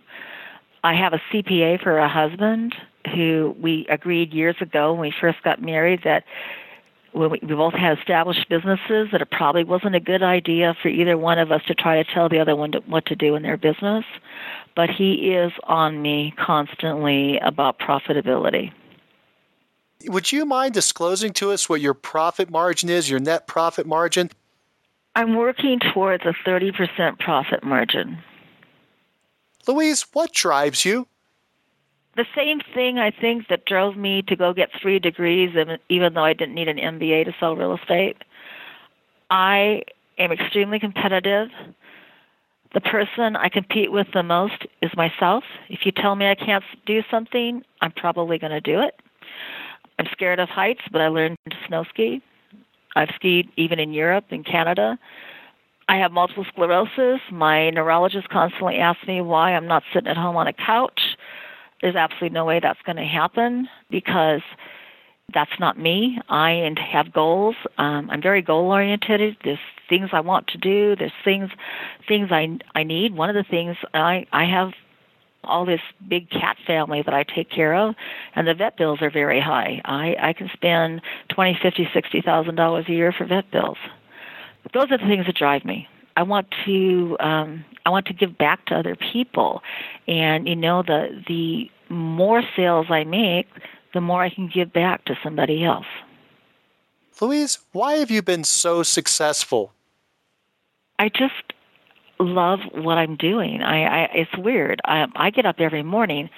I 0.83 0.93
have 0.93 1.13
a 1.13 1.21
CPA 1.31 1.81
for 1.81 1.97
a 1.97 2.07
husband 2.07 2.75
who 3.15 3.55
we 3.59 3.87
agreed 3.89 4.33
years 4.33 4.55
ago 4.61 4.93
when 4.93 5.01
we 5.01 5.13
first 5.19 5.41
got 5.43 5.61
married 5.61 6.01
that 6.03 6.23
when 7.13 7.31
we, 7.31 7.39
we 7.41 7.55
both 7.55 7.73
had 7.73 7.97
established 7.97 8.47
businesses 8.47 9.09
that 9.11 9.21
it 9.21 9.31
probably 9.31 9.63
wasn't 9.63 9.95
a 9.95 9.99
good 9.99 10.23
idea 10.23 10.75
for 10.81 10.87
either 10.87 11.17
one 11.17 11.39
of 11.39 11.51
us 11.51 11.61
to 11.67 11.75
try 11.75 12.01
to 12.01 12.13
tell 12.13 12.29
the 12.29 12.39
other 12.39 12.55
one 12.55 12.71
to, 12.71 12.79
what 12.81 13.05
to 13.07 13.15
do 13.15 13.35
in 13.35 13.43
their 13.43 13.57
business. 13.57 14.05
But 14.75 14.89
he 14.89 15.33
is 15.33 15.51
on 15.63 16.01
me 16.01 16.33
constantly 16.37 17.37
about 17.39 17.79
profitability. 17.79 18.71
Would 20.07 20.31
you 20.31 20.45
mind 20.45 20.73
disclosing 20.73 21.33
to 21.33 21.51
us 21.51 21.67
what 21.69 21.81
your 21.81 21.93
profit 21.93 22.49
margin 22.49 22.89
is, 22.89 23.09
your 23.09 23.19
net 23.19 23.47
profit 23.47 23.85
margin? 23.85 24.29
I'm 25.15 25.35
working 25.35 25.79
towards 25.79 26.23
a 26.25 26.33
30% 26.47 27.19
profit 27.19 27.63
margin. 27.63 28.19
Louise, 29.67 30.05
what 30.13 30.33
drives 30.33 30.85
you? 30.85 31.07
The 32.15 32.25
same 32.35 32.61
thing 32.73 32.99
I 32.99 33.11
think 33.11 33.47
that 33.47 33.65
drove 33.65 33.95
me 33.95 34.21
to 34.23 34.35
go 34.35 34.53
get 34.53 34.69
three 34.81 34.99
degrees, 34.99 35.55
even 35.89 36.13
though 36.13 36.23
I 36.23 36.33
didn't 36.33 36.55
need 36.55 36.67
an 36.67 36.77
MBA 36.77 37.25
to 37.25 37.35
sell 37.39 37.55
real 37.55 37.75
estate. 37.75 38.17
I 39.29 39.83
am 40.17 40.31
extremely 40.31 40.79
competitive. 40.79 41.49
The 42.73 42.81
person 42.81 43.35
I 43.35 43.49
compete 43.49 43.91
with 43.91 44.07
the 44.13 44.23
most 44.23 44.65
is 44.81 44.91
myself. 44.95 45.43
If 45.69 45.85
you 45.85 45.91
tell 45.91 46.15
me 46.15 46.29
I 46.29 46.35
can't 46.35 46.63
do 46.85 47.01
something, 47.11 47.63
I'm 47.81 47.91
probably 47.91 48.37
going 48.37 48.51
to 48.51 48.61
do 48.61 48.81
it. 48.81 49.00
I'm 50.01 50.07
scared 50.13 50.39
of 50.39 50.49
heights, 50.49 50.81
but 50.91 50.99
I 50.99 51.09
learned 51.09 51.37
to 51.47 51.55
snow 51.67 51.83
ski. 51.83 52.23
I've 52.95 53.09
skied 53.13 53.49
even 53.55 53.77
in 53.77 53.93
Europe 53.93 54.25
and 54.31 54.43
Canada. 54.43 54.97
I 55.87 55.97
have 55.97 56.11
multiple 56.11 56.43
sclerosis. 56.51 57.21
My 57.31 57.69
neurologist 57.69 58.27
constantly 58.29 58.77
asks 58.77 59.05
me 59.05 59.21
why 59.21 59.53
I'm 59.53 59.67
not 59.67 59.83
sitting 59.93 60.07
at 60.09 60.17
home 60.17 60.37
on 60.37 60.47
a 60.47 60.53
couch. 60.53 60.99
There's 61.83 61.95
absolutely 61.95 62.33
no 62.33 62.45
way 62.45 62.59
that's 62.59 62.81
going 62.83 62.95
to 62.95 63.05
happen 63.05 63.69
because 63.91 64.41
that's 65.35 65.51
not 65.59 65.77
me. 65.77 66.19
I 66.29 66.67
have 66.91 67.13
goals. 67.13 67.55
Um, 67.77 68.09
I'm 68.09 68.23
very 68.23 68.41
goal 68.41 68.71
oriented. 68.71 69.37
There's 69.43 69.59
things 69.87 70.09
I 70.13 70.21
want 70.21 70.47
to 70.47 70.57
do. 70.57 70.95
There's 70.95 71.11
things 71.23 71.51
things 72.07 72.29
I 72.31 72.57
I 72.73 72.81
need. 72.81 73.13
One 73.13 73.29
of 73.29 73.35
the 73.35 73.47
things 73.47 73.77
I 73.93 74.25
I 74.31 74.45
have 74.45 74.71
all 75.43 75.65
this 75.65 75.81
big 76.07 76.29
cat 76.29 76.57
family 76.65 77.01
that 77.01 77.13
I 77.13 77.23
take 77.23 77.49
care 77.49 77.75
of, 77.75 77.95
and 78.35 78.47
the 78.47 78.53
vet 78.53 78.77
bills 78.77 79.01
are 79.01 79.09
very 79.09 79.39
high. 79.39 79.81
I 79.85 80.15
I 80.19 80.33
can 80.33 80.49
spend 80.53 81.01
twenty, 81.29 81.57
fifty, 81.61 81.89
sixty 81.93 82.21
thousand 82.21 82.55
dollars 82.55 82.85
a 82.87 82.93
year 82.93 83.11
for 83.11 83.25
vet 83.25 83.49
bills. 83.51 83.77
Those 84.73 84.91
are 84.91 84.97
the 84.97 85.05
things 85.05 85.25
that 85.25 85.35
drive 85.35 85.65
me. 85.65 85.87
I 86.15 86.23
want 86.23 86.47
to 86.65 87.17
um, 87.19 87.65
I 87.85 87.89
want 87.89 88.05
to 88.07 88.13
give 88.13 88.37
back 88.37 88.65
to 88.67 88.75
other 88.75 88.95
people, 88.95 89.63
and 90.07 90.47
you 90.47 90.55
know 90.55 90.83
the 90.83 91.23
the 91.27 91.71
more 91.89 92.43
sales 92.55 92.87
I 92.89 93.03
make, 93.03 93.47
the 93.93 94.01
more 94.01 94.21
I 94.21 94.29
can 94.29 94.47
give 94.47 94.71
back 94.71 95.05
to 95.05 95.17
somebody 95.23 95.63
else. 95.63 95.85
Louise, 97.19 97.59
why 97.71 97.95
have 97.97 98.09
you 98.09 98.21
been 98.21 98.43
so 98.43 98.81
successful? 98.81 99.73
I 100.97 101.09
just 101.09 101.53
love 102.21 102.59
what 102.73 102.97
I'm 102.97 103.15
doing. 103.15 103.61
I, 103.61 103.83
I 103.83 104.09
it's 104.13 104.37
weird. 104.37 104.81
I, 104.85 105.07
I 105.15 105.29
get 105.29 105.45
up 105.45 105.59
every 105.59 105.83
morning. 105.83 106.29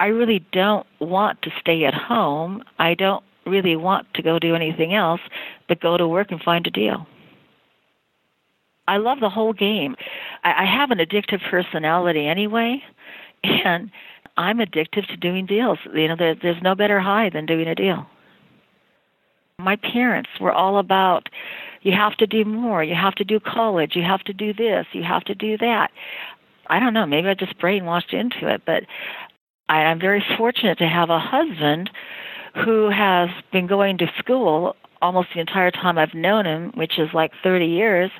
I 0.00 0.06
really 0.06 0.44
don't 0.52 0.86
want 1.00 1.42
to 1.42 1.50
stay 1.60 1.84
at 1.84 1.94
home. 1.94 2.64
I 2.78 2.94
don't 2.94 3.22
really 3.46 3.76
want 3.76 4.12
to 4.14 4.22
go 4.22 4.38
do 4.38 4.54
anything 4.54 4.94
else 4.94 5.20
but 5.68 5.80
go 5.80 5.96
to 5.96 6.06
work 6.06 6.30
and 6.30 6.40
find 6.40 6.66
a 6.66 6.70
deal. 6.70 7.06
I 8.88 8.96
love 8.96 9.20
the 9.20 9.30
whole 9.30 9.52
game. 9.52 9.96
I, 10.44 10.62
I 10.62 10.64
have 10.64 10.90
an 10.90 10.98
addictive 10.98 11.40
personality 11.50 12.26
anyway, 12.26 12.82
and 13.44 13.90
I'm 14.36 14.60
addicted 14.60 15.06
to 15.08 15.16
doing 15.16 15.46
deals. 15.46 15.78
You 15.94 16.08
know, 16.08 16.16
there, 16.16 16.34
there's 16.34 16.62
no 16.62 16.74
better 16.74 17.00
high 17.00 17.30
than 17.30 17.46
doing 17.46 17.68
a 17.68 17.74
deal. 17.74 18.06
My 19.58 19.76
parents 19.76 20.30
were 20.40 20.52
all 20.52 20.78
about 20.78 21.28
you 21.82 21.92
have 21.92 22.16
to 22.16 22.26
do 22.26 22.44
more, 22.44 22.82
you 22.82 22.94
have 22.94 23.14
to 23.16 23.24
do 23.24 23.40
college, 23.40 23.96
you 23.96 24.02
have 24.02 24.22
to 24.24 24.32
do 24.32 24.52
this, 24.52 24.86
you 24.92 25.02
have 25.02 25.24
to 25.24 25.34
do 25.34 25.58
that. 25.58 25.90
I 26.68 26.78
don't 26.80 26.94
know, 26.94 27.06
maybe 27.06 27.28
I 27.28 27.34
just 27.34 27.58
brainwashed 27.58 28.12
into 28.12 28.48
it, 28.48 28.62
but 28.64 28.84
I, 29.68 29.84
I'm 29.84 30.00
very 30.00 30.24
fortunate 30.36 30.78
to 30.78 30.88
have 30.88 31.10
a 31.10 31.18
husband 31.18 31.90
who 32.64 32.90
has 32.90 33.30
been 33.52 33.66
going 33.66 33.98
to 33.98 34.06
school 34.18 34.76
almost 35.00 35.28
the 35.34 35.40
entire 35.40 35.70
time 35.70 35.98
I've 35.98 36.14
known 36.14 36.46
him, 36.46 36.72
which 36.74 36.98
is 36.98 37.08
like 37.12 37.32
30 37.42 37.66
years. 37.66 38.10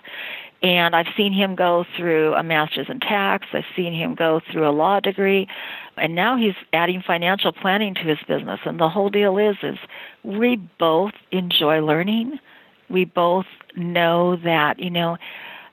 And 0.63 0.95
I've 0.95 1.09
seen 1.17 1.33
him 1.33 1.57
go 1.57 1.85
through 1.97 2.35
a 2.35 2.43
master's 2.43 2.89
in 2.89 3.01
tax. 3.01 3.49
I've 3.53 3.65
seen 3.75 3.93
him 3.93 4.15
go 4.15 4.41
through 4.51 4.69
a 4.69 4.71
law 4.71 5.01
degree. 5.01 5.49
And 5.97 6.15
now 6.15 6.37
he's 6.37 6.55
adding 6.73 7.03
financial 7.05 7.53
planning 7.53 7.95
to 7.95 8.01
his 8.03 8.19
business. 8.29 8.61
And 8.65 8.79
the 8.79 8.89
whole 8.89 9.11
deal 9.11 9.39
is, 9.39 9.57
is 9.63 9.79
we 10.23 10.57
both 10.79 11.13
enjoy 11.33 11.81
learning. 11.81 12.39
We 12.93 13.05
both 13.05 13.47
know 13.77 14.37
that, 14.45 14.79
you 14.79 14.91
know, 14.91 15.17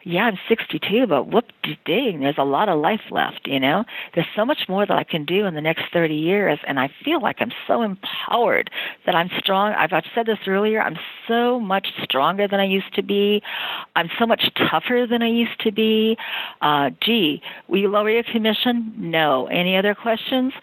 yeah, 0.04 0.24
I'm 0.24 0.40
62, 0.48 1.08
but 1.08 1.28
whoop 1.28 1.46
de 1.62 1.78
ding, 1.86 2.22
there's 2.22 2.38
a 2.38 2.44
lot 2.44 2.70
of 2.70 2.80
life 2.80 3.02
left, 3.12 3.42
you 3.46 3.60
know? 3.60 3.84
There's 4.16 4.28
so 4.34 4.46
much 4.46 4.70
more 4.70 4.86
that 4.86 4.98
I 4.98 5.04
can 5.04 5.26
do 5.26 5.46
in 5.46 5.56
the 5.56 5.62
next 5.62 5.84
30 5.92 6.16
years, 6.16 6.58
and 6.66 6.80
I 6.80 6.90
feel 7.04 7.22
like 7.22 7.38
I'm 7.40 7.52
so 7.68 7.82
empowered 7.82 8.72
that 9.06 9.14
I'm 9.14 9.30
strong. 9.38 9.74
I've, 9.74 9.92
I've 9.92 10.06
said 10.16 10.26
this 10.26 10.40
earlier, 10.48 10.82
I'm 10.82 10.98
so 11.28 11.60
much 11.60 11.88
stronger 12.02 12.48
than 12.48 12.62
I 12.62 12.66
used 12.66 12.94
to 12.96 13.04
be. 13.04 13.44
I'm 13.96 14.10
so 14.18 14.26
much 14.26 14.50
tougher 14.56 15.06
than 15.06 15.22
I 15.22 15.28
used 15.28 15.60
to 15.62 15.72
be. 15.72 16.18
Uh, 16.62 16.92
gee, 17.02 17.42
will 17.68 17.80
you 17.80 17.90
lower 17.90 18.10
your 18.10 18.24
commission? 18.24 18.94
No. 18.98 19.48
Any 19.48 19.76
other 19.76 19.96
questions? 19.96 20.54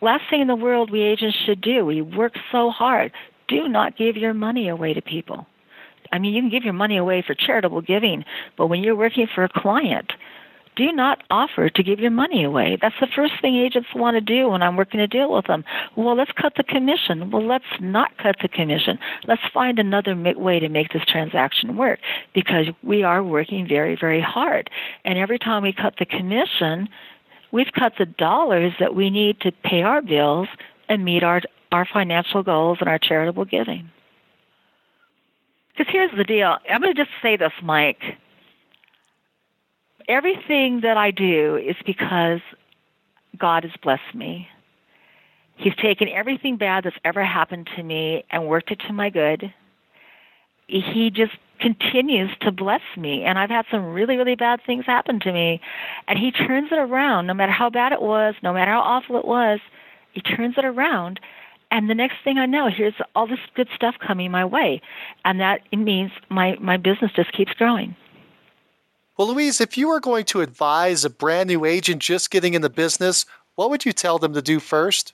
Last 0.00 0.24
thing 0.30 0.40
in 0.40 0.48
the 0.48 0.56
world 0.56 0.90
we 0.90 1.02
agents 1.02 1.36
should 1.44 1.60
do, 1.60 1.84
we 1.84 2.00
work 2.00 2.32
so 2.50 2.70
hard. 2.70 3.12
Do 3.48 3.68
not 3.68 3.98
give 3.98 4.16
your 4.16 4.32
money 4.32 4.68
away 4.68 4.94
to 4.94 5.02
people. 5.02 5.46
I 6.12 6.18
mean, 6.18 6.34
you 6.34 6.42
can 6.42 6.50
give 6.50 6.64
your 6.64 6.72
money 6.72 6.96
away 6.96 7.22
for 7.26 7.34
charitable 7.34 7.82
giving, 7.82 8.24
but 8.56 8.68
when 8.68 8.82
you're 8.82 8.96
working 8.96 9.26
for 9.34 9.44
a 9.44 9.48
client, 9.48 10.12
do 10.78 10.92
not 10.92 11.24
offer 11.28 11.68
to 11.68 11.82
give 11.82 11.98
your 11.98 12.12
money 12.12 12.44
away. 12.44 12.78
That's 12.80 12.94
the 13.00 13.08
first 13.08 13.32
thing 13.42 13.56
agents 13.56 13.88
want 13.96 14.14
to 14.14 14.20
do 14.20 14.48
when 14.48 14.62
I'm 14.62 14.76
working 14.76 15.00
a 15.00 15.08
deal 15.08 15.34
with 15.34 15.46
them. 15.46 15.64
Well, 15.96 16.16
let's 16.16 16.30
cut 16.40 16.52
the 16.56 16.62
commission. 16.62 17.32
Well, 17.32 17.44
let's 17.44 17.64
not 17.80 18.16
cut 18.16 18.36
the 18.40 18.48
commission. 18.48 18.96
Let's 19.26 19.42
find 19.52 19.80
another 19.80 20.14
way 20.36 20.60
to 20.60 20.68
make 20.68 20.92
this 20.92 21.04
transaction 21.04 21.76
work 21.76 21.98
because 22.32 22.66
we 22.84 23.02
are 23.02 23.24
working 23.24 23.66
very, 23.66 23.96
very 24.00 24.20
hard. 24.20 24.70
And 25.04 25.18
every 25.18 25.40
time 25.40 25.64
we 25.64 25.72
cut 25.72 25.94
the 25.98 26.06
commission, 26.06 26.88
we've 27.50 27.72
cut 27.76 27.94
the 27.98 28.06
dollars 28.06 28.72
that 28.78 28.94
we 28.94 29.10
need 29.10 29.40
to 29.40 29.50
pay 29.64 29.82
our 29.82 30.00
bills 30.00 30.46
and 30.88 31.04
meet 31.04 31.24
our, 31.24 31.42
our 31.72 31.88
financial 31.92 32.44
goals 32.44 32.78
and 32.80 32.88
our 32.88 33.00
charitable 33.00 33.46
giving. 33.46 33.90
Because 35.78 35.92
here's 35.92 36.10
the 36.16 36.24
deal. 36.24 36.56
I'm 36.68 36.80
going 36.80 36.92
to 36.92 37.00
just 37.00 37.14
say 37.22 37.36
this, 37.36 37.52
Mike. 37.62 38.02
Everything 40.08 40.80
that 40.80 40.96
I 40.96 41.12
do 41.12 41.56
is 41.56 41.76
because 41.86 42.40
God 43.38 43.62
has 43.62 43.72
blessed 43.80 44.12
me. 44.12 44.48
He's 45.54 45.76
taken 45.76 46.08
everything 46.08 46.56
bad 46.56 46.84
that's 46.84 46.96
ever 47.04 47.24
happened 47.24 47.68
to 47.76 47.82
me 47.84 48.24
and 48.30 48.48
worked 48.48 48.72
it 48.72 48.80
to 48.88 48.92
my 48.92 49.08
good. 49.08 49.54
He 50.66 51.10
just 51.10 51.34
continues 51.60 52.30
to 52.40 52.50
bless 52.50 52.82
me. 52.96 53.22
And 53.22 53.38
I've 53.38 53.50
had 53.50 53.66
some 53.70 53.92
really, 53.92 54.16
really 54.16 54.34
bad 54.34 54.60
things 54.66 54.84
happen 54.84 55.20
to 55.20 55.32
me. 55.32 55.60
And 56.08 56.18
he 56.18 56.32
turns 56.32 56.72
it 56.72 56.78
around, 56.78 57.28
no 57.28 57.34
matter 57.34 57.52
how 57.52 57.70
bad 57.70 57.92
it 57.92 58.02
was, 58.02 58.34
no 58.42 58.52
matter 58.52 58.72
how 58.72 58.80
awful 58.80 59.16
it 59.16 59.24
was, 59.24 59.60
he 60.12 60.22
turns 60.22 60.56
it 60.58 60.64
around. 60.64 61.20
And 61.70 61.90
the 61.90 61.94
next 61.94 62.16
thing 62.24 62.38
I 62.38 62.46
know, 62.46 62.68
here's 62.68 62.94
all 63.14 63.26
this 63.26 63.38
good 63.54 63.68
stuff 63.74 63.96
coming 64.04 64.30
my 64.30 64.44
way. 64.44 64.80
And 65.24 65.40
that 65.40 65.60
means 65.72 66.10
my, 66.30 66.56
my 66.60 66.76
business 66.76 67.12
just 67.14 67.32
keeps 67.32 67.52
growing. 67.52 67.94
Well, 69.16 69.28
Louise, 69.28 69.60
if 69.60 69.76
you 69.76 69.88
were 69.88 70.00
going 70.00 70.24
to 70.26 70.40
advise 70.40 71.04
a 71.04 71.10
brand 71.10 71.48
new 71.48 71.64
agent 71.64 72.00
just 72.00 72.30
getting 72.30 72.54
in 72.54 72.62
the 72.62 72.70
business, 72.70 73.26
what 73.56 73.68
would 73.68 73.84
you 73.84 73.92
tell 73.92 74.18
them 74.18 74.32
to 74.34 74.40
do 74.40 74.60
first? 74.60 75.12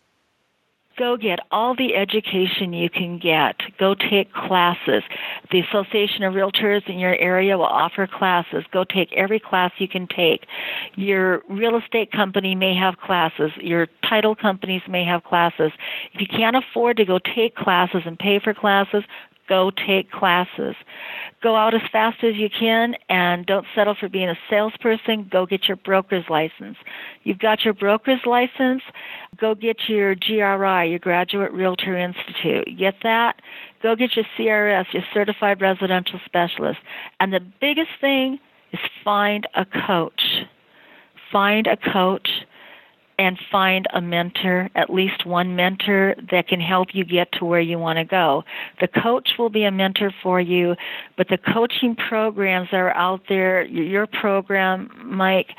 Go 0.96 1.16
get 1.16 1.40
all 1.50 1.74
the 1.74 1.96
education 1.96 2.72
you 2.72 2.88
can 2.88 3.18
get. 3.18 3.56
Go 3.78 3.94
take 3.94 4.32
classes. 4.32 5.02
The 5.50 5.60
Association 5.60 6.22
of 6.22 6.34
Realtors 6.34 6.88
in 6.88 6.98
your 6.98 7.16
area 7.16 7.58
will 7.58 7.64
offer 7.64 8.06
classes. 8.06 8.64
Go 8.70 8.84
take 8.84 9.12
every 9.12 9.40
class 9.40 9.72
you 9.78 9.88
can 9.88 10.06
take. 10.06 10.46
Your 10.94 11.42
real 11.48 11.76
estate 11.76 12.12
company 12.12 12.54
may 12.54 12.76
have 12.76 12.98
classes. 12.98 13.50
Your 13.56 13.88
title 14.08 14.36
companies 14.36 14.82
may 14.88 15.04
have 15.04 15.24
classes. 15.24 15.72
If 16.12 16.20
you 16.20 16.28
can't 16.28 16.56
afford 16.56 16.96
to 16.98 17.04
go 17.04 17.18
take 17.18 17.56
classes 17.56 18.02
and 18.06 18.16
pay 18.16 18.38
for 18.38 18.54
classes, 18.54 19.02
go 19.48 19.70
take 19.70 20.10
classes. 20.10 20.74
Go 21.42 21.56
out 21.56 21.74
as 21.74 21.82
fast 21.92 22.24
as 22.24 22.36
you 22.36 22.48
can 22.48 22.94
and 23.08 23.44
don't 23.44 23.66
settle 23.74 23.94
for 23.94 24.08
being 24.08 24.28
a 24.28 24.38
salesperson. 24.48 25.28
Go 25.30 25.46
get 25.46 25.68
your 25.68 25.76
broker's 25.76 26.24
license. 26.30 26.76
You've 27.22 27.38
got 27.38 27.64
your 27.64 27.74
broker's 27.74 28.24
license, 28.24 28.82
go 29.38 29.54
get 29.54 29.88
your 29.88 30.14
GRI, 30.14 30.90
your 30.90 30.98
Graduate 30.98 31.52
Realtor 31.52 31.96
Institute. 31.96 32.78
Get 32.78 32.94
that? 33.02 33.40
Go 33.82 33.94
get 33.96 34.16
your 34.16 34.24
CRS, 34.38 34.92
your 34.92 35.04
Certified 35.12 35.60
Residential 35.60 36.20
Specialist. 36.24 36.80
And 37.20 37.32
the 37.32 37.40
biggest 37.60 37.90
thing 38.00 38.38
is 38.72 38.80
find 39.02 39.46
a 39.54 39.66
coach. 39.86 40.46
Find 41.30 41.66
a 41.66 41.76
coach 41.76 42.28
and 43.18 43.38
find 43.50 43.86
a 43.92 44.00
mentor, 44.00 44.70
at 44.74 44.90
least 44.90 45.24
one 45.24 45.54
mentor 45.56 46.14
that 46.30 46.48
can 46.48 46.60
help 46.60 46.94
you 46.94 47.04
get 47.04 47.30
to 47.32 47.44
where 47.44 47.60
you 47.60 47.78
want 47.78 47.98
to 47.98 48.04
go. 48.04 48.44
The 48.80 48.88
coach 48.88 49.30
will 49.38 49.50
be 49.50 49.64
a 49.64 49.70
mentor 49.70 50.12
for 50.22 50.40
you, 50.40 50.76
but 51.16 51.28
the 51.28 51.38
coaching 51.38 51.96
programs 51.96 52.70
that 52.70 52.78
are 52.78 52.94
out 52.96 53.22
there, 53.28 53.64
your 53.64 54.06
program, 54.06 54.90
Mike, 55.04 55.50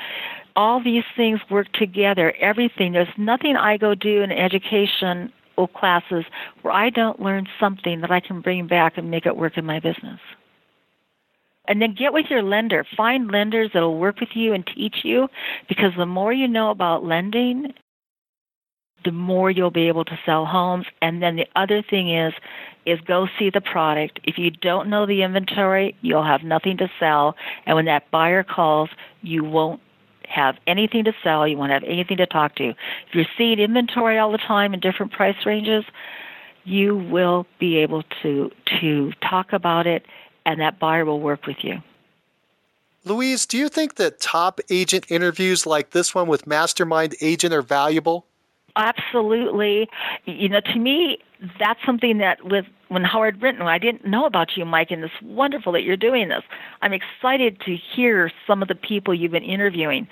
all 0.54 0.82
these 0.82 1.04
things 1.16 1.40
work 1.50 1.70
together. 1.72 2.34
Everything. 2.40 2.92
There's 2.92 3.08
nothing 3.16 3.56
I 3.56 3.76
go 3.76 3.94
do 3.94 4.22
in 4.22 4.32
education 4.32 5.32
or 5.56 5.68
classes 5.68 6.24
where 6.62 6.74
I 6.74 6.90
don't 6.90 7.20
learn 7.20 7.46
something 7.60 8.00
that 8.00 8.10
I 8.10 8.20
can 8.20 8.40
bring 8.40 8.66
back 8.66 8.98
and 8.98 9.10
make 9.10 9.26
it 9.26 9.36
work 9.36 9.56
in 9.56 9.64
my 9.64 9.80
business. 9.80 10.20
And 11.68 11.82
then 11.82 11.94
get 11.94 12.12
with 12.12 12.26
your 12.30 12.42
lender. 12.42 12.86
Find 12.96 13.30
lenders 13.30 13.70
that'll 13.72 13.98
work 13.98 14.20
with 14.20 14.30
you 14.34 14.52
and 14.52 14.66
teach 14.66 15.04
you 15.04 15.28
because 15.68 15.92
the 15.96 16.06
more 16.06 16.32
you 16.32 16.48
know 16.48 16.70
about 16.70 17.04
lending, 17.04 17.74
the 19.04 19.12
more 19.12 19.50
you'll 19.50 19.70
be 19.70 19.88
able 19.88 20.04
to 20.04 20.18
sell 20.24 20.46
homes. 20.46 20.86
And 21.02 21.22
then 21.22 21.36
the 21.36 21.46
other 21.54 21.82
thing 21.82 22.14
is 22.14 22.32
is 22.84 23.00
go 23.00 23.26
see 23.38 23.50
the 23.50 23.60
product. 23.60 24.20
If 24.22 24.38
you 24.38 24.50
don't 24.50 24.88
know 24.88 25.06
the 25.06 25.22
inventory, 25.22 25.96
you'll 26.02 26.24
have 26.24 26.44
nothing 26.44 26.76
to 26.76 26.88
sell. 27.00 27.34
And 27.66 27.74
when 27.74 27.86
that 27.86 28.10
buyer 28.12 28.44
calls, 28.44 28.90
you 29.22 29.42
won't 29.42 29.80
have 30.28 30.56
anything 30.66 31.04
to 31.04 31.12
sell, 31.22 31.46
you 31.46 31.56
won't 31.56 31.72
have 31.72 31.84
anything 31.84 32.16
to 32.16 32.26
talk 32.26 32.54
to. 32.56 32.70
If 32.70 33.14
you're 33.14 33.24
seeing 33.36 33.58
inventory 33.58 34.18
all 34.18 34.32
the 34.32 34.38
time 34.38 34.74
in 34.74 34.80
different 34.80 35.12
price 35.12 35.36
ranges, 35.44 35.84
you 36.64 36.96
will 36.96 37.46
be 37.60 37.76
able 37.78 38.02
to 38.22 38.50
to 38.80 39.12
talk 39.22 39.52
about 39.52 39.86
it 39.86 40.04
and 40.46 40.60
that 40.60 40.78
buyer 40.78 41.04
will 41.04 41.20
work 41.20 41.44
with 41.44 41.62
you. 41.62 41.82
Louise, 43.04 43.44
do 43.44 43.58
you 43.58 43.68
think 43.68 43.96
that 43.96 44.20
top 44.20 44.60
agent 44.70 45.10
interviews 45.10 45.66
like 45.66 45.90
this 45.90 46.14
one 46.14 46.26
with 46.26 46.46
Mastermind 46.46 47.14
Agent 47.20 47.52
are 47.52 47.62
valuable? 47.62 48.24
Absolutely. 48.74 49.88
You 50.24 50.48
know, 50.48 50.60
to 50.60 50.78
me, 50.78 51.18
that's 51.58 51.80
something 51.84 52.18
that 52.18 52.44
with 52.44 52.66
when 52.88 53.04
Howard 53.04 53.40
Brinton, 53.40 53.66
I 53.66 53.78
didn't 53.78 54.06
know 54.06 54.26
about 54.26 54.56
you, 54.56 54.64
Mike, 54.64 54.90
and 54.90 55.02
it's 55.02 55.12
wonderful 55.22 55.72
that 55.72 55.82
you're 55.82 55.96
doing 55.96 56.28
this. 56.28 56.42
I'm 56.82 56.92
excited 56.92 57.60
to 57.60 57.76
hear 57.76 58.30
some 58.46 58.62
of 58.62 58.68
the 58.68 58.74
people 58.74 59.12
you've 59.14 59.32
been 59.32 59.42
interviewing. 59.42 60.06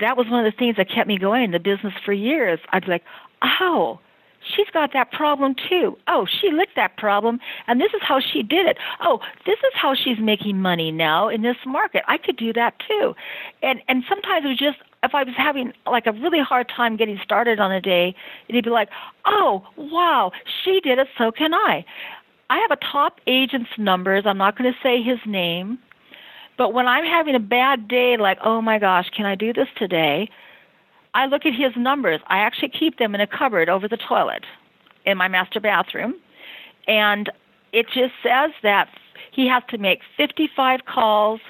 That 0.00 0.16
was 0.16 0.28
one 0.28 0.44
of 0.44 0.52
the 0.52 0.56
things 0.56 0.76
that 0.76 0.88
kept 0.88 1.08
me 1.08 1.18
going 1.18 1.44
in 1.44 1.50
the 1.50 1.58
business 1.58 1.94
for 2.04 2.12
years. 2.12 2.60
I'd 2.70 2.84
be 2.84 2.92
like, 2.92 3.04
oh, 3.42 3.98
she's 4.44 4.68
got 4.72 4.92
that 4.92 5.12
problem 5.12 5.54
too. 5.68 5.96
Oh, 6.06 6.26
she 6.26 6.50
licked 6.50 6.76
that 6.76 6.96
problem, 6.96 7.40
and 7.66 7.80
this 7.80 7.92
is 7.94 8.00
how 8.02 8.20
she 8.20 8.42
did 8.42 8.66
it. 8.66 8.76
Oh, 9.00 9.20
this 9.46 9.58
is 9.58 9.72
how 9.74 9.94
she's 9.94 10.18
making 10.18 10.60
money 10.60 10.90
now 10.92 11.28
in 11.28 11.42
this 11.42 11.56
market. 11.66 12.02
I 12.08 12.18
could 12.18 12.36
do 12.36 12.52
that 12.54 12.74
too. 12.88 13.14
And 13.62 13.80
and 13.88 14.04
sometimes 14.08 14.44
it 14.44 14.48
was 14.48 14.58
just 14.58 14.78
if 15.02 15.14
I 15.14 15.24
was 15.24 15.34
having 15.36 15.72
like 15.86 16.06
a 16.06 16.12
really 16.12 16.40
hard 16.40 16.68
time 16.68 16.96
getting 16.96 17.18
started 17.22 17.58
on 17.58 17.72
a 17.72 17.80
day, 17.80 18.14
it'd 18.48 18.64
be 18.64 18.70
like, 18.70 18.88
oh 19.24 19.66
wow, 19.76 20.32
she 20.62 20.80
did 20.80 20.98
it, 20.98 21.08
so 21.18 21.32
can 21.32 21.54
I. 21.54 21.84
I 22.50 22.58
have 22.58 22.70
a 22.70 22.92
top 22.92 23.18
agent's 23.26 23.70
numbers. 23.78 24.24
I'm 24.26 24.36
not 24.36 24.58
going 24.58 24.70
to 24.70 24.78
say 24.82 25.02
his 25.02 25.18
name, 25.26 25.78
but 26.58 26.74
when 26.74 26.86
I'm 26.86 27.04
having 27.04 27.34
a 27.34 27.40
bad 27.40 27.88
day, 27.88 28.16
like, 28.18 28.38
oh 28.44 28.60
my 28.60 28.78
gosh, 28.78 29.08
can 29.16 29.24
I 29.24 29.34
do 29.34 29.52
this 29.52 29.68
today? 29.76 30.28
I 31.14 31.26
look 31.26 31.44
at 31.44 31.54
his 31.54 31.72
numbers. 31.76 32.20
I 32.26 32.38
actually 32.38 32.70
keep 32.70 32.98
them 32.98 33.14
in 33.14 33.20
a 33.20 33.26
cupboard 33.26 33.68
over 33.68 33.88
the 33.88 33.96
toilet 33.96 34.44
in 35.04 35.18
my 35.18 35.28
master 35.28 35.60
bathroom. 35.60 36.14
And 36.88 37.30
it 37.72 37.86
just 37.86 38.14
says 38.22 38.50
that 38.62 38.88
he 39.30 39.46
has 39.48 39.62
to 39.70 39.78
make 39.78 40.00
55 40.16 40.84
calls 40.84 41.40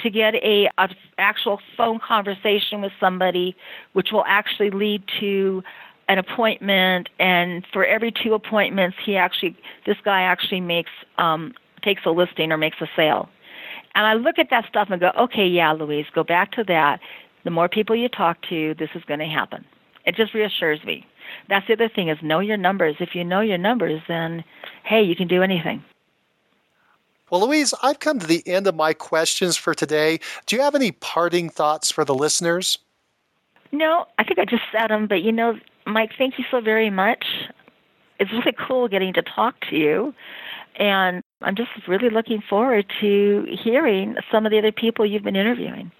to 0.00 0.10
get 0.10 0.34
a, 0.36 0.68
a 0.78 0.88
actual 1.18 1.60
phone 1.76 1.98
conversation 1.98 2.80
with 2.80 2.92
somebody 3.00 3.56
which 3.92 4.12
will 4.12 4.24
actually 4.26 4.70
lead 4.70 5.02
to 5.20 5.62
an 6.08 6.18
appointment 6.18 7.08
and 7.18 7.66
for 7.72 7.84
every 7.84 8.12
two 8.12 8.32
appointments 8.32 8.96
he 9.04 9.16
actually 9.16 9.56
this 9.86 9.96
guy 10.04 10.22
actually 10.22 10.60
makes 10.60 10.90
um 11.18 11.52
takes 11.82 12.02
a 12.06 12.10
listing 12.10 12.52
or 12.52 12.56
makes 12.56 12.80
a 12.80 12.86
sale 12.96 13.28
and 13.94 14.06
i 14.06 14.14
look 14.14 14.38
at 14.38 14.48
that 14.50 14.64
stuff 14.68 14.88
and 14.90 15.00
go 15.00 15.10
okay 15.18 15.46
yeah 15.46 15.72
louise 15.72 16.06
go 16.14 16.24
back 16.24 16.52
to 16.52 16.64
that 16.64 17.00
the 17.44 17.50
more 17.50 17.68
people 17.68 17.96
you 17.96 18.08
talk 18.08 18.40
to, 18.48 18.74
this 18.74 18.90
is 18.94 19.02
going 19.04 19.20
to 19.20 19.26
happen. 19.26 19.64
It 20.04 20.16
just 20.16 20.34
reassures 20.34 20.82
me. 20.84 21.06
That's 21.48 21.66
the 21.66 21.74
other 21.74 21.88
thing 21.88 22.08
is 22.08 22.18
know 22.22 22.40
your 22.40 22.56
numbers. 22.56 22.96
If 23.00 23.14
you 23.14 23.24
know 23.24 23.40
your 23.40 23.58
numbers, 23.58 24.00
then 24.08 24.44
hey, 24.84 25.02
you 25.02 25.14
can 25.14 25.28
do 25.28 25.42
anything. 25.42 25.84
Well, 27.30 27.46
Louise, 27.46 27.74
I've 27.82 28.00
come 28.00 28.18
to 28.20 28.26
the 28.26 28.46
end 28.46 28.66
of 28.66 28.74
my 28.74 28.94
questions 28.94 29.56
for 29.56 29.74
today. 29.74 30.18
Do 30.46 30.56
you 30.56 30.62
have 30.62 30.74
any 30.74 30.92
parting 30.92 31.50
thoughts 31.50 31.90
for 31.90 32.04
the 32.04 32.14
listeners? 32.14 32.78
No, 33.70 34.06
I 34.18 34.24
think 34.24 34.38
I 34.38 34.46
just 34.46 34.62
said 34.72 34.88
them, 34.88 35.06
but 35.06 35.22
you 35.22 35.30
know, 35.30 35.58
Mike, 35.86 36.12
thank 36.16 36.38
you 36.38 36.44
so 36.50 36.60
very 36.60 36.88
much. 36.88 37.26
It's 38.18 38.32
really 38.32 38.54
cool 38.66 38.88
getting 38.88 39.12
to 39.12 39.22
talk 39.22 39.60
to 39.68 39.76
you. 39.76 40.14
And 40.76 41.22
I'm 41.42 41.54
just 41.54 41.70
really 41.86 42.08
looking 42.08 42.40
forward 42.40 42.86
to 43.00 43.46
hearing 43.62 44.16
some 44.30 44.46
of 44.46 44.50
the 44.50 44.58
other 44.58 44.72
people 44.72 45.04
you've 45.04 45.22
been 45.22 45.36
interviewing. 45.36 45.92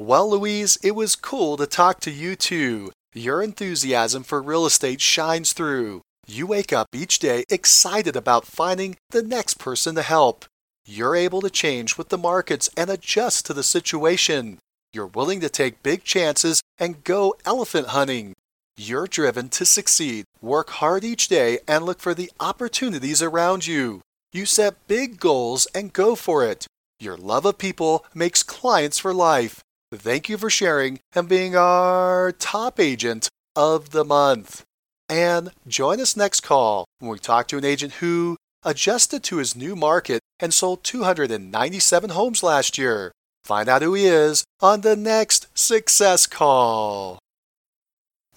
Well, 0.00 0.30
Louise, 0.30 0.78
it 0.82 0.92
was 0.92 1.14
cool 1.14 1.58
to 1.58 1.66
talk 1.66 2.00
to 2.00 2.10
you 2.10 2.34
too. 2.34 2.90
Your 3.12 3.42
enthusiasm 3.42 4.22
for 4.22 4.40
real 4.40 4.64
estate 4.64 5.02
shines 5.02 5.52
through. 5.52 6.00
You 6.26 6.46
wake 6.46 6.72
up 6.72 6.86
each 6.94 7.18
day 7.18 7.44
excited 7.50 8.16
about 8.16 8.46
finding 8.46 8.96
the 9.10 9.22
next 9.22 9.58
person 9.58 9.94
to 9.96 10.02
help. 10.02 10.46
You're 10.86 11.14
able 11.14 11.42
to 11.42 11.50
change 11.50 11.98
with 11.98 12.08
the 12.08 12.16
markets 12.16 12.70
and 12.78 12.88
adjust 12.88 13.44
to 13.46 13.52
the 13.52 13.62
situation. 13.62 14.56
You're 14.94 15.06
willing 15.06 15.40
to 15.40 15.50
take 15.50 15.82
big 15.82 16.02
chances 16.02 16.62
and 16.78 17.04
go 17.04 17.36
elephant 17.44 17.88
hunting. 17.88 18.32
You're 18.78 19.06
driven 19.06 19.50
to 19.50 19.66
succeed, 19.66 20.24
work 20.40 20.70
hard 20.70 21.04
each 21.04 21.28
day, 21.28 21.58
and 21.68 21.84
look 21.84 22.00
for 22.00 22.14
the 22.14 22.32
opportunities 22.40 23.20
around 23.20 23.66
you. 23.66 24.00
You 24.32 24.46
set 24.46 24.88
big 24.88 25.20
goals 25.20 25.66
and 25.74 25.92
go 25.92 26.14
for 26.14 26.42
it. 26.42 26.66
Your 27.00 27.18
love 27.18 27.44
of 27.44 27.58
people 27.58 28.06
makes 28.14 28.42
clients 28.42 28.98
for 28.98 29.12
life. 29.12 29.62
Thank 29.92 30.28
you 30.28 30.38
for 30.38 30.48
sharing 30.48 31.00
and 31.16 31.28
being 31.28 31.56
our 31.56 32.30
top 32.30 32.78
agent 32.78 33.28
of 33.56 33.90
the 33.90 34.04
month. 34.04 34.62
And 35.08 35.50
join 35.66 36.00
us 36.00 36.16
next 36.16 36.42
call 36.42 36.84
when 37.00 37.10
we 37.10 37.18
talk 37.18 37.48
to 37.48 37.58
an 37.58 37.64
agent 37.64 37.94
who 37.94 38.36
adjusted 38.64 39.24
to 39.24 39.38
his 39.38 39.56
new 39.56 39.74
market 39.74 40.20
and 40.38 40.54
sold 40.54 40.84
297 40.84 42.10
homes 42.10 42.44
last 42.44 42.78
year. 42.78 43.10
Find 43.42 43.68
out 43.68 43.82
who 43.82 43.94
he 43.94 44.06
is 44.06 44.44
on 44.60 44.82
the 44.82 44.94
next 44.94 45.48
Success 45.58 46.28
Call. 46.28 47.18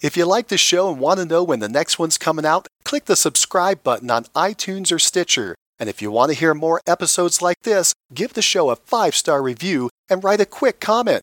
If 0.02 0.16
you 0.16 0.26
like 0.26 0.48
the 0.48 0.58
show 0.58 0.90
and 0.90 0.98
want 0.98 1.20
to 1.20 1.24
know 1.24 1.44
when 1.44 1.60
the 1.60 1.68
next 1.68 2.00
one's 2.00 2.18
coming 2.18 2.44
out, 2.44 2.66
click 2.82 3.04
the 3.04 3.14
subscribe 3.14 3.84
button 3.84 4.10
on 4.10 4.24
iTunes 4.34 4.90
or 4.90 4.98
Stitcher. 4.98 5.54
And 5.78 5.88
if 5.88 6.02
you 6.02 6.10
want 6.10 6.32
to 6.32 6.38
hear 6.38 6.52
more 6.52 6.80
episodes 6.84 7.40
like 7.40 7.60
this, 7.62 7.94
give 8.12 8.32
the 8.34 8.42
show 8.42 8.70
a 8.70 8.76
five 8.76 9.14
star 9.14 9.40
review 9.40 9.88
and 10.10 10.24
write 10.24 10.40
a 10.40 10.46
quick 10.46 10.80
comment. 10.80 11.22